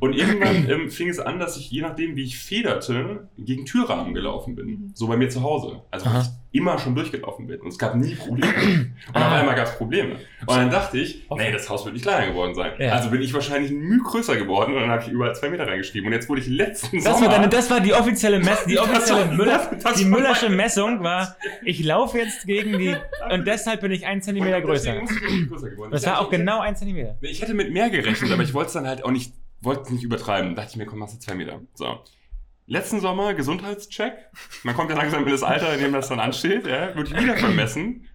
Und 0.00 0.14
irgendwann 0.14 0.68
ähm, 0.70 0.90
fing 0.90 1.08
es 1.08 1.18
an, 1.18 1.38
dass 1.38 1.56
ich, 1.56 1.70
je 1.70 1.82
nachdem, 1.82 2.16
wie 2.16 2.24
ich 2.24 2.38
federte, 2.38 3.28
gegen 3.38 3.64
Türrahmen 3.66 4.14
gelaufen 4.14 4.54
bin. 4.54 4.66
Mhm. 4.66 4.90
So 4.94 5.06
bei 5.08 5.16
mir 5.16 5.28
zu 5.28 5.42
Hause. 5.42 5.82
Also 5.90 6.06
ich 6.06 6.58
immer 6.60 6.78
schon 6.78 6.94
durchgelaufen 6.94 7.48
bin. 7.48 7.60
Und 7.60 7.68
es 7.68 7.78
gab 7.78 7.96
nie 7.96 8.14
Probleme. 8.14 8.46
Und 9.08 9.16
auf 9.16 9.22
Ah. 9.22 9.40
einmal 9.40 9.56
gab 9.56 9.66
es 9.66 9.76
Probleme. 9.76 10.14
Und 10.46 10.56
dann 10.56 10.70
dachte 10.70 10.98
ich, 10.98 11.26
nee, 11.36 11.50
das 11.50 11.68
Haus 11.68 11.84
wird 11.84 11.94
nicht 11.94 12.02
kleiner 12.04 12.28
geworden 12.28 12.54
sein. 12.54 12.72
Ja. 12.78 12.92
Also 12.92 13.10
bin 13.10 13.20
ich 13.22 13.34
wahrscheinlich 13.34 13.72
ein 13.72 13.78
Mühe 13.80 13.98
größer 14.04 14.36
geworden 14.36 14.74
und 14.74 14.80
dann 14.82 14.90
habe 14.90 15.02
ich 15.02 15.08
überall 15.08 15.34
zwei 15.34 15.48
Meter 15.50 15.66
reingeschrieben. 15.66 16.06
Und 16.06 16.12
jetzt 16.12 16.28
wurde 16.28 16.40
ich 16.42 16.46
letzten 16.46 16.96
Das 17.02 17.04
Sommer... 17.04 17.22
war, 17.26 17.28
deine, 17.34 17.48
das 17.48 17.68
war 17.70 17.80
die 17.80 17.92
offizielle 17.92 18.38
Messung, 18.38 18.68
die 18.68 18.74
Das 18.76 18.84
offizielle 18.84 19.28
war- 19.28 19.34
Müller, 19.34 19.70
das- 19.82 19.94
die 19.94 20.04
war 20.04 20.10
Müllersche 20.18 20.48
Messung 20.50 21.02
war, 21.02 21.36
ich 21.64 21.82
laufe 21.82 22.18
jetzt 22.18 22.46
gegen 22.46 22.78
die, 22.78 22.94
und 23.32 23.46
deshalb 23.46 23.80
bin 23.80 23.90
ich 23.90 24.06
ein 24.06 24.22
Zentimeter 24.22 24.60
größer. 24.60 24.94
größer 25.48 25.70
geworden. 25.70 25.90
Das 25.90 26.02
Ich 26.02 26.08
war 26.08 26.20
auch 26.20 26.30
genau 26.30 26.60
ein 26.60 26.76
Zentimeter. 26.76 27.16
Ich 27.20 27.42
hätte 27.42 27.54
mit 27.54 27.72
mehr 27.72 27.90
gerechnet, 27.90 28.30
aber 28.30 28.42
ich 28.44 28.54
wollte 28.54 28.68
es 28.68 28.72
dann 28.74 28.86
halt 28.86 29.04
auch 29.04 29.10
nicht, 29.10 29.32
wollte 29.64 29.82
es 29.82 29.90
nicht 29.90 30.02
übertreiben. 30.02 30.54
Da 30.54 30.62
dachte 30.62 30.72
ich 30.72 30.76
mir, 30.76 30.86
komm, 30.86 30.98
machst 31.00 31.14
du 31.14 31.18
zwei 31.18 31.34
Meter. 31.34 31.60
So. 31.74 32.00
Letzten 32.66 33.00
Sommer 33.00 33.34
Gesundheitscheck. 33.34 34.14
Man 34.62 34.74
kommt 34.74 34.90
ja 34.90 34.96
langsam 34.96 35.24
in 35.24 35.30
das 35.30 35.42
Alter, 35.42 35.74
in 35.74 35.80
dem 35.80 35.92
das 35.92 36.08
dann 36.08 36.20
ansteht. 36.20 36.66
Ja, 36.66 36.94
würde 36.94 37.10
ich 37.10 37.22
wieder 37.22 37.36
vermessen. 37.36 38.08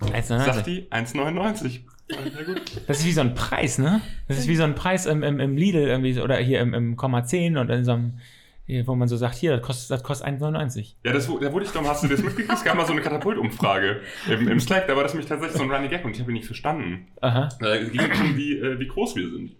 Sagt 0.00 0.14
1,99. 0.14 0.62
die 0.64 0.90
1,99. 0.90 1.80
Ja, 2.10 2.18
sehr 2.30 2.44
gut. 2.44 2.62
Das 2.86 2.98
ist 2.98 3.06
wie 3.06 3.12
so 3.12 3.22
ein 3.22 3.34
Preis, 3.34 3.78
ne? 3.78 4.02
Das 4.28 4.38
ist 4.38 4.48
wie 4.48 4.56
so 4.56 4.64
ein 4.64 4.74
Preis 4.74 5.06
im, 5.06 5.22
im, 5.22 5.40
im 5.40 5.56
Lidl 5.56 5.78
irgendwie 5.78 6.20
oder 6.20 6.36
hier 6.36 6.60
im, 6.60 6.74
im 6.74 6.96
Komma 6.96 7.24
10 7.24 7.56
und 7.56 7.70
in 7.70 7.84
so 7.84 7.92
einem, 7.92 8.18
hier, 8.66 8.86
wo 8.86 8.94
man 8.94 9.08
so 9.08 9.16
sagt, 9.16 9.36
hier, 9.36 9.56
das 9.56 9.62
kostet, 9.62 9.90
das 9.90 10.02
kostet 10.02 10.26
1,99. 10.26 10.96
Ja, 11.04 11.12
das, 11.12 11.26
da 11.26 11.52
wurde 11.52 11.64
ich 11.64 11.70
doch, 11.70 11.82
hast 11.86 12.04
du 12.04 12.08
das 12.08 12.22
mitgekriegt? 12.22 12.52
Es 12.52 12.64
gab 12.64 12.76
mal 12.76 12.86
so 12.86 12.92
eine 12.92 13.00
Katapultumfrage 13.00 14.02
im, 14.28 14.48
im 14.48 14.60
Slack, 14.60 14.86
da 14.86 14.96
war 14.96 15.02
das 15.02 15.14
nämlich 15.14 15.28
tatsächlich 15.28 15.56
so 15.56 15.62
ein 15.62 15.70
Running 15.70 15.88
Gag 15.88 16.04
und 16.04 16.12
ich 16.12 16.20
habe 16.20 16.30
ihn 16.30 16.34
nicht 16.34 16.46
verstanden. 16.46 17.08
Aha. 17.22 17.48
Da 17.60 17.78
ging 17.78 18.00
es 18.00 18.20
um, 18.20 18.36
wie, 18.36 18.58
äh, 18.58 18.78
wie 18.78 18.86
groß 18.86 19.16
wir 19.16 19.30
sind. 19.30 19.56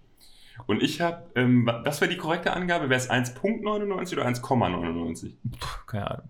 Und 0.67 0.83
ich 0.83 1.01
habe, 1.01 1.25
ähm, 1.35 1.67
wa- 1.67 1.83
was 1.85 2.01
wäre 2.01 2.11
die 2.11 2.17
korrekte 2.17 2.53
Angabe? 2.53 2.89
Wäre 2.89 2.99
es 3.01 3.11
1,99 3.11 4.13
oder 4.15 4.27
1,99? 4.27 5.33
Puh, 5.61 5.67
keine 5.87 6.11
Ahnung. 6.11 6.29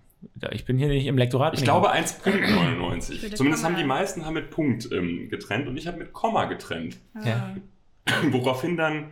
Ich 0.51 0.64
bin 0.64 0.79
hier 0.79 0.89
nicht 0.89 1.07
im 1.07 1.16
Lektorat. 1.18 1.55
Ich 1.55 1.62
glaube 1.64 1.89
Ich 1.89 1.93
1,99. 2.01 3.22
würde 3.22 3.35
Zumindest 3.35 3.62
Komma. 3.62 3.75
haben 3.75 3.77
die 3.81 3.87
meisten 3.87 4.25
haben 4.27 4.35
mit 4.35 4.51
Punkt 4.51 4.91
ähm, 4.93 5.29
getrennt 5.31 5.68
und 5.68 5.77
ich 5.77 5.87
habe 5.87 5.99
mit 5.99 6.12
Komma 6.12 6.47
getrennt. 6.47 6.99
Ja. 7.25 7.55
Woraufhin 8.31 8.77
dann 8.77 9.11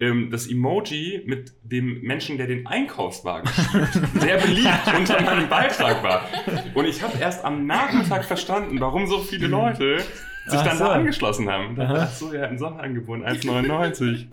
ähm, 0.00 0.30
das 0.30 0.46
Emoji 0.46 1.22
mit 1.26 1.52
dem 1.62 2.00
Menschen, 2.02 2.36
der 2.36 2.46
den 2.46 2.66
Einkaufswagen 2.66 3.48
schiebt, 3.48 4.10
sehr 4.20 4.38
beliebt 4.38 4.92
unter 4.98 5.22
meinem 5.22 5.48
Beitrag 5.48 6.02
war. 6.02 6.22
Und 6.74 6.86
ich 6.86 7.02
habe 7.02 7.16
erst 7.18 7.44
am 7.44 7.66
Nachmittag 7.66 8.24
verstanden, 8.24 8.80
warum 8.80 9.06
so 9.06 9.20
viele 9.20 9.46
Leute 9.46 9.98
sich 10.46 10.58
Ach 10.60 10.64
dann 10.66 10.78
so. 10.78 10.84
da 10.84 10.92
angeschlossen 10.92 11.50
haben. 11.50 11.80
Aha. 11.80 11.94
Ach 12.02 12.10
so, 12.10 12.32
ja, 12.34 12.42
ein 12.44 12.58
Sonderangebot, 12.58 13.20
1,99. 13.20 14.26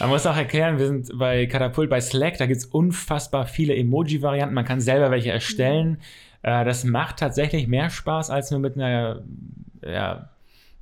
Man 0.00 0.08
muss 0.08 0.26
auch 0.26 0.36
erklären, 0.36 0.78
wir 0.78 0.86
sind 0.86 1.10
bei 1.18 1.46
Katapult, 1.46 1.90
bei 1.90 2.00
Slack, 2.00 2.38
da 2.38 2.46
gibt 2.46 2.58
es 2.58 2.66
unfassbar 2.66 3.46
viele 3.46 3.74
Emoji-Varianten. 3.76 4.54
Man 4.54 4.64
kann 4.64 4.80
selber 4.80 5.10
welche 5.10 5.30
erstellen. 5.30 5.98
Äh, 6.42 6.64
das 6.64 6.84
macht 6.84 7.18
tatsächlich 7.18 7.66
mehr 7.68 7.90
Spaß 7.90 8.30
als 8.30 8.50
nur 8.50 8.60
mit 8.60 8.76
einer 8.76 9.22
ja, 9.82 10.30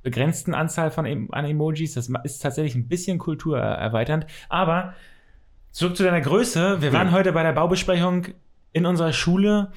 begrenzten 0.03 0.53
Anzahl 0.53 0.91
von 0.91 1.05
an 1.31 1.45
Emojis. 1.45 1.93
Das 1.93 2.09
ist 2.23 2.39
tatsächlich 2.39 2.75
ein 2.75 2.87
bisschen 2.87 3.17
kulturerweiternd. 3.17 4.25
Aber 4.49 4.93
zurück 5.71 5.97
zu 5.97 6.03
deiner 6.03 6.21
Größe. 6.21 6.81
Wir 6.81 6.93
waren 6.93 7.07
Ja. 7.07 7.13
heute 7.13 7.31
bei 7.33 7.43
der 7.43 7.53
Baubesprechung 7.53 8.27
in 8.73 8.85
unserer 8.85 9.13
Schule 9.13 9.71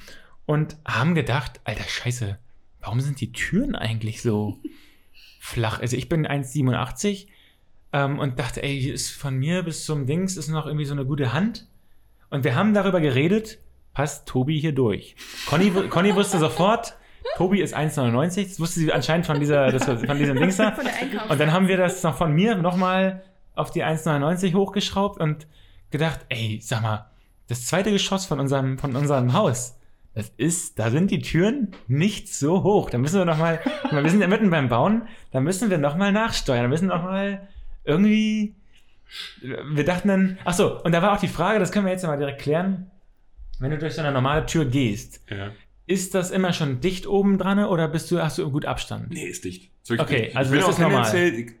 und 0.45 0.75
haben 0.87 1.15
gedacht, 1.15 1.59
alter 1.63 1.83
Scheiße, 1.83 2.37
warum 2.81 2.99
sind 2.99 3.21
die 3.21 3.31
Türen 3.31 3.75
eigentlich 3.75 4.21
so 4.21 4.59
flach? 5.39 5.79
Also 5.79 5.95
ich 5.97 6.09
bin 6.09 6.27
1,87 6.27 7.27
ähm, 7.93 8.19
und 8.19 8.39
dachte, 8.39 8.63
ey, 8.63 8.79
hier 8.79 8.93
ist 8.93 9.11
von 9.11 9.37
mir 9.37 9.63
bis 9.63 9.85
zum 9.85 10.05
Dings 10.05 10.37
ist 10.37 10.49
noch 10.49 10.65
irgendwie 10.65 10.85
so 10.85 10.93
eine 10.93 11.05
gute 11.05 11.33
Hand. 11.33 11.67
Und 12.29 12.43
wir 12.43 12.55
haben 12.55 12.73
darüber 12.73 13.01
geredet, 13.01 13.59
passt 13.93 14.27
Tobi 14.27 14.59
hier 14.59 14.73
durch. 14.73 15.15
Conny, 15.47 15.71
Conny 15.89 16.15
wusste 16.15 16.39
sofort, 16.39 16.97
Tobi 17.35 17.61
ist 17.61 17.75
1,99. 17.75 18.49
Das 18.49 18.59
wusste 18.59 18.79
sie 18.79 18.91
anscheinend 18.91 19.25
von, 19.25 19.39
dieser, 19.39 19.71
das, 19.71 19.85
von 19.85 20.17
diesem 20.17 20.37
Dings 20.37 20.57
da. 20.57 20.75
Und 21.29 21.39
dann 21.39 21.51
haben 21.51 21.67
wir 21.67 21.77
das 21.77 22.01
noch 22.03 22.17
von 22.17 22.33
mir 22.33 22.55
nochmal 22.55 23.23
auf 23.55 23.71
die 23.71 23.83
1,99 23.83 24.53
hochgeschraubt 24.53 25.19
und 25.19 25.47
gedacht, 25.89 26.21
ey, 26.29 26.59
sag 26.61 26.81
mal, 26.81 27.11
das 27.47 27.65
zweite 27.65 27.91
Geschoss 27.91 28.25
von 28.25 28.39
unserem, 28.39 28.77
von 28.77 28.95
unserem 28.95 29.33
Haus, 29.33 29.77
das 30.13 30.29
ist, 30.37 30.77
da 30.79 30.89
sind 30.91 31.09
die 31.11 31.21
Türen 31.21 31.71
nicht 31.87 32.33
so 32.33 32.63
hoch. 32.63 32.89
Da 32.89 32.97
müssen 32.97 33.17
wir 33.19 33.25
nochmal, 33.25 33.59
wir 33.91 34.09
sind 34.09 34.21
ja 34.21 34.27
mitten 34.27 34.49
beim 34.49 34.67
Bauen, 34.69 35.03
da 35.31 35.39
müssen 35.39 35.69
wir 35.69 35.77
nochmal 35.77 36.11
nachsteuern, 36.11 36.63
da 36.63 36.67
müssen 36.67 36.87
nochmal 36.87 37.47
irgendwie, 37.83 38.55
wir 39.41 39.83
dachten 39.85 40.07
dann, 40.07 40.37
ach 40.45 40.53
so, 40.53 40.81
und 40.83 40.91
da 40.93 41.01
war 41.01 41.13
auch 41.13 41.19
die 41.19 41.27
Frage, 41.27 41.59
das 41.59 41.71
können 41.71 41.85
wir 41.85 41.91
jetzt 41.91 42.03
mal 42.05 42.17
direkt 42.17 42.41
klären, 42.41 42.89
wenn 43.59 43.71
du 43.71 43.77
durch 43.77 43.93
so 43.93 44.01
eine 44.01 44.11
normale 44.11 44.45
Tür 44.45 44.65
gehst, 44.65 45.21
Ja. 45.29 45.51
ist 45.85 46.13
das 46.15 46.31
immer 46.31 46.53
schon 46.53 46.79
dicht 46.79 47.07
oben 47.07 47.37
dran 47.37 47.59
oder 47.59 47.87
bist 47.87 48.09
du, 48.11 48.21
hast 48.21 48.37
du 48.37 48.49
gut 48.51 48.65
Abstand? 48.65 49.09
Nee, 49.11 49.25
ist 49.27 49.43
dicht. 49.45 49.71
Ist 49.83 49.89
wirklich 49.89 50.07
Okay, 50.07 50.25
dicht. 50.25 50.37
also 50.37 50.49
ich 50.49 50.51
bin 50.51 50.59
das 50.59 50.65
auch 50.67 50.71
ist 50.73 50.79
normal. 50.79 51.05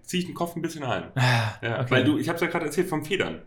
ziehe 0.03 0.19
ich 0.21 0.25
den 0.25 0.35
Kopf 0.35 0.55
ein 0.55 0.61
bisschen 0.61 0.83
ein. 0.83 1.03
Ah, 1.15 1.53
Ja, 1.61 1.79
okay. 1.81 1.91
Weil 1.91 2.03
du, 2.03 2.17
ich 2.17 2.27
habe 2.29 2.35
es 2.35 2.41
ja 2.41 2.47
gerade 2.47 2.65
erzählt 2.65 2.87
vom 2.87 3.03
Federn. 3.03 3.41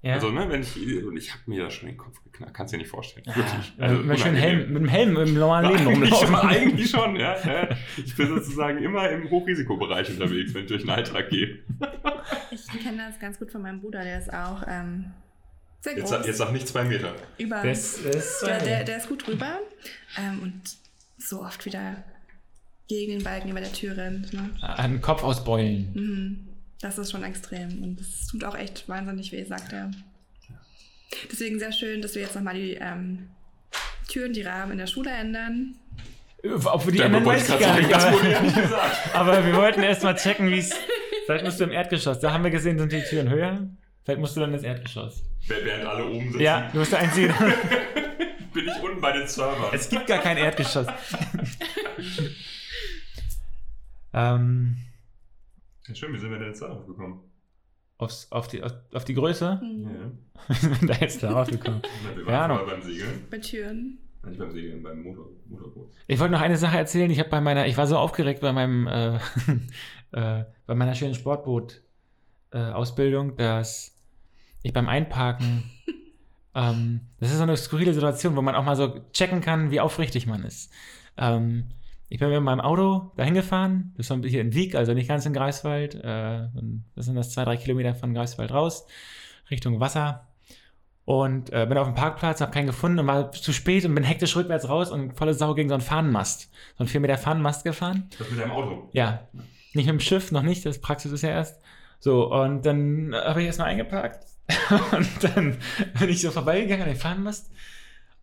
Ja. 0.00 0.14
Also, 0.14 0.30
ne, 0.30 0.48
wenn 0.48 0.62
ich, 0.62 0.76
und 1.04 1.16
ich 1.16 1.32
habe 1.32 1.42
mir 1.46 1.64
da 1.64 1.70
schon 1.72 1.88
den 1.88 1.96
Kopf 1.98 2.22
geknackt, 2.22 2.54
kannst 2.54 2.72
du 2.72 2.76
dir 2.76 2.82
nicht 2.82 2.90
vorstellen. 2.90 3.26
Wirklich. 3.26 3.72
Also, 3.78 3.96
mit, 3.96 4.04
unangenehm. 4.20 4.36
Helm, 4.36 4.72
mit 4.72 4.82
dem 4.82 4.88
Helm 4.88 5.16
im 5.16 5.34
normalen 5.34 5.72
Leben 5.72 5.88
eigentlich, 5.88 6.12
rumlaufen. 6.12 6.26
schon, 6.28 6.48
eigentlich 6.48 6.90
schon, 6.90 7.16
ja, 7.16 7.36
ja. 7.44 7.68
Ich 7.96 8.14
bin 8.14 8.28
sozusagen 8.28 8.78
immer 8.82 9.08
im 9.10 9.28
Hochrisikobereich 9.28 10.08
unterwegs, 10.10 10.54
wenn 10.54 10.62
ich 10.62 10.68
durch 10.68 10.82
den 10.82 10.90
Alltag 10.90 11.30
gehe. 11.30 11.58
Ich 12.52 12.66
kenne 12.80 12.98
das 13.08 13.18
ganz 13.18 13.38
gut 13.40 13.50
von 13.50 13.62
meinem 13.62 13.80
Bruder, 13.80 14.04
der 14.04 14.18
ist 14.18 14.32
auch 14.32 14.62
ähm, 14.68 15.06
sehr 15.80 15.94
groß. 15.94 16.00
Jetzt, 16.02 16.10
sag- 16.10 16.26
jetzt 16.26 16.38
sag 16.38 16.52
nicht 16.52 16.68
zwei 16.68 16.84
Meter. 16.84 17.14
über, 17.38 17.62
Das 17.64 17.94
ist, 17.98 18.42
der, 18.46 18.58
der, 18.60 18.84
der 18.84 18.98
ist 18.98 19.08
gut 19.08 19.26
drüber 19.26 19.58
ähm, 20.16 20.40
und 20.42 20.60
so 21.18 21.42
oft 21.42 21.64
wieder 21.66 22.04
gegen 22.86 23.12
den 23.18 23.24
Balken 23.24 23.50
über 23.50 23.60
der 23.60 23.72
Tür 23.72 23.96
rennt. 23.96 24.32
Ne? 24.32 24.48
Einen 24.62 25.00
Kopf 25.00 25.24
ausbeulen. 25.24 25.90
Mhm. 25.92 26.47
Das 26.80 26.98
ist 26.98 27.10
schon 27.10 27.24
extrem 27.24 27.82
und 27.82 28.00
es 28.00 28.26
tut 28.28 28.44
auch 28.44 28.56
echt 28.56 28.88
wahnsinnig 28.88 29.32
weh, 29.32 29.44
sagt 29.44 29.72
er. 29.72 29.90
Deswegen 31.30 31.58
sehr 31.58 31.72
schön, 31.72 32.02
dass 32.02 32.14
wir 32.14 32.22
jetzt 32.22 32.36
nochmal 32.36 32.54
die 32.54 32.74
ähm, 32.74 33.28
Türen, 34.08 34.32
die 34.32 34.42
Rahmen 34.42 34.72
in 34.72 34.78
der 34.78 34.86
Schule 34.86 35.10
ändern. 35.10 35.76
Ob 36.64 36.86
wir 36.86 36.92
die 36.92 37.00
ändern, 37.00 37.24
weiß 37.24 37.48
ich 37.48 37.58
gar 37.58 37.76
nicht. 37.76 37.90
das 37.92 38.12
wurde 38.12 38.30
ja 38.30 38.38
Aber, 38.38 38.46
nicht 38.46 38.62
gesagt. 38.62 38.96
aber 39.14 39.44
wir 39.46 39.56
wollten 39.56 39.82
erst 39.82 40.02
mal 40.04 40.14
checken, 40.14 40.50
wie 40.50 40.58
es. 40.58 40.72
Vielleicht 41.26 41.44
musst 41.44 41.58
du 41.60 41.64
im 41.64 41.72
Erdgeschoss. 41.72 42.20
Da 42.20 42.32
haben 42.32 42.44
wir 42.44 42.50
gesehen, 42.50 42.78
sind 42.78 42.92
die 42.92 43.02
Türen 43.02 43.28
höher. 43.28 43.68
Vielleicht 44.04 44.20
musst 44.20 44.36
du 44.36 44.40
dann 44.40 44.54
ins 44.54 44.62
Erdgeschoss. 44.62 45.22
Während 45.46 45.86
alle 45.86 46.06
oben 46.06 46.26
sitzen, 46.28 46.40
Ja, 46.40 46.70
du 46.72 46.78
bist 46.78 46.92
der 46.92 47.00
Einzige. 47.00 47.28
bin 48.54 48.68
ich 48.68 48.82
unten 48.82 49.00
bei 49.00 49.12
den 49.12 49.26
Servern. 49.26 49.70
es 49.72 49.88
gibt 49.88 50.06
gar 50.06 50.18
kein 50.18 50.36
Erdgeschoss. 50.36 50.86
ähm, 54.14 54.76
Ja, 55.88 55.94
schön, 55.94 56.12
wie 56.14 56.18
sind 56.18 56.30
wir 56.30 56.38
denn 56.38 56.48
jetzt 56.48 56.62
darauf 56.62 56.86
gekommen? 56.86 57.20
aufs, 58.00 58.30
auf, 58.30 58.46
die, 58.46 58.62
auf, 58.62 58.70
auf 58.94 59.04
die 59.04 59.14
Größe? 59.14 59.60
Mhm. 59.62 59.84
Ja. 59.84 59.90
Wir 60.48 60.56
sind 60.76 60.88
da 60.88 60.94
jetzt 60.94 61.20
darauf 61.22 61.48
gekommen. 61.50 61.82
Wir 62.14 62.22
Ja, 62.26 62.32
waren 62.32 62.48
noch. 62.50 62.58
vorher 62.60 62.76
beim 62.76 62.82
Segeln. 62.86 63.24
Bei 63.28 63.38
Türen. 63.38 63.98
Nicht 64.24 64.38
beim 64.38 64.52
Segeln, 64.52 64.82
beim 64.84 65.02
Motor, 65.02 65.26
Motorboot. 65.48 65.90
Ich 66.06 66.20
wollte 66.20 66.30
noch 66.32 66.40
eine 66.40 66.56
Sache 66.56 66.78
erzählen. 66.78 67.10
Ich 67.10 67.18
habe 67.18 67.28
bei 67.28 67.40
meiner, 67.40 67.66
ich 67.66 67.76
war 67.76 67.88
so 67.88 67.98
aufgeregt 67.98 68.40
bei 68.40 68.52
meinem, 68.52 68.86
äh, 68.86 69.16
äh, 70.12 70.44
bei 70.66 70.74
meiner 70.76 70.94
schönen 70.94 71.14
Sportboot-Ausbildung, 71.14 73.36
dass 73.36 73.96
ich 74.62 74.72
beim 74.72 74.88
Einparken, 74.88 75.64
ähm, 76.54 77.00
das 77.18 77.30
ist 77.30 77.38
so 77.38 77.42
eine 77.42 77.56
skurrile 77.56 77.94
Situation, 77.94 78.36
wo 78.36 78.42
man 78.42 78.54
auch 78.54 78.64
mal 78.64 78.76
so 78.76 79.00
checken 79.12 79.40
kann, 79.40 79.72
wie 79.72 79.80
aufrichtig 79.80 80.28
man 80.28 80.44
ist. 80.44 80.72
Ähm, 81.16 81.64
ich 82.08 82.18
bin 82.18 82.30
mit 82.30 82.40
meinem 82.40 82.60
Auto 82.60 83.12
dahin 83.16 83.34
gefahren, 83.34 83.92
das 83.96 84.08
war 84.08 84.18
hier 84.22 84.40
in 84.40 84.54
Wieg, 84.54 84.74
also 84.74 84.94
nicht 84.94 85.08
ganz 85.08 85.26
in 85.26 85.34
Greifswald. 85.34 85.94
Äh, 85.96 86.48
das 86.94 87.04
sind 87.04 87.14
das 87.16 87.30
zwei, 87.30 87.44
drei 87.44 87.56
Kilometer 87.56 87.94
von 87.94 88.14
Greifswald 88.14 88.50
raus, 88.50 88.86
Richtung 89.50 89.80
Wasser. 89.80 90.26
Und 91.04 91.52
äh, 91.52 91.64
bin 91.66 91.78
auf 91.78 91.86
dem 91.86 91.94
Parkplatz, 91.94 92.42
habe 92.42 92.52
keinen 92.52 92.66
gefunden 92.66 92.98
und 92.98 93.06
war 93.06 93.32
zu 93.32 93.52
spät 93.52 93.84
und 93.86 93.94
bin 93.94 94.04
hektisch 94.04 94.36
rückwärts 94.36 94.68
raus 94.68 94.90
und 94.90 95.16
volle 95.16 95.32
Sau 95.32 95.54
gegen 95.54 95.68
so 95.70 95.74
einen 95.74 95.82
Fahnenmast. 95.82 96.50
So 96.76 96.80
einen 96.80 96.88
4 96.88 97.00
Meter 97.00 97.16
Fahnenmast 97.16 97.64
gefahren. 97.64 98.10
Das 98.18 98.30
mit 98.30 98.40
deinem 98.40 98.50
Auto. 98.50 98.88
Ja, 98.92 99.26
nicht 99.72 99.86
mit 99.86 99.88
dem 99.88 100.00
Schiff, 100.00 100.32
noch 100.32 100.42
nicht, 100.42 100.66
das 100.66 100.80
Praxis 100.80 101.12
ist 101.12 101.22
ja 101.22 101.30
erst. 101.30 101.62
So, 101.98 102.30
und 102.32 102.64
dann 102.64 103.14
habe 103.14 103.40
ich 103.40 103.46
erstmal 103.46 103.68
eingeparkt 103.68 104.26
und 104.92 105.24
dann 105.24 105.56
bin 105.98 106.08
ich 106.10 106.20
so 106.20 106.30
vorbeigegangen 106.30 106.82
an 106.82 106.90
den 106.90 106.98
Fahnenmast 106.98 107.50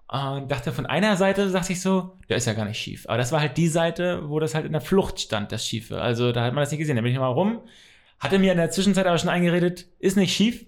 und 0.07 0.51
dachte 0.51 0.71
von 0.71 0.85
einer 0.85 1.15
Seite, 1.15 1.49
dachte 1.51 1.73
ich 1.73 1.81
so, 1.81 2.17
der 2.29 2.37
ist 2.37 2.45
ja 2.45 2.53
gar 2.53 2.65
nicht 2.65 2.79
schief. 2.79 3.05
Aber 3.07 3.17
das 3.17 3.31
war 3.31 3.39
halt 3.39 3.57
die 3.57 3.67
Seite, 3.67 4.29
wo 4.29 4.39
das 4.39 4.53
halt 4.53 4.65
in 4.65 4.71
der 4.71 4.81
Flucht 4.81 5.19
stand, 5.19 5.51
das 5.51 5.65
Schiefe. 5.65 6.01
Also 6.01 6.31
da 6.31 6.43
hat 6.43 6.53
man 6.53 6.61
das 6.61 6.71
nicht 6.71 6.79
gesehen. 6.79 6.95
Da 6.95 7.01
bin 7.01 7.11
ich 7.11 7.17
mal 7.17 7.27
rum, 7.27 7.61
hatte 8.19 8.37
mir 8.37 8.51
in 8.51 8.57
der 8.57 8.69
Zwischenzeit 8.69 9.07
aber 9.07 9.17
schon 9.17 9.29
eingeredet, 9.29 9.87
ist 9.99 10.15
nicht 10.15 10.35
schief. 10.35 10.65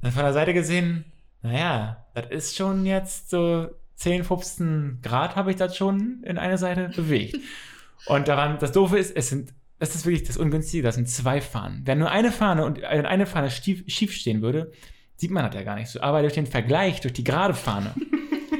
Dann 0.00 0.12
von 0.12 0.22
der 0.22 0.32
Seite 0.32 0.54
gesehen, 0.54 1.04
naja, 1.42 2.06
das 2.14 2.26
ist 2.30 2.56
schon 2.56 2.86
jetzt 2.86 3.30
so 3.30 3.68
10, 3.96 4.24
15 4.24 4.98
Grad 5.02 5.36
habe 5.36 5.50
ich 5.50 5.56
das 5.56 5.76
schon 5.76 6.22
in 6.24 6.38
eine 6.38 6.58
Seite 6.58 6.88
bewegt. 6.88 7.36
Und 8.06 8.28
daran, 8.28 8.58
das 8.58 8.72
Doofe 8.72 8.98
ist, 8.98 9.14
es 9.14 9.28
sind, 9.28 9.52
das 9.78 9.94
ist 9.94 10.06
wirklich 10.06 10.24
das 10.24 10.36
Ungünstige, 10.36 10.82
das 10.82 10.96
sind 10.96 11.08
zwei 11.08 11.40
Fahnen. 11.40 11.82
Wenn 11.84 11.98
nur 11.98 12.10
eine 12.10 12.32
Fahne 12.32 12.64
und 12.64 12.82
äh, 12.82 12.86
eine 12.86 13.26
Fahne 13.26 13.50
schief, 13.50 13.84
schief 13.86 14.12
stehen 14.12 14.42
würde, 14.42 14.72
sieht 15.22 15.30
man 15.30 15.44
das 15.44 15.54
ja 15.54 15.62
gar 15.62 15.76
nicht 15.76 15.88
so. 15.88 16.00
Aber 16.00 16.20
durch 16.20 16.32
den 16.32 16.46
Vergleich, 16.46 17.00
durch 17.00 17.14
die 17.14 17.22
gerade 17.22 17.54
Fahne, 17.54 17.94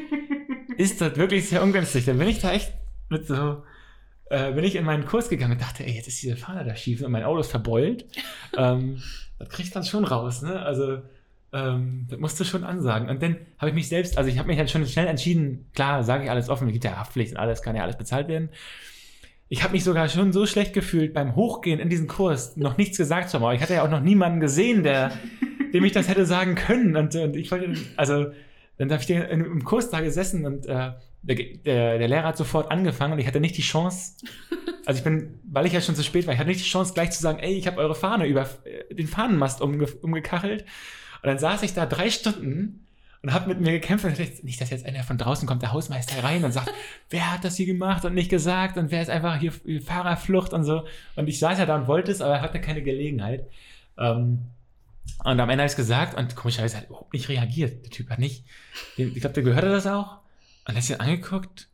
ist 0.76 1.00
das 1.00 1.16
wirklich 1.16 1.48
sehr 1.48 1.60
ungünstig. 1.60 2.04
Dann 2.04 2.18
bin 2.18 2.28
ich 2.28 2.38
da 2.38 2.52
echt 2.52 2.72
mit 3.08 3.26
so, 3.26 3.64
äh, 4.30 4.52
bin 4.52 4.62
ich 4.62 4.76
in 4.76 4.84
meinen 4.84 5.04
Kurs 5.04 5.28
gegangen 5.28 5.54
und 5.54 5.60
dachte, 5.60 5.84
ey, 5.84 5.92
jetzt 5.92 6.06
ist 6.06 6.22
diese 6.22 6.36
Fahne 6.36 6.64
da 6.64 6.76
schief 6.76 7.02
und 7.02 7.10
mein 7.10 7.24
Auto 7.24 7.40
ist 7.40 7.50
verbeult. 7.50 8.04
ähm, 8.56 9.02
das 9.40 9.48
kriegt 9.48 9.74
man 9.74 9.82
schon 9.82 10.04
raus, 10.04 10.42
ne? 10.42 10.62
Also, 10.62 11.02
ähm, 11.52 12.06
das 12.08 12.20
musst 12.20 12.38
du 12.38 12.44
schon 12.44 12.62
ansagen. 12.62 13.08
Und 13.08 13.20
dann 13.20 13.38
habe 13.58 13.70
ich 13.70 13.74
mich 13.74 13.88
selbst, 13.88 14.16
also 14.16 14.30
ich 14.30 14.38
habe 14.38 14.46
mich 14.46 14.56
dann 14.56 14.68
schon 14.68 14.86
schnell 14.86 15.08
entschieden, 15.08 15.66
klar, 15.74 16.04
sage 16.04 16.22
ich 16.22 16.30
alles 16.30 16.48
offen, 16.48 16.68
es 16.68 16.74
gibt 16.74 16.84
ja 16.84 16.96
Haftpflicht 16.96 17.32
und 17.32 17.38
alles, 17.38 17.60
kann 17.60 17.74
ja 17.74 17.82
alles 17.82 17.98
bezahlt 17.98 18.28
werden. 18.28 18.50
Ich 19.48 19.64
habe 19.64 19.72
mich 19.72 19.82
sogar 19.82 20.08
schon 20.08 20.32
so 20.32 20.46
schlecht 20.46 20.74
gefühlt 20.74 21.12
beim 21.12 21.34
Hochgehen 21.34 21.80
in 21.80 21.90
diesen 21.90 22.06
Kurs, 22.06 22.56
noch 22.56 22.78
nichts 22.78 22.98
gesagt 22.98 23.30
zu 23.30 23.34
haben. 23.34 23.42
Aber 23.42 23.54
ich 23.54 23.60
hatte 23.60 23.74
ja 23.74 23.84
auch 23.84 23.90
noch 23.90 24.00
niemanden 24.00 24.38
gesehen, 24.38 24.84
der, 24.84 25.10
dem 25.72 25.84
ich 25.84 25.92
das 25.92 26.08
hätte 26.08 26.26
sagen 26.26 26.54
können. 26.54 26.96
Und, 26.96 27.14
und 27.14 27.36
ich 27.36 27.50
wollte, 27.50 27.74
also, 27.96 28.26
dann 28.78 28.90
habe 28.90 29.00
ich 29.00 29.06
den- 29.06 29.22
im 29.22 29.64
Kurs 29.64 29.90
da 29.90 30.00
gesessen 30.00 30.44
und 30.46 30.66
äh, 30.66 30.92
der, 31.22 31.36
der, 31.64 31.98
der 31.98 32.08
Lehrer 32.08 32.24
hat 32.28 32.36
sofort 32.36 32.70
angefangen 32.70 33.12
und 33.12 33.18
ich 33.20 33.26
hatte 33.26 33.38
nicht 33.40 33.56
die 33.56 33.62
Chance, 33.62 34.14
also 34.86 34.98
ich 34.98 35.04
bin, 35.04 35.38
weil 35.44 35.66
ich 35.66 35.72
ja 35.72 35.80
schon 35.80 35.94
zu 35.94 36.02
spät 36.02 36.26
war, 36.26 36.34
ich 36.34 36.40
hatte 36.40 36.48
nicht 36.48 36.60
die 36.64 36.68
Chance 36.68 36.94
gleich 36.94 37.10
zu 37.12 37.22
sagen, 37.22 37.38
ey, 37.38 37.52
ich 37.52 37.66
habe 37.68 37.78
eure 37.78 37.94
Fahne 37.94 38.26
über 38.26 38.48
äh, 38.64 38.94
den 38.94 39.06
Fahnenmast 39.06 39.60
umge 39.60 39.86
umgekachelt. 39.86 40.62
Und 41.22 41.28
dann 41.28 41.38
saß 41.38 41.62
ich 41.62 41.74
da 41.74 41.86
drei 41.86 42.10
Stunden 42.10 42.84
und 43.22 43.32
habe 43.32 43.48
mit 43.50 43.60
mir 43.60 43.70
gekämpft 43.70 44.04
und 44.04 44.18
dachte, 44.18 44.44
nicht, 44.44 44.60
dass 44.60 44.70
jetzt 44.70 44.84
einer 44.84 45.04
von 45.04 45.16
draußen 45.18 45.46
kommt, 45.46 45.62
der 45.62 45.72
Hausmeister 45.72 46.24
rein 46.24 46.42
und 46.44 46.50
sagt, 46.50 46.72
wer 47.10 47.30
hat 47.32 47.44
das 47.44 47.56
hier 47.56 47.66
gemacht 47.66 48.04
und 48.04 48.14
nicht 48.14 48.28
gesagt 48.30 48.76
und 48.76 48.90
wer 48.90 49.00
ist 49.02 49.10
einfach 49.10 49.36
hier 49.38 49.52
hier 49.64 49.80
Fahrerflucht 49.80 50.52
und 50.52 50.64
so. 50.64 50.82
Und 51.14 51.28
ich 51.28 51.38
saß 51.38 51.58
ja 51.58 51.66
da 51.66 51.76
und 51.76 51.86
wollte 51.86 52.10
es, 52.10 52.20
aber 52.20 52.40
hatte 52.40 52.60
keine 52.60 52.82
Gelegenheit. 52.82 53.46
Ähm, 53.96 54.38
und 55.24 55.40
am 55.40 55.50
Ende 55.50 55.62
habe 55.62 55.66
ich 55.66 55.72
es 55.72 55.76
gesagt 55.76 56.16
und 56.16 56.34
komischerweise 56.34 56.76
hat 56.76 56.84
er 56.84 56.90
überhaupt 56.90 57.12
nicht 57.12 57.28
reagiert. 57.28 57.84
Der 57.84 57.90
Typ 57.90 58.10
hat 58.10 58.18
nicht, 58.18 58.44
ich 58.96 59.14
glaube, 59.14 59.34
der 59.34 59.42
gehörte 59.42 59.68
das 59.68 59.86
auch. 59.86 60.18
Und 60.66 60.74
er 60.74 60.76
hat 60.76 60.82
sich 60.82 61.00
angeguckt 61.00 61.68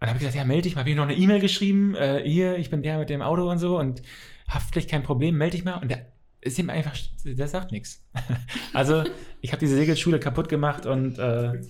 und 0.00 0.02
dann 0.02 0.10
habe 0.10 0.18
ich 0.18 0.20
gesagt, 0.20 0.36
ja, 0.36 0.44
melde 0.44 0.62
dich 0.62 0.74
mal. 0.74 0.80
Habe 0.80 0.90
ich 0.90 0.96
noch 0.96 1.04
eine 1.04 1.16
E-Mail 1.16 1.40
geschrieben, 1.40 1.96
äh, 1.96 2.22
hier, 2.24 2.56
ich 2.56 2.70
bin 2.70 2.82
der 2.82 2.98
mit 2.98 3.10
dem 3.10 3.20
Auto 3.20 3.50
und 3.50 3.58
so 3.58 3.78
und 3.78 4.02
Haftpflicht, 4.48 4.88
kein 4.88 5.02
Problem, 5.02 5.36
melde 5.36 5.56
dich 5.56 5.64
mal. 5.64 5.74
Und 5.74 5.90
der 5.90 6.06
ist 6.40 6.58
ihm 6.58 6.70
einfach, 6.70 6.96
der 7.24 7.48
sagt 7.48 7.72
nichts. 7.72 8.04
Also, 8.72 9.04
ich 9.40 9.50
habe 9.50 9.58
diese 9.58 9.74
Segelschule 9.74 10.20
kaputt 10.20 10.48
gemacht 10.48 10.86
und 10.86 11.18
äh, 11.18 11.60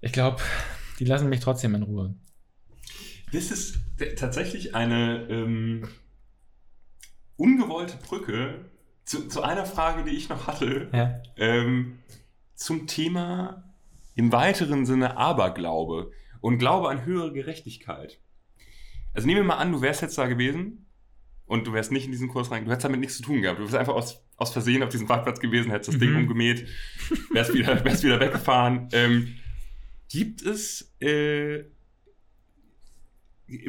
ich 0.00 0.12
glaube, 0.12 0.42
die 0.98 1.04
lassen 1.04 1.28
mich 1.28 1.40
trotzdem 1.40 1.74
in 1.76 1.82
Ruhe. 1.84 2.14
Das 3.32 3.50
ist 3.50 3.78
tatsächlich 4.16 4.74
eine 4.74 5.26
ähm, 5.28 5.88
ungewollte 7.36 7.96
Brücke 7.98 8.64
zu, 9.04 9.28
zu 9.28 9.42
einer 9.42 9.66
Frage, 9.66 10.04
die 10.04 10.16
ich 10.16 10.28
noch 10.28 10.46
hatte, 10.46 10.88
Ja. 10.92 11.20
ähm, 11.36 11.98
zum 12.54 12.86
Thema 12.86 13.64
im 14.14 14.32
weiteren 14.32 14.86
Sinne 14.86 15.16
Aberglaube 15.16 16.12
und 16.40 16.58
Glaube 16.58 16.88
an 16.88 17.04
höhere 17.04 17.32
Gerechtigkeit. 17.32 18.20
Also 19.12 19.26
nehmen 19.26 19.40
wir 19.40 19.44
mal 19.44 19.56
an, 19.56 19.72
du 19.72 19.80
wärst 19.82 20.02
jetzt 20.02 20.16
da 20.18 20.26
gewesen 20.26 20.86
und 21.46 21.66
du 21.66 21.72
wärst 21.72 21.92
nicht 21.92 22.06
in 22.06 22.12
diesen 22.12 22.28
Kurs 22.28 22.50
rein, 22.50 22.64
du 22.64 22.70
hättest 22.70 22.84
damit 22.84 23.00
nichts 23.00 23.16
zu 23.16 23.22
tun 23.22 23.42
gehabt. 23.42 23.58
Du 23.58 23.64
wärst 23.64 23.74
einfach 23.74 23.94
aus, 23.94 24.24
aus 24.36 24.52
Versehen 24.52 24.82
auf 24.82 24.88
diesem 24.88 25.06
Parkplatz 25.06 25.40
gewesen, 25.40 25.70
hättest 25.70 25.90
das 25.94 25.98
Ding 25.98 26.10
Mhm. 26.12 26.16
umgemäht, 26.18 26.66
wärst 27.32 27.52
wieder, 27.54 27.68
wärst 27.84 28.02
wieder 28.04 28.18
weggefahren. 28.20 28.88
Ähm, 28.92 29.34
gibt 30.10 30.42
es 30.42 30.94
äh, 31.00 31.64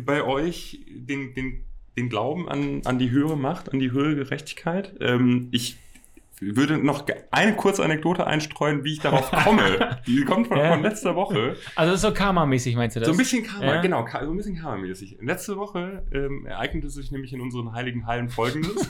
bei 0.02 0.24
euch 0.24 0.80
den, 0.90 1.34
den, 1.34 1.66
den 1.98 2.10
Glauben 2.10 2.50
an, 2.50 2.82
an 2.86 3.00
die 3.00 3.10
höhere 3.12 3.38
Macht, 3.38 3.72
an 3.72 3.80
die 3.80 3.92
höhere 3.92 4.16
Gerechtigkeit? 4.16 4.94
Ähm, 5.00 5.48
ich 5.52 5.78
würde 6.42 6.78
noch 6.78 7.06
eine 7.32 7.56
kurze 7.56 7.84
Anekdote 7.84 8.28
einstreuen, 8.28 8.84
wie 8.84 8.94
ich 8.94 9.00
darauf 9.00 9.32
komme. 9.32 10.00
Die 10.06 10.24
kommt 10.26 10.48
von, 10.48 10.58
Ja. 10.58 10.74
von 10.74 10.84
letzter 10.84 11.16
Woche. 11.16 11.56
Also 11.76 11.92
das 11.94 12.04
ist 12.04 12.08
so 12.10 12.14
Karma-mäßig, 12.14 12.76
meinst 12.76 12.96
du 12.96 13.00
das? 13.00 13.08
So 13.08 13.14
ein 13.14 13.18
bisschen 13.18 13.44
Karma, 13.44 13.76
Ja. 13.76 13.82
genau, 13.82 14.06
so 14.06 14.18
ein 14.18 14.36
bisschen 14.38 14.58
Karma-mäßig. 14.58 15.18
Letzte 15.22 15.56
Woche 15.56 16.04
ähm, 16.14 16.46
ereignete 16.46 16.90
sich 16.90 17.12
nämlich 17.12 17.32
in 17.32 17.40
unseren 17.40 17.72
heiligen 17.72 18.06
Hallen 18.06 18.28
folgendes. 18.30 18.90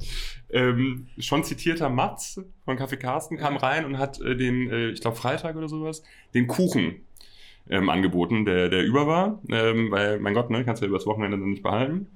ähm, 0.50 1.06
schon 1.18 1.44
zitierter 1.44 1.90
Mats 1.90 2.40
von 2.64 2.76
Kaffee 2.76 2.96
Carsten 2.96 3.36
kam 3.36 3.56
rein 3.56 3.84
und 3.84 3.98
hat 3.98 4.20
äh, 4.20 4.34
den, 4.36 4.70
äh, 4.70 4.88
ich 4.88 5.00
glaube 5.00 5.16
Freitag 5.16 5.56
oder 5.56 5.68
sowas, 5.68 6.02
den 6.34 6.46
Kuchen 6.46 7.02
ähm, 7.70 7.88
angeboten, 7.88 8.44
der, 8.44 8.68
der 8.68 8.84
über 8.84 9.06
war. 9.06 9.40
Ähm, 9.48 9.90
weil, 9.90 10.18
mein 10.20 10.34
Gott, 10.34 10.50
ne, 10.50 10.64
kannst 10.64 10.82
du 10.82 10.86
ja 10.86 10.90
übers 10.90 11.06
Wochenende 11.06 11.38
dann 11.38 11.50
nicht 11.50 11.62
behalten. 11.62 12.08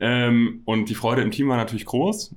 Ähm, 0.00 0.62
und 0.64 0.88
die 0.88 0.94
Freude 0.94 1.22
im 1.22 1.30
Team 1.30 1.48
war 1.48 1.56
natürlich 1.56 1.86
groß. 1.86 2.34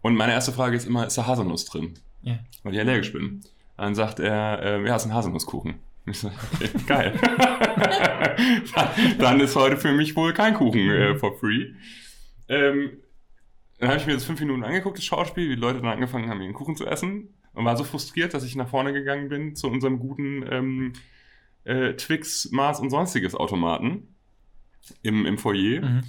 Und 0.00 0.16
meine 0.16 0.32
erste 0.32 0.52
Frage 0.52 0.76
ist 0.76 0.86
immer, 0.86 1.06
ist 1.06 1.18
da 1.18 1.26
Haselnuss 1.26 1.66
drin? 1.66 1.94
Ja. 2.22 2.38
Weil 2.62 2.74
ich 2.74 2.80
allergisch 2.80 3.12
bin. 3.12 3.42
Dann 3.76 3.94
sagt 3.94 4.20
er, 4.20 4.62
äh, 4.62 4.86
ja, 4.86 4.96
ist 4.96 5.06
ein 5.06 5.14
Haselnusskuchen. 5.14 5.74
Ich 6.06 6.18
so, 6.18 6.30
okay, 6.54 6.70
geil. 6.86 7.14
dann, 8.74 8.88
dann 9.18 9.40
ist 9.40 9.54
heute 9.54 9.76
für 9.76 9.92
mich 9.92 10.16
wohl 10.16 10.32
kein 10.32 10.54
Kuchen 10.54 10.90
äh, 10.90 11.14
for 11.16 11.38
free. 11.38 11.72
Ähm, 12.48 12.92
Dann 13.78 13.90
habe 13.90 14.00
ich 14.00 14.06
mir 14.06 14.14
das 14.14 14.24
fünf 14.24 14.40
Minuten 14.40 14.64
angeguckt, 14.64 14.96
das 14.96 15.04
Schauspiel, 15.04 15.50
wie 15.50 15.54
die 15.54 15.60
Leute 15.60 15.80
dann 15.80 15.90
angefangen 15.90 16.30
haben, 16.30 16.40
ihren 16.40 16.54
Kuchen 16.54 16.76
zu 16.76 16.86
essen. 16.86 17.28
Und 17.52 17.64
war 17.64 17.76
so 17.76 17.84
frustriert, 17.84 18.34
dass 18.34 18.44
ich 18.44 18.56
nach 18.56 18.68
vorne 18.68 18.92
gegangen 18.92 19.28
bin 19.28 19.54
zu 19.54 19.68
unserem 19.68 19.98
guten 19.98 20.44
ähm, 20.50 20.92
äh, 21.64 21.94
Twix, 21.94 22.50
Mars 22.50 22.80
und 22.80 22.90
sonstiges 22.90 23.34
Automaten 23.34 24.14
im, 25.02 25.26
im 25.26 25.38
Foyer. 25.38 25.82
Mhm. 25.82 26.02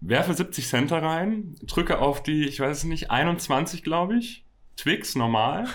Werfe 0.00 0.32
70 0.34 0.66
Cent 0.66 0.90
da 0.90 0.98
rein, 0.98 1.56
drücke 1.62 1.98
auf 1.98 2.22
die, 2.22 2.46
ich 2.46 2.58
weiß 2.58 2.78
es 2.78 2.84
nicht, 2.84 3.10
21, 3.10 3.82
glaube 3.82 4.16
ich. 4.16 4.44
Twix, 4.76 5.14
normal. 5.14 5.68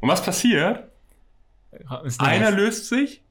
Und 0.00 0.08
was 0.08 0.24
passiert? 0.24 0.88
Einer 2.18 2.50
löst 2.50 2.88
sich. 2.88 3.22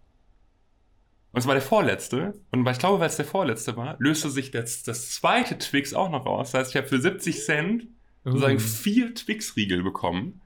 Und 1.32 1.40
es 1.40 1.48
war 1.48 1.54
der 1.54 1.62
vorletzte. 1.62 2.34
Und 2.52 2.66
weil 2.66 2.74
ich 2.74 2.80
glaube, 2.80 3.00
weil 3.00 3.08
es 3.08 3.16
der 3.16 3.26
vorletzte 3.26 3.78
war, 3.78 3.96
löste 4.00 4.30
sich 4.30 4.52
das, 4.52 4.84
das 4.84 5.12
zweite 5.12 5.58
Twix 5.58 5.94
auch 5.94 6.10
noch 6.10 6.26
raus. 6.26 6.52
Das 6.52 6.60
heißt, 6.62 6.72
ich 6.72 6.78
habe 6.78 6.88
für 6.88 7.00
70 7.00 7.44
Cent 7.46 7.88
sozusagen 8.26 8.58
Uh, 8.58 8.60
vier 8.60 9.16
Twix-Riegel 9.16 9.82
bekommen. 9.84 10.42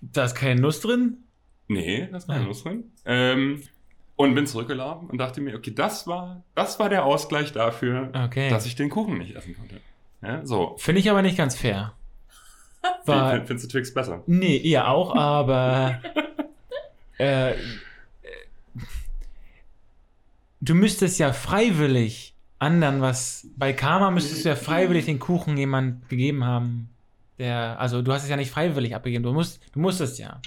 da 0.00 0.24
ist 0.24 0.34
keine 0.34 0.60
Nuss 0.60 0.80
drin? 0.80 1.18
Nee, 1.70 2.08
das 2.10 2.26
war 2.26 2.40
ja 2.40 2.46
drin. 2.52 2.84
Ähm, 3.04 3.62
und 4.16 4.34
bin 4.34 4.46
zurückgelaufen 4.46 5.08
und 5.08 5.18
dachte 5.18 5.40
mir, 5.40 5.54
okay, 5.56 5.72
das 5.74 6.06
war, 6.06 6.42
das 6.54 6.78
war 6.78 6.88
der 6.88 7.04
Ausgleich 7.04 7.52
dafür, 7.52 8.10
Okay. 8.26 8.50
dass 8.50 8.66
ich 8.66 8.74
den 8.76 8.90
Kuchen 8.90 9.18
nicht 9.18 9.36
essen 9.36 9.56
konnte. 9.56 9.80
Ja, 10.20 10.44
so. 10.44 10.74
Finde 10.78 11.00
ich 11.00 11.08
aber 11.10 11.22
nicht 11.22 11.36
ganz 11.38 11.56
fair. 11.56 11.94
Weil, 13.06 13.36
Find- 13.36 13.46
Findest 13.46 13.66
du 13.66 13.78
Twix 13.78 13.94
besser? 13.94 14.22
nee, 14.26 14.56
ihr 14.56 14.88
auch, 14.88 15.14
aber 15.16 16.00
äh, 17.18 17.54
du 20.60 20.74
müsstest 20.74 21.18
ja 21.18 21.32
freiwillig 21.32 22.34
anderen 22.58 23.00
was. 23.00 23.46
Bei 23.56 23.72
Karma 23.72 24.10
müsstest 24.10 24.44
du 24.44 24.50
ja 24.50 24.56
freiwillig 24.56 25.06
den 25.06 25.18
Kuchen 25.18 25.56
jemand 25.56 26.08
gegeben 26.08 26.44
haben. 26.44 26.90
Der, 27.38 27.78
also 27.80 28.02
du 28.02 28.12
hast 28.12 28.24
es 28.24 28.28
ja 28.28 28.36
nicht 28.36 28.50
freiwillig 28.50 28.94
abgegeben. 28.94 29.22
Du 29.24 29.32
musst, 29.32 29.60
du 29.72 29.80
musstest 29.80 30.18
ja. 30.18 30.40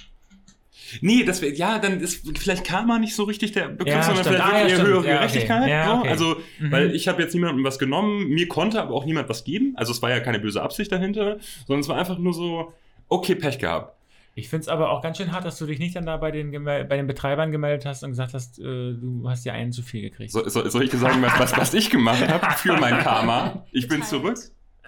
Nee, 1.01 1.23
das 1.23 1.41
wäre, 1.41 1.53
ja, 1.53 1.79
dann 1.79 1.99
ist 1.99 2.27
vielleicht 2.39 2.63
Karma 2.65 2.99
nicht 2.99 3.15
so 3.15 3.23
richtig 3.23 3.51
der 3.53 3.69
Begriff, 3.69 3.87
Ja, 3.95 4.03
sondern 4.03 4.23
stimmt. 4.23 4.35
vielleicht 4.37 4.53
Ah, 4.53 4.61
ja, 4.61 4.69
stimmt. 4.69 4.87
höhere 4.87 4.93
Ja, 4.93 4.99
okay. 4.99 5.17
Gerechtigkeit. 5.17 5.69
Ja, 5.69 5.85
so. 5.87 5.93
okay. 5.99 6.09
Also, 6.09 6.35
Mhm. 6.59 6.71
weil 6.71 6.95
ich 6.95 7.07
habe 7.07 7.21
jetzt 7.21 7.33
niemandem 7.33 7.63
was 7.63 7.79
genommen, 7.79 8.27
mir 8.29 8.47
konnte 8.47 8.81
aber 8.81 8.93
auch 8.93 9.05
niemand 9.05 9.29
was 9.29 9.43
geben. 9.43 9.73
Also 9.77 9.91
es 9.91 10.01
war 10.01 10.09
ja 10.09 10.19
keine 10.19 10.39
böse 10.39 10.61
Absicht 10.61 10.91
dahinter, 10.91 11.37
sondern 11.67 11.81
es 11.81 11.87
war 11.89 11.97
einfach 11.97 12.17
nur 12.17 12.33
so, 12.33 12.73
okay, 13.09 13.35
Pech 13.35 13.59
gehabt. 13.59 13.95
Ich 14.35 14.49
finde 14.49 14.61
es 14.63 14.67
aber 14.67 14.89
auch 14.89 15.03
ganz 15.03 15.17
schön 15.17 15.31
hart, 15.31 15.45
dass 15.45 15.59
du 15.59 15.67
dich 15.67 15.77
nicht 15.77 15.95
dann 15.95 16.07
da 16.07 16.17
bei 16.17 16.31
den, 16.31 16.63
bei 16.63 16.83
den 16.85 17.05
Betreibern 17.05 17.51
gemeldet 17.51 17.85
hast 17.85 18.03
und 18.03 18.09
gesagt 18.09 18.33
hast, 18.33 18.57
äh, 18.57 18.63
du 18.63 19.23
hast 19.29 19.45
ja 19.45 19.53
einen 19.53 19.71
zu 19.71 19.83
viel 19.83 20.01
gekriegt. 20.01 20.31
So, 20.31 20.47
so, 20.49 20.67
soll 20.67 20.83
ich 20.83 20.89
dir 20.89 20.97
sagen, 20.97 21.21
was, 21.21 21.55
was, 21.55 21.73
ich 21.75 21.91
gemacht 21.91 22.27
habe 22.27 22.51
für 22.57 22.75
mein 22.77 22.97
Karma? 22.99 23.63
Ich 23.71 23.87
bin 23.87 24.01
zurück 24.01 24.39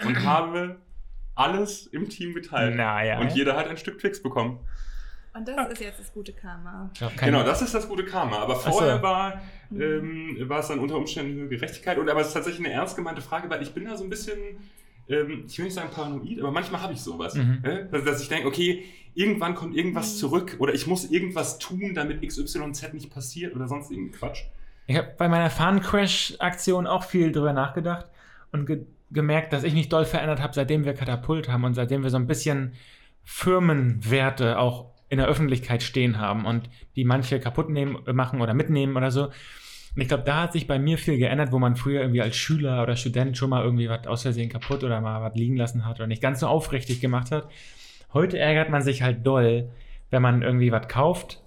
und 0.03 0.23
habe 0.23 0.77
alles 1.35 1.85
im 1.87 2.09
Team 2.09 2.33
geteilt. 2.33 2.75
Naja. 2.75 3.19
Und 3.19 3.33
jeder 3.35 3.55
hat 3.55 3.67
ein 3.67 3.77
Stück 3.77 3.99
Twix 3.99 4.23
bekommen. 4.23 4.59
Und 5.37 5.47
das 5.47 5.71
ist 5.73 5.81
jetzt 5.81 5.99
das 5.99 6.13
gute 6.13 6.31
Karma. 6.33 6.89
Genau, 7.19 7.43
das 7.43 7.61
ist 7.61 7.73
das 7.73 7.87
gute 7.89 8.05
Karma. 8.05 8.37
Aber 8.39 8.55
so. 8.55 8.71
vorher 8.71 9.01
war, 9.01 9.41
Mhm. 9.69 9.81
ähm, 9.81 10.49
war 10.49 10.59
es 10.59 10.67
dann 10.69 10.79
unter 10.79 10.95
Umständen 10.95 11.33
höhere 11.33 11.49
Gerechtigkeit. 11.49 11.97
Und 11.97 12.09
aber 12.09 12.21
es 12.21 12.27
ist 12.27 12.33
tatsächlich 12.33 12.65
eine 12.65 12.73
ernst 12.73 12.95
gemeinte 12.95 13.21
Frage, 13.21 13.49
weil 13.49 13.61
ich 13.61 13.73
bin 13.73 13.83
da 13.85 13.97
so 13.97 14.03
ein 14.05 14.09
bisschen, 14.09 14.37
ähm, 15.09 15.43
ich 15.47 15.57
will 15.57 15.65
nicht 15.65 15.73
sagen 15.73 15.89
paranoid, 15.93 16.39
aber 16.39 16.51
manchmal 16.51 16.81
habe 16.81 16.93
ich 16.93 17.01
sowas. 17.01 17.35
Mhm. 17.35 17.59
Äh? 17.63 17.89
Dass, 17.91 18.03
dass 18.05 18.21
ich 18.21 18.29
denke, 18.29 18.47
okay, 18.47 18.85
irgendwann 19.13 19.55
kommt 19.55 19.75
irgendwas 19.75 20.13
Mhm. 20.13 20.19
zurück 20.19 20.55
oder 20.59 20.73
ich 20.73 20.87
muss 20.87 21.11
irgendwas 21.11 21.59
tun, 21.59 21.93
damit 21.93 22.21
XYZ 22.21 22.93
nicht 22.93 23.09
passiert 23.13 23.55
oder 23.55 23.67
sonst 23.67 23.91
irgendein 23.91 24.17
Quatsch. 24.17 24.43
Ich 24.87 24.95
habe 24.95 25.13
bei 25.17 25.27
meiner 25.27 25.49
Fahnen-Crash-Aktion 25.49 26.87
auch 26.87 27.03
viel 27.03 27.31
drüber 27.31 27.51
nachgedacht 27.53 28.05
und 28.51 28.65
ge 28.67 28.85
gemerkt, 29.11 29.53
dass 29.53 29.63
ich 29.63 29.73
mich 29.73 29.87
doll 29.89 30.03
verändert 30.05 30.41
habe, 30.41 30.53
seitdem 30.53 30.83
wir 30.85 30.93
Katapult 30.93 31.47
haben 31.49 31.63
und 31.63 31.73
seitdem 31.75 32.03
wir 32.03 32.09
so 32.09 32.17
ein 32.17 32.25
bisschen 32.27 32.73
Firmenwerte 33.23 34.57
auch 34.59 34.94
in 35.09 35.17
der 35.17 35.27
Öffentlichkeit 35.27 35.83
stehen 35.83 36.19
haben 36.19 36.45
und 36.45 36.69
die 36.95 37.05
manche 37.05 37.39
kaputt 37.39 37.69
nehmen, 37.69 37.99
machen 38.13 38.41
oder 38.41 38.53
mitnehmen 38.53 38.97
oder 38.97 39.11
so. 39.11 39.25
Und 39.95 40.01
ich 40.01 40.07
glaube, 40.07 40.23
da 40.23 40.43
hat 40.43 40.53
sich 40.53 40.67
bei 40.67 40.77
mir 40.77 40.97
viel 40.97 41.17
geändert, 41.17 41.51
wo 41.51 41.59
man 41.59 41.75
früher 41.75 42.01
irgendwie 42.01 42.21
als 42.21 42.35
Schüler 42.35 42.83
oder 42.83 42.97
Student 42.97 43.37
schon 43.37 43.49
mal 43.49 43.63
irgendwie 43.63 43.87
was 43.87 44.07
aus 44.07 44.23
Versehen 44.23 44.49
kaputt 44.49 44.83
oder 44.83 44.99
mal 44.99 45.21
was 45.21 45.35
liegen 45.35 45.55
lassen 45.55 45.85
hat 45.85 45.97
oder 45.99 46.07
nicht 46.07 46.21
ganz 46.21 46.41
so 46.41 46.47
aufrichtig 46.47 46.99
gemacht 46.99 47.31
hat. 47.31 47.49
Heute 48.13 48.37
ärgert 48.37 48.69
man 48.69 48.81
sich 48.81 49.03
halt 49.03 49.25
doll, 49.25 49.69
wenn 50.09 50.21
man 50.21 50.41
irgendwie 50.41 50.71
was 50.71 50.87
kauft 50.87 51.41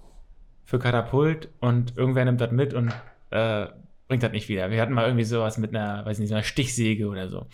für 0.65 0.79
Katapult 0.79 1.49
und 1.59 1.95
irgendwer 1.97 2.25
nimmt 2.25 2.41
das 2.41 2.51
mit 2.51 2.73
und 2.73 2.91
äh, 3.29 3.67
bringt 4.07 4.23
das 4.23 4.31
nicht 4.31 4.49
wieder. 4.49 4.71
Wir 4.71 4.81
hatten 4.81 4.93
mal 4.93 5.05
irgendwie 5.05 5.25
sowas 5.25 5.57
mit 5.57 5.75
einer, 5.75 6.05
weiß 6.05 6.19
nicht, 6.19 6.29
so 6.29 6.35
einer 6.35 6.43
Stichsäge 6.43 7.07
oder 7.07 7.29
so. 7.29 7.45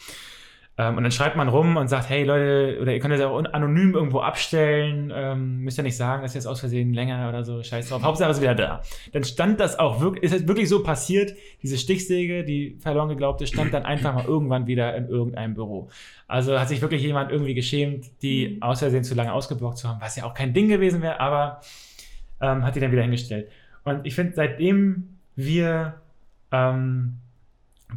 Ähm, 0.77 0.97
und 0.97 1.03
dann 1.03 1.11
schreibt 1.11 1.38
man 1.38 1.47
rum 1.47 1.77
und 1.77 1.88
sagt, 1.88 2.10
hey 2.10 2.26
Leute, 2.26 2.80
oder 2.81 2.93
ihr 2.93 2.99
könnt 2.99 3.14
das 3.14 3.22
auch 3.22 3.38
anonym 3.38 3.93
irgendwo 3.93 4.19
abstellen, 4.19 5.11
ähm, 5.15 5.60
müsst 5.60 5.77
ihr 5.77 5.84
nicht 5.84 5.95
sagen, 5.95 6.22
dass 6.22 6.34
jetzt 6.34 6.47
aus 6.47 6.60
Versehen 6.60 6.93
länger 6.93 7.30
oder 7.30 7.45
so, 7.45 7.64
scheiß 7.64 7.88
drauf. 7.88 8.03
Hauptsache 8.03 8.30
es 8.30 8.38
ist 8.38 8.43
wieder 8.43 8.56
da. 8.56 8.81
Dann 9.14 9.23
stand 9.23 9.61
das 9.61 9.80
auch 9.80 10.02
wirklich, 10.02 10.23
ist 10.23 10.34
es 10.34 10.47
wirklich 10.47 10.68
so 10.68 10.84
passiert, 10.84 11.34
diese 11.64 11.77
Stichsäge, 11.77 12.43
die 12.43 12.77
verloren 12.80 13.07
geglaubte, 13.07 13.47
stand 13.47 13.73
dann 13.73 13.84
einfach 13.84 14.14
mal 14.14 14.26
irgendwann 14.26 14.68
wieder 14.68 14.95
in 14.97 15.07
irgendeinem 15.07 15.53
Büro. 15.53 15.89
Also 16.27 16.60
hat 16.60 16.68
sich 16.68 16.81
wirklich 16.81 17.02
jemand 17.02 17.31
irgendwie 17.31 17.53
geschämt, 17.53 18.11
die 18.22 18.57
aus 18.60 18.80
Versehen 18.80 19.06
zu 19.06 19.15
lange 19.15 19.31
ausgeblockt 19.31 19.77
zu 19.77 19.88
haben, 19.88 20.02
was 20.02 20.18
ja 20.18 20.26
auch 20.26 20.34
kein 20.34 20.53
Ding 20.53 20.68
gewesen 20.68 21.02
wäre, 21.02 21.22
aber 21.22 21.61
ähm, 22.41 22.65
hat 22.65 22.76
die 22.76 22.81
dann 22.81 22.91
wieder 22.91 23.03
hingestellt. 23.03 23.49
Und 23.85 24.06
ich 24.06 24.14
finde, 24.14 24.34
seitdem 24.35 25.19
wir 25.38 26.02
ähm, 26.52 27.19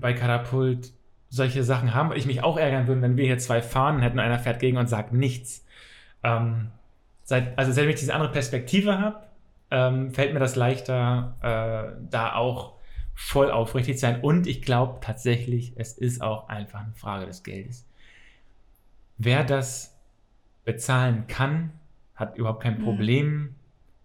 bei 0.01 0.13
Katapult 0.13 0.93
solche 1.29 1.63
Sachen 1.65 1.95
haben, 1.95 2.13
ich 2.13 2.27
mich 2.27 2.43
auch 2.43 2.57
ärgern 2.57 2.87
würde, 2.87 3.03
wenn 3.03 3.17
wir 3.17 3.27
hier 3.27 3.39
zwei 3.39 3.61
Fahnen 3.61 4.01
hätten, 4.01 4.19
einer 4.19 4.39
fährt 4.39 4.61
gegen 4.61 4.79
und 4.79 4.89
sagt 4.89 5.13
nichts. 5.13 5.65
Ähm, 6.23 6.71
seit, 7.25 7.59
also 7.59 7.73
seitdem 7.73 7.91
ich 7.91 8.01
diese 8.01 8.15
andere 8.15 8.33
Perspektive 8.33 8.99
habe, 8.99 9.21
ähm, 9.71 10.13
fällt 10.13 10.33
mir 10.33 10.41
das 10.41 10.57
leichter, 10.57 11.37
äh, 11.43 12.01
da 12.11 12.35
auch 12.35 12.75
voll 13.15 13.51
aufrichtig 13.51 13.97
zu 13.97 14.03
sein. 14.03 14.21
Und 14.21 14.47
ich 14.47 14.63
glaube 14.63 14.99
tatsächlich, 15.01 15.75
es 15.77 15.99
ist 15.99 16.23
auch 16.23 16.49
einfach 16.49 16.81
eine 16.81 16.95
Frage 16.95 17.27
des 17.27 17.43
Geldes. 17.43 17.87
Wer 19.19 19.45
das 19.45 19.97
bezahlen 20.65 21.27
kann, 21.27 21.73
hat 22.15 22.39
überhaupt 22.39 22.63
kein 22.63 22.79
Mhm. 22.79 22.85
Problem, 22.85 23.55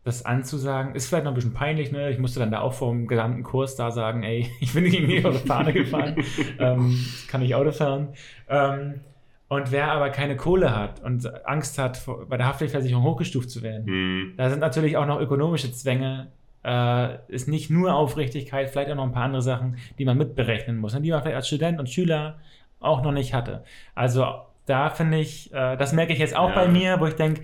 das 0.03 0.25
anzusagen. 0.25 0.95
Ist 0.95 1.07
vielleicht 1.07 1.23
noch 1.25 1.31
ein 1.31 1.35
bisschen 1.35 1.53
peinlich, 1.53 1.91
ne? 1.91 2.09
Ich 2.11 2.19
musste 2.19 2.39
dann 2.39 2.51
da 2.51 2.59
auch 2.61 2.73
vor 2.73 2.91
dem 2.91 3.07
gesamten 3.07 3.43
Kurs 3.43 3.75
da 3.75 3.91
sagen, 3.91 4.23
ey, 4.23 4.49
ich 4.59 4.73
bin 4.73 4.85
gegen 4.85 5.25
eure 5.25 5.39
Fahne 5.39 5.73
gefahren, 5.73 6.15
ähm, 6.59 7.05
kann 7.27 7.41
ich 7.41 7.55
Auto 7.55 7.71
fahren. 7.71 8.09
Ähm, 8.49 9.01
und 9.49 9.71
wer 9.71 9.91
aber 9.91 10.09
keine 10.09 10.35
Kohle 10.35 10.75
hat 10.75 11.01
und 11.03 11.45
Angst 11.47 11.77
hat, 11.77 11.97
vor- 11.97 12.27
bei 12.27 12.37
der 12.37 12.47
Haftpflichtversicherung 12.47 13.03
hochgestuft 13.03 13.49
zu 13.51 13.61
werden, 13.61 13.85
Hm. 13.85 14.33
da 14.37 14.49
sind 14.49 14.59
natürlich 14.59 14.97
auch 14.97 15.05
noch 15.05 15.19
ökonomische 15.19 15.71
Zwänge. 15.71 16.31
Äh, 16.65 17.17
ist 17.27 17.47
nicht 17.49 17.69
nur 17.69 17.93
Aufrichtigkeit, 17.93 18.69
vielleicht 18.69 18.89
auch 18.89 18.95
noch 18.95 19.03
ein 19.03 19.11
paar 19.11 19.25
andere 19.25 19.41
Sachen, 19.41 19.77
die 19.99 20.05
man 20.05 20.17
mitberechnen 20.17 20.77
muss 20.77 20.95
und 20.95 21.03
die 21.03 21.11
man 21.11 21.21
vielleicht 21.21 21.35
als 21.35 21.47
Student 21.47 21.77
und 21.77 21.89
Schüler 21.89 22.37
auch 22.79 23.03
noch 23.03 23.11
nicht 23.11 23.33
hatte. 23.33 23.63
Also 23.95 24.25
da 24.65 24.89
finde 24.89 25.19
ich, 25.19 25.53
äh, 25.53 25.75
das 25.75 25.91
merke 25.91 26.13
ich 26.13 26.19
jetzt 26.19 26.35
auch 26.35 26.49
Ja. 26.49 26.55
bei 26.55 26.67
mir, 26.69 26.99
wo 27.01 27.05
ich 27.05 27.15
denke, 27.15 27.41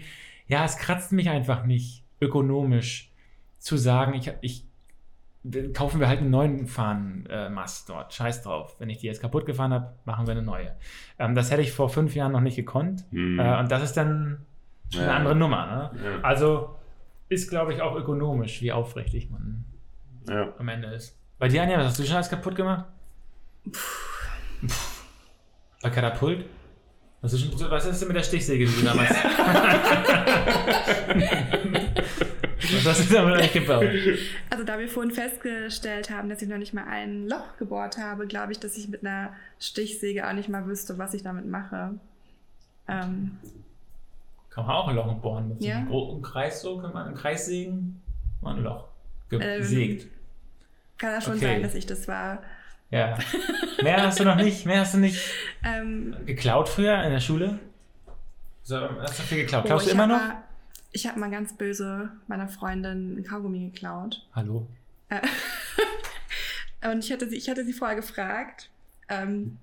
ja, 0.48 0.64
es 0.64 0.78
kratzt 0.78 1.12
mich 1.12 1.30
einfach 1.30 1.66
nicht 1.66 1.99
ökonomisch 2.22 3.12
zu 3.60 3.78
sagen, 3.78 4.14
ich, 4.14 4.32
ich 4.42 4.64
kaufen 5.74 6.00
wir 6.02 6.08
halt 6.10 6.20
einen 6.20 6.32
neuen 6.32 6.68
Fahnenmast 6.68 7.88
dort. 7.90 8.14
Scheiß 8.14 8.44
drauf. 8.44 8.76
Wenn 8.80 8.90
ich 8.90 8.98
die 8.98 9.08
jetzt 9.08 9.22
kaputt 9.22 9.46
gefahren 9.46 9.74
habe, 9.74 9.94
machen 10.06 10.28
wir 10.28 10.32
eine 10.34 10.42
neue. 10.42 10.76
Ähm, 11.18 11.34
das 11.34 11.50
hätte 11.50 11.62
ich 11.62 11.72
vor 11.72 11.90
fünf 11.90 12.14
Jahren 12.16 12.34
noch 12.34 12.42
nicht 12.42 12.56
gekonnt. 12.58 13.06
Hm. 13.12 13.40
Äh, 13.40 13.58
und 13.60 13.72
das 13.72 13.82
ist 13.84 13.94
dann 13.98 14.46
eine 14.94 15.04
Ja. 15.06 15.16
andere 15.16 15.36
Nummer. 15.36 15.66
Ne? 15.66 15.92
Ja. 16.04 16.22
Also 16.24 16.76
ist, 17.30 17.50
glaube 17.50 17.74
ich, 17.74 17.82
auch 17.82 17.96
ökonomisch, 17.96 18.62
wie 18.62 18.72
aufrichtig 18.72 19.30
man 19.30 19.64
Ja. 20.28 20.54
am 20.58 20.68
Ende 20.68 20.90
ist. 20.90 21.18
Bei 21.38 21.48
dir, 21.48 21.64
Anja, 21.64 21.78
was 21.78 21.86
hast 21.88 22.00
du 22.00 22.04
schon 22.04 22.16
alles 22.16 22.30
kaputt 22.30 22.56
gemacht? 22.56 22.86
Bei 25.82 25.90
Katapult? 25.90 26.46
Was 27.22 27.34
ist, 27.34 27.70
was 27.70 27.86
ist 27.86 28.00
denn 28.02 28.08
mit 28.10 28.18
der 28.18 28.24
Stichsäge, 28.24 28.66
die 28.66 28.76
du 28.76 28.82
damals... 28.86 29.10
was 32.74 32.86
hast 32.86 33.10
du 33.10 33.14
damit 33.14 33.36
eigentlich 33.36 33.54
gebaut? 33.54 33.86
Also 34.50 34.64
da 34.64 34.78
wir 34.80 34.88
vorhin 34.90 35.12
festgestellt 35.12 36.10
haben, 36.10 36.30
dass 36.30 36.42
ich 36.42 36.50
noch 36.50 36.58
nicht 36.58 36.74
mal 36.74 36.86
ein 36.86 37.28
Loch 37.28 37.58
gebohrt 37.58 37.98
habe, 37.98 38.28
glaube 38.28 38.52
ich, 38.52 38.60
dass 38.60 38.78
ich 38.78 38.88
mit 38.90 39.06
einer 39.06 39.34
Stichsäge 39.60 40.28
auch 40.28 40.34
nicht 40.34 40.50
mal 40.50 40.66
wüsste, 40.68 40.98
was 40.98 41.14
ich 41.14 41.24
damit 41.24 41.46
mache. 41.46 41.92
Ähm, 42.88 43.38
Kann 44.50 44.66
man 44.66 44.76
auch 44.76 44.88
ein 44.88 44.96
Loch 44.96 45.14
bohren 45.16 45.50
mit 45.50 45.62
so 45.62 45.68
Ja. 45.68 45.78
einem 45.78 45.88
großen 45.88 46.22
Kreis 46.24 46.62
so, 46.62 46.80
kann 46.80 46.92
man 46.94 47.08
einen 47.08 47.16
Kreis 47.16 47.46
sägen, 47.46 48.02
mal 48.42 48.56
ein 48.56 48.64
Loch 48.64 48.86
Ähm, 49.32 49.40
gesägt. 49.60 50.08
kann 50.98 51.12
das 51.14 51.24
schon 51.26 51.34
Okay. 51.36 51.46
sein, 51.46 51.64
dass 51.64 51.76
ich 51.76 51.86
das 51.86 52.08
war. 52.08 52.42
Ja. 52.90 53.18
Mehr 53.84 54.02
hast 54.04 54.20
du 54.20 54.26
noch 54.26 54.36
nicht, 54.36 54.66
mehr 54.66 54.82
hast 54.82 54.96
du 54.96 54.98
nicht 54.98 55.22
Ähm, 55.64 56.16
geklaut 56.26 56.68
früher 56.68 57.02
in 57.04 57.12
der 57.12 57.20
Schule? 57.22 57.60
So, 58.64 58.78
hast 59.02 59.20
du 59.20 59.24
viel 59.24 59.38
geklaut? 59.44 59.64
oh, 59.64 59.68
Klaust 59.68 59.86
du 59.88 59.92
immer 59.92 60.08
noch? 60.08 60.20
Ich 60.92 61.08
habe 61.08 61.20
mal 61.20 61.30
ganz 61.30 61.56
böse 61.56 62.12
meiner 62.28 62.48
Freundin 62.48 63.18
ein 63.20 63.24
Kaugummi 63.24 63.70
geklaut. 63.72 64.28
Hallo. 64.34 64.68
Äh, 65.10 65.22
Und 66.92 67.04
ich 67.04 67.12
hatte 67.12 67.30
sie, 67.30 67.36
ich 67.36 67.50
hatte 67.50 67.66
sie 67.66 67.74
vorher 67.74 67.96
gefragt, 67.96 68.70
ähm, 69.10 69.58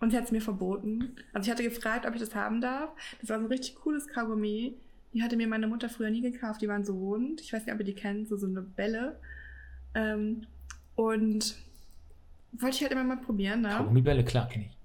Und 0.00 0.10
sie 0.10 0.16
hat 0.16 0.24
es 0.24 0.32
mir 0.32 0.42
verboten. 0.42 1.16
Also 1.32 1.46
ich 1.46 1.50
hatte 1.50 1.62
gefragt, 1.62 2.06
ob 2.06 2.14
ich 2.14 2.20
das 2.20 2.34
haben 2.34 2.60
darf. 2.60 2.90
Das 3.20 3.30
war 3.30 3.38
so 3.38 3.44
ein 3.44 3.50
richtig 3.50 3.76
cooles 3.76 4.06
Kaugummi. 4.08 4.74
Die 5.14 5.22
hatte 5.22 5.36
mir 5.36 5.48
meine 5.48 5.66
Mutter 5.66 5.88
früher 5.88 6.10
nie 6.10 6.20
gekauft. 6.20 6.60
Die 6.60 6.68
waren 6.68 6.84
so 6.84 6.94
rund. 6.94 7.40
Ich 7.40 7.52
weiß 7.52 7.64
nicht, 7.64 7.72
ob 7.72 7.80
ihr 7.80 7.86
die 7.86 7.94
kennt, 7.94 8.28
so, 8.28 8.36
so 8.36 8.46
eine 8.46 8.60
Bälle. 8.60 9.18
Ähm, 9.94 10.46
und 10.94 11.56
wollte 12.52 12.76
ich 12.76 12.82
halt 12.82 12.92
immer 12.92 13.04
mal 13.04 13.16
probieren. 13.16 13.62
Ne? 13.62 13.70
Kaugummibälle, 13.70 14.24
klar, 14.24 14.48
kenne 14.48 14.66
ich. 14.66 14.76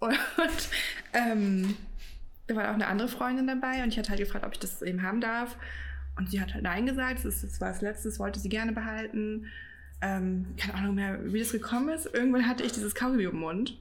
Und 0.00 0.18
ähm, 1.12 1.76
da 2.50 2.56
war 2.56 2.70
auch 2.70 2.74
eine 2.74 2.86
andere 2.88 3.08
Freundin 3.08 3.46
dabei 3.46 3.82
und 3.82 3.88
ich 3.88 3.98
hatte 3.98 4.10
halt 4.10 4.20
gefragt, 4.20 4.44
ob 4.44 4.52
ich 4.52 4.58
das 4.58 4.82
eben 4.82 5.02
haben 5.02 5.20
darf. 5.20 5.56
Und 6.18 6.30
sie 6.30 6.40
hat 6.40 6.52
halt 6.52 6.64
Nein 6.64 6.84
gesagt. 6.86 7.18
Das, 7.18 7.24
ist, 7.24 7.44
das 7.44 7.60
war 7.60 7.68
das 7.68 7.80
Letzte, 7.80 8.08
das 8.08 8.18
wollte 8.18 8.40
sie 8.40 8.48
gerne 8.48 8.72
behalten. 8.72 9.46
Ähm, 10.02 10.46
keine 10.58 10.74
Ahnung 10.74 10.94
mehr, 10.94 11.18
wie 11.32 11.38
das 11.38 11.52
gekommen 11.52 11.88
ist. 11.90 12.06
Irgendwann 12.12 12.48
hatte 12.48 12.64
ich 12.64 12.72
dieses 12.72 12.94
Kaugummi 12.94 13.24
im 13.24 13.36
Mund. 13.36 13.78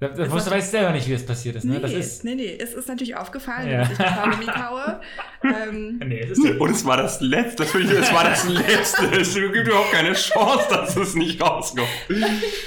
Da, 0.00 0.06
da 0.08 0.30
wusste, 0.30 0.52
weiß 0.52 0.70
selber 0.70 0.92
nicht, 0.92 1.08
wie 1.08 1.12
das 1.12 1.26
passiert 1.26 1.56
ist. 1.56 1.64
Ne? 1.64 1.74
Nee, 1.74 1.80
Das 1.80 1.92
ist, 1.92 2.24
nee, 2.24 2.36
nee, 2.36 2.56
es 2.56 2.72
ist 2.72 2.86
natürlich 2.88 3.16
aufgefallen, 3.16 3.68
Ja. 3.68 3.78
dass 3.80 3.90
ich 3.90 3.98
das 3.98 4.14
Kaugummi 4.14 4.46
kaue. 4.46 5.00
ähm, 5.42 5.98
nee, 6.06 6.20
das 6.20 6.38
ist 6.38 6.60
Und 6.60 6.70
es 6.70 6.84
war 6.84 6.96
das 6.96 7.20
Letzte, 7.20 7.64
das, 7.64 7.74
ich, 7.74 7.90
es 7.90 8.12
war 8.12 8.22
das 8.24 8.48
Letzte. 8.48 9.06
Es 9.20 9.34
gibt 9.34 9.56
überhaupt 9.56 9.90
keine 9.90 10.12
Chance, 10.12 10.66
dass 10.70 10.96
es 10.96 11.16
nicht 11.16 11.42
rauskommt. 11.42 11.88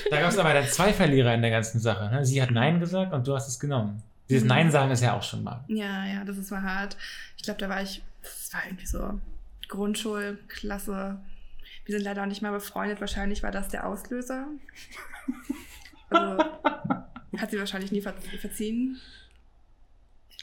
Da 0.10 0.20
gab 0.20 0.30
es 0.30 0.38
aber 0.38 0.54
dann 0.54 0.66
zwei 0.68 0.92
Verlierer 0.92 1.34
in 1.34 1.42
der 1.42 1.52
ganzen 1.52 1.80
Sache. 1.80 2.14
Ne? 2.14 2.26
Sie 2.26 2.42
hat 2.42 2.52
Nein 2.52 2.82
gesagt 2.82 3.14
und 3.14 3.26
du 3.26 3.34
hast 3.34 3.48
es 3.48 3.60
genommen. 3.60 4.04
Dieses 4.32 4.44
Mhm. 4.44 4.50
Nein 4.50 4.72
sagen 4.72 4.92
ist 4.92 5.02
ja 5.04 5.14
auch 5.14 5.24
schon 5.24 5.44
mal. 5.44 5.64
ja, 5.68 6.06
ja, 6.06 6.24
das 6.26 6.38
ist 6.38 6.50
mal 6.52 6.64
hart. 6.64 6.98
Ich 7.38 7.44
glaube, 7.44 7.60
da 7.60 7.70
war 7.70 7.82
ich, 7.82 8.02
das 8.24 8.50
war 8.54 8.62
irgendwie 8.66 8.86
so 8.88 9.20
Grundschulklasse. 9.68 11.20
Wir 11.86 11.96
sind 11.96 12.04
leider 12.04 12.24
auch 12.24 12.28
nicht 12.28 12.42
mal 12.42 12.52
befreundet. 12.52 13.00
Wahrscheinlich 13.02 13.44
war 13.44 13.52
das 13.52 13.68
der 13.70 13.86
Auslöser. 13.88 14.48
Also 16.14 16.44
hat 17.38 17.52
sie 17.52 17.58
wahrscheinlich 17.58 17.94
nie 17.94 18.02
ver 18.02 18.14
verziehen. 18.42 18.98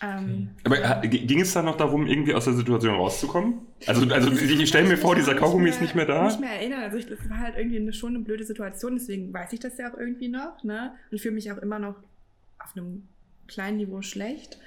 Ähm, 0.01 0.51
Aber 0.65 1.01
ging 1.02 1.40
es 1.40 1.52
dann 1.52 1.66
noch 1.66 1.77
darum, 1.77 2.06
irgendwie 2.06 2.32
aus 2.32 2.44
der 2.47 2.55
Situation 2.55 2.94
rauszukommen? 2.94 3.60
Also, 3.86 4.09
also 4.15 4.31
ich 4.31 4.69
stelle 4.69 4.89
mir 4.89 4.97
vor, 4.97 5.15
dieser 5.15 5.35
Kaugummi 5.35 5.69
ist 5.69 5.82
nicht 5.82 5.94
mehr 5.94 6.06
da. 6.06 6.24
Nicht 6.24 6.40
mehr 6.40 6.52
erinnern. 6.52 6.85
Also 6.85 6.97
ich, 6.97 7.06
das 7.06 7.19
war 7.28 7.39
halt 7.39 7.56
irgendwie 7.59 7.81
eine, 7.81 7.93
schon 7.93 8.15
eine 8.15 8.24
blöde 8.24 8.44
Situation, 8.44 8.94
deswegen 8.94 9.31
weiß 9.31 9.52
ich 9.52 9.60
das 9.60 9.77
ja 9.77 9.93
auch 9.93 9.98
irgendwie 9.98 10.28
noch, 10.28 10.62
ne? 10.65 10.93
Und 11.10 11.16
ich 11.16 11.20
fühle 11.23 11.35
mich 11.35 11.52
auch 11.52 11.59
immer 11.59 11.78
noch 11.78 11.97
auf 12.60 12.74
einem 12.74 13.09
kleinen 13.49 13.79
Niveau 13.79 14.01
schlecht. 14.03 14.59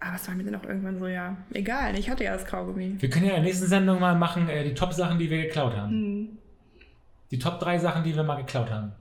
Aber 0.00 0.14
es 0.16 0.28
war 0.28 0.34
mir 0.34 0.44
dann 0.44 0.54
auch 0.54 0.64
irgendwann 0.64 0.98
so, 0.98 1.06
ja, 1.08 1.36
egal, 1.52 1.98
ich 1.98 2.08
hatte 2.08 2.22
ja 2.24 2.32
das 2.32 2.46
Kaugummi. 2.46 2.96
Wir 3.00 3.10
können 3.10 3.24
ja 3.24 3.30
in 3.32 3.36
der 3.42 3.44
nächsten 3.44 3.66
Sendung 3.66 3.98
mal 4.00 4.14
machen, 4.16 4.48
äh, 4.48 4.62
die 4.64 4.74
Top-Sachen, 4.74 5.18
die 5.18 5.28
wir 5.28 5.42
geklaut 5.42 5.74
haben. 5.76 5.90
Hm. 5.90 6.28
Die 7.30 7.38
Top 7.38 7.58
3 7.60 7.78
Sachen, 7.78 8.04
die 8.04 8.14
wir 8.16 8.22
mal 8.22 8.36
geklaut 8.36 8.70
haben. 8.70 8.92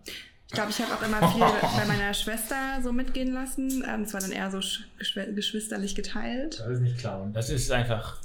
Ich 0.47 0.53
glaube, 0.53 0.69
ich 0.71 0.79
habe 0.81 0.93
auch 0.93 1.01
immer 1.03 1.27
viel 1.29 1.41
bei 1.77 1.85
meiner 1.85 2.13
Schwester 2.13 2.55
so 2.81 2.91
mitgehen 2.91 3.31
lassen. 3.33 3.83
Ähm, 3.87 4.01
Es 4.03 4.13
war 4.13 4.21
dann 4.21 4.31
eher 4.31 4.49
so 4.49 4.57
sch- 4.57 4.81
geschw- 4.99 5.33
geschwisterlich 5.33 5.93
geteilt. 5.93 6.59
Das 6.59 6.67
ist 6.69 6.79
nicht 6.81 6.97
klauen. 6.97 7.31
Das 7.33 7.49
ist 7.49 7.69
einfach. 7.71 8.17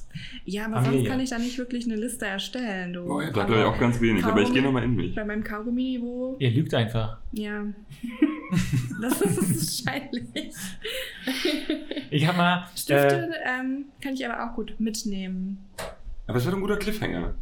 Ja, 0.44 0.64
aber 0.66 0.76
Familie. 0.76 0.98
sonst 1.00 1.08
kann 1.10 1.20
ich 1.20 1.30
da 1.30 1.38
nicht 1.38 1.58
wirklich 1.58 1.84
eine 1.84 1.96
Liste 1.96 2.26
erstellen. 2.26 2.92
Du. 2.94 3.04
Boah, 3.06 3.22
ihr 3.22 3.32
bleibt 3.32 3.50
euch 3.50 3.64
auch 3.64 3.78
ganz 3.78 4.00
wenig, 4.00 4.24
aber 4.24 4.40
ich 4.40 4.52
gehe 4.52 4.62
nochmal 4.62 4.84
in 4.84 4.94
mich. 4.96 5.14
Bei 5.14 5.24
meinem 5.24 5.44
Kaugummi-Niveau, 5.44 6.36
Ihr 6.38 6.50
lügt 6.52 6.72
einfach. 6.74 7.18
ja. 7.32 7.64
das 9.00 9.20
ist 9.22 9.84
wahrscheinlich. 9.86 10.24
Ich 12.10 12.26
habe 12.26 12.36
mal. 12.38 12.64
Äh, 12.74 12.78
Stifte 12.78 13.30
ähm, 13.44 13.86
kann 14.02 14.14
ich 14.14 14.26
aber 14.28 14.44
auch 14.50 14.54
gut 14.54 14.74
mitnehmen. 14.78 15.64
Aber 16.26 16.38
es 16.38 16.44
wird 16.44 16.54
ein 16.54 16.60
guter 16.60 16.76
Cliffhanger. 16.76 17.34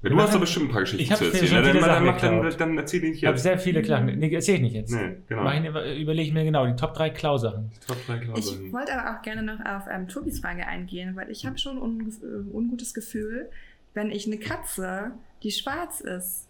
Ja, 0.00 0.10
du 0.10 0.20
hast 0.20 0.32
doch 0.32 0.38
bestimmt 0.40 0.66
ein 0.68 0.72
paar 0.72 0.82
Geschichten 0.82 1.02
Ich 1.12 1.18
zu 1.18 1.24
erzählen. 1.24 1.46
schon 1.48 1.56
Ja, 1.56 1.62
dann, 1.62 1.72
viele 1.72 1.86
dann, 1.86 2.04
mach- 2.06 2.20
dann, 2.20 2.58
dann 2.58 2.78
erzähl 2.78 3.00
die 3.00 3.08
nicht 3.10 3.18
ich 3.18 3.24
habe 3.24 3.34
jetzt. 3.34 3.42
sehr 3.42 3.58
viele 3.58 3.82
Klagen. 3.82 4.16
Nee, 4.18 4.32
erzähl 4.32 4.54
ich 4.54 4.60
nicht 4.60 4.74
jetzt. 4.74 4.92
Nee, 4.92 5.16
genau. 5.28 5.50
Ich, 5.50 6.00
überlege 6.00 6.28
ich 6.28 6.32
mir 6.32 6.44
genau 6.44 6.66
die 6.66 6.76
Top 6.76 6.94
3 6.94 7.10
Klausachen. 7.10 7.70
Top 7.86 7.96
drei 8.06 8.18
Klauseln. 8.18 8.66
Ich 8.66 8.72
wollte 8.72 8.96
aber 8.96 9.18
auch 9.18 9.22
gerne 9.22 9.42
noch 9.42 9.58
auf 9.66 9.82
ähm, 9.90 10.06
Tobis 10.06 10.38
Frage 10.38 10.66
eingehen, 10.66 11.16
weil 11.16 11.30
ich 11.30 11.44
habe 11.46 11.58
schon 11.58 11.78
ein 11.78 11.82
unge- 11.82 12.22
äh, 12.24 12.50
ungutes 12.54 12.94
Gefühl, 12.94 13.48
wenn 13.94 14.10
ich 14.12 14.26
eine 14.28 14.38
Katze, 14.38 15.10
die 15.42 15.50
schwarz 15.50 16.00
ist, 16.00 16.47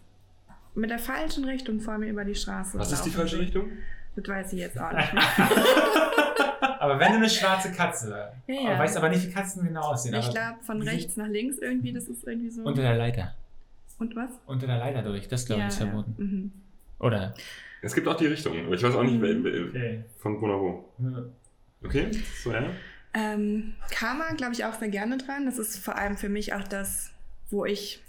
mit 0.75 0.89
der 0.89 0.99
falschen 0.99 1.45
Richtung 1.45 1.79
vor 1.79 1.97
mir 1.97 2.07
über 2.07 2.23
die 2.25 2.35
Straße 2.35 2.77
Was 2.79 2.91
ist 2.91 3.03
die 3.03 3.09
falsche 3.09 3.35
sehe. 3.37 3.45
Richtung? 3.45 3.65
Das 4.15 4.27
weiß 4.27 4.53
ich 4.53 4.59
jetzt 4.59 4.79
auch 4.79 4.91
nicht 4.91 5.13
mehr. 5.13 5.23
Aber 6.79 6.99
wenn 6.99 7.11
du 7.11 7.17
eine 7.17 7.29
schwarze 7.29 7.71
Katze, 7.71 8.31
Ja, 8.47 8.53
ja. 8.71 8.79
weißt 8.79 8.95
aber 8.97 9.09
nicht, 9.09 9.27
wie 9.27 9.31
Katzen 9.31 9.63
genau 9.65 9.81
aussehen. 9.81 10.13
ich 10.15 10.29
glaube, 10.29 10.63
von 10.63 10.81
rechts 10.81 11.17
nach 11.17 11.27
links 11.27 11.57
irgendwie, 11.57 11.91
das 11.93 12.05
ist 12.05 12.25
irgendwie 12.25 12.49
so. 12.49 12.63
Unter 12.63 12.81
der 12.81 12.95
Leiter. 12.95 13.35
Und 13.97 14.15
was? 14.15 14.31
Unter 14.45 14.65
der 14.67 14.77
Leiter 14.77 15.01
durch. 15.01 15.27
Das 15.27 15.45
glaube 15.45 15.61
ich 15.63 15.67
ist 15.67 15.77
verboten. 15.77 16.15
Mhm. 16.17 16.51
Oder? 16.99 17.33
Es 17.81 17.93
gibt 17.93 18.07
auch 18.07 18.15
die 18.15 18.27
Richtung, 18.27 18.57
aber 18.65 18.75
ich 18.75 18.83
weiß 18.83 18.95
auch 18.95 19.03
nicht, 19.03 19.21
wel- 19.21 19.69
Okay. 19.69 20.03
von 20.19 20.41
wo 20.41 20.47
nach 20.47 20.59
wo. 20.59 20.85
Okay, 21.83 22.11
so 22.43 22.51
ja. 22.51 22.63
Ähm, 23.13 23.73
Karma 23.91 24.31
glaube 24.37 24.53
ich 24.53 24.63
auch 24.65 24.73
sehr 24.73 24.89
gerne 24.89 25.17
dran. 25.17 25.45
Das 25.45 25.57
ist 25.59 25.77
vor 25.83 25.97
allem 25.97 26.15
für 26.17 26.29
mich 26.29 26.53
auch 26.53 26.63
das, 26.67 27.11
wo 27.49 27.65
ich 27.65 28.01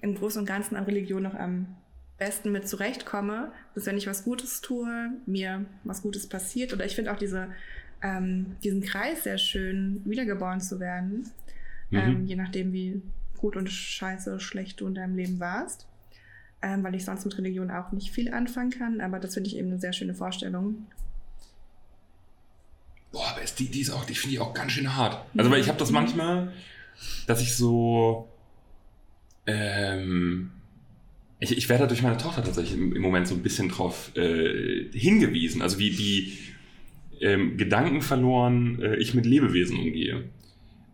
im 0.00 0.14
Großen 0.16 0.40
und 0.40 0.46
Ganzen 0.46 0.76
an 0.76 0.84
Religion 0.84 1.22
noch 1.22 1.34
am 1.34 1.76
besten 2.20 2.52
mit 2.52 2.68
zurechtkomme, 2.68 3.50
dass 3.74 3.86
wenn 3.86 3.96
ich 3.98 4.06
was 4.06 4.22
Gutes 4.22 4.60
tue, 4.60 5.10
mir 5.26 5.64
was 5.82 6.02
Gutes 6.02 6.28
passiert. 6.28 6.72
Oder 6.72 6.84
ich 6.84 6.94
finde 6.94 7.12
auch 7.12 7.18
diese, 7.18 7.48
ähm, 8.02 8.56
diesen 8.62 8.82
Kreis 8.82 9.24
sehr 9.24 9.38
schön, 9.38 10.02
wiedergeboren 10.04 10.60
zu 10.60 10.78
werden. 10.78 11.28
Ähm, 11.90 12.20
Mhm. 12.20 12.26
je 12.26 12.36
nachdem, 12.36 12.72
wie 12.72 13.02
gut 13.38 13.56
und 13.56 13.68
scheiße, 13.68 14.38
schlecht 14.38 14.80
du 14.80 14.86
in 14.86 14.94
deinem 14.94 15.16
Leben 15.16 15.40
warst. 15.40 15.88
Ähm, 16.62 16.84
weil 16.84 16.94
ich 16.94 17.06
sonst 17.06 17.24
mit 17.24 17.36
Religion 17.38 17.70
auch 17.70 17.90
nicht 17.90 18.12
viel 18.12 18.32
anfangen 18.32 18.70
kann. 18.70 19.00
Aber 19.00 19.18
das 19.18 19.34
finde 19.34 19.48
ich 19.48 19.56
eben 19.56 19.68
eine 19.68 19.80
sehr 19.80 19.94
schöne 19.94 20.14
Vorstellung. 20.14 20.86
Boah, 23.12 23.26
aber 23.30 23.42
ist 23.42 23.58
die, 23.58 23.68
die 23.68 23.80
ist 23.80 23.90
auch, 23.90 24.04
die 24.04 24.14
finde 24.14 24.34
ich 24.34 24.40
auch 24.40 24.54
ganz 24.54 24.72
schön 24.72 24.94
hart. 24.94 25.24
Also, 25.36 25.50
weil 25.50 25.60
ich 25.60 25.68
habe 25.68 25.78
das 25.78 25.90
manchmal, 25.90 26.52
dass 27.26 27.40
ich 27.40 27.56
so, 27.56 28.28
ähm, 29.46 30.52
ich, 31.40 31.56
ich 31.56 31.68
werde 31.68 31.84
da 31.84 31.88
durch 31.88 32.02
meine 32.02 32.18
Tochter 32.18 32.44
tatsächlich 32.44 32.78
im, 32.78 32.94
im 32.94 33.02
Moment 33.02 33.26
so 33.26 33.34
ein 33.34 33.42
bisschen 33.42 33.68
drauf 33.68 34.12
äh, 34.14 34.84
hingewiesen. 34.92 35.62
Also 35.62 35.78
wie, 35.78 35.98
wie 35.98 36.38
ähm, 37.20 37.56
Gedanken 37.56 38.02
verloren 38.02 38.80
äh, 38.82 38.96
ich 38.96 39.14
mit 39.14 39.26
Lebewesen 39.26 39.78
umgehe. 39.78 40.24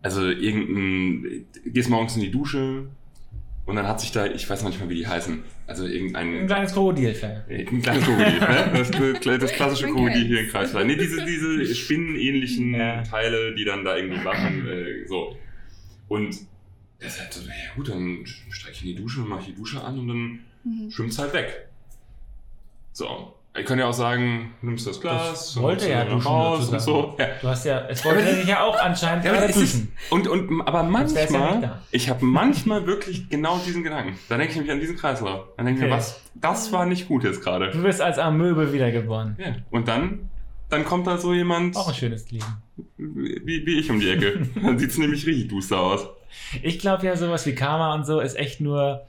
Also 0.02 0.28
irgendein, 0.28 1.46
gehst 1.64 1.90
morgens 1.90 2.14
in 2.14 2.22
die 2.22 2.30
Dusche 2.30 2.86
und 3.64 3.74
dann 3.74 3.88
hat 3.88 4.00
sich 4.00 4.12
da, 4.12 4.26
ich 4.26 4.48
weiß 4.48 4.62
noch 4.62 4.70
nicht 4.70 4.80
mal, 4.80 4.88
wie 4.88 4.94
die 4.94 5.06
heißen. 5.06 5.42
Also 5.66 5.84
Ein 5.84 5.90
irgendein 5.90 6.46
kleines 6.46 6.72
Krokodilfell. 6.72 7.44
ein 7.48 7.82
kleines 7.82 8.04
Krokodil, 8.04 8.38
ne? 8.38 8.70
Das, 8.72 9.40
das 9.40 9.52
klassische 9.52 9.86
Krokodil 9.86 10.24
hier 10.26 10.40
in 10.42 10.48
Kreislein. 10.48 10.86
Nee, 10.86 10.96
diese, 10.96 11.24
diese 11.24 11.74
spinnenähnlichen 11.74 12.74
Ja. 12.74 13.02
Teile, 13.02 13.52
die 13.56 13.64
dann 13.64 13.84
da 13.84 13.96
irgendwie 13.96 14.22
machen, 14.22 14.68
äh, 14.68 15.08
so. 15.08 15.36
Und 16.06 16.36
er 16.98 17.10
sagt 17.10 17.34
so, 17.34 17.40
ja 17.46 17.54
gut, 17.74 17.88
dann 17.88 18.24
steige 18.50 18.72
ich 18.72 18.80
in 18.82 18.88
die 18.88 18.94
Dusche 18.96 19.20
und 19.20 19.28
mache 19.28 19.40
ich 19.40 19.46
die 19.46 19.54
Dusche 19.54 19.82
an 19.82 19.98
und 19.98 20.08
dann 20.08 20.40
Mhm. 20.64 20.90
schwimmt 20.90 21.12
es 21.12 21.18
halt 21.18 21.32
weg. 21.32 21.68
So. 22.92 23.32
Ich 23.58 23.64
kann 23.64 23.78
ja 23.78 23.86
auch 23.86 23.92
sagen, 23.94 24.52
nimmst 24.60 24.86
das 24.86 25.00
Glas, 25.00 25.30
Das 25.30 25.56
und 25.56 25.62
wollte 25.62 25.88
ja 25.88 26.04
dann 26.04 26.14
duschen 26.16 26.26
raus 26.28 26.68
und 26.68 26.80
so. 26.80 27.16
Ja. 27.18 27.26
Du 27.40 27.48
hast 27.48 27.64
ja, 27.64 27.86
es 27.88 28.04
wollte 28.04 28.34
dich 28.34 28.46
ja 28.46 28.62
auch 28.62 28.78
anscheinend 28.78 29.24
Ja, 29.24 29.32
aber, 29.32 29.46
ist, 29.46 29.56
duschen. 29.56 29.92
und, 30.10 30.28
und, 30.28 30.60
aber 30.60 30.82
ja 30.82 30.88
manchmal, 30.90 31.60
da. 31.62 31.82
ich 31.90 32.10
habe 32.10 32.22
manchmal 32.22 32.86
wirklich 32.86 33.30
genau 33.30 33.58
diesen 33.64 33.82
Gedanken. 33.82 34.18
Da 34.28 34.36
denke 34.36 34.52
ich 34.52 34.60
mich 34.60 34.70
an 34.70 34.78
diesen 34.78 34.96
Kreislauf. 34.98 35.46
Dann 35.56 35.64
denke 35.64 35.80
ich 35.80 35.86
mir, 35.86 35.90
Okay. 35.92 35.96
was, 35.98 36.20
das 36.34 36.70
war 36.72 36.84
nicht 36.84 37.08
gut 37.08 37.24
jetzt 37.24 37.42
gerade. 37.42 37.70
Du 37.70 37.82
wirst 37.82 38.02
als 38.02 38.18
Amöbe 38.18 38.74
wiedergeboren. 38.74 39.36
Ja. 39.38 39.54
Und 39.70 39.88
dann, 39.88 40.28
dann 40.68 40.84
kommt 40.84 41.06
da 41.06 41.16
so 41.16 41.32
jemand 41.32 41.76
Auch 41.76 41.88
ein 41.88 41.94
schönes 41.94 42.30
Leben. 42.30 42.44
Wie, 42.96 43.66
wie 43.66 43.78
ich 43.78 43.90
um 43.90 44.00
die 44.00 44.10
Ecke. 44.10 44.46
Dann 44.62 44.78
sieht 44.78 44.90
es 44.90 44.98
nämlich 44.98 45.26
richtig 45.26 45.48
duster 45.48 45.78
aus. 45.78 46.06
Ich 46.62 46.78
glaube 46.78 47.06
ja, 47.06 47.16
sowas 47.16 47.46
wie 47.46 47.54
Karma 47.54 47.94
und 47.94 48.04
so 48.04 48.20
ist 48.20 48.36
echt 48.36 48.60
nur 48.60 49.06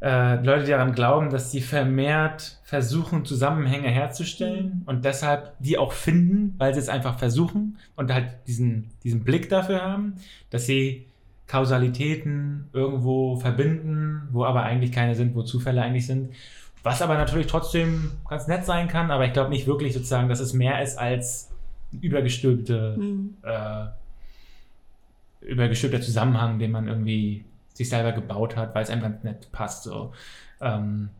äh, 0.00 0.36
Leute, 0.44 0.64
die 0.64 0.70
daran 0.70 0.92
glauben, 0.92 1.30
dass 1.30 1.50
sie 1.50 1.60
vermehrt 1.60 2.58
versuchen, 2.64 3.24
Zusammenhänge 3.24 3.88
herzustellen 3.88 4.82
und 4.86 5.04
deshalb 5.04 5.54
die 5.58 5.78
auch 5.78 5.92
finden, 5.92 6.54
weil 6.58 6.74
sie 6.74 6.80
es 6.80 6.88
einfach 6.88 7.18
versuchen 7.18 7.78
und 7.96 8.12
halt 8.12 8.28
diesen, 8.46 8.90
diesen 9.02 9.24
Blick 9.24 9.48
dafür 9.48 9.82
haben, 9.82 10.14
dass 10.50 10.66
sie 10.66 11.06
Kausalitäten 11.48 12.68
irgendwo 12.72 13.36
verbinden, 13.36 14.28
wo 14.30 14.44
aber 14.44 14.62
eigentlich 14.62 14.92
keine 14.92 15.14
sind, 15.14 15.34
wo 15.34 15.42
Zufälle 15.42 15.82
eigentlich 15.82 16.06
sind. 16.06 16.34
Was 16.82 17.02
aber 17.02 17.14
natürlich 17.14 17.46
trotzdem 17.46 18.12
ganz 18.28 18.46
nett 18.46 18.64
sein 18.66 18.86
kann, 18.86 19.10
aber 19.10 19.26
ich 19.26 19.32
glaube 19.32 19.50
nicht 19.50 19.66
wirklich 19.66 19.94
sozusagen, 19.94 20.28
dass 20.28 20.40
es 20.40 20.52
mehr 20.52 20.82
ist 20.82 20.96
als 20.98 21.47
übergestülpte 21.92 22.96
Mhm. 22.98 23.34
äh, 23.42 23.86
übergestülpter 25.40 26.00
Zusammenhang, 26.00 26.58
den 26.58 26.70
man 26.70 26.88
irgendwie 26.88 27.44
sich 27.74 27.88
selber 27.88 28.12
gebaut 28.12 28.56
hat, 28.56 28.74
weil 28.74 28.82
es 28.82 28.90
einem 28.90 29.02
ganz 29.02 29.22
nett 29.22 29.50
passt. 29.52 29.84
So. 29.84 30.12
Ähm, 30.60 31.10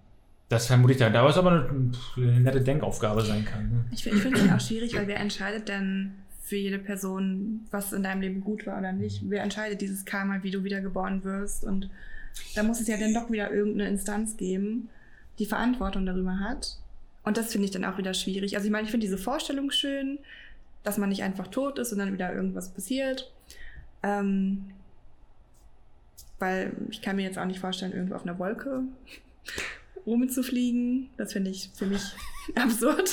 das 0.49 0.67
vermute 0.67 0.95
ich 0.95 0.99
da. 0.99 1.11
Da 1.11 1.29
ist 1.29 1.37
aber 1.37 1.53
eine, 1.53 1.93
eine 2.17 2.41
nette 2.41 2.61
Denkaufgabe 2.61 3.23
sein 3.23 3.45
kann. 3.45 3.71
Ne? 3.71 3.85
Ich, 3.93 4.07
ich 4.07 4.15
finde 4.15 4.41
es 4.41 4.51
auch 4.51 4.61
schwierig, 4.61 4.97
weil 4.97 5.07
wer 5.07 5.21
entscheidet 5.21 5.69
denn 5.69 6.15
für 6.43 6.57
jede 6.57 6.79
Person, 6.79 7.61
was 7.71 7.93
in 7.93 8.03
deinem 8.03 8.23
Leben 8.23 8.41
gut 8.41 8.67
war 8.67 8.79
oder 8.79 8.93
nicht? 8.93 9.23
Wer 9.29 9.43
entscheidet 9.43 9.81
dieses 9.83 10.05
Karma, 10.05 10.43
wie 10.43 10.51
du 10.51 10.65
wiedergeboren 10.65 11.23
wirst? 11.23 11.65
Und 11.65 11.91
da 12.55 12.63
muss 12.63 12.81
es 12.81 12.89
ja 12.89 12.97
dann 12.97 13.15
doch 13.15 13.31
wieder 13.31 13.53
irgendeine 13.53 13.91
Instanz 13.91 14.37
geben, 14.37 14.89
die 15.39 15.47
Verantwortung 15.47 16.07
darüber 16.07 16.41
hat. 16.41 16.79
Und 17.23 17.37
das 17.37 17.53
finde 17.53 17.67
ich 17.67 17.71
dann 17.71 17.85
auch 17.85 17.99
wieder 17.99 18.15
schwierig. 18.15 18.57
Also 18.57 18.67
ich 18.67 18.73
meine, 18.73 18.85
ich 18.85 18.91
finde 18.91 19.05
diese 19.05 19.19
Vorstellung 19.19 19.71
schön, 19.71 20.19
dass 20.85 20.99
man 20.99 21.09
nicht 21.09 21.23
einfach 21.23 21.49
tot 21.49 21.79
ist 21.79 21.93
und 21.93 21.99
dann 21.99 22.13
wieder 22.13 22.33
irgendwas 22.33 22.73
passiert. 22.73 23.31
Ähm, 24.03 24.71
weil 26.39 26.73
ich 26.91 27.03
kann 27.03 27.17
mir 27.17 27.23
jetzt 27.23 27.39
auch 27.39 27.45
nicht 27.45 27.59
vorstellen, 27.61 27.93
irgendwo 27.93 28.15
auf 28.15 28.23
einer 28.23 28.39
Wolke 28.39 28.83
rumzufliegen. 30.07 31.11
Das 31.17 31.33
finde 31.33 31.51
ich 31.51 31.71
für 31.75 31.87
mich 31.87 32.03
absurd. 32.55 33.11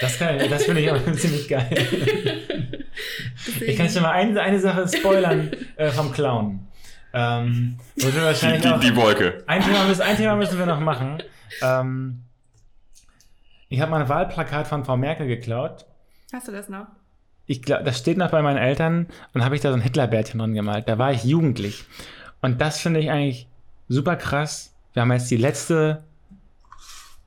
Das, 0.00 0.18
kann- 0.18 0.38
das 0.50 0.64
finde 0.64 0.82
ich 0.82 0.90
auch 0.90 1.12
ziemlich 1.14 1.48
geil. 1.48 1.68
Deswegen, 3.46 3.70
Ich 3.72 3.76
kann 3.78 3.88
schon 3.88 4.02
mal 4.02 4.12
eine, 4.12 4.40
eine 4.40 4.58
Sache 4.60 4.86
spoilern 4.88 5.50
äh, 5.76 5.90
vom 5.90 6.12
Clown. 6.12 6.66
Ähm, 7.12 7.78
Die, 7.96 8.14
wahrscheinlich 8.14 8.62
die, 8.62 8.90
die 8.90 8.96
Wolke. 8.96 9.42
ein, 9.46 9.62
Thema 9.62 9.84
müssen, 9.86 10.02
ein 10.02 10.16
Thema 10.16 10.36
müssen 10.36 10.58
wir 10.58 10.66
noch 10.66 10.80
machen. 10.80 11.22
Ähm, 11.62 12.22
ich 13.68 13.80
habe 13.80 13.90
mein 13.90 14.08
Wahlplakat 14.08 14.66
von 14.68 14.84
Frau 14.84 14.96
Merkel 14.96 15.26
geklaut. 15.26 15.86
Hast 16.32 16.46
du 16.48 16.52
das 16.52 16.68
noch? 16.68 16.86
Ich 17.46 17.62
glaub, 17.62 17.84
das 17.84 17.98
steht 17.98 18.18
noch 18.18 18.30
bei 18.30 18.42
meinen 18.42 18.58
Eltern 18.58 19.06
und 19.32 19.44
habe 19.44 19.54
ich 19.54 19.62
da 19.62 19.70
so 19.70 19.76
ein 19.76 19.82
Hitlerbärtchen 19.82 20.38
dran 20.38 20.54
gemalt. 20.54 20.88
Da 20.88 20.98
war 20.98 21.12
ich 21.12 21.24
jugendlich. 21.24 21.84
Und 22.42 22.60
das 22.60 22.80
finde 22.80 23.00
ich 23.00 23.10
eigentlich 23.10 23.48
super 23.88 24.16
krass. 24.16 24.74
Wir 24.92 25.02
haben 25.02 25.12
jetzt 25.12 25.30
die 25.30 25.36
letzte, 25.36 26.02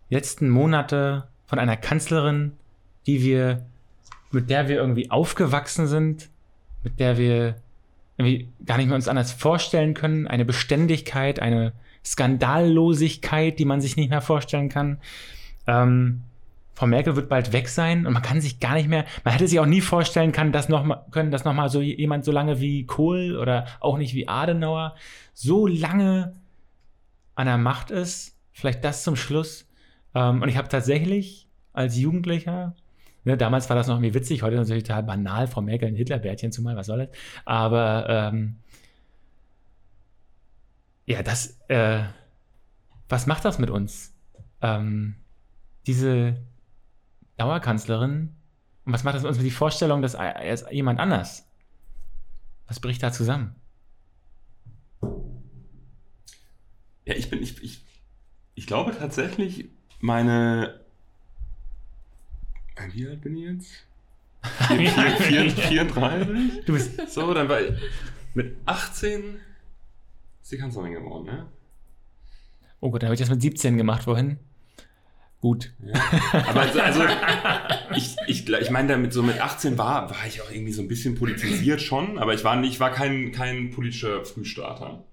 letzten 0.10 0.50
Monate 0.50 1.28
von 1.48 1.60
einer 1.60 1.78
Kanzlerin, 1.78 2.54
die 3.08 3.24
wir, 3.24 3.66
mit 4.32 4.50
der 4.50 4.68
wir 4.68 4.76
irgendwie 4.78 5.10
aufgewachsen 5.10 5.88
sind, 5.88 6.30
mit 6.84 7.00
der 7.00 7.18
wir 7.18 7.56
irgendwie 8.18 8.50
gar 8.66 8.78
nicht 8.78 8.88
mehr 8.88 8.96
uns 8.96 9.08
anders 9.08 9.32
vorstellen 9.32 9.94
können. 9.94 10.28
Eine 10.28 10.46
Beständigkeit, 10.46 11.40
eine 11.40 11.74
Skandallosigkeit, 12.06 13.58
die 13.58 13.66
man 13.66 13.82
sich 13.82 13.96
nicht 13.96 14.10
mehr 14.10 14.22
vorstellen 14.22 14.70
kann. 14.70 15.00
Ähm, 15.68 16.22
Frau 16.80 16.88
Merkel 16.88 17.18
wird 17.18 17.28
bald 17.28 17.52
weg 17.52 17.68
sein 17.68 18.08
und 18.08 18.14
man 18.14 18.22
kann 18.22 18.40
sich 18.40 18.62
gar 18.62 18.74
nicht 18.74 18.88
mehr, 18.88 19.04
man 19.26 19.34
hätte 19.34 19.50
sich 19.50 19.60
auch 19.60 19.66
nie 19.66 19.82
vorstellen 19.82 20.32
können, 20.32 20.54
dass 20.54 20.70
noch 20.70 20.86
mal, 20.86 21.06
können, 21.12 21.30
dass 21.30 21.44
nochmal 21.44 21.68
so 21.68 21.82
jemand 21.82 22.24
so 22.24 22.32
lange 22.32 22.62
wie 22.62 22.86
Kohl 22.86 23.36
oder 23.36 23.66
auch 23.82 23.98
nicht 23.98 24.14
wie 24.14 24.30
Adenauer 24.30 24.96
so 25.34 25.68
lange 25.68 26.38
an 27.36 27.48
der 27.48 27.58
Macht 27.58 27.92
ist. 27.92 28.40
Vielleicht 28.54 28.82
das 28.86 29.04
zum 29.04 29.18
Schluss. 29.18 29.68
Ähm, 30.16 30.42
und 30.42 30.48
ich 30.48 30.56
habe 30.56 30.70
tatsächlich 30.70 31.50
als 31.74 31.98
Jugendlicher, 31.98 32.78
ne, 33.26 33.36
damals 33.36 33.68
war 33.68 33.76
das 33.76 33.88
noch 33.88 33.96
irgendwie 33.96 34.14
witzig, 34.14 34.42
heute 34.42 34.56
natürlich 34.56 34.84
total 34.84 35.04
banal, 35.04 35.48
Frau 35.48 35.60
Merkel 35.60 35.90
ein 35.90 35.96
Hitlerbärtchen 35.96 36.54
zu 36.54 36.62
malen, 36.62 36.78
was 36.78 36.88
soll 36.88 37.00
das? 37.00 37.10
Aber 37.44 38.06
ähm, 38.08 38.56
ja, 41.06 41.24
das, 41.24 41.60
äh, 41.68 42.04
was 43.10 43.28
macht 43.28 43.44
das 43.44 43.60
mit 43.60 43.70
uns? 43.70 44.16
Ähm, 44.62 45.16
diese 45.86 46.38
Dauerkanzlerin. 47.40 48.36
Und 48.86 48.94
was 48.94 49.03
macht 49.03 49.16
das 49.16 49.24
mit 49.24 49.30
uns 49.30 49.38
mit 49.38 49.45
die 49.45 49.52
Vorstellung, 49.52 50.02
dass 50.02 50.14
er 50.14 50.72
jemand 50.74 50.99
anders? 50.99 51.48
Was 52.68 52.80
bricht 52.80 53.02
da 53.02 53.11
zusammen? 53.11 53.56
Ja, 57.06 57.16
ich 57.16 57.30
bin, 57.30 57.41
ich, 57.41 57.61
ich, 57.64 57.84
ich 58.56 58.68
glaube 58.68 58.95
tatsächlich, 58.98 59.70
meine. 59.99 60.80
Wie 62.94 63.07
alt 63.07 63.22
bin 63.22 63.36
ich 63.38 63.44
jetzt? 63.45 63.72
Vier- 64.68 64.90
vier- 65.18 65.52
vier- 65.52 65.86
34? 65.90 66.66
Du 66.66 66.74
bist. 66.74 67.10
So, 67.11 67.34
dann 67.34 67.49
war 67.49 67.60
ich. 67.61 67.74
Mit 68.36 68.56
18 68.66 69.40
ist 70.41 70.52
die 70.52 70.57
Kanzlerin 70.57 70.94
geworden, 70.94 71.26
ne? 71.26 71.48
Oh 72.80 72.90
Gott, 72.91 73.03
da 73.03 73.07
habe 73.07 73.16
ich 73.16 73.20
das 73.20 73.30
mit 73.30 73.41
17 73.41 73.76
gemacht, 73.78 74.07
wohin? 74.07 74.38
Gut. 75.41 75.72
Ja. 75.86 75.94
Aber 76.49 76.61
also, 76.61 76.82
also 76.82 77.02
ich, 77.95 78.16
ich, 78.28 78.49
ich 78.49 78.70
meine, 78.72 78.90
damit 78.90 79.14
so 79.14 79.24
mit 79.24 79.40
18 79.40 79.78
war, 79.78 80.10
war 80.10 80.28
ich 80.28 80.41
auch 80.41 80.52
irgendwie 80.52 80.74
so 80.74 80.82
ein 80.82 80.90
bisschen 80.90 81.16
politisiert 81.16 81.82
schon, 81.82 82.18
aber 82.18 82.34
ich 82.34 82.44
war 82.44 82.57
nicht, 82.57 82.74
ich 82.74 82.80
war 82.80 82.91
kein, 82.91 83.32
kein 83.32 83.72
politischer 83.72 84.26
Frühstarter. 84.26 85.06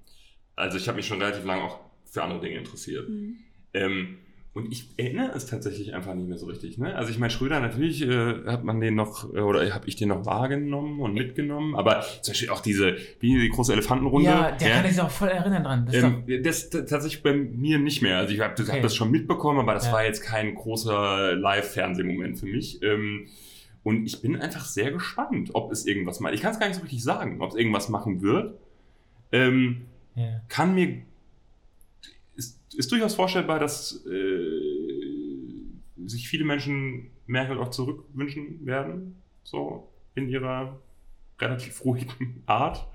Also 0.57 0.79
ich 0.79 0.89
habe 0.89 0.97
mich 0.97 1.07
schon 1.07 1.23
relativ 1.23 1.45
lange 1.45 1.63
auch 1.63 1.79
für 2.05 2.23
andere 2.25 2.41
Dinge 2.41 2.57
interessiert. 2.57 3.09
Mhm. 3.09 3.39
Ähm, 3.73 4.19
und 4.57 4.73
ich 4.73 4.89
erinnere 4.97 5.33
es 5.37 5.47
tatsächlich 5.47 5.95
einfach 5.95 6.15
nicht 6.15 6.29
mehr 6.29 6.39
so 6.39 6.47
richtig. 6.47 6.79
Ne? 6.79 6.95
Also 6.97 7.11
ich 7.11 7.19
meine, 7.19 7.31
Schröder, 7.31 7.61
natürlich 7.61 8.01
äh, 8.03 8.45
hat 8.47 8.65
man 8.65 8.81
den 8.81 8.95
noch, 8.95 9.33
äh, 9.35 9.39
oder 9.41 9.73
habe 9.75 9.87
ich 9.87 9.97
den 9.97 10.09
noch 10.09 10.25
wahrgenommen 10.27 10.99
und 11.01 11.13
mitgenommen, 11.15 11.77
aber 11.77 12.01
zum 12.23 12.33
Beispiel 12.33 12.49
auch 12.51 12.61
diese, 12.61 12.97
wie 13.21 13.39
die 13.39 13.49
große 13.51 13.73
Elefantenrunde. 13.73 14.29
Ja, 14.31 14.51
der 14.53 14.71
kann 14.71 14.85
ich 14.87 14.93
sich 14.93 15.01
auch 15.03 15.11
voll 15.11 15.29
erinnern 15.29 15.63
dran. 15.63 15.87
Das 15.87 15.95
ist 15.95 16.03
Ähm, 16.03 16.25
das 16.43 16.71
t- 16.71 16.85
tatsächlich 16.87 17.23
bei 17.23 17.35
mir 17.35 17.79
nicht 17.79 18.01
mehr. 18.03 18.19
Also 18.19 18.33
ich 18.35 18.41
habe 18.41 18.55
das, 18.57 18.67
Okay. 18.69 18.77
hab 18.79 18.83
das 18.83 18.97
schon 18.97 19.11
mitbekommen, 19.11 19.61
aber 19.61 19.75
das 19.75 19.87
Ja. 19.87 19.93
war 19.93 20.05
jetzt 20.05 20.23
kein 20.23 20.55
großer 20.55 21.37
Live-Fernsehmoment 21.37 22.39
für 22.39 22.47
mich. 22.47 22.83
Ähm, 22.83 23.27
und 23.83 24.07
ich 24.07 24.21
bin 24.23 24.37
einfach 24.37 24.65
sehr 24.65 24.91
gespannt, 24.91 25.51
ob 25.53 25.71
es 25.71 25.87
irgendwas 25.87 26.19
macht. 26.21 26.35
Ich 26.35 26.41
kann 26.43 26.53
es 26.53 26.59
gar 26.59 26.67
nicht 26.67 26.77
so 26.77 26.83
richtig 26.83 27.03
sagen, 27.05 27.41
ob 27.41 27.51
es 27.51 27.57
irgendwas 27.57 27.89
machen 27.89 28.21
wird. 28.23 28.55
Ähm, 29.33 29.83
ja. 30.15 30.41
kann 30.49 30.75
mir 30.75 31.03
ist, 32.69 32.79
ist 32.79 32.93
durchaus 32.93 33.15
vorstellbar, 33.15 33.59
dass 33.59 34.05
äh, 34.07 36.07
sich 36.07 36.29
viele 36.29 36.45
Menschen 36.45 37.11
Merkel 37.27 37.59
auch 37.59 37.71
zurückwünschen 37.71 38.65
werden, 38.65 39.23
so 39.43 39.93
in 40.15 40.29
ihrer 40.29 40.81
relativ 41.41 41.85
ruhigen 41.85 42.43
Art. 42.47 42.87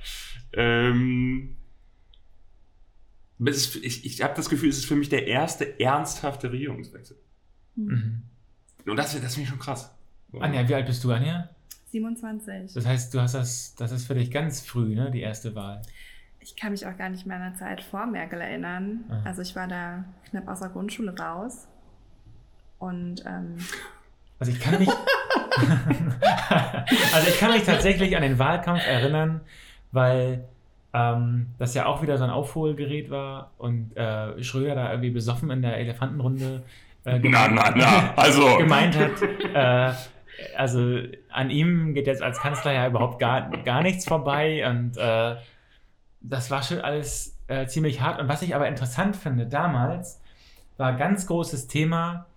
Ähm, 0.53 1.55
ist, 3.39 3.75
ich 3.77 4.05
ich 4.05 4.21
habe 4.21 4.35
das 4.35 4.49
Gefühl, 4.49 4.69
es 4.69 4.77
ist 4.77 4.85
für 4.85 4.95
mich 4.95 5.09
der 5.09 5.27
erste 5.27 5.79
ernsthafte 5.79 6.51
Regierungswechsel. 6.51 7.17
Mhm. 7.75 8.23
Und 8.85 8.97
das, 8.97 9.19
das 9.19 9.33
finde 9.33 9.43
ich 9.43 9.49
schon 9.49 9.59
krass. 9.59 9.95
Anja, 10.39 10.67
wie 10.67 10.75
alt 10.75 10.85
bist 10.85 11.03
du, 11.03 11.11
Anja? 11.11 11.49
27. 11.91 12.73
Das 12.73 12.85
heißt, 12.85 13.13
du 13.13 13.19
hast 13.19 13.33
das, 13.33 13.75
das 13.75 13.91
ist 13.91 14.07
für 14.07 14.15
dich 14.15 14.31
ganz 14.31 14.61
früh, 14.61 14.95
ne, 14.95 15.11
die 15.11 15.21
erste 15.21 15.55
Wahl. 15.55 15.81
Ich 16.43 16.55
kann 16.55 16.71
mich 16.71 16.87
auch 16.87 16.97
gar 16.97 17.09
nicht 17.09 17.27
mehr 17.27 17.37
an 17.37 17.51
der 17.51 17.55
Zeit 17.55 17.81
vor 17.81 18.07
Merkel 18.07 18.41
erinnern. 18.41 19.01
Ah. 19.09 19.21
Also 19.25 19.43
ich 19.43 19.55
war 19.55 19.67
da 19.67 20.03
knapp 20.29 20.47
aus 20.47 20.59
der 20.59 20.69
Grundschule 20.69 21.15
raus. 21.17 21.67
Und 22.79 23.23
ähm, 23.27 23.57
Also 24.39 24.51
ich 24.51 24.59
kann 24.59 24.79
mich. 24.79 24.89
also 27.13 27.27
ich 27.29 27.39
kann 27.39 27.51
mich 27.51 27.63
tatsächlich 27.63 28.15
an 28.15 28.23
den 28.23 28.39
Wahlkampf 28.39 28.81
erinnern, 28.87 29.41
weil 29.91 30.45
ähm, 30.93 31.47
das 31.59 31.75
ja 31.75 31.85
auch 31.85 32.01
wieder 32.01 32.17
so 32.17 32.23
ein 32.23 32.31
Aufholgerät 32.31 33.11
war 33.11 33.51
und 33.59 33.95
äh, 33.95 34.41
Schröder 34.43 34.73
da 34.73 34.89
irgendwie 34.89 35.11
besoffen 35.11 35.51
in 35.51 35.61
der 35.61 35.77
Elefantenrunde 35.77 36.63
äh, 37.05 37.19
Na, 37.19 37.47
na, 37.49 37.71
na, 37.75 38.13
also. 38.15 38.57
gemeint 38.57 38.97
hat, 38.97 39.11
äh, 39.53 39.93
also 40.57 40.99
an 41.29 41.49
ihm 41.49 41.93
geht 41.93 42.07
jetzt 42.07 42.21
als 42.23 42.39
Kanzler 42.39 42.73
ja 42.73 42.87
überhaupt 42.87 43.19
gar, 43.19 43.49
gar 43.63 43.83
nichts 43.83 44.05
vorbei 44.05 44.67
und 44.67 44.97
äh, 44.97 45.35
das 46.21 46.51
war 46.51 46.63
schon 46.63 46.79
alles 46.79 47.37
äh, 47.47 47.65
ziemlich 47.67 48.01
hart. 48.01 48.19
Und 48.19 48.27
was 48.27 48.41
ich 48.41 48.55
aber 48.55 48.67
interessant 48.67 49.15
finde, 49.15 49.47
damals 49.47 50.21
war 50.77 50.93
ganz 50.93 51.27
großes 51.27 51.67
Thema, 51.67 52.27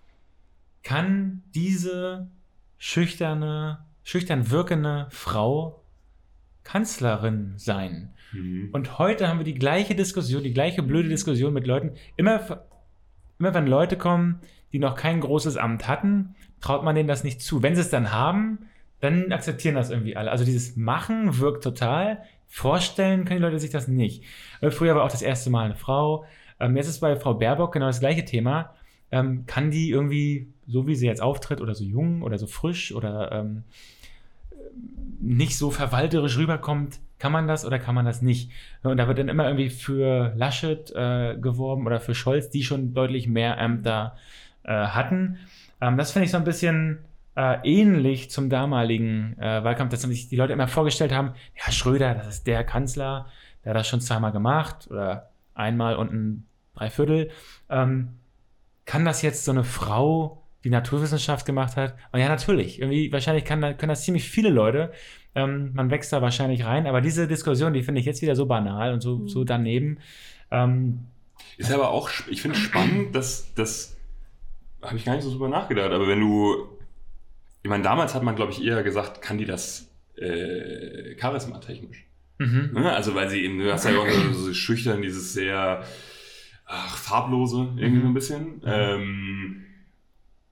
kann 0.82 1.42
diese 1.54 2.28
schüchterne, 2.78 3.84
schüchtern 4.02 4.50
wirkende 4.50 5.06
Frau 5.10 5.82
Kanzlerin 6.62 7.54
sein? 7.56 8.12
Mhm. 8.32 8.70
Und 8.72 8.98
heute 8.98 9.28
haben 9.28 9.38
wir 9.38 9.44
die 9.44 9.54
gleiche 9.54 9.94
Diskussion, 9.94 10.42
die 10.42 10.54
gleiche 10.54 10.82
blöde 10.82 11.08
Diskussion 11.08 11.52
mit 11.52 11.66
Leuten. 11.66 11.92
Immer, 12.16 12.64
immer 13.38 13.54
wenn 13.54 13.66
Leute 13.66 13.96
kommen, 13.96 14.40
die 14.72 14.78
noch 14.78 14.96
kein 14.96 15.20
großes 15.20 15.56
Amt 15.56 15.86
hatten, 15.86 16.34
traut 16.60 16.82
man 16.82 16.94
denen 16.94 17.08
das 17.08 17.24
nicht 17.24 17.40
zu. 17.40 17.62
Wenn 17.62 17.74
sie 17.74 17.82
es 17.82 17.90
dann 17.90 18.12
haben, 18.12 18.66
dann 19.00 19.32
akzeptieren 19.32 19.74
das 19.74 19.90
irgendwie 19.90 20.16
alle. 20.16 20.30
Also 20.30 20.44
dieses 20.44 20.76
Machen 20.76 21.38
wirkt 21.38 21.62
total. 21.62 22.22
Vorstellen 22.48 23.24
können 23.24 23.40
die 23.40 23.44
Leute 23.44 23.58
sich 23.58 23.70
das 23.70 23.88
nicht. 23.88 24.22
Früher 24.70 24.94
war 24.94 25.04
auch 25.04 25.10
das 25.10 25.22
erste 25.22 25.50
Mal 25.50 25.64
eine 25.64 25.74
Frau. 25.74 26.24
Ähm, 26.60 26.76
jetzt 26.76 26.88
ist 26.88 27.00
bei 27.00 27.16
Frau 27.16 27.34
Baerbock 27.34 27.72
genau 27.72 27.86
das 27.86 28.00
gleiche 28.00 28.24
Thema. 28.24 28.74
Ähm, 29.10 29.44
kann 29.46 29.70
die 29.70 29.90
irgendwie, 29.90 30.48
so 30.66 30.86
wie 30.86 30.94
sie 30.94 31.06
jetzt 31.06 31.22
auftritt, 31.22 31.60
oder 31.60 31.74
so 31.74 31.84
jung 31.84 32.22
oder 32.22 32.38
so 32.38 32.46
frisch 32.46 32.94
oder 32.94 33.32
ähm, 33.32 33.64
nicht 35.20 35.56
so 35.56 35.70
verwalterisch 35.70 36.36
rüberkommt, 36.36 37.00
kann 37.18 37.32
man 37.32 37.48
das 37.48 37.64
oder 37.64 37.78
kann 37.78 37.94
man 37.94 38.04
das 38.04 38.22
nicht? 38.22 38.50
Und 38.82 38.96
da 38.98 39.08
wird 39.08 39.18
dann 39.18 39.28
immer 39.28 39.46
irgendwie 39.46 39.70
für 39.70 40.32
Laschet 40.36 40.90
äh, 40.94 41.36
geworben 41.36 41.86
oder 41.86 42.00
für 42.00 42.14
Scholz, 42.14 42.50
die 42.50 42.64
schon 42.64 42.92
deutlich 42.92 43.28
mehr 43.28 43.58
Ämter 43.58 44.16
äh, 44.64 44.72
hatten. 44.72 45.38
Ähm, 45.80 45.96
das 45.96 46.12
finde 46.12 46.26
ich 46.26 46.32
so 46.32 46.36
ein 46.36 46.44
bisschen 46.44 46.98
äh, 47.36 47.56
ähnlich 47.64 48.30
zum 48.30 48.48
damaligen 48.50 49.36
äh, 49.38 49.64
Wahlkampf, 49.64 49.90
dass 49.90 50.02
sich 50.02 50.28
die 50.28 50.36
Leute 50.36 50.52
immer 50.52 50.68
vorgestellt 50.68 51.12
haben, 51.12 51.34
ja, 51.64 51.72
Schröder, 51.72 52.14
das 52.14 52.28
ist 52.28 52.46
der 52.46 52.64
Kanzler, 52.64 53.26
der 53.64 53.70
hat 53.70 53.80
das 53.80 53.88
schon 53.88 54.00
zweimal 54.00 54.32
gemacht 54.32 54.88
oder 54.90 55.30
einmal 55.54 55.96
und 55.96 56.12
ein 56.12 56.46
Dreiviertel. 56.76 57.30
Ähm, 57.70 58.08
kann 58.84 59.04
das 59.04 59.22
jetzt 59.22 59.44
so 59.44 59.52
eine 59.52 59.64
Frau, 59.64 60.42
die 60.64 60.70
Naturwissenschaft 60.70 61.46
gemacht 61.46 61.76
hat? 61.76 61.94
Und 62.12 62.20
ja, 62.20 62.28
natürlich. 62.28 62.80
Irgendwie, 62.80 63.10
wahrscheinlich 63.12 63.44
kann, 63.44 63.60
können 63.60 63.88
das 63.88 64.02
ziemlich 64.02 64.28
viele 64.28 64.50
Leute. 64.50 64.92
Ähm, 65.34 65.70
man 65.74 65.90
wächst 65.90 66.12
da 66.12 66.20
wahrscheinlich 66.22 66.64
rein. 66.64 66.86
Aber 66.86 67.00
diese 67.00 67.26
Diskussion, 67.26 67.72
die 67.72 67.82
finde 67.82 68.00
ich 68.00 68.06
jetzt 68.06 68.22
wieder 68.22 68.36
so 68.36 68.46
banal 68.46 68.92
und 68.92 69.00
so, 69.00 69.18
Mhm. 69.18 69.28
so 69.28 69.44
daneben. 69.44 69.98
Ähm, 70.50 71.06
Ist 71.56 71.72
aber 71.72 71.90
auch, 71.90 72.10
ich 72.28 72.42
finde 72.42 72.56
spannend, 72.58 73.14
dass, 73.14 73.54
dass 73.54 73.96
habe 74.82 74.96
ich 74.96 75.04
gar 75.04 75.14
nicht 75.14 75.24
so 75.24 75.30
drüber 75.30 75.48
nachgedacht. 75.48 75.90
Aber 75.92 76.06
wenn 76.06 76.20
du, 76.20 76.68
ich 77.64 77.70
meine, 77.70 77.82
damals 77.82 78.14
hat 78.14 78.22
man, 78.22 78.36
glaube 78.36 78.52
ich, 78.52 78.62
eher 78.62 78.82
gesagt, 78.82 79.22
kann 79.22 79.38
die 79.38 79.46
das 79.46 79.88
äh, 80.16 81.14
charismatechnisch? 81.14 82.04
Mhm. 82.38 82.70
Ne? 82.74 82.92
Also 82.92 83.14
weil 83.14 83.30
sie 83.30 83.42
eben, 83.42 83.58
du 83.58 83.72
hast 83.72 83.84
ja 83.86 83.98
auch 83.98 84.08
so, 84.08 84.32
so 84.34 84.52
schüchtern, 84.54 85.00
dieses 85.00 85.32
sehr 85.32 85.82
ach, 86.66 86.96
farblose 86.96 87.72
irgendwie 87.76 88.02
so 88.02 88.06
ein 88.06 88.14
bisschen. 88.14 88.60
Ähm, 88.66 89.64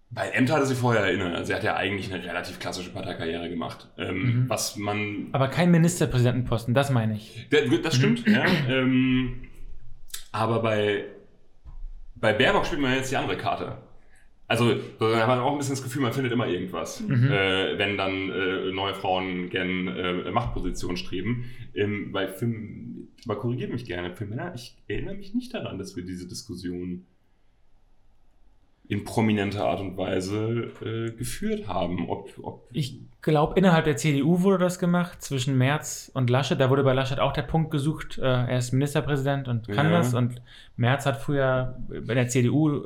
bei 0.09 0.29
Ämter 0.31 0.55
hatte 0.55 0.67
sie 0.67 0.75
vorher 0.75 1.03
erinnert. 1.05 1.35
Also 1.35 1.49
sie 1.49 1.55
hat 1.55 1.65
ja 1.65 1.77
eigentlich 1.77 2.13
eine 2.13 2.25
relativ 2.25 2.59
klassische 2.59 2.91
Parteikarriere 2.91 3.49
gemacht. 3.51 3.89
Ähm, 3.99 4.23
Mhm. 4.23 4.49
Was 4.49 4.77
man 4.77 5.29
Aber 5.33 5.49
kein 5.49 5.71
Ministerpräsidentenposten, 5.71 6.73
das 6.73 6.91
meine 6.91 7.15
ich. 7.17 7.47
Ja, 7.51 7.61
Das 7.83 7.95
stimmt, 7.95 8.27
ja. 8.27 8.45
Ähm, 8.69 9.49
aber 10.33 10.63
bei, 10.63 11.05
bei 12.15 12.33
Baerbock 12.33 12.65
spielt 12.65 12.81
man 12.81 12.95
jetzt 12.95 13.11
die 13.11 13.17
andere 13.17 13.37
Karte. 13.37 13.77
Also 14.53 14.75
da 14.99 15.17
hat 15.17 15.29
man 15.29 15.39
auch 15.41 15.53
ein 15.53 15.59
bisschen 15.59 15.75
das 15.75 15.83
Gefühl, 15.83 16.03
man 16.03 16.13
findet 16.13 16.31
immer 16.33 16.47
irgendwas, 16.47 17.01
äh, 17.01 17.79
wenn 17.79 17.97
dann 17.97 18.31
äh, 18.31 18.71
neue 18.71 18.95
Frauen 18.95 19.49
gern 19.49 19.89
äh, 19.89 20.31
Machtpositionen 20.31 20.99
streben. 20.99 21.45
Ähm, 21.75 22.09
weil 22.13 22.29
für, 22.29 22.53
aber 23.25 23.37
korrigiert 23.37 23.73
mich 23.73 23.87
gerne, 23.87 24.15
für 24.15 24.27
Männer, 24.27 24.53
ich 24.55 24.77
erinnere 24.89 25.15
mich 25.15 25.35
nicht 25.35 25.55
daran, 25.55 25.79
dass 25.79 25.97
wir 25.97 26.05
diese 26.05 26.29
Diskussion 26.29 27.07
in 28.89 29.05
prominenter 29.05 29.65
Art 29.65 29.81
und 29.81 29.97
Weise 29.97 30.71
äh, 30.85 31.11
geführt 31.13 31.69
haben. 31.69 32.11
Ob, 32.11 32.31
ob 32.43 32.69
Ich 32.73 33.01
glaube, 33.23 33.55
innerhalb 33.57 33.85
der 33.85 33.97
CDU 33.97 34.43
wurde 34.43 34.59
das 34.59 34.79
gemacht, 34.79 35.23
zwischen 35.23 35.57
Merz 35.57 36.11
und 36.13 36.29
Laschet. 36.29 36.61
Da 36.61 36.69
wurde 36.69 36.83
bei 36.83 36.93
Laschet 36.93 37.21
auch 37.21 37.33
der 37.33 37.43
Punkt 37.43 37.71
gesucht, 37.71 38.19
äh, 38.19 38.23
er 38.23 38.59
ist 38.59 38.73
Ministerpräsident 38.73 39.49
und 39.49 39.69
kann 39.69 39.91
Ja. 39.91 39.99
das. 39.99 40.13
Und 40.15 40.43
Merz 40.77 41.07
hat 41.07 41.19
früher 41.19 41.79
bei 42.07 42.15
der 42.15 42.29
CDU 42.29 42.79
äh, 42.79 42.83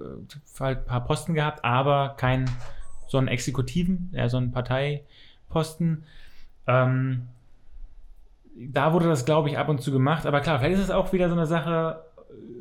halt 0.61 0.79
ein 0.81 0.85
paar 0.85 1.05
Posten 1.05 1.35
gehabt, 1.35 1.65
aber 1.65 2.15
keinen 2.19 2.49
so 3.09 3.19
einen 3.19 3.29
Exekutiven, 3.29 4.11
eher 4.13 4.29
so 4.29 4.37
einen 4.37 4.53
Parteiposten. 4.53 6.05
Ähm, 6.67 7.23
da 8.59 8.93
wurde 8.93 9.07
das, 9.09 9.25
glaube 9.25 9.49
ich, 9.49 9.59
ab 9.59 9.69
und 9.69 9.81
zu 9.81 9.93
gemacht. 9.93 10.27
Aber 10.27 10.41
klar, 10.41 10.59
vielleicht 10.59 10.77
ist 10.77 10.85
es 10.85 10.91
auch 10.91 11.13
wieder 11.13 11.29
so 11.29 11.35
eine 11.35 11.47
Sache, 11.47 12.03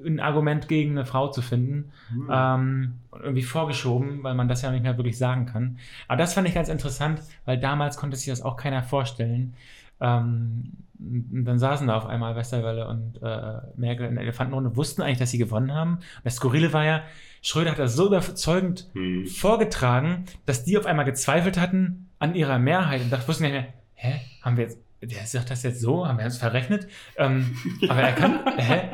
ein 0.05 0.19
Argument 0.19 0.67
gegen 0.67 0.91
eine 0.91 1.05
Frau 1.05 1.27
zu 1.29 1.41
finden. 1.41 1.91
Hm. 2.09 2.29
Ähm, 2.31 2.93
und 3.11 3.21
irgendwie 3.21 3.43
vorgeschoben, 3.43 4.23
weil 4.23 4.35
man 4.35 4.47
das 4.47 4.61
ja 4.61 4.71
nicht 4.71 4.83
mehr 4.83 4.97
wirklich 4.97 5.17
sagen 5.17 5.45
kann. 5.45 5.77
Aber 6.07 6.17
das 6.17 6.33
fand 6.33 6.47
ich 6.47 6.53
ganz 6.53 6.69
interessant, 6.69 7.21
weil 7.45 7.59
damals 7.59 7.97
konnte 7.97 8.17
sich 8.17 8.27
das 8.27 8.41
auch 8.41 8.57
keiner 8.57 8.83
vorstellen. 8.83 9.53
Ähm, 9.99 10.73
dann 10.97 11.59
saßen 11.59 11.87
da 11.87 11.97
auf 11.97 12.05
einmal 12.05 12.35
Westerwelle 12.35 12.87
und 12.87 13.21
äh, 13.21 13.57
Merkel 13.75 14.07
in 14.07 14.15
der 14.15 14.23
Elefantenrunde, 14.23 14.75
wussten 14.75 15.01
eigentlich, 15.01 15.19
dass 15.19 15.31
sie 15.31 15.37
gewonnen 15.37 15.73
haben. 15.73 15.99
Das 16.23 16.35
Skurrile 16.35 16.71
war 16.73 16.85
ja, 16.85 17.01
Schröder 17.41 17.71
hat 17.71 17.79
das 17.79 17.95
so 17.95 18.07
überzeugend 18.07 18.87
Hm. 18.93 19.27
vorgetragen, 19.27 20.25
dass 20.45 20.63
die 20.63 20.77
auf 20.77 20.85
einmal 20.85 21.05
gezweifelt 21.05 21.59
hatten 21.59 22.09
an 22.19 22.33
ihrer 22.35 22.59
Mehrheit 22.59 23.01
und 23.01 23.11
dachten, 23.11 23.27
wussten 23.27 23.43
nicht 23.43 23.53
mehr, 23.53 23.67
hä, 23.93 24.21
haben 24.41 24.57
wir 24.57 24.65
jetzt, 24.65 24.79
der 25.01 25.25
sagt 25.25 25.51
das 25.51 25.63
jetzt 25.63 25.81
so, 25.81 26.07
haben 26.07 26.17
wir 26.17 26.25
uns 26.25 26.37
verrechnet? 26.37 26.87
Ähm, 27.17 27.55
aber 27.87 28.01
er 28.01 28.13
kann, 28.13 28.39
hä? 28.57 28.89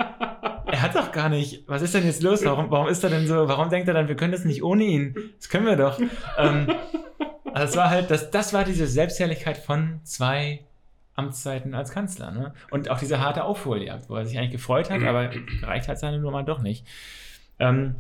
Hat 0.82 0.95
doch 0.95 1.12
gar 1.12 1.30
nicht, 1.30 1.68
was 1.68 1.82
ist 1.82 1.94
denn 1.94 2.06
jetzt 2.06 2.24
los? 2.24 2.44
Warum, 2.44 2.72
warum 2.72 2.88
ist 2.88 3.03
er 3.03 3.10
denn 3.10 3.28
so, 3.28 3.48
warum 3.48 3.70
denkt 3.70 3.88
er 3.88 3.94
dann, 3.94 4.08
wir 4.08 4.16
können 4.16 4.32
das 4.32 4.45
nicht 4.45 4.64
ohne 4.64 4.84
ihn? 4.84 5.16
Das 5.38 5.49
können 5.49 5.66
wir 5.66 5.76
doch. 5.76 5.99
Ähm, 6.38 6.68
also 7.53 7.72
es 7.72 7.78
war 7.78 7.90
halt, 7.90 8.10
das, 8.10 8.32
das 8.32 8.53
war 8.53 8.64
diese 8.64 8.88
Selbstherrlichkeit 8.88 9.58
von 9.58 9.99
zwei 10.03 10.62
Amtszeiten 11.16 11.76
als 11.76 11.91
Kanzler. 11.91 12.32
Ne? 12.32 12.53
Und 12.70 12.90
auch 12.90 12.99
diese 12.99 13.20
harte 13.20 13.44
Aufholjagd, 13.44 14.10
wo 14.10 14.16
er 14.16 14.26
sich 14.26 14.38
eigentlich 14.38 14.52
gefreut 14.52 14.90
hat, 14.90 15.03
aber 15.03 15.28
gereicht 15.28 15.88
hat 15.88 15.99
seine 15.99 16.20
Nummer 16.20 16.44
doch 16.44 16.62
nicht. 16.62 16.86
Ähm, 17.60 17.95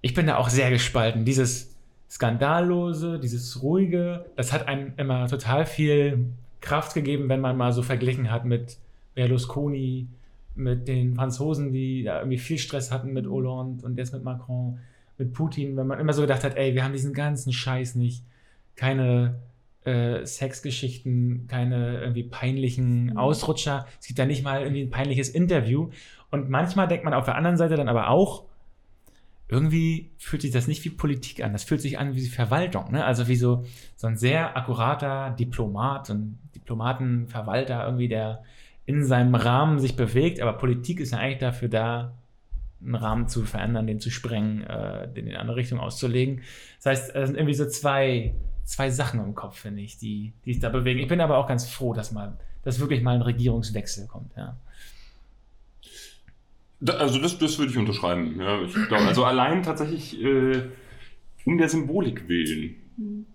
ich 0.00 0.14
bin 0.14 0.26
da 0.26 0.36
auch 0.36 0.48
sehr 0.48 0.70
gespalten. 0.70 1.24
Dieses 1.24 1.76
Skandallose, 2.10 3.18
dieses 3.18 3.62
Ruhige, 3.62 4.26
das 4.36 4.52
hat 4.52 4.68
einem 4.68 4.94
immer 4.96 5.28
total 5.28 5.66
viel 5.66 6.26
Kraft 6.60 6.94
gegeben, 6.94 7.28
wenn 7.28 7.40
man 7.40 7.56
mal 7.56 7.72
so 7.72 7.82
verglichen 7.82 8.30
hat 8.30 8.44
mit 8.44 8.78
Berlusconi, 9.14 10.08
mit 10.54 10.88
den 10.88 11.14
Franzosen, 11.14 11.72
die 11.72 12.02
da 12.04 12.18
irgendwie 12.18 12.38
viel 12.38 12.58
Stress 12.58 12.90
hatten 12.90 13.12
mit 13.12 13.26
Hollande 13.26 13.84
und 13.84 13.96
jetzt 13.96 14.12
mit 14.12 14.24
Macron, 14.24 14.78
mit 15.18 15.32
Putin, 15.32 15.76
wenn 15.76 15.86
man 15.86 16.00
immer 16.00 16.12
so 16.12 16.22
gedacht 16.22 16.44
hat, 16.44 16.56
ey, 16.56 16.74
wir 16.74 16.84
haben 16.84 16.92
diesen 16.92 17.12
ganzen 17.12 17.52
Scheiß 17.52 17.94
nicht. 17.94 18.24
Keine 18.74 19.40
äh, 19.84 20.24
Sexgeschichten, 20.24 21.46
keine 21.46 22.00
irgendwie 22.00 22.22
peinlichen 22.22 23.16
Ausrutscher. 23.16 23.86
Es 24.00 24.06
gibt 24.06 24.18
da 24.18 24.26
nicht 24.26 24.42
mal 24.42 24.62
irgendwie 24.62 24.82
ein 24.82 24.90
peinliches 24.90 25.28
Interview. 25.28 25.90
Und 26.30 26.48
manchmal 26.48 26.88
denkt 26.88 27.04
man 27.04 27.14
auf 27.14 27.24
der 27.24 27.36
anderen 27.36 27.56
Seite 27.56 27.76
dann 27.76 27.88
aber 27.88 28.08
auch, 28.08 28.44
irgendwie 29.48 30.12
fühlt 30.16 30.42
sich 30.42 30.52
das 30.52 30.68
nicht 30.68 30.84
wie 30.84 30.90
Politik 30.90 31.42
an. 31.42 31.52
Das 31.52 31.64
fühlt 31.64 31.80
sich 31.80 31.98
an 31.98 32.14
wie 32.14 32.26
Verwaltung. 32.26 32.92
Ne? 32.92 33.04
Also 33.04 33.26
wie 33.26 33.36
so, 33.36 33.64
so 33.96 34.06
ein 34.06 34.16
sehr 34.16 34.56
akkurater 34.56 35.30
Diplomat, 35.30 36.08
ein 36.10 36.38
Diplomatenverwalter 36.54 37.84
irgendwie, 37.84 38.08
der 38.08 38.44
in 38.90 39.04
seinem 39.04 39.36
Rahmen 39.36 39.78
sich 39.78 39.94
bewegt. 39.94 40.40
Aber 40.40 40.54
Politik 40.54 40.98
ist 40.98 41.12
ja 41.12 41.18
eigentlich 41.18 41.38
dafür 41.38 41.68
da, 41.68 42.18
einen 42.82 42.94
Rahmen 42.96 43.28
zu 43.28 43.44
verändern, 43.44 43.86
den 43.86 44.00
zu 44.00 44.10
sprengen, 44.10 44.64
äh, 44.64 45.06
den 45.12 45.26
in 45.26 45.32
eine 45.32 45.40
andere 45.40 45.56
Richtung 45.56 45.78
auszulegen. 45.78 46.42
Das 46.78 46.86
heißt, 46.86 47.14
es 47.14 47.28
sind 47.28 47.36
irgendwie 47.36 47.54
so 47.54 47.68
zwei, 47.68 48.34
zwei 48.64 48.90
Sachen 48.90 49.20
im 49.20 49.34
Kopf, 49.34 49.60
finde 49.60 49.82
ich, 49.82 49.98
die, 49.98 50.32
die 50.44 50.54
sich 50.54 50.62
da 50.62 50.70
bewegen. 50.70 50.98
Ich 50.98 51.08
bin 51.08 51.20
aber 51.20 51.36
auch 51.38 51.46
ganz 51.46 51.68
froh, 51.68 51.92
dass 51.92 52.10
mal, 52.10 52.36
dass 52.64 52.80
wirklich 52.80 53.02
mal 53.02 53.14
ein 53.14 53.22
Regierungswechsel 53.22 54.06
kommt. 54.08 54.34
Ja. 54.36 54.56
Da, 56.80 56.94
also 56.94 57.20
das, 57.20 57.38
das 57.38 57.58
würde 57.58 57.70
ich 57.70 57.78
unterschreiben. 57.78 58.40
Ja, 58.40 58.60
ich 58.62 58.74
glaub, 58.88 59.02
also 59.02 59.24
allein 59.24 59.62
tatsächlich 59.62 60.20
äh, 60.20 60.62
um 61.44 61.58
der 61.58 61.68
Symbolik 61.68 62.28
willen. 62.28 62.76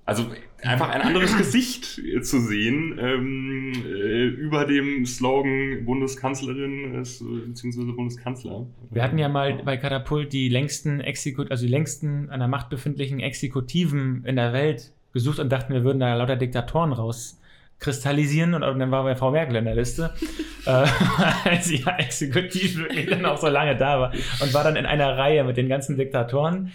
Also 0.06 0.26
einfach 0.64 0.90
ein 0.90 1.02
anderes 1.02 1.38
Gesicht 1.38 2.02
zu 2.22 2.40
sehen 2.40 2.98
ähm, 3.00 3.74
äh, 3.86 4.26
über 4.26 4.66
dem 4.66 5.06
Slogan 5.06 5.86
Bundeskanzlerin 5.86 6.96
äh, 6.96 7.48
bzw. 7.48 7.92
Bundeskanzler. 7.92 8.66
Wir 8.92 9.04
hatten 9.04 9.18
ja 9.18 9.30
mal 9.30 9.62
bei 9.64 9.78
Katapult 9.78 10.34
die 10.34 10.50
längsten 10.50 11.00
Exekut 11.02 11.52
also 11.52 11.66
die 11.66 11.72
längsten 11.72 12.30
an 12.30 12.40
der 12.40 12.48
Macht 12.48 12.70
befindlichen 12.70 13.20
Exekutiven 13.20 14.24
in 14.26 14.36
der 14.36 14.54
Welt 14.54 14.92
gesucht 15.16 15.40
und 15.40 15.50
dachten, 15.50 15.74
wir 15.74 15.84
würden 15.84 16.00
da 16.02 16.14
lauter 16.14 16.36
Diktatoren 16.36 16.92
rauskristallisieren 16.92 18.54
und 18.54 18.62
dann 18.62 18.92
war 18.92 19.04
bei 19.04 19.16
Frau 19.16 19.32
Merkel 19.32 19.56
in 19.56 19.66
der 19.66 19.76
Liste, 19.76 20.14
äh, 20.66 20.70
weil 21.46 21.62
sie 21.62 21.78
ja 21.78 21.96
exekutiv 21.98 22.78
wirklich 22.78 23.10
dann 23.10 23.26
auch 23.26 23.38
so 23.38 23.48
lange 23.48 23.78
da 23.78 24.00
war 24.00 24.14
und 24.42 24.54
war 24.54 24.64
dann 24.64 24.76
in 24.76 24.86
einer 24.86 25.18
Reihe 25.18 25.44
mit 25.44 25.58
den 25.58 25.70
ganzen 25.70 25.98
Diktatoren. 25.98 26.72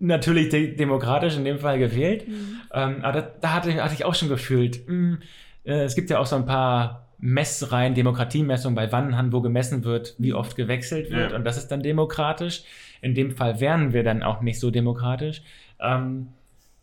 Natürlich 0.00 0.48
de 0.48 0.76
demokratisch 0.76 1.36
in 1.36 1.44
dem 1.44 1.58
Fall 1.58 1.78
gewählt. 1.78 2.24
Ähm, 2.72 2.98
aber 3.02 3.22
da, 3.22 3.30
da 3.40 3.52
hatte, 3.54 3.82
hatte 3.82 3.94
ich 3.94 4.04
auch 4.04 4.14
schon 4.14 4.28
gefühlt, 4.28 4.88
mh, 4.88 5.18
äh, 5.64 5.82
es 5.82 5.94
gibt 5.94 6.10
ja 6.10 6.18
auch 6.18 6.26
so 6.26 6.36
ein 6.36 6.46
paar 6.46 7.08
Messreihen, 7.18 7.94
Demokratiemessungen 7.94 8.76
bei 8.76 8.92
Wannenhand, 8.92 9.32
wo 9.32 9.40
gemessen 9.40 9.84
wird, 9.84 10.14
wie 10.18 10.34
oft 10.34 10.56
gewechselt 10.56 11.10
wird. 11.10 11.32
Ja. 11.32 11.36
Und 11.36 11.44
das 11.44 11.56
ist 11.56 11.68
dann 11.68 11.82
demokratisch. 11.82 12.62
In 13.00 13.14
dem 13.14 13.32
Fall 13.32 13.60
wären 13.60 13.92
wir 13.92 14.04
dann 14.04 14.22
auch 14.22 14.40
nicht 14.40 14.60
so 14.60 14.70
demokratisch. 14.70 15.42
Ähm, 15.80 16.28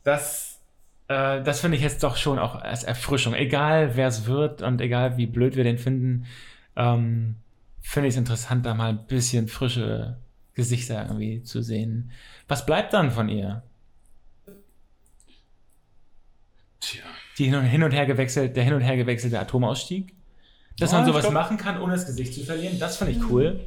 das 0.04 0.56
äh, 1.08 1.42
das 1.44 1.60
finde 1.62 1.78
ich 1.78 1.84
jetzt 1.84 2.04
doch 2.04 2.18
schon 2.18 2.40
auch 2.40 2.56
als 2.56 2.84
Erfrischung. 2.84 3.34
Egal 3.34 3.96
wer 3.96 4.08
es 4.08 4.28
wird 4.28 4.62
und 4.62 4.82
egal 4.82 5.18
wie 5.18 5.28
blöd 5.28 5.56
wir 5.56 5.64
den 5.64 5.78
finden, 5.78 6.26
ähm, 6.76 7.36
finde 7.82 8.08
ich 8.08 8.16
es 8.16 8.20
interessant, 8.20 8.66
da 8.66 8.74
mal 8.74 8.90
ein 8.90 9.06
bisschen 9.08 9.48
frische 9.48 10.18
Gesichter 10.56 11.04
irgendwie 11.08 11.44
zu 11.44 11.62
sehen. 11.62 12.12
Was 12.48 12.66
bleibt 12.66 12.94
dann 12.94 13.12
von 13.12 13.30
ihr? 13.30 13.64
Tja. 16.80 17.04
Die 17.38 17.46
hin 17.46 17.56
und, 17.56 17.64
hin 17.66 17.84
und 17.84 17.92
her 17.92 18.06
gewechselt, 18.06 18.56
der 18.56 18.64
hin 18.64 18.74
und 18.74 18.82
her 18.82 18.96
gewechselte 18.98 19.40
Atomausstieg? 19.40 20.14
Dass 20.80 20.92
Ja, 20.92 20.98
man 21.00 21.08
sowas 21.08 21.22
glaub- 21.22 21.34
machen 21.34 21.58
kann, 21.58 21.80
ohne 21.82 21.94
das 21.94 22.06
Gesicht 22.06 22.34
zu 22.34 22.44
verlieren, 22.44 22.80
das 22.80 22.98
finde 22.98 23.14
ich 23.14 23.30
cool. 23.30 23.60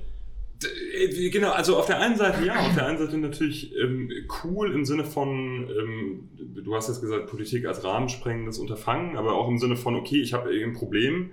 Äh, 0.94 1.28
Genau, 1.30 1.52
also 1.52 1.78
auf 1.78 1.86
der 1.86 2.00
einen 2.00 2.16
Seite 2.16 2.44
ja, 2.44 2.58
auf 2.58 2.74
der 2.74 2.86
einen 2.86 2.98
Seite 2.98 3.16
natürlich 3.18 3.72
ähm, 3.76 4.10
cool 4.42 4.72
im 4.74 4.84
Sinne 4.84 5.04
von, 5.04 5.68
ähm, 5.70 6.28
du 6.64 6.74
hast 6.74 6.88
jetzt 6.88 7.00
gesagt, 7.00 7.28
Politik 7.28 7.64
als 7.66 7.84
rahmensprengendes 7.84 8.58
Unterfangen, 8.58 9.16
aber 9.16 9.34
auch 9.34 9.48
im 9.48 9.58
Sinne 9.58 9.76
von, 9.76 9.94
okay, 9.94 10.20
ich 10.20 10.32
habe 10.32 10.50
ein 10.50 10.72
Problem. 10.72 11.30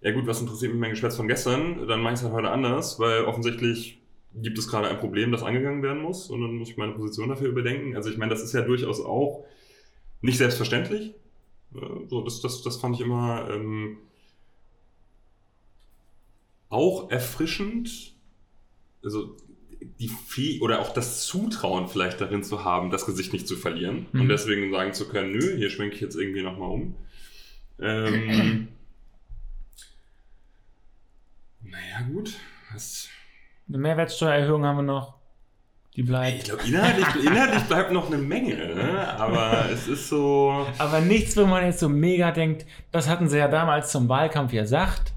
Ja 0.00 0.10
gut, 0.12 0.26
was 0.26 0.40
interessiert 0.40 0.72
mich 0.72 0.80
mein 0.80 0.90
Geschwätz 0.90 1.14
von 1.16 1.28
gestern? 1.28 1.86
Dann 1.86 2.00
mache 2.00 2.14
ich 2.14 2.18
es 2.20 2.24
halt 2.24 2.34
heute 2.34 2.50
anders, 2.50 2.98
weil 2.98 3.22
offensichtlich 3.24 3.99
gibt 4.34 4.58
es 4.58 4.68
gerade 4.68 4.88
ein 4.88 4.98
Problem, 4.98 5.32
das 5.32 5.42
angegangen 5.42 5.82
werden 5.82 6.02
muss 6.02 6.30
und 6.30 6.40
dann 6.40 6.54
muss 6.56 6.70
ich 6.70 6.76
meine 6.76 6.92
Position 6.92 7.28
dafür 7.28 7.48
überdenken. 7.48 7.96
Also 7.96 8.10
ich 8.10 8.16
meine, 8.16 8.30
das 8.30 8.42
ist 8.42 8.52
ja 8.52 8.62
durchaus 8.62 9.00
auch 9.00 9.44
nicht 10.20 10.38
selbstverständlich. 10.38 11.14
So, 12.08 12.22
das, 12.22 12.40
das, 12.40 12.62
das 12.62 12.76
fand 12.76 12.96
ich 12.96 13.02
immer 13.02 13.48
ähm, 13.50 13.98
auch 16.68 17.10
erfrischend 17.10 18.14
also 19.02 19.36
die 19.98 20.08
Fäh 20.08 20.60
oder 20.60 20.80
auch 20.80 20.92
das 20.92 21.24
Zutrauen 21.26 21.88
vielleicht 21.88 22.20
darin 22.20 22.42
zu 22.42 22.64
haben, 22.64 22.90
das 22.90 23.06
Gesicht 23.06 23.32
nicht 23.32 23.48
zu 23.48 23.56
verlieren 23.56 24.06
Mhm. 24.12 24.20
und 24.22 24.28
deswegen 24.28 24.70
sagen 24.70 24.92
zu 24.92 25.08
können, 25.08 25.32
nö, 25.32 25.56
hier 25.56 25.70
schwenke 25.70 25.94
ich 25.94 26.00
jetzt 26.00 26.16
irgendwie 26.16 26.42
nochmal 26.42 26.70
um. 26.70 26.94
Ähm, 27.78 28.68
naja, 31.62 32.02
gut. 32.12 32.34
Was, 32.72 33.08
Eine 33.70 33.78
Mehrwertsteuererhöhung 33.78 34.64
haben 34.66 34.76
wir 34.76 34.82
noch. 34.82 35.14
Die 35.96 36.02
bleibt. 36.02 36.38
Ich 36.38 36.44
glaube, 36.44 36.62
inhaltlich, 36.66 37.06
inhaltlich 37.24 37.62
bleibt 37.64 37.92
noch 37.92 38.06
eine 38.08 38.18
Menge, 38.18 38.54
ne? 38.74 39.08
aber 39.18 39.70
es 39.72 39.88
ist 39.88 40.08
so. 40.08 40.66
Aber 40.78 41.00
nichts, 41.00 41.36
wo 41.36 41.46
man 41.46 41.64
jetzt 41.64 41.80
so 41.80 41.88
mega 41.88 42.30
denkt, 42.30 42.64
das 42.92 43.08
hatten 43.08 43.28
sie 43.28 43.38
ja 43.38 43.48
damals 43.48 43.90
zum 43.90 44.08
Wahlkampf 44.08 44.52
gesagt, 44.52 45.12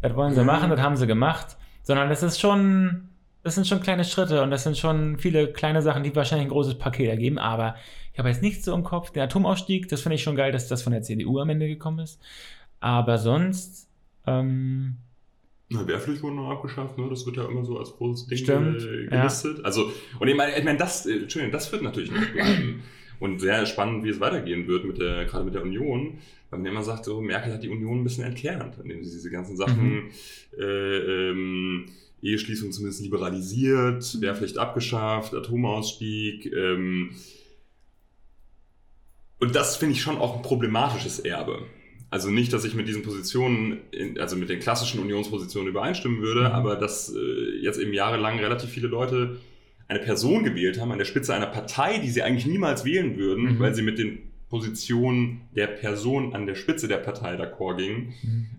das 0.00 0.14
wollen 0.14 0.34
sie 0.34 0.40
Mhm. 0.40 0.46
machen, 0.46 0.70
das 0.70 0.80
haben 0.80 0.96
sie 0.96 1.06
gemacht, 1.06 1.56
sondern 1.82 2.08
das 2.08 2.22
ist 2.22 2.40
schon, 2.40 3.08
das 3.42 3.54
sind 3.54 3.66
schon 3.66 3.80
kleine 3.80 4.04
Schritte 4.04 4.42
und 4.42 4.50
das 4.50 4.62
sind 4.64 4.78
schon 4.78 5.18
viele 5.18 5.52
kleine 5.52 5.82
Sachen, 5.82 6.02
die 6.02 6.14
wahrscheinlich 6.16 6.46
ein 6.46 6.52
großes 6.52 6.78
Paket 6.78 7.08
ergeben, 7.10 7.38
aber 7.38 7.74
ich 8.12 8.18
habe 8.18 8.28
jetzt 8.30 8.42
nichts 8.42 8.64
so 8.64 8.74
im 8.74 8.84
Kopf. 8.84 9.10
Der 9.10 9.24
Atomausstieg, 9.24 9.88
das 9.88 10.00
finde 10.00 10.14
ich 10.16 10.22
schon 10.22 10.36
geil, 10.36 10.52
dass 10.52 10.68
das 10.68 10.82
von 10.82 10.92
der 10.92 11.02
CDU 11.02 11.38
am 11.40 11.50
Ende 11.50 11.68
gekommen 11.68 11.98
ist. 11.98 12.20
Aber 12.80 13.18
sonst, 13.18 13.88
ähm, 14.26 14.96
Na, 15.70 15.86
Wehrpflicht 15.86 16.22
wurde 16.22 16.36
noch 16.36 16.50
abgeschafft, 16.50 16.98
ne? 16.98 17.06
Das 17.08 17.24
wird 17.26 17.36
ja 17.36 17.48
immer 17.48 17.64
so 17.64 17.78
als 17.78 17.92
großes 17.92 18.26
Ding 18.26 18.38
Stimmt, 18.38 18.82
äh, 18.82 19.04
ja. 19.04 19.22
gelistet. 19.22 19.64
Also, 19.64 19.90
und 20.18 20.28
ich 20.28 20.36
meine, 20.36 20.56
ich 20.56 20.64
meine, 20.64 20.78
das, 20.78 21.06
äh, 21.06 21.22
Entschuldigung, 21.22 21.52
das 21.52 21.72
wird 21.72 21.82
natürlich 21.82 22.10
noch 22.10 22.26
bleiben. 22.32 22.82
Und 23.20 23.40
sehr 23.40 23.64
spannend, 23.64 24.04
wie 24.04 24.10
es 24.10 24.20
weitergehen 24.20 24.66
wird, 24.66 24.84
mit 24.84 24.98
der, 24.98 25.24
gerade 25.24 25.44
mit 25.44 25.54
der 25.54 25.62
Union. 25.62 26.18
Weil 26.50 26.58
man 26.58 26.70
immer 26.70 26.82
sagt, 26.82 27.04
so, 27.04 27.20
Merkel 27.20 27.52
hat 27.52 27.62
die 27.62 27.68
Union 27.68 28.00
ein 28.00 28.04
bisschen 28.04 28.24
entkernt, 28.24 28.76
indem 28.82 29.02
sie 29.04 29.12
diese 29.12 29.30
ganzen 29.30 29.56
Sachen, 29.56 30.10
äh, 30.58 31.30
ähm, 31.30 31.86
Eheschließung 32.22 32.72
zumindest 32.72 33.02
liberalisiert, 33.02 34.20
Wehrpflicht 34.20 34.58
abgeschafft, 34.58 35.34
Atomausstieg. 35.34 36.52
Ähm, 36.52 37.10
und 39.38 39.54
das 39.54 39.76
finde 39.76 39.94
ich 39.94 40.02
schon 40.02 40.16
auch 40.16 40.36
ein 40.36 40.42
problematisches 40.42 41.20
Erbe. 41.20 41.66
Also 42.14 42.30
nicht, 42.30 42.52
dass 42.52 42.64
ich 42.64 42.74
mit 42.74 42.86
diesen 42.86 43.02
Positionen, 43.02 43.78
also 44.20 44.36
mit 44.36 44.48
den 44.48 44.60
klassischen 44.60 45.00
Unionspositionen 45.00 45.68
übereinstimmen 45.68 46.20
würde, 46.22 46.42
Mhm. 46.42 46.46
aber 46.60 46.76
dass 46.76 47.12
äh, 47.12 47.56
jetzt 47.60 47.78
eben 47.80 47.92
jahrelang 47.92 48.38
relativ 48.38 48.70
viele 48.70 48.86
Leute 48.86 49.40
eine 49.88 49.98
Person 49.98 50.44
gewählt 50.44 50.78
haben 50.80 50.92
an 50.92 50.98
der 50.98 51.06
Spitze 51.06 51.34
einer 51.34 51.48
Partei, 51.48 51.98
die 51.98 52.10
sie 52.10 52.22
eigentlich 52.22 52.46
niemals 52.46 52.84
wählen 52.84 53.16
würden, 53.18 53.44
Mhm. 53.54 53.58
weil 53.58 53.74
sie 53.74 53.82
mit 53.82 53.98
den 53.98 54.18
Positionen 54.48 55.40
der 55.56 55.66
Person 55.66 56.34
an 56.36 56.46
der 56.46 56.54
Spitze 56.54 56.86
der 56.86 56.98
Partei 56.98 57.34
d'accord 57.34 57.78
gingen, 57.78 58.14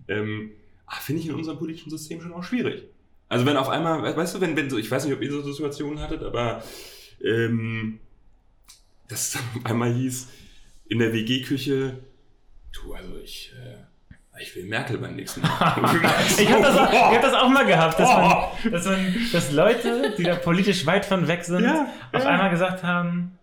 ähm, 0.08 0.50
ah, 0.86 0.96
finde 1.00 1.22
ich 1.22 1.28
in 1.28 1.34
unserem 1.34 1.56
politischen 1.58 1.88
System 1.88 2.20
schon 2.20 2.34
auch 2.34 2.44
schwierig. 2.44 2.82
Also 3.30 3.46
wenn 3.46 3.56
auf 3.56 3.70
einmal, 3.70 4.02
we- 4.02 4.14
weißt 4.16 4.34
du, 4.34 4.40
wenn, 4.42 4.54
wenn 4.58 4.68
so, 4.68 4.76
ich 4.76 4.90
weiß 4.90 5.06
nicht, 5.06 5.14
ob 5.14 5.22
ihr 5.22 5.32
so 5.32 5.40
Situationen 5.50 5.98
hattet, 6.00 6.22
aber 6.22 6.62
ähm, 7.24 8.00
dass 9.08 9.28
es 9.28 9.32
dann 9.32 9.42
auf 9.62 9.70
einmal 9.70 9.94
hieß, 9.94 10.28
in 10.90 10.98
der 10.98 11.14
WG-Küche, 11.14 11.98
du, 12.82 12.94
also 12.94 13.16
ich, 13.22 13.52
äh, 13.54 14.42
ich 14.42 14.54
will 14.54 14.64
Merkel 14.66 14.98
beim 14.98 15.16
nächsten 15.16 15.40
Mal. 15.42 15.48
ich 16.38 16.50
habe 16.52 16.62
das, 16.62 16.76
auch- 16.76 16.92
ich 16.92 16.98
hab 16.98 17.22
das 17.22 17.34
auch 17.34 17.48
mal 17.48 17.64
gehabt, 17.66 17.98
dass, 17.98 18.08
man, 18.08 18.72
dass, 18.72 18.84
man, 18.86 19.14
dass 19.32 19.52
Leute, 19.52 20.14
die 20.18 20.22
da 20.24 20.34
politisch 20.36 20.84
weit 20.86 21.04
von 21.04 21.26
weg 21.28 21.44
sind, 21.44 21.64
Ja, 21.64 21.86
auf 22.12 22.22
ja. 22.24 22.28
einmal 22.30 22.50
gesagt 22.50 22.82
haben, 22.82 23.38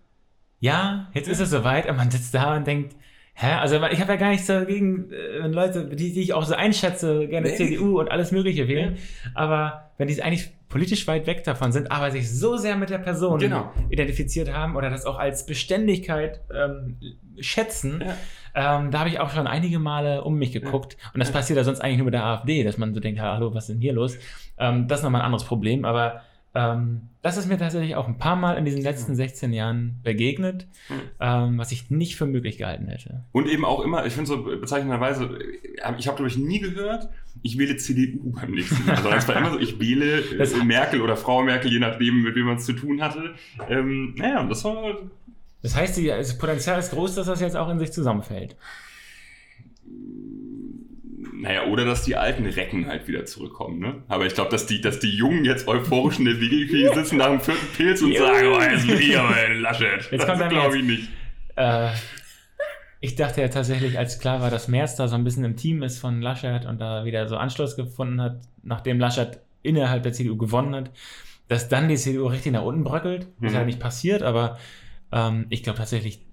ja, 0.59 1.09
jetzt 1.13 1.27
ist 1.27 1.39
es 1.39 1.49
soweit, 1.49 1.89
und 1.89 1.97
man 1.97 2.09
sitzt 2.11 2.33
da 2.33 2.55
und 2.55 2.65
denkt, 2.67 2.95
hä, 3.33 3.53
also 3.53 3.75
ich 3.87 3.99
habe 3.99 4.13
ja 4.13 4.17
gar 4.17 4.29
nichts 4.29 4.45
dagegen, 4.47 5.11
äh, 5.11 5.41
wenn 5.43 5.51
Leute, 5.53 5.85
die, 5.89 6.13
die 6.13 6.21
ich 6.21 6.33
auch 6.33 6.45
so 6.45 6.53
einschätze, 6.55 7.27
gerne 7.27 7.49
Nee. 7.49 7.55
CDU 7.55 7.99
und 7.99 8.09
alles 8.11 8.31
Mögliche 8.31 8.67
wählen, 8.67 8.97
aber 9.33 9.91
wenn 9.97 10.07
die 10.07 10.21
eigentlich 10.21 10.51
politisch 10.69 11.05
weit 11.07 11.27
weg 11.27 11.43
davon 11.43 11.71
sind, 11.71 11.91
aber 11.91 12.09
sich 12.11 12.31
so 12.31 12.57
sehr 12.57 12.75
mit 12.75 12.89
der 12.89 12.97
Person 12.97 13.39
Genau. 13.39 13.71
identifiziert 13.89 14.51
haben 14.53 14.75
oder 14.75 14.89
das 14.89 15.05
auch 15.05 15.19
als 15.19 15.45
Beständigkeit 15.45 16.39
ähm, 16.53 16.97
schätzen, 17.39 18.01
Ja. 18.05 18.15
Ähm, 18.55 18.91
da 18.91 18.99
habe 18.99 19.09
ich 19.09 19.19
auch 19.19 19.29
schon 19.31 19.47
einige 19.47 19.79
Male 19.79 20.23
um 20.23 20.35
mich 20.37 20.51
geguckt. 20.51 20.97
Und 21.13 21.19
das 21.19 21.31
passiert 21.31 21.57
ja 21.57 21.63
sonst 21.63 21.79
eigentlich 21.81 21.97
nur 21.97 22.05
mit 22.05 22.13
der 22.13 22.23
AfD, 22.25 22.63
dass 22.63 22.77
man 22.77 22.93
so 22.93 22.99
denkt, 22.99 23.19
hallo, 23.21 23.53
was 23.53 23.63
ist 23.69 23.75
denn 23.75 23.81
hier 23.81 23.93
los? 23.93 24.17
Ähm, 24.57 24.87
das 24.87 24.99
ist 24.99 25.03
nochmal 25.03 25.21
ein 25.21 25.25
anderes 25.25 25.43
Problem, 25.45 25.85
aber 25.85 26.21
ähm, 26.55 27.09
das 27.23 27.35
ist 27.37 27.47
mir 27.47 27.57
tatsächlich 27.57 27.95
auch 27.95 28.07
ein 28.07 28.19
paar 28.19 28.35
Mal 28.35 28.57
in 28.57 28.65
diesen 28.65 28.83
letzten 28.83 29.15
16 29.15 29.53
Jahren 29.53 29.99
begegnet, 30.03 30.67
ähm, 31.19 31.57
was 31.57 31.71
ich 31.71 31.89
nicht 31.89 32.15
für 32.15 32.27
möglich 32.27 32.59
gehalten 32.59 32.87
hätte. 32.89 33.23
Und 33.31 33.47
eben 33.47 33.65
auch 33.65 33.79
immer, 33.83 34.05
ich 34.05 34.13
finde 34.13 34.27
so 34.27 34.43
bezeichnenderweise, 34.43 35.23
äh, 35.25 35.93
ich 35.97 36.05
habe 36.07 36.17
glaube 36.17 36.27
ich 36.27 36.37
nie 36.37 36.59
gehört, 36.59 37.09
ich 37.41 37.57
wähle 37.57 37.75
CDU 37.77 38.31
beim 38.39 38.51
nächsten 38.51 38.85
Mal. 38.85 39.17
Es 39.17 39.27
war 39.27 39.35
immer 39.35 39.49
so, 39.51 39.57
ich 39.59 39.79
wähle 39.79 40.19
äh, 40.19 40.37
Das- 40.37 40.53
Merkel 40.63 41.01
oder 41.01 41.15
Frau 41.17 41.41
Merkel, 41.41 41.71
je 41.71 41.79
nachdem, 41.79 42.21
mit 42.21 42.35
wem 42.35 42.45
man 42.45 42.57
es 42.57 42.65
zu 42.65 42.73
tun 42.73 43.01
hatte. 43.01 43.33
Ähm, 43.67 44.13
naja, 44.15 44.43
das 44.43 44.63
war 44.63 44.97
Das 45.63 45.75
heißt, 45.75 45.97
das 46.05 46.37
Potenzial 46.37 46.77
ist 46.79 46.91
groß, 46.91 47.15
dass 47.15 47.25
das 47.25 47.39
jetzt 47.41 47.55
auch 47.57 47.69
in 47.69 47.79
sich 47.79 47.91
zusammenfällt. 47.91 48.55
Naja, 51.35 51.65
oder 51.65 51.83
dass 51.83 52.03
die 52.03 52.15
alten 52.15 52.45
Recken 52.45 52.87
halt 52.87 53.07
wieder 53.07 53.25
zurückkommen, 53.25 53.79
ne? 53.79 54.03
Aber 54.07 54.25
ich 54.25 54.33
glaube, 54.33 54.49
dass 54.51 54.65
die, 54.65 54.79
dass 54.79 54.99
die 54.99 55.09
Jungen 55.09 55.43
jetzt 55.43 55.67
euphorisch 55.67 56.19
in 56.19 56.25
der 56.25 56.39
WG 56.39 56.87
sitzen 56.93 57.17
nach 57.17 57.27
dem 57.27 57.41
vierten 57.41 57.67
Pilz 57.75 58.01
und 58.01 58.15
sagen, 58.15 58.47
oh, 58.47 58.61
jetzt 58.61 58.87
will 58.87 58.99
ich 58.99 59.17
aber 59.17 59.35
einen 59.35 59.59
Laschet. 59.61 60.09
Jetzt 60.11 60.27
das 60.27 60.49
glaube 60.49 60.77
ich 60.77 60.83
nicht. 60.83 61.09
Äh, 61.55 61.89
ich 63.01 63.15
dachte 63.15 63.41
ja 63.41 63.49
tatsächlich, 63.49 63.97
als 63.97 64.19
klar 64.19 64.39
war, 64.41 64.49
dass 64.49 64.69
Merz 64.69 64.95
da 64.95 65.07
so 65.09 65.15
ein 65.15 65.25
bisschen 65.25 65.43
im 65.43 65.57
Team 65.57 65.83
ist 65.83 65.99
von 65.99 66.21
Laschet 66.21 66.65
und 66.65 66.79
da 66.79 67.03
wieder 67.03 67.27
so 67.27 67.35
Anschluss 67.35 67.75
gefunden 67.75 68.21
hat, 68.21 68.39
nachdem 68.61 68.99
Laschet 68.99 69.39
innerhalb 69.63 70.03
der 70.03 70.13
CDU 70.13 70.37
gewonnen 70.37 70.73
hat, 70.75 70.91
dass 71.49 71.67
dann 71.67 71.89
die 71.89 71.97
CDU 71.97 72.27
richtig 72.27 72.53
nach 72.53 72.63
unten 72.63 72.85
bröckelt. 72.85 73.27
Das 73.41 73.47
ist 73.47 73.53
Mhm. 73.53 73.59
ja 73.59 73.65
nicht 73.65 73.79
passiert, 73.81 74.23
aber 74.23 74.57
ähm, 75.13 75.45
ich 75.49 75.63
glaube 75.63 75.77
tatsächlich, 75.77 76.25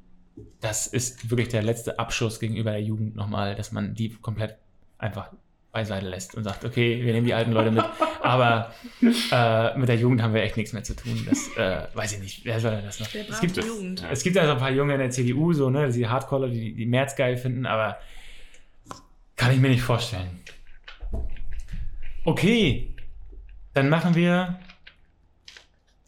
das 0.61 0.87
ist 0.87 1.31
wirklich 1.31 1.49
der 1.49 1.63
letzte 1.63 1.99
Abschuss 1.99 2.41
gegenüber 2.41 2.73
der 2.73 2.83
Jugend 2.83 3.15
nochmal, 3.15 3.55
dass 3.55 3.73
man 3.73 3.95
die 3.95 4.11
komplett 4.11 4.57
einfach 4.99 5.31
beiseite 5.73 6.09
lässt 6.09 6.35
und 6.35 6.45
sagt, 6.45 6.65
okay, 6.65 7.05
wir 7.05 7.13
nehmen 7.13 7.27
die 7.27 7.35
alten 7.35 7.53
Leute 7.53 7.71
mit, 7.71 7.85
aber 8.23 8.75
äh, 9.03 9.79
mit 9.79 9.89
der 9.89 9.97
Jugend 9.97 10.23
haben 10.23 10.35
wir 10.35 10.43
echt 10.43 10.57
nichts 10.57 10.73
mehr 10.73 10.83
zu 10.83 10.97
tun. 10.97 11.27
Das 11.29 11.57
äh, 11.57 11.87
weiß 11.95 12.15
ich 12.15 12.21
nicht. 12.21 12.45
Wer 12.45 12.59
soll 12.59 12.73
denn 12.73 12.85
das 12.85 12.99
noch? 12.99 13.15
Es 13.15 13.41
gibt. 13.41 13.57
Jugend? 13.57 14.05
es 14.11 14.23
gibt 14.23 14.37
ja 14.37 14.47
so 14.47 14.53
ein 14.53 14.59
paar 14.59 14.73
Junge 14.73 14.95
in 14.95 15.01
der 15.01 15.11
CDU, 15.11 15.53
so, 15.53 15.71
ne, 15.71 15.91
die 15.91 16.09
Hardcore, 16.09 16.51
die 16.51 16.75
die 16.75 16.87
März 16.87 17.15
geil 17.15 17.37
finden, 17.37 17.67
aber 17.67 17.99
kann 19.37 19.53
ich 19.53 19.61
mir 19.61 19.69
nicht 19.69 19.83
vorstellen. 19.83 20.41
Okay, 22.25 22.95
dann 23.75 23.89
machen 23.89 24.15
wir 24.15 24.59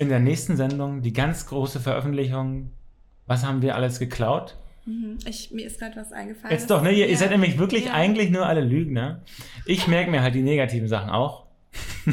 in 0.03 0.09
der 0.09 0.21
nächsten 0.21 0.57
Sendung 0.57 1.03
die 1.03 1.13
ganz 1.13 1.47
große 1.47 1.81
Veröffentlichung. 1.81 2.71
Was 3.27 3.47
haben 3.47 3.63
wir 3.63 3.77
alles 3.77 3.99
geklaut? 3.99 4.57
Mhm. 4.85 5.19
Ich, 5.27 5.51
mir 5.53 5.67
ist 5.67 5.79
gerade 5.79 5.97
was 5.97 6.13
eingefallen. 6.13 6.53
Jetzt 6.53 6.71
doch, 6.71 6.83
ne? 6.83 6.91
Ihr, 6.91 7.09
ihr 7.09 7.17
seid 7.17 7.31
nämlich 7.31 7.59
wirklich 7.59 7.87
Ja. 7.87 7.93
eigentlich 7.95 8.31
nur 8.31 8.47
alle 8.47 8.61
Lügner. 8.61 9.23
Ich 9.65 9.87
merke 9.87 10.11
mir 10.11 10.23
halt 10.23 10.35
die 10.35 10.43
negativen 10.43 10.89
Sachen 10.89 11.11
auch. 11.11 11.47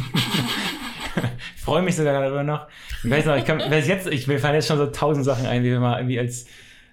ich 1.56 1.62
freue 1.62 1.82
mich 1.82 1.96
sogar 1.96 2.14
darüber 2.22 2.44
noch. 2.44 2.68
Ich 3.04 3.10
weiß 3.10 3.26
noch, 3.26 3.36
ich 3.38 3.46
kann, 3.46 3.60
weiß 3.60 3.88
jetzt, 3.88 4.08
ich, 4.08 4.28
mir 4.28 4.40
fallen 4.40 4.56
jetzt 4.56 4.68
schon 4.68 4.78
so 4.78 4.88
tausend 4.88 5.26
Sachen 5.26 5.46
ein, 5.46 5.64
wie 5.64 5.70
wir 5.72 5.80
mal 5.80 5.98
irgendwie 6.00 6.20
als 6.20 6.46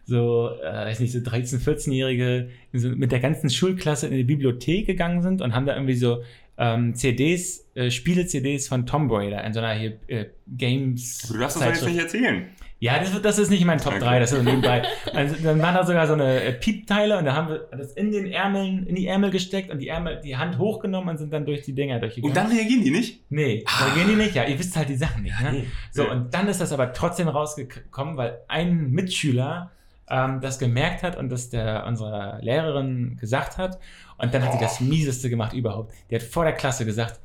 so, 0.04 0.50
äh, 0.62 0.86
weiß 0.86 1.00
nicht, 1.00 1.12
so 1.12 1.18
13-, 1.18 1.60
14-Jährige 1.62 2.48
so 2.72 2.88
mit 2.90 3.10
der 3.12 3.20
ganzen 3.20 3.50
Schulklasse 3.50 4.06
in 4.06 4.14
die 4.14 4.24
Bibliothek 4.24 4.86
gegangen 4.86 5.20
sind 5.22 5.42
und 5.42 5.54
haben 5.54 5.66
da 5.66 5.74
irgendwie 5.74 5.96
so 5.96 6.22
ähm, 6.58 6.94
CDs, 6.94 7.66
äh, 7.74 7.90
Spiele-CDs 7.90 8.68
von 8.68 8.86
Tomb 8.86 9.10
Raider 9.12 9.44
in 9.44 9.52
so 9.52 9.60
einer 9.60 9.74
hier, 9.78 9.98
äh, 10.08 10.26
Games. 10.46 11.28
Du 11.28 11.38
darfst 11.38 11.60
das 11.60 11.66
jetzt 11.66 11.86
nicht 11.86 11.98
erzählen. 11.98 12.46
Ja, 12.78 12.98
das, 12.98 13.20
das 13.22 13.38
ist 13.38 13.50
nicht 13.50 13.64
mein 13.64 13.78
Top 13.78 13.94
Okay. 13.94 14.04
3, 14.04 14.20
das 14.20 14.32
ist 14.32 14.42
nebenbei. 14.42 14.82
Also, 15.14 15.34
dann 15.42 15.62
waren 15.62 15.74
da 15.74 15.86
sogar 15.86 16.06
so 16.06 16.12
eine 16.12 16.42
äh, 16.42 16.52
Piepteile 16.52 17.16
und 17.16 17.24
da 17.24 17.34
haben 17.34 17.48
wir 17.48 17.68
das 17.70 17.94
in 17.94 18.12
den 18.12 18.26
Ärmeln, 18.26 18.86
in 18.86 18.94
die 18.96 19.06
Ärmel 19.06 19.30
gesteckt 19.30 19.70
und 19.70 19.78
die 19.78 19.88
Ärmel, 19.88 20.20
die 20.22 20.36
Hand 20.36 20.58
hochgenommen 20.58 21.08
und 21.08 21.16
sind 21.16 21.32
dann 21.32 21.46
durch 21.46 21.62
die 21.62 21.74
Dinger 21.74 21.98
durchgegangen. 22.00 22.30
Und 22.30 22.36
dann 22.36 22.54
reagieren 22.54 22.84
die 22.84 22.90
nicht? 22.90 23.24
Nee, 23.30 23.64
da 23.64 23.94
gehen 23.94 24.08
die 24.08 24.14
nicht, 24.14 24.34
ja, 24.34 24.44
ihr 24.44 24.58
wisst 24.58 24.76
halt 24.76 24.90
die 24.90 24.96
Sachen 24.96 25.22
nicht, 25.22 25.40
ne? 25.40 25.52
nee. 25.52 25.64
So, 25.90 26.10
und 26.10 26.34
dann 26.34 26.48
ist 26.48 26.60
das 26.60 26.70
aber 26.72 26.92
trotzdem 26.92 27.28
rausgekommen, 27.28 28.18
weil 28.18 28.40
ein 28.48 28.90
Mitschüler 28.90 29.72
ähm, 30.08 30.40
das 30.40 30.58
gemerkt 30.58 31.02
hat 31.02 31.16
und 31.16 31.30
das 31.30 31.50
der 31.50 31.86
unserer 31.86 32.38
Lehrerin 32.40 33.16
gesagt 33.20 33.58
hat. 33.58 33.78
Und 34.18 34.32
dann 34.32 34.44
hat 34.44 34.52
sie 34.52 34.58
das 34.58 34.80
Mieseste 34.80 35.30
gemacht 35.30 35.52
überhaupt. 35.52 35.92
Die 36.10 36.14
hat 36.14 36.22
vor 36.22 36.44
der 36.44 36.54
Klasse 36.54 36.84
gesagt, 36.84 37.20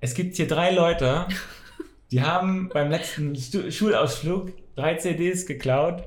es 0.00 0.14
gibt 0.14 0.36
hier 0.36 0.48
drei 0.48 0.70
Leute, 0.70 1.26
die 2.10 2.22
haben 2.22 2.68
beim 2.72 2.90
letzten 2.90 3.36
Stu 3.36 3.70
Schulausflug 3.70 4.52
drei 4.74 4.94
CDs 4.96 5.46
geklaut 5.46 6.04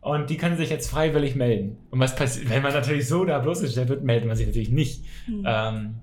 und 0.00 0.30
die 0.30 0.36
können 0.36 0.56
sich 0.56 0.70
jetzt 0.70 0.90
freiwillig 0.90 1.34
melden. 1.34 1.76
Und 1.90 2.00
was 2.00 2.16
passiert, 2.16 2.50
wenn 2.50 2.62
man 2.62 2.72
natürlich 2.72 3.06
so 3.06 3.24
da 3.24 3.38
bloßgestellt 3.38 3.88
wird, 3.88 4.04
meldet 4.04 4.26
man 4.26 4.36
sich 4.36 4.46
natürlich 4.46 4.70
nicht. 4.70 5.04
Hm. 5.26 5.44
Ähm, 5.46 5.94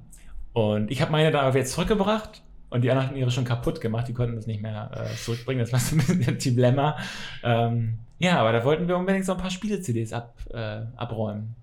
und 0.53 0.91
ich 0.91 1.02
habe 1.02 1.11
meine 1.11 1.31
da 1.31 1.41
aber 1.41 1.57
jetzt 1.57 1.73
zurückgebracht 1.73 2.41
und 2.70 2.82
die 2.82 2.90
anderen 2.91 3.08
hatten 3.10 3.18
ihre 3.18 3.32
schon 3.32 3.46
kaputt 3.46 3.82
gemacht. 3.82 4.08
Die 4.08 4.14
konnten 4.14 4.36
das 4.36 4.48
nicht 4.48 4.62
mehr 4.62 4.91
äh, 4.94 5.16
zurückbringen. 5.16 5.60
Das 5.62 5.72
war 5.74 5.80
so 5.80 5.96
ein 5.96 6.00
bisschen 6.00 6.28
ein 6.28 6.38
Dilemma. 6.38 6.98
Ähm, 7.44 8.00
ja, 8.20 8.40
aber 8.40 8.52
da 8.52 8.64
wollten 8.64 8.88
wir 8.88 8.98
unbedingt 8.98 9.26
so 9.26 9.32
ein 9.34 9.38
paar 9.40 9.50
Spiele-CDs 9.50 10.14
ab, 10.14 10.36
äh, 10.52 10.82
abräumen. 10.98 11.56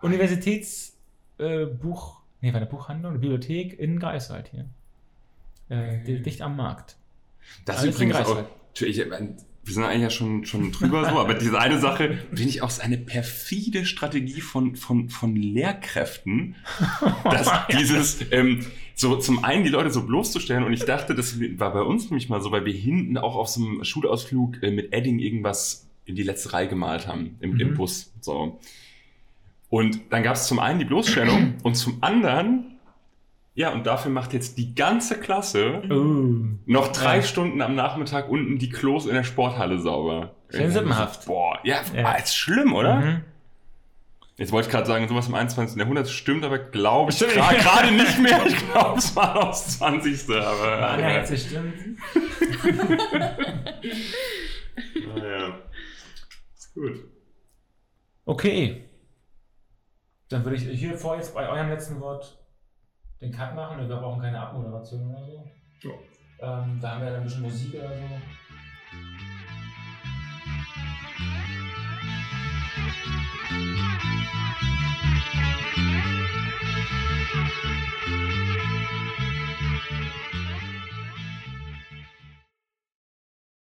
Universitätsbuch, 0.00 0.96
äh, 1.38 2.22
nee, 2.40 2.52
war 2.52 2.56
eine 2.60 2.66
Buchhandlung, 2.66 3.12
eine 3.12 3.18
Bibliothek 3.20 3.78
in 3.78 3.98
Greifswald 3.98 4.48
hier. 4.48 4.64
Äh, 5.68 6.02
di- 6.04 6.22
dicht 6.22 6.40
am 6.42 6.56
Markt. 6.56 6.96
Das 7.64 7.82
ist 7.84 7.94
übrigens 7.94 8.16
auch, 8.16 8.44
ich, 8.74 9.02
wir 9.68 9.74
sind 9.74 9.84
eigentlich 9.84 10.02
ja 10.02 10.10
schon, 10.10 10.46
schon 10.46 10.72
drüber 10.72 11.08
so, 11.08 11.18
aber 11.18 11.34
diese 11.34 11.60
eine 11.60 11.78
Sache 11.78 12.18
finde 12.30 12.50
ich 12.50 12.62
auch 12.62 12.70
so 12.70 12.80
eine 12.80 12.96
perfide 12.96 13.84
Strategie 13.84 14.40
von, 14.40 14.76
von, 14.76 15.10
von 15.10 15.36
Lehrkräften, 15.36 16.56
dass 17.24 17.50
dieses, 17.78 18.24
ähm, 18.30 18.64
so 18.94 19.16
zum 19.16 19.44
einen 19.44 19.64
die 19.64 19.70
Leute 19.70 19.90
so 19.90 20.04
bloßzustellen 20.06 20.64
und 20.64 20.72
ich 20.72 20.84
dachte, 20.84 21.14
das 21.14 21.38
war 21.58 21.72
bei 21.72 21.82
uns 21.82 22.10
nämlich 22.10 22.30
mal 22.30 22.40
so, 22.40 22.50
weil 22.50 22.64
wir 22.64 22.72
hinten 22.72 23.18
auch 23.18 23.36
auf 23.36 23.48
so 23.48 23.60
einem 23.60 23.84
Schulausflug 23.84 24.62
äh, 24.62 24.70
mit 24.70 24.92
Edding 24.92 25.18
irgendwas 25.18 25.86
in 26.06 26.16
die 26.16 26.22
letzte 26.22 26.54
Reihe 26.54 26.68
gemalt 26.68 27.06
haben, 27.06 27.36
im, 27.40 27.52
Mhm. 27.52 27.60
im 27.60 27.74
Bus, 27.74 28.10
so. 28.20 28.58
Und 29.68 30.00
dann 30.08 30.22
gab 30.22 30.34
es 30.36 30.46
zum 30.46 30.58
einen 30.58 30.78
die 30.78 30.86
Bloßstellung 30.86 31.56
und 31.62 31.74
zum 31.74 31.98
anderen, 32.00 32.77
ja, 33.58 33.72
und 33.72 33.84
dafür 33.86 34.12
macht 34.12 34.32
jetzt 34.32 34.56
die 34.56 34.74
ganze 34.76 35.18
Klasse 35.18 35.82
Uh. 35.90 36.46
noch 36.66 36.88
drei 36.92 37.16
Ja. 37.16 37.22
Stunden 37.22 37.60
am 37.60 37.74
Nachmittag 37.74 38.28
unten 38.28 38.58
die 38.58 38.68
Klos 38.68 39.06
in 39.06 39.14
der 39.14 39.24
Sporthalle 39.24 39.80
sauber. 39.80 40.36
Schön 40.48 40.70
sippenhaft. 40.70 41.26
Boah, 41.26 41.58
ja, 41.64 41.80
Ja. 41.94 42.12
ist 42.12 42.36
schlimm, 42.36 42.72
oder? 42.72 43.00
Mhm. 43.00 43.24
Jetzt 44.36 44.52
wollte 44.52 44.68
ich 44.68 44.72
gerade 44.72 44.86
sagen, 44.86 45.08
sowas 45.08 45.26
im 45.26 45.34
21. 45.34 45.76
Jahrhundert 45.80 46.08
stimmt, 46.08 46.44
aber 46.44 46.58
glaube 46.60 47.10
ich 47.10 47.16
Stimmt. 47.16 47.32
gerade 47.34 47.90
nicht 47.90 48.18
mehr. 48.20 48.46
Ich 48.46 48.70
glaube, 48.70 48.98
es 48.98 49.16
war 49.16 49.34
das 49.46 49.78
20. 49.78 50.28
Aber 50.36 50.90
Anja 50.90 51.08
äh, 51.10 51.20
hat 51.22 51.28
bestimmt. 51.28 51.74
naja. 55.16 55.58
Gut. 56.74 57.04
Okay. 58.24 58.84
Dann 60.28 60.44
würde 60.44 60.56
ich 60.56 60.78
hier 60.78 60.96
vor 60.96 61.16
jetzt 61.16 61.34
bei 61.34 61.48
eurem 61.48 61.68
letzten 61.70 62.00
Wort 62.00 62.38
den 63.20 63.32
Cut 63.32 63.54
machen. 63.54 63.88
Wir 63.88 63.96
brauchen 63.96 64.20
keine 64.20 64.40
Abmoderation 64.40 65.10
oder 65.10 65.26
so. 65.26 65.90
Ähm, 66.40 66.78
da 66.80 66.94
haben 66.94 67.02
wir 67.02 67.10
dann 67.10 67.16
ein 67.16 67.24
bisschen 67.24 67.42
Musik 67.42 67.74
oder 67.74 67.88
so. 67.88 68.04